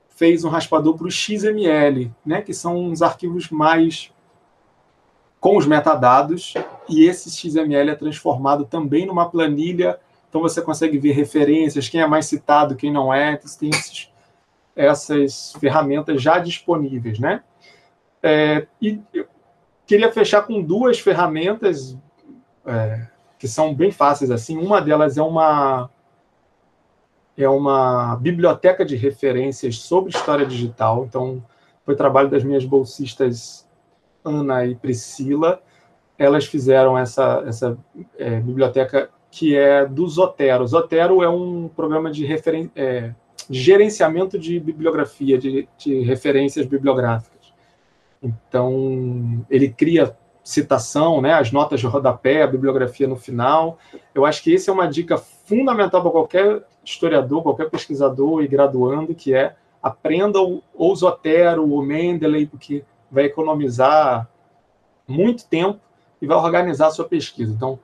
fez 0.09 0.43
um 0.43 0.49
raspador 0.49 0.97
para 0.97 1.07
o 1.07 1.11
XML, 1.11 2.11
né, 2.25 2.41
que 2.41 2.53
são 2.53 2.75
uns 2.75 3.01
arquivos 3.01 3.49
mais 3.49 4.11
com 5.39 5.55
os 5.57 5.67
metadados, 5.67 6.55
e 6.89 7.05
esse 7.05 7.29
XML 7.29 7.89
é 7.91 7.95
transformado 7.95 8.65
também 8.65 9.05
numa 9.05 9.29
planilha, 9.29 9.99
então 10.29 10.41
você 10.41 10.61
consegue 10.61 10.97
ver 10.97 11.13
referências, 11.13 11.89
quem 11.89 12.01
é 12.01 12.07
mais 12.07 12.25
citado, 12.25 12.75
quem 12.75 12.91
não 12.91 13.13
é, 13.13 13.33
então 13.33 13.49
tem 13.59 13.69
esses, 13.69 14.11
essas 14.75 15.53
ferramentas 15.59 16.21
já 16.21 16.39
disponíveis, 16.39 17.19
né? 17.19 17.43
É, 18.21 18.67
e 18.81 18.99
eu 19.13 19.25
queria 19.85 20.11
fechar 20.11 20.41
com 20.41 20.61
duas 20.61 20.99
ferramentas 20.99 21.97
é, 22.65 23.07
que 23.39 23.47
são 23.47 23.73
bem 23.73 23.91
fáceis 23.91 24.31
assim. 24.31 24.57
Uma 24.57 24.81
delas 24.81 25.17
é 25.17 25.21
uma 25.21 25.89
é 27.37 27.47
uma 27.47 28.15
biblioteca 28.15 28.83
de 28.83 28.95
referências 28.95 29.77
sobre 29.79 30.09
história 30.09 30.45
digital. 30.45 31.05
Então, 31.05 31.43
foi 31.85 31.95
trabalho 31.95 32.29
das 32.29 32.43
minhas 32.43 32.65
bolsistas 32.65 33.67
Ana 34.25 34.65
e 34.65 34.75
Priscila. 34.75 35.61
Elas 36.17 36.45
fizeram 36.45 36.97
essa, 36.97 37.43
essa 37.45 37.77
é, 38.17 38.39
biblioteca 38.39 39.09
que 39.29 39.55
é 39.55 39.85
do 39.85 40.07
Zotero. 40.07 40.65
Zotero 40.65 41.21
é 41.21 41.29
um 41.29 41.69
programa 41.75 42.09
de, 42.09 42.25
referen 42.25 42.71
é, 42.75 43.13
de 43.49 43.59
gerenciamento 43.59 44.39
de 44.39 44.59
bibliografia, 44.59 45.37
de, 45.37 45.67
de 45.77 45.99
referências 46.01 46.65
bibliográficas. 46.65 47.53
Então, 48.21 49.45
ele 49.49 49.69
cria 49.69 50.15
citação, 50.43 51.21
né, 51.21 51.33
as 51.33 51.51
notas 51.51 51.79
de 51.79 51.85
rodapé, 51.85 52.41
a 52.41 52.47
bibliografia 52.47 53.05
no 53.05 53.17
final. 53.17 53.77
Eu 54.15 54.25
acho 54.25 54.41
que 54.41 54.55
essa 54.55 54.71
é 54.71 54.73
uma 54.73 54.87
dica 54.87 55.17
fundamental 55.17 56.01
para 56.01 56.09
qualquer 56.09 56.63
historiador, 56.83 57.43
qualquer 57.43 57.69
pesquisador 57.69 58.41
e 58.41 58.47
graduando, 58.47 59.13
que 59.13 59.33
é 59.33 59.55
aprenda 59.83 60.39
o, 60.41 60.95
Zotero, 60.95 61.65
o 61.65 61.81
Mendeley, 61.81 62.45
porque 62.45 62.83
vai 63.11 63.25
economizar 63.25 64.27
muito 65.07 65.45
tempo 65.47 65.79
e 66.21 66.27
vai 66.27 66.37
organizar 66.37 66.87
a 66.87 66.91
sua 66.91 67.05
pesquisa. 67.05 67.53
Então, 67.53 67.79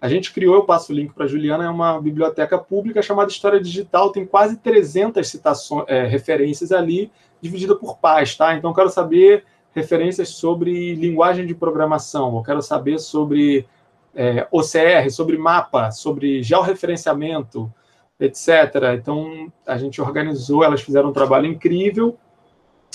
a 0.00 0.08
gente 0.08 0.32
criou, 0.32 0.54
eu 0.54 0.64
passo 0.64 0.92
o 0.92 0.94
link 0.94 1.12
para 1.12 1.24
a 1.24 1.28
Juliana, 1.28 1.64
é 1.64 1.68
uma 1.68 2.00
biblioteca 2.00 2.58
pública 2.58 3.00
chamada 3.02 3.30
História 3.30 3.60
Digital, 3.60 4.10
tem 4.10 4.26
quase 4.26 4.56
300 4.58 5.26
citações, 5.26 5.84
é, 5.88 6.06
referências 6.06 6.70
ali, 6.70 7.10
dividida 7.40 7.74
por 7.74 7.98
pás, 7.98 8.36
tá? 8.36 8.54
Então, 8.54 8.70
eu 8.70 8.74
quero 8.74 8.90
saber 8.90 9.44
referências 9.74 10.30
sobre 10.30 10.94
linguagem 10.94 11.46
de 11.46 11.54
programação, 11.54 12.36
eu 12.36 12.42
quero 12.42 12.62
saber 12.62 12.98
sobre 12.98 13.66
é, 14.14 14.46
OCR, 14.50 15.10
sobre 15.10 15.36
mapa, 15.36 15.90
sobre 15.90 16.42
georreferenciamento, 16.42 17.72
etc. 18.18 18.96
Então, 18.98 19.52
a 19.66 19.76
gente 19.76 20.00
organizou, 20.00 20.64
elas 20.64 20.80
fizeram 20.80 21.10
um 21.10 21.12
trabalho 21.12 21.46
incrível. 21.46 22.16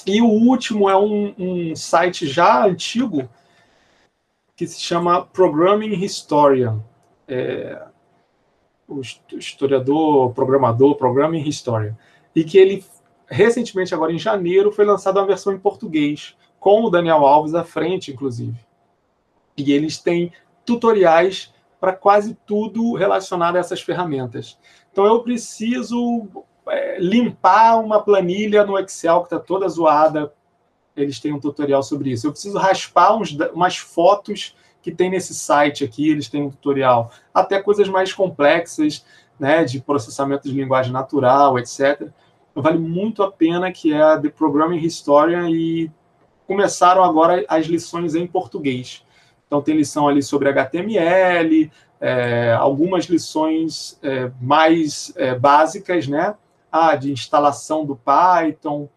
E 0.06 0.22
o 0.22 0.27
último 0.27 0.89
é 0.89 0.98
um, 0.98 1.34
um 1.38 1.76
site 1.76 2.26
já 2.26 2.65
antigo 2.65 3.30
que 4.56 4.68
se 4.68 4.80
chama 4.80 5.26
Programming 5.26 5.94
Historian. 6.03 6.84
É, 7.28 7.82
o 8.88 9.02
historiador, 9.38 10.34
programador, 10.34 10.95
Programming 10.95 11.48
Historian. 11.48 11.98
E 12.36 12.44
que 12.44 12.57
ele, 12.57 12.84
recentemente, 13.28 13.94
agora 13.94 14.11
em 14.11 14.19
janeiro, 14.19 14.72
foi 14.72 14.86
lançada 14.86 15.19
uma 15.19 15.28
versão 15.28 15.53
em 15.53 15.60
português, 15.60 16.36
com 16.60 16.84
o 16.84 16.90
Daniel 16.90 17.26
Alves 17.26 17.56
à 17.56 17.64
frente, 17.64 18.11
inclusive. 18.11 18.57
E 19.57 19.72
eles 19.72 19.98
têm 19.98 20.32
tutoriais 20.65 21.53
para 21.80 21.94
quase 21.94 22.38
tudo 22.45 22.94
relacionado 22.94 23.56
a 23.56 23.60
essas 23.60 23.82
ferramentas. 23.82 24.57
Então 24.91 25.06
eu 25.06 25.23
preciso 25.23 26.28
é, 26.68 26.99
limpar 26.99 27.80
uma 27.80 28.02
planilha 28.02 28.64
no 28.64 28.78
Excel 28.78 29.22
que 29.22 29.26
está 29.26 29.40
toda 29.40 29.68
zoada. 29.68 30.32
Eles 30.95 31.19
têm 31.19 31.34
um 31.34 31.39
tutorial 31.39 31.81
sobre 31.84 32.11
isso. 32.11 32.27
Eu 32.27 32.31
preciso 32.31 32.57
raspar 32.57 33.15
uns, 33.15 33.31
umas 33.53 33.77
fotos 33.77 34.55
que 34.81 34.91
tem 34.91 35.09
nesse 35.09 35.34
site 35.34 35.84
aqui, 35.84 36.09
eles 36.09 36.27
têm 36.27 36.43
um 36.43 36.49
tutorial. 36.49 37.11
Até 37.34 37.61
coisas 37.61 37.88
mais 37.88 38.13
complexas, 38.13 39.05
né, 39.39 39.63
de 39.63 39.80
processamento 39.80 40.47
de 40.47 40.55
linguagem 40.55 40.91
natural, 40.91 41.57
etc. 41.59 42.09
Então, 42.51 42.63
vale 42.63 42.77
muito 42.77 43.23
a 43.23 43.31
pena 43.31 43.72
que 43.72 43.93
é 43.93 44.01
a 44.01 44.19
The 44.19 44.30
Programming 44.30 44.84
Historian 44.84 45.49
e 45.49 45.89
começaram 46.47 47.03
agora 47.03 47.45
as 47.47 47.65
lições 47.65 48.13
em 48.13 48.27
português. 48.27 49.05
Então 49.47 49.61
tem 49.61 49.76
lição 49.76 50.07
ali 50.07 50.22
sobre 50.22 50.49
HTML, 50.49 51.72
é, 51.99 52.53
algumas 52.53 53.05
lições 53.05 53.99
é, 54.01 54.31
mais 54.39 55.13
é, 55.15 55.35
básicas, 55.35 56.07
né? 56.07 56.35
Ah, 56.72 56.95
de 56.95 57.11
instalação 57.11 57.85
do 57.85 57.95
Python, 57.95 58.89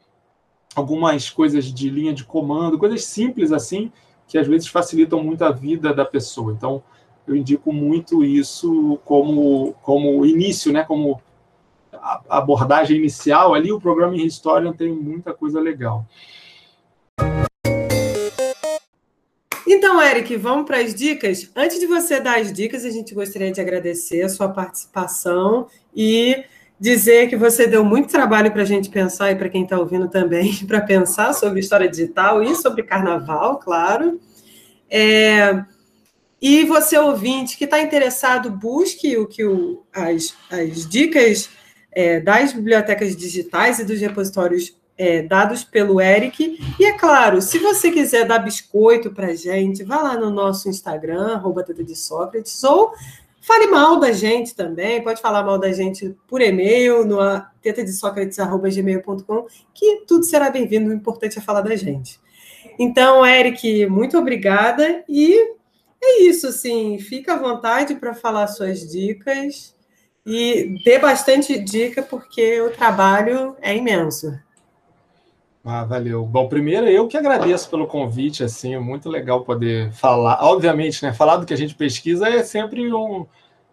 algumas 0.75 1.31
coisas 1.31 1.73
de 1.73 1.89
linha 1.89 2.13
de 2.13 2.25
comando, 2.25 2.79
coisas 2.79 3.05
simples 3.05 3.53
assim, 3.53 3.93
que 4.27 4.39
às 4.39 4.47
vezes 4.47 4.69
facilitam 4.69 5.23
muito 5.23 5.45
a 5.45 5.51
vida 5.51 5.93
da 5.93 6.05
pessoa. 6.05 6.53
Então, 6.53 6.83
eu 7.27 7.35
indico 7.35 7.73
muito 7.73 8.25
isso 8.25 8.99
como, 9.05 9.75
como 9.83 10.25
início, 10.27 10.73
né? 10.73 10.83
Como 10.83 11.21
abordagem 12.29 12.99
inicial 12.99 13.55
ali, 13.55 13.73
o 13.73 13.81
programa 13.81 14.17
em 14.17 14.27
Historian 14.27 14.73
tem 14.73 14.93
muita 14.93 15.33
coisa 15.33 15.61
legal. 15.61 16.05
Então, 19.67 20.03
Eric, 20.03 20.37
vamos 20.37 20.67
para 20.67 20.79
as 20.79 20.95
dicas. 20.95 21.51
Antes 21.57 21.81
de 21.81 21.87
você 21.87 22.21
dar 22.21 22.39
as 22.39 22.53
dicas, 22.53 22.85
a 22.85 22.91
gente 22.91 23.15
gostaria 23.15 23.51
de 23.51 23.61
agradecer 23.61 24.23
a 24.23 24.29
sua 24.29 24.49
participação 24.49 25.67
e 25.95 26.45
dizer 26.85 27.31
que 27.31 27.37
você 27.37 27.67
deu 27.67 27.83
muito 27.83 28.11
trabalho 28.11 28.53
para 28.53 28.61
a 28.61 28.67
gente 28.67 28.91
pensar 28.91 29.33
e 29.33 29.37
para 29.37 29.49
quem 29.49 29.63
está 29.63 29.79
ouvindo 29.79 30.07
também, 30.07 30.55
para 30.69 30.83
pensar 30.83 31.33
sobre 31.33 31.61
história 31.61 31.89
digital 31.89 32.43
e 32.43 32.55
sobre 32.55 32.83
carnaval, 32.83 33.59
claro. 33.59 34.21
É, 34.91 35.65
e 36.41 36.63
você, 36.67 36.99
ouvinte, 36.99 37.57
que 37.57 37.65
está 37.65 37.81
interessado, 37.81 38.51
busque 38.51 39.17
o 39.17 39.27
que 39.27 39.43
o, 39.47 39.83
as, 39.95 40.37
as 40.51 40.87
dicas 40.87 41.49
é, 41.91 42.21
das 42.21 42.53
bibliotecas 42.53 43.17
digitais 43.17 43.79
e 43.79 43.85
dos 43.85 43.99
repositórios 43.99 44.77
é, 44.99 45.23
dados 45.23 45.65
pelo 45.65 46.03
Eric. 46.03 46.61
E 46.79 46.85
é 46.85 46.93
claro, 46.99 47.41
se 47.41 47.59
você 47.59 47.91
quiser 47.91 48.27
dar 48.27 48.41
biscoito 48.41 49.11
para 49.11 49.29
a 49.29 49.35
gente, 49.35 49.83
vá 49.85 50.03
lá 50.03 50.19
no 50.19 50.29
nosso 50.29 50.69
Instagram, 50.69 51.33
arroba 51.33 51.65
de 51.65 51.97
Sócrates, 51.97 52.63
ou 52.63 52.93
fale 53.45 53.67
mal 53.67 54.01
da 54.01 54.11
gente 54.11 54.55
também, 54.55 55.05
pode 55.05 55.21
falar 55.21 55.45
mal 55.45 55.59
da 55.59 55.71
gente 55.71 56.17
por 56.27 56.41
e-mail, 56.41 57.05
no 57.05 57.19
tetadesócrates.gmail.com, 57.61 59.47
que 59.75 60.05
tudo 60.07 60.25
será 60.25 60.49
bem-vindo, 60.49 60.89
o 60.89 60.95
importante 60.95 61.39
é 61.39 61.43
falar 61.43 61.61
da 61.61 61.77
gente. 61.77 62.19
Então, 62.79 63.25
Eric, 63.25 63.85
muito 63.87 64.17
obrigada 64.17 65.05
e 65.07 65.39
é 66.03 66.23
isso, 66.23 66.47
assim, 66.47 66.99
fica 66.99 67.35
à 67.35 67.39
vontade 67.39 67.95
para 67.97 68.15
falar 68.15 68.47
suas 68.47 68.81
dicas 68.91 69.77
e 70.25 70.77
dê 70.83 70.99
bastante 70.99 71.59
dica, 71.59 72.03
porque 72.03 72.63
o 72.63 72.71
trabalho 72.71 73.55
é 73.61 73.77
imenso. 73.77 74.33
Ah, 75.67 75.83
valeu. 75.83 76.27
Bom, 76.27 76.47
primeiro 76.47 76.87
eu 76.87 77.09
que 77.09 77.17
agradeço 77.17 77.71
pelo 77.71 77.87
convite, 77.87 78.45
assim, 78.45 78.77
muito 78.77 79.09
legal 79.09 79.45
poder 79.45 79.91
falar. 79.93 80.39
Obviamente, 80.43 81.03
né, 81.03 81.11
falar 81.11 81.39
do 81.39 81.47
que 81.47 81.55
a 81.55 81.57
gente 81.57 81.75
pesquisa 81.75 82.29
é 82.29 82.43
sempre 82.43 82.93
um, 82.93 83.25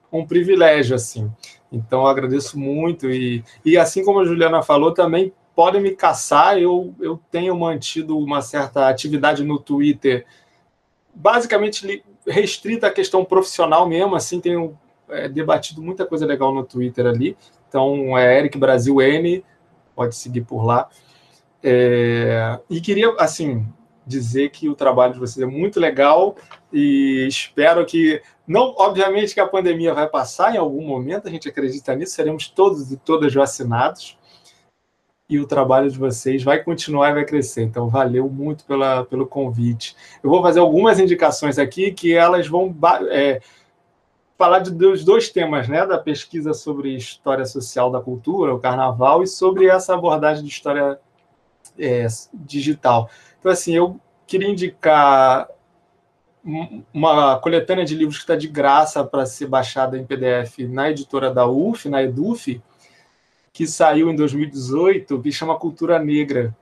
um 0.09 0.25
privilégio, 0.25 0.95
assim. 0.95 1.29
Então, 1.69 2.01
eu 2.01 2.07
agradeço 2.07 2.57
muito 2.57 3.09
e, 3.09 3.43
e 3.65 3.77
assim 3.77 4.05
como 4.05 4.19
a 4.19 4.25
Juliana 4.25 4.63
falou, 4.63 4.93
também 4.93 5.33
podem 5.53 5.81
me 5.81 5.91
caçar. 5.91 6.57
Eu, 6.57 6.95
eu 7.01 7.19
tenho 7.29 7.57
mantido 7.59 8.17
uma 8.17 8.41
certa 8.41 8.87
atividade 8.87 9.43
no 9.43 9.59
Twitter, 9.59 10.25
basicamente 11.13 12.05
restrita 12.25 12.87
à 12.87 12.91
questão 12.91 13.25
profissional 13.25 13.85
mesmo, 13.85 14.15
assim, 14.15 14.39
tenho 14.39 14.77
é, 15.09 15.27
debatido 15.27 15.81
muita 15.81 16.05
coisa 16.05 16.25
legal 16.25 16.53
no 16.53 16.63
Twitter 16.63 17.05
ali. 17.05 17.35
Então, 17.67 18.17
é 18.17 18.39
Eric 18.39 18.57
Brasil 18.57 19.01
N, 19.01 19.43
pode 19.93 20.15
seguir 20.15 20.41
por 20.41 20.63
lá. 20.63 20.89
É, 21.63 22.59
e 22.69 22.81
queria, 22.81 23.13
assim, 23.19 23.65
dizer 24.05 24.49
que 24.49 24.67
o 24.67 24.75
trabalho 24.75 25.13
de 25.13 25.19
vocês 25.19 25.43
é 25.43 25.49
muito 25.49 25.79
legal 25.79 26.35
e 26.73 27.25
espero 27.27 27.85
que, 27.85 28.21
não, 28.47 28.73
obviamente 28.77 29.33
que 29.33 29.39
a 29.39 29.47
pandemia 29.47 29.93
vai 29.93 30.07
passar 30.07 30.53
em 30.55 30.57
algum 30.57 30.85
momento, 30.85 31.27
a 31.27 31.31
gente 31.31 31.47
acredita 31.47 31.95
nisso, 31.95 32.13
seremos 32.13 32.47
todos 32.47 32.91
e 32.91 32.97
todas 32.97 33.33
vacinados 33.33 34.17
e 35.31 35.39
o 35.39 35.47
trabalho 35.47 35.89
de 35.89 35.97
vocês 35.97 36.43
vai 36.43 36.61
continuar 36.61 37.11
e 37.11 37.13
vai 37.13 37.25
crescer. 37.25 37.63
Então, 37.63 37.87
valeu 37.87 38.29
muito 38.29 38.65
pela, 38.65 39.05
pelo 39.05 39.25
convite. 39.25 39.95
Eu 40.21 40.29
vou 40.29 40.41
fazer 40.41 40.59
algumas 40.59 40.99
indicações 40.99 41.57
aqui 41.57 41.93
que 41.93 42.13
elas 42.13 42.49
vão 42.49 42.75
é, 43.09 43.39
falar 44.37 44.59
de, 44.59 44.71
dos 44.71 45.05
dois 45.05 45.29
temas, 45.29 45.69
né? 45.69 45.85
Da 45.85 45.97
pesquisa 45.97 46.53
sobre 46.53 46.93
história 46.97 47.45
social 47.45 47.89
da 47.89 48.01
cultura, 48.01 48.53
o 48.53 48.59
carnaval, 48.59 49.23
e 49.23 49.27
sobre 49.27 49.67
essa 49.67 49.93
abordagem 49.93 50.43
de 50.43 50.49
história 50.49 50.99
é, 51.77 52.05
digital. 52.33 53.09
Então, 53.39 53.51
assim, 53.51 53.75
eu 53.75 53.99
queria 54.27 54.49
indicar 54.49 55.47
uma 56.93 57.37
coletânea 57.39 57.85
de 57.85 57.95
livros 57.95 58.17
que 58.17 58.23
está 58.23 58.35
de 58.35 58.47
graça 58.47 59.03
para 59.03 59.25
ser 59.25 59.47
baixada 59.47 59.97
em 59.97 60.05
PDF 60.05 60.59
na 60.67 60.89
editora 60.89 61.31
da 61.31 61.45
UF, 61.45 61.87
na 61.87 62.01
EDUF, 62.01 62.61
que 63.53 63.67
saiu 63.67 64.09
em 64.09 64.15
2018, 64.15 65.21
que 65.21 65.31
chama 65.31 65.59
Cultura 65.59 65.99
Negra, 65.99 66.55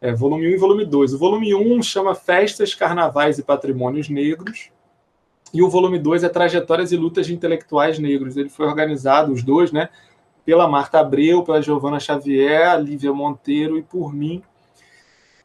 é, 0.00 0.12
volume 0.12 0.48
1 0.48 0.50
e 0.50 0.56
volume 0.56 0.84
2. 0.84 1.14
O 1.14 1.18
volume 1.18 1.54
1 1.54 1.82
chama 1.82 2.14
Festas, 2.14 2.74
Carnavais 2.74 3.38
e 3.38 3.42
Patrimônios 3.42 4.08
Negros, 4.08 4.70
e 5.52 5.62
o 5.62 5.68
volume 5.68 5.98
2 5.98 6.24
é 6.24 6.28
Trajetórias 6.28 6.90
e 6.90 6.96
Lutas 6.96 7.26
de 7.26 7.34
Intelectuais 7.34 7.98
Negros. 7.98 8.36
Ele 8.36 8.48
foi 8.48 8.66
organizado, 8.66 9.32
os 9.32 9.42
dois, 9.42 9.70
né, 9.70 9.90
pela 10.44 10.66
Marta 10.66 11.00
Abreu, 11.00 11.42
pela 11.42 11.60
Giovana 11.60 12.00
Xavier, 12.00 12.70
a 12.70 12.76
Lívia 12.76 13.12
Monteiro 13.12 13.76
e 13.76 13.82
por 13.82 14.12
mim, 14.12 14.42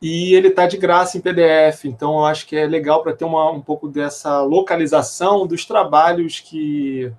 e 0.07 0.35
ele 0.35 0.49
está 0.49 0.67
de 0.67 0.77
graça 0.77 1.17
em 1.17 1.19
PDF, 1.19 1.85
então 1.85 2.19
eu 2.19 2.25
acho 2.25 2.45
que 2.45 2.55
é 2.55 2.67
legal 2.67 3.01
para 3.01 3.15
ter 3.15 3.25
uma, 3.25 3.49
um 3.49 3.59
pouco 3.59 3.87
dessa 3.87 4.39
localização 4.43 5.47
dos 5.47 5.65
trabalhos 5.65 6.39
que, 6.39 7.11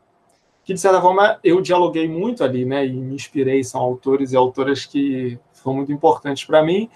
que, 0.63 0.73
de 0.73 0.79
certa 0.79 1.03
forma, 1.03 1.37
eu 1.43 1.61
dialoguei 1.61 2.09
muito 2.09 2.45
ali, 2.45 2.65
né, 2.65 2.87
e 2.87 2.93
me 2.93 3.17
inspirei, 3.17 3.65
são 3.65 3.81
autores 3.81 4.31
e 4.31 4.37
autoras 4.37 4.87
que 4.87 5.37
foram 5.53 5.79
muito 5.79 5.91
importantes 5.91 6.45
para 6.45 6.63
mim, 6.63 6.89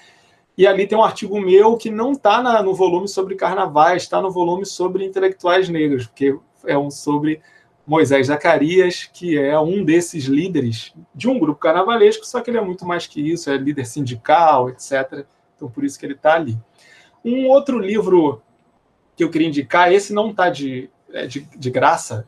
e 0.57 0.65
ali 0.65 0.87
tem 0.87 0.97
um 0.97 1.03
artigo 1.03 1.41
meu 1.41 1.77
que 1.77 1.91
não 1.91 2.13
está 2.13 2.63
no 2.63 2.73
volume 2.73 3.09
sobre 3.09 3.35
carnavais, 3.35 4.05
está 4.05 4.23
no 4.23 4.31
volume 4.31 4.65
sobre 4.65 5.05
intelectuais 5.05 5.69
negros, 5.69 6.07
porque 6.07 6.39
é 6.67 6.79
um 6.79 6.89
sobre 6.89 7.41
Moisés 7.85 8.29
Zacarias, 8.29 9.11
que 9.13 9.37
é 9.37 9.59
um 9.59 9.85
desses 9.85 10.27
líderes 10.27 10.95
de 11.13 11.29
um 11.29 11.37
grupo 11.37 11.59
carnavalesco, 11.59 12.25
só 12.25 12.41
que 12.41 12.49
ele 12.49 12.59
é 12.59 12.65
muito 12.65 12.87
mais 12.87 13.09
que 13.09 13.21
isso, 13.21 13.51
é 13.51 13.57
líder 13.57 13.87
sindical, 13.87 14.71
etc., 14.71 15.27
então, 15.61 15.71
por 15.71 15.85
isso 15.85 15.99
que 15.99 16.07
ele 16.07 16.15
está 16.15 16.35
ali. 16.35 16.59
Um 17.23 17.47
outro 17.49 17.79
livro 17.79 18.41
que 19.15 19.23
eu 19.23 19.31
queria 19.31 19.49
indicar, 19.49 19.93
esse 19.93 20.15
não 20.15 20.31
está 20.31 20.49
de, 20.49 20.89
é, 21.13 21.27
de, 21.27 21.41
de, 21.41 21.71
graça, 21.71 22.27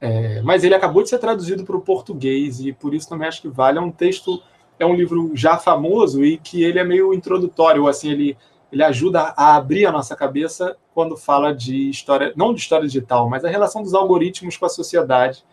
é, 0.00 0.40
mas 0.40 0.64
ele 0.64 0.74
acabou 0.74 1.02
de 1.02 1.10
ser 1.10 1.18
traduzido 1.18 1.64
para 1.64 1.76
o 1.76 1.82
português, 1.82 2.60
e 2.60 2.72
por 2.72 2.94
isso 2.94 3.06
também 3.06 3.28
acho 3.28 3.42
que 3.42 3.48
vale. 3.48 3.76
É 3.76 3.80
um 3.80 3.90
texto, 3.90 4.42
é 4.78 4.86
um 4.86 4.94
livro 4.94 5.32
já 5.34 5.58
famoso 5.58 6.24
e 6.24 6.38
que 6.38 6.64
ele 6.64 6.78
é 6.78 6.84
meio 6.84 7.12
introdutório, 7.12 7.86
assim, 7.86 8.10
ele, 8.10 8.38
ele 8.72 8.82
ajuda 8.82 9.34
a 9.36 9.56
abrir 9.56 9.84
a 9.84 9.92
nossa 9.92 10.16
cabeça 10.16 10.78
quando 10.94 11.14
fala 11.14 11.54
de 11.54 11.90
história, 11.90 12.32
não 12.34 12.54
de 12.54 12.60
história 12.60 12.86
digital, 12.86 13.28
mas 13.28 13.44
a 13.44 13.50
relação 13.50 13.82
dos 13.82 13.92
algoritmos 13.92 14.56
com 14.56 14.64
a 14.64 14.70
sociedade, 14.70 15.44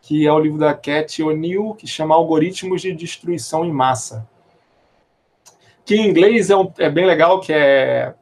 que 0.00 0.24
é 0.24 0.32
o 0.32 0.38
livro 0.38 0.58
da 0.58 0.74
Cat 0.74 1.20
O'Neill, 1.20 1.74
que 1.74 1.86
chama 1.86 2.14
Algoritmos 2.14 2.82
de 2.82 2.92
Destruição 2.92 3.64
em 3.64 3.72
Massa 3.72 4.28
que 5.84 5.94
em 5.94 6.08
inglês 6.08 6.50
é, 6.50 6.56
um, 6.56 6.72
é 6.78 6.88
bem 6.88 7.06
legal, 7.06 7.40
que 7.40 7.52
é 7.52 8.14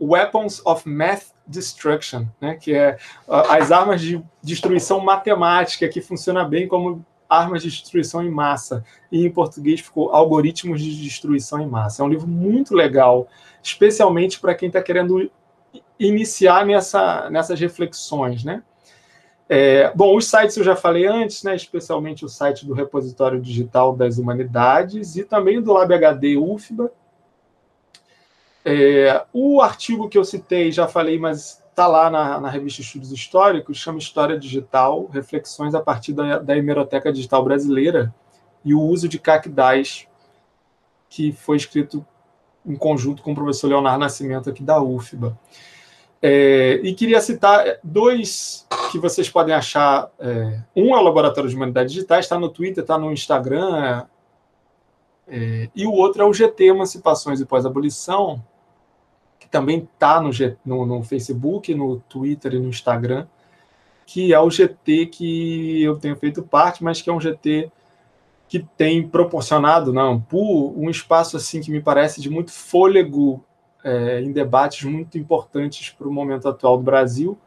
Weapons 0.00 0.64
of 0.64 0.88
Math 0.88 1.26
Destruction, 1.46 2.26
né? 2.40 2.56
que 2.56 2.74
é 2.74 2.98
as 3.28 3.72
armas 3.72 4.00
de 4.00 4.22
destruição 4.42 5.00
matemática, 5.00 5.88
que 5.88 6.00
funciona 6.00 6.44
bem 6.44 6.68
como 6.68 7.04
armas 7.28 7.62
de 7.62 7.70
destruição 7.70 8.22
em 8.22 8.30
massa. 8.30 8.84
E 9.10 9.24
em 9.24 9.30
português 9.30 9.80
ficou 9.80 10.10
Algoritmos 10.10 10.80
de 10.82 11.00
Destruição 11.02 11.60
em 11.60 11.68
Massa. 11.68 12.02
É 12.02 12.04
um 12.04 12.08
livro 12.08 12.26
muito 12.26 12.74
legal, 12.74 13.28
especialmente 13.62 14.40
para 14.40 14.54
quem 14.54 14.66
está 14.66 14.82
querendo 14.82 15.30
iniciar 15.98 16.66
nessa, 16.66 17.30
nessas 17.30 17.60
reflexões, 17.60 18.42
né? 18.42 18.62
É, 19.52 19.92
bom, 19.96 20.16
os 20.16 20.28
sites 20.28 20.56
eu 20.56 20.62
já 20.62 20.76
falei 20.76 21.08
antes, 21.08 21.42
né, 21.42 21.56
especialmente 21.56 22.24
o 22.24 22.28
site 22.28 22.64
do 22.64 22.72
Repositório 22.72 23.40
Digital 23.40 23.96
das 23.96 24.16
Humanidades 24.16 25.16
e 25.16 25.24
também 25.24 25.60
do 25.60 25.72
LabHD 25.72 26.36
UFBA. 26.36 26.92
É, 28.64 29.24
o 29.32 29.60
artigo 29.60 30.08
que 30.08 30.16
eu 30.16 30.22
citei, 30.22 30.70
já 30.70 30.86
falei, 30.86 31.18
mas 31.18 31.60
está 31.68 31.88
lá 31.88 32.08
na, 32.08 32.38
na, 32.38 32.48
revista 32.48 32.80
Estudos 32.80 33.10
Históricos, 33.10 33.78
chama 33.78 33.98
História 33.98 34.38
Digital, 34.38 35.06
Reflexões 35.06 35.74
a 35.74 35.80
partir 35.80 36.12
da, 36.12 36.38
da 36.38 36.56
Hemeroteca 36.56 37.12
Digital 37.12 37.42
Brasileira 37.42 38.14
e 38.64 38.72
o 38.72 38.80
uso 38.80 39.08
de 39.08 39.18
CACDAS, 39.18 40.06
que 41.08 41.32
foi 41.32 41.56
escrito 41.56 42.06
em 42.64 42.76
conjunto 42.76 43.20
com 43.20 43.32
o 43.32 43.34
professor 43.34 43.66
Leonardo 43.66 43.98
Nascimento 43.98 44.48
aqui 44.48 44.62
da 44.62 44.80
UFBA. 44.80 45.36
É, 46.22 46.80
e 46.82 46.94
queria 46.94 47.20
citar 47.20 47.78
dois 47.82 48.66
que 48.92 48.98
vocês 48.98 49.28
podem 49.28 49.54
achar. 49.54 50.10
É, 50.18 50.60
um 50.76 50.94
é 50.94 50.98
o 50.98 51.02
Laboratório 51.02 51.48
de 51.48 51.56
Humanidades 51.56 51.92
Digitais, 51.92 52.26
está 52.26 52.38
no 52.38 52.50
Twitter, 52.50 52.82
está 52.82 52.98
no 52.98 53.10
Instagram. 53.10 54.06
É, 55.26 55.70
e 55.74 55.86
o 55.86 55.92
outro 55.92 56.22
é 56.22 56.24
o 56.24 56.32
GT 56.32 56.64
Emancipações 56.64 57.40
e 57.40 57.46
Pós-Abolição, 57.46 58.44
que 59.38 59.48
também 59.48 59.88
está 59.94 60.20
no, 60.20 60.30
no, 60.64 60.86
no, 60.86 61.02
Facebook, 61.02 61.74
no 61.74 62.00
Twitter 62.00 62.54
e 62.54 62.58
no 62.58 62.68
Instagram, 62.68 63.26
que 64.04 64.34
é 64.34 64.40
o 64.40 64.50
GT 64.50 65.06
que 65.06 65.82
eu 65.82 65.98
tenho 65.98 66.16
feito 66.16 66.42
parte, 66.42 66.84
mas 66.84 67.00
que 67.00 67.08
é 67.08 67.12
um 67.12 67.20
GT 67.20 67.70
que 68.48 68.58
tem 68.76 69.06
proporcionado 69.06 69.92
na 69.92 70.02
Ampu 70.02 70.74
um 70.76 70.90
espaço 70.90 71.36
assim 71.36 71.60
que 71.60 71.70
me 71.70 71.80
parece 71.80 72.20
de 72.20 72.28
muito 72.28 72.50
fôlego 72.50 73.44
é, 73.84 74.20
em 74.20 74.32
debates 74.32 74.84
muito 74.84 75.18
importantes 75.18 75.90
para 75.90 76.08
o 76.08 76.12
momento 76.12 76.48
atual 76.48 76.76
do 76.76 76.82
Brasil, 76.82 77.38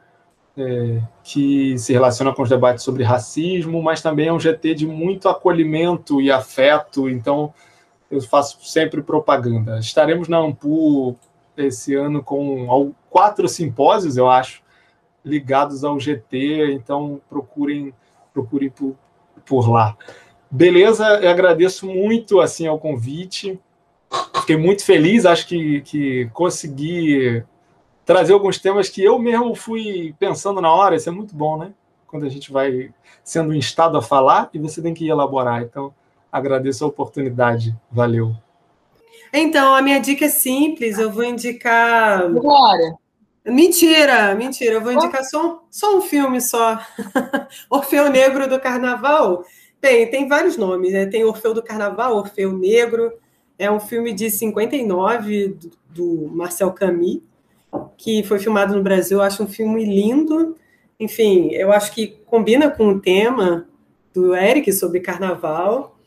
é, 0.57 1.01
que 1.23 1.77
se 1.77 1.93
relaciona 1.93 2.34
com 2.34 2.43
os 2.43 2.49
debates 2.49 2.84
sobre 2.84 3.03
racismo, 3.03 3.81
mas 3.81 4.01
também 4.01 4.27
é 4.27 4.34
um 4.34 4.39
GT 4.39 4.76
de 4.76 4.88
muito 4.88 5.27
acolhimento 5.27 6.22
e 6.22 6.31
afeto, 6.31 7.10
então 7.10 7.53
eu 8.10 8.22
faço 8.22 8.64
sempre 8.64 9.01
propaganda. 9.01 9.80
Estaremos 9.80 10.27
na 10.27 10.38
Ampu 10.38 11.15
esse 11.57 11.95
ano 11.95 12.23
com 12.23 12.93
quatro 13.10 13.47
simpósios, 13.47 14.18
eu 14.18 14.30
acho, 14.30 14.61
ligados 15.23 15.84
ao 15.84 15.99
GT, 15.99 16.73
então 16.73 17.22
procurem, 17.30 17.93
procurem 18.34 18.69
por, 18.69 18.95
por 19.45 19.69
lá. 19.69 19.95
Beleza, 20.49 21.07
eu 21.22 21.30
agradeço 21.30 21.88
muito 21.88 22.39
assim 22.39 22.68
ao 22.68 22.77
convite. 22.77 23.60
Fiquei 24.44 24.57
muito 24.57 24.84
feliz, 24.84 25.26
acho 25.26 25.48
que, 25.48 25.80
que 25.84 26.30
consegui 26.34 27.41
trazer 28.06 28.34
alguns 28.34 28.60
temas 28.60 28.90
que 28.90 29.02
eu 29.02 29.18
mesmo 29.18 29.56
fui 29.56 30.14
pensando 30.20 30.60
na 30.60 30.70
hora. 30.70 30.98
Isso 30.98 31.07
é 31.07 31.14
muito 31.14 31.34
bom, 31.34 31.57
né? 31.57 31.72
Quando 32.06 32.26
a 32.26 32.30
gente 32.30 32.52
vai 32.52 32.91
sendo 33.24 33.56
instado 33.56 33.98
a 33.98 34.02
falar 34.02 34.49
e 34.53 34.60
você 34.60 34.82
tem 34.82 34.94
que 34.94 35.07
elaborar. 35.07 35.61
Então, 35.61 35.94
agradeço 36.30 36.84
a 36.84 36.90
oportunidade. 36.90 37.74
Valeu. 37.90 38.36
Então, 39.32 39.74
a 39.74 39.82
minha 39.82 39.99
dica 39.99 40.26
é 40.26 40.30
simples. 40.30 40.99
Eu 40.99 41.10
vou 41.10 41.24
indicar. 41.24 42.30
Glória. 42.30 42.98
Mentira, 43.45 44.36
mentira. 44.36 44.74
Eu 44.74 44.82
vou 44.82 44.91
indicar 44.91 45.24
só, 45.24 45.64
só 45.72 45.98
um 45.98 46.02
filme 46.02 46.41
só. 46.41 46.82
Orfeu 47.72 48.10
Negro 48.10 48.45
do 48.49 48.60
Carnaval. 48.60 49.45
Tem, 49.80 50.06
tem 50.10 50.28
vários 50.28 50.57
nomes, 50.57 50.91
né? 50.91 51.06
Tem 51.06 51.24
Orfeu 51.24 51.53
do 51.53 51.64
Carnaval, 51.64 52.18
Orfeu 52.18 52.52
Negro. 52.52 53.23
É 53.57 53.71
um 53.71 53.80
filme 53.80 54.13
de 54.13 54.30
59 54.30 55.47
do, 55.49 55.71
do 55.89 56.27
Marcel 56.30 56.71
Camus, 56.71 57.21
que 57.97 58.23
foi 58.23 58.39
filmado 58.39 58.75
no 58.75 58.84
Brasil. 58.84 59.19
Eu 59.19 59.23
acho 59.23 59.43
um 59.43 59.47
filme 59.47 59.85
lindo. 59.85 60.55
Enfim, 60.99 61.49
eu 61.51 61.71
acho 61.71 61.93
que 61.93 62.07
combina 62.25 62.69
com 62.69 62.89
o 62.89 62.99
tema 62.99 63.67
do 64.13 64.35
Eric 64.35 64.71
sobre 64.71 64.99
carnaval. 64.99 65.97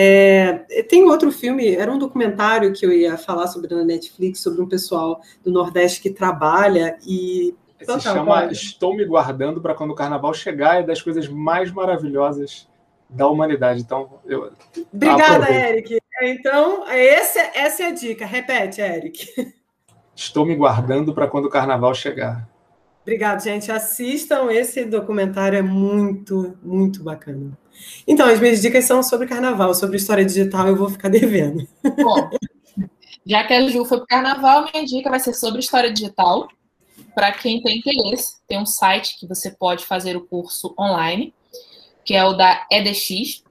É, 0.00 0.64
tem 0.88 1.02
outro 1.04 1.32
filme, 1.32 1.74
era 1.74 1.90
um 1.90 1.98
documentário 1.98 2.72
que 2.72 2.86
eu 2.86 2.92
ia 2.92 3.18
falar 3.18 3.48
sobre 3.48 3.74
na 3.74 3.84
Netflix, 3.84 4.40
sobre 4.40 4.62
um 4.62 4.68
pessoal 4.68 5.20
do 5.42 5.50
Nordeste 5.50 6.00
que 6.00 6.10
trabalha 6.10 6.96
e. 7.04 7.52
Se 7.80 8.00
chama 8.00 8.46
Estou 8.46 8.96
Me 8.96 9.04
Guardando 9.04 9.60
para 9.60 9.74
quando 9.74 9.90
o 9.90 9.94
carnaval 9.94 10.32
chegar, 10.34 10.80
é 10.80 10.82
das 10.84 11.02
coisas 11.02 11.28
mais 11.28 11.72
maravilhosas 11.72 12.68
da 13.08 13.26
humanidade. 13.28 13.80
Então, 13.80 14.20
eu. 14.24 14.52
Obrigada. 14.92 15.50
Eric. 15.50 15.98
Então, 16.20 16.88
esse, 16.90 17.38
essa 17.38 17.84
é 17.84 17.86
a 17.86 17.92
dica. 17.92 18.26
Repete, 18.26 18.80
Eric. 18.80 19.54
Estou 20.14 20.44
me 20.44 20.54
guardando 20.54 21.14
para 21.14 21.28
quando 21.28 21.44
o 21.46 21.50
carnaval 21.50 21.94
chegar. 21.94 22.48
Obrigado, 23.02 23.42
gente. 23.42 23.70
Assistam 23.70 24.50
esse 24.50 24.84
documentário, 24.84 25.58
é 25.58 25.62
muito, 25.62 26.58
muito 26.62 27.02
bacana. 27.02 27.56
Então, 28.06 28.28
as 28.28 28.40
minhas 28.40 28.60
dicas 28.60 28.84
são 28.84 29.02
sobre 29.02 29.28
carnaval, 29.28 29.72
sobre 29.74 29.96
história 29.96 30.24
digital, 30.24 30.66
eu 30.68 30.76
vou 30.76 30.90
ficar 30.90 31.08
devendo. 31.08 31.66
Bom, 32.02 32.30
já 33.24 33.44
que 33.44 33.54
a 33.54 33.68
Ju 33.68 33.84
foi 33.84 33.98
para 33.98 34.04
o 34.04 34.08
carnaval, 34.08 34.68
minha 34.72 34.84
dica 34.84 35.08
vai 35.08 35.20
ser 35.20 35.32
sobre 35.34 35.60
história 35.60 35.92
digital. 35.92 36.48
Para 37.14 37.32
quem 37.32 37.62
tem 37.62 37.78
interesse, 37.78 38.36
tem 38.46 38.58
um 38.58 38.66
site 38.66 39.18
que 39.18 39.26
você 39.26 39.50
pode 39.50 39.86
fazer 39.86 40.16
o 40.16 40.26
curso 40.26 40.74
online 40.78 41.32
que 42.08 42.14
é 42.14 42.24
o 42.24 42.32
da 42.32 42.66
EDX. 42.72 43.44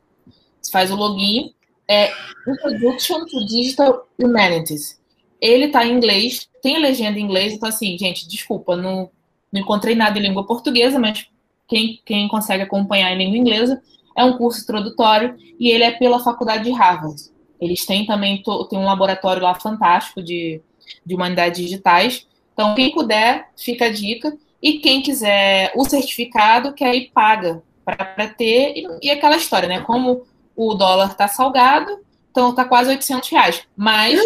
Você 0.59 0.71
faz 0.71 0.89
o 0.89 0.95
login. 0.95 1.53
É 1.89 2.11
Introduction 2.47 3.25
to 3.25 3.45
Digital 3.45 4.07
Humanities. 4.19 4.99
Ele 5.39 5.65
está 5.65 5.85
em 5.85 5.93
inglês, 5.93 6.49
tem 6.61 6.79
legenda 6.79 7.19
em 7.19 7.23
inglês, 7.23 7.53
então 7.53 7.69
assim, 7.69 7.97
gente, 7.97 8.27
desculpa, 8.27 8.75
não, 8.75 9.09
não 9.51 9.61
encontrei 9.61 9.95
nada 9.95 10.17
em 10.17 10.21
língua 10.21 10.45
portuguesa, 10.45 10.99
mas 10.99 11.27
quem, 11.67 12.01
quem 12.05 12.27
consegue 12.27 12.63
acompanhar 12.63 13.11
em 13.11 13.17
língua 13.17 13.37
inglesa, 13.37 13.81
é 14.17 14.23
um 14.23 14.37
curso 14.37 14.61
introdutório 14.61 15.35
e 15.59 15.69
ele 15.69 15.83
é 15.83 15.91
pela 15.91 16.19
faculdade 16.19 16.63
de 16.63 16.71
Harvard. 16.71 17.21
Eles 17.59 17.85
têm 17.85 18.05
também 18.05 18.41
tem 18.69 18.79
um 18.79 18.85
laboratório 18.85 19.41
lá 19.41 19.53
fantástico 19.55 20.21
de, 20.21 20.61
de 21.05 21.15
humanidades 21.15 21.61
digitais. 21.61 22.27
Então, 22.53 22.73
quem 22.73 22.91
puder, 22.91 23.49
fica 23.55 23.85
a 23.85 23.91
dica. 23.91 24.35
E 24.61 24.79
quem 24.79 25.03
quiser 25.03 25.71
o 25.75 25.85
certificado, 25.85 26.73
que 26.73 26.83
aí 26.83 27.11
paga 27.13 27.61
para 27.85 28.27
ter. 28.27 28.73
E, 28.75 28.87
e, 29.03 29.11
aquela 29.11 29.37
história, 29.37 29.67
né? 29.67 29.81
Como 29.81 30.23
o 30.57 30.73
dólar 30.73 31.11
está 31.11 31.27
salgado, 31.27 31.99
então 32.31 32.49
está 32.49 32.65
quase 32.65 32.89
800 32.89 33.29
reais. 33.29 33.63
Mas 33.77 34.19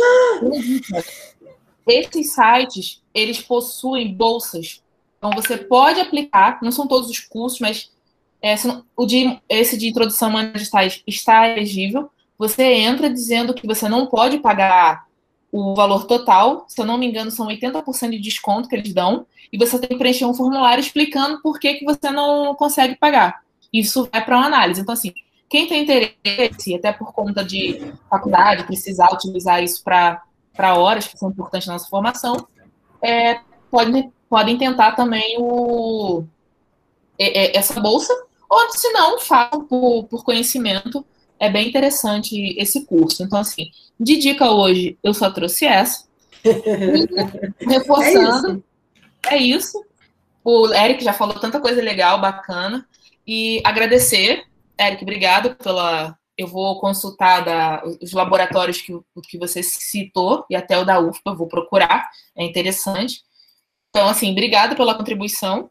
esses 1.86 2.34
sites, 2.34 3.04
eles 3.14 3.42
possuem 3.42 4.14
bolsas. 4.14 4.82
Então 5.18 5.32
você 5.32 5.58
pode 5.58 6.00
aplicar, 6.00 6.60
não 6.64 6.72
são 6.72 6.88
todos 6.88 7.10
os 7.10 7.20
cursos, 7.20 7.60
mas 7.60 7.92
é, 8.42 8.56
o 8.96 9.06
de, 9.06 9.40
esse 9.48 9.78
de 9.78 9.90
introdução 9.90 10.36
a 10.38 10.46
digitais 10.46 11.04
está 11.06 11.48
elegível. 11.50 12.10
Você 12.40 12.64
entra 12.64 13.10
dizendo 13.10 13.54
que 13.54 13.68
você 13.68 13.88
não 13.88 14.08
pode 14.08 14.40
pagar 14.40 15.06
o 15.52 15.76
valor 15.76 16.06
total, 16.06 16.66
se 16.68 16.80
eu 16.82 16.86
não 16.86 16.98
me 16.98 17.06
engano, 17.06 17.30
são 17.30 17.48
80% 17.48 18.12
de 18.12 18.20
desconto 18.20 18.70
que 18.70 18.76
eles 18.76 18.94
dão, 18.94 19.28
e 19.52 19.58
você 19.58 19.78
tem 19.78 19.90
que 19.90 19.98
preencher 19.98 20.24
um 20.24 20.34
formulário 20.34 20.82
explicando 20.82 21.42
por 21.42 21.60
que, 21.60 21.74
que 21.74 21.84
você 21.84 22.10
não 22.10 22.56
consegue 22.56 22.96
pagar 22.96 23.42
isso 23.72 24.10
vai 24.12 24.24
para 24.24 24.38
uma 24.38 24.48
análise. 24.48 24.82
Então, 24.82 24.94
assim, 24.94 25.14
quem 25.52 25.68
tem 25.68 25.84
interesse, 25.84 26.76
até 26.76 26.94
por 26.94 27.12
conta 27.12 27.44
de 27.44 27.94
faculdade, 28.10 28.64
precisar 28.64 29.12
utilizar 29.12 29.62
isso 29.62 29.84
para 29.84 30.24
horas 30.78 31.06
que 31.06 31.18
são 31.18 31.30
importantes 31.30 31.68
na 31.68 31.74
nossa 31.74 31.90
formação, 31.90 32.48
é, 33.02 33.42
podem, 33.70 34.14
podem 34.30 34.58
tentar 34.58 34.94
também 34.94 35.36
o, 35.38 36.24
é, 37.20 37.48
é, 37.48 37.58
essa 37.58 37.82
bolsa, 37.82 38.14
ou 38.50 38.70
se 38.72 38.90
não, 38.94 39.20
façam 39.20 39.66
por, 39.66 40.06
por 40.06 40.24
conhecimento. 40.24 41.06
É 41.38 41.50
bem 41.50 41.68
interessante 41.68 42.56
esse 42.58 42.86
curso. 42.86 43.22
Então, 43.22 43.40
assim, 43.40 43.72
de 44.00 44.18
dica 44.18 44.52
hoje, 44.52 44.98
eu 45.04 45.14
só 45.14 45.30
trouxe 45.32 45.66
essa. 45.66 46.06
Reforçando. 47.60 48.64
É 49.30 49.36
isso. 49.36 49.54
é 49.54 49.58
isso. 49.58 49.86
O 50.46 50.74
Eric 50.74 51.04
já 51.04 51.12
falou 51.12 51.38
tanta 51.40 51.60
coisa 51.60 51.82
legal, 51.82 52.22
bacana. 52.22 52.88
E 53.28 53.62
agradecer, 53.66 54.46
Eric, 54.82 55.04
obrigado 55.04 55.56
pela. 55.56 56.18
Eu 56.38 56.48
vou 56.48 56.80
consultar 56.80 57.42
da, 57.42 57.84
os 58.02 58.14
laboratórios 58.14 58.82
que, 58.82 58.94
que 59.30 59.38
você 59.38 59.62
citou 59.62 60.46
e 60.50 60.56
até 60.56 60.78
o 60.78 60.86
da 60.86 61.00
UFPA, 61.00 61.36
vou 61.36 61.48
procurar, 61.48 62.10
é 62.36 62.44
interessante. 62.44 63.22
Então, 63.90 64.08
assim, 64.08 64.32
obrigado 64.32 64.76
pela 64.76 64.96
contribuição. 64.96 65.70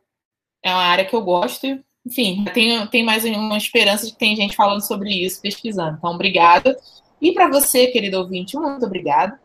É 0.63 0.71
uma 0.71 0.83
área 0.83 1.05
que 1.05 1.15
eu 1.15 1.23
gosto. 1.23 1.67
Enfim, 2.07 2.45
tem, 2.53 2.87
tem 2.87 3.03
mais 3.03 3.25
uma 3.25 3.57
esperança 3.57 4.07
de 4.07 4.13
que 4.13 4.19
tem 4.19 4.37
gente 4.37 4.55
falando 4.55 4.87
sobre 4.87 5.11
isso, 5.11 5.41
pesquisando. 5.41 5.97
Então, 5.99 6.15
obrigada. 6.15 6.77
E 7.21 7.33
para 7.33 7.49
você, 7.49 7.89
querido 7.89 8.19
ouvinte, 8.19 8.57
muito 8.57 8.85
obrigado. 8.85 9.39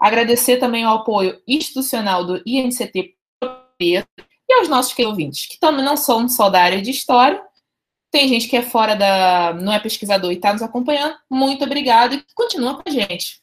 Agradecer 0.00 0.56
também 0.56 0.84
o 0.84 0.90
apoio 0.90 1.40
institucional 1.46 2.26
do 2.26 2.42
INCT 2.44 3.14
e 3.80 4.54
aos 4.54 4.68
nossos 4.68 4.98
ouvintes, 4.98 5.46
que 5.46 5.58
também 5.58 5.84
não 5.84 5.96
são 5.96 6.28
só 6.28 6.48
da 6.50 6.62
área 6.62 6.82
de 6.82 6.90
história. 6.90 7.42
Tem 8.12 8.28
gente 8.28 8.46
que 8.46 8.56
é 8.56 8.62
fora 8.62 8.94
da. 8.94 9.54
não 9.54 9.72
é 9.72 9.80
pesquisador 9.80 10.30
e 10.30 10.34
está 10.34 10.52
nos 10.52 10.60
acompanhando. 10.60 11.14
Muito 11.30 11.64
obrigado 11.64 12.14
e 12.14 12.22
continua 12.34 12.74
com 12.74 12.82
a 12.86 12.92
gente. 12.92 13.40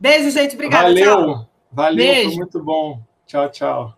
Beijo, 0.00 0.30
gente. 0.30 0.54
Obrigada. 0.54 0.88
Valeu. 0.88 1.04
Tchau. 1.04 1.50
Valeu, 1.70 1.96
Beijo. 1.96 2.28
foi 2.30 2.36
muito 2.38 2.64
bom. 2.64 3.00
Tchau, 3.26 3.50
tchau. 3.50 3.96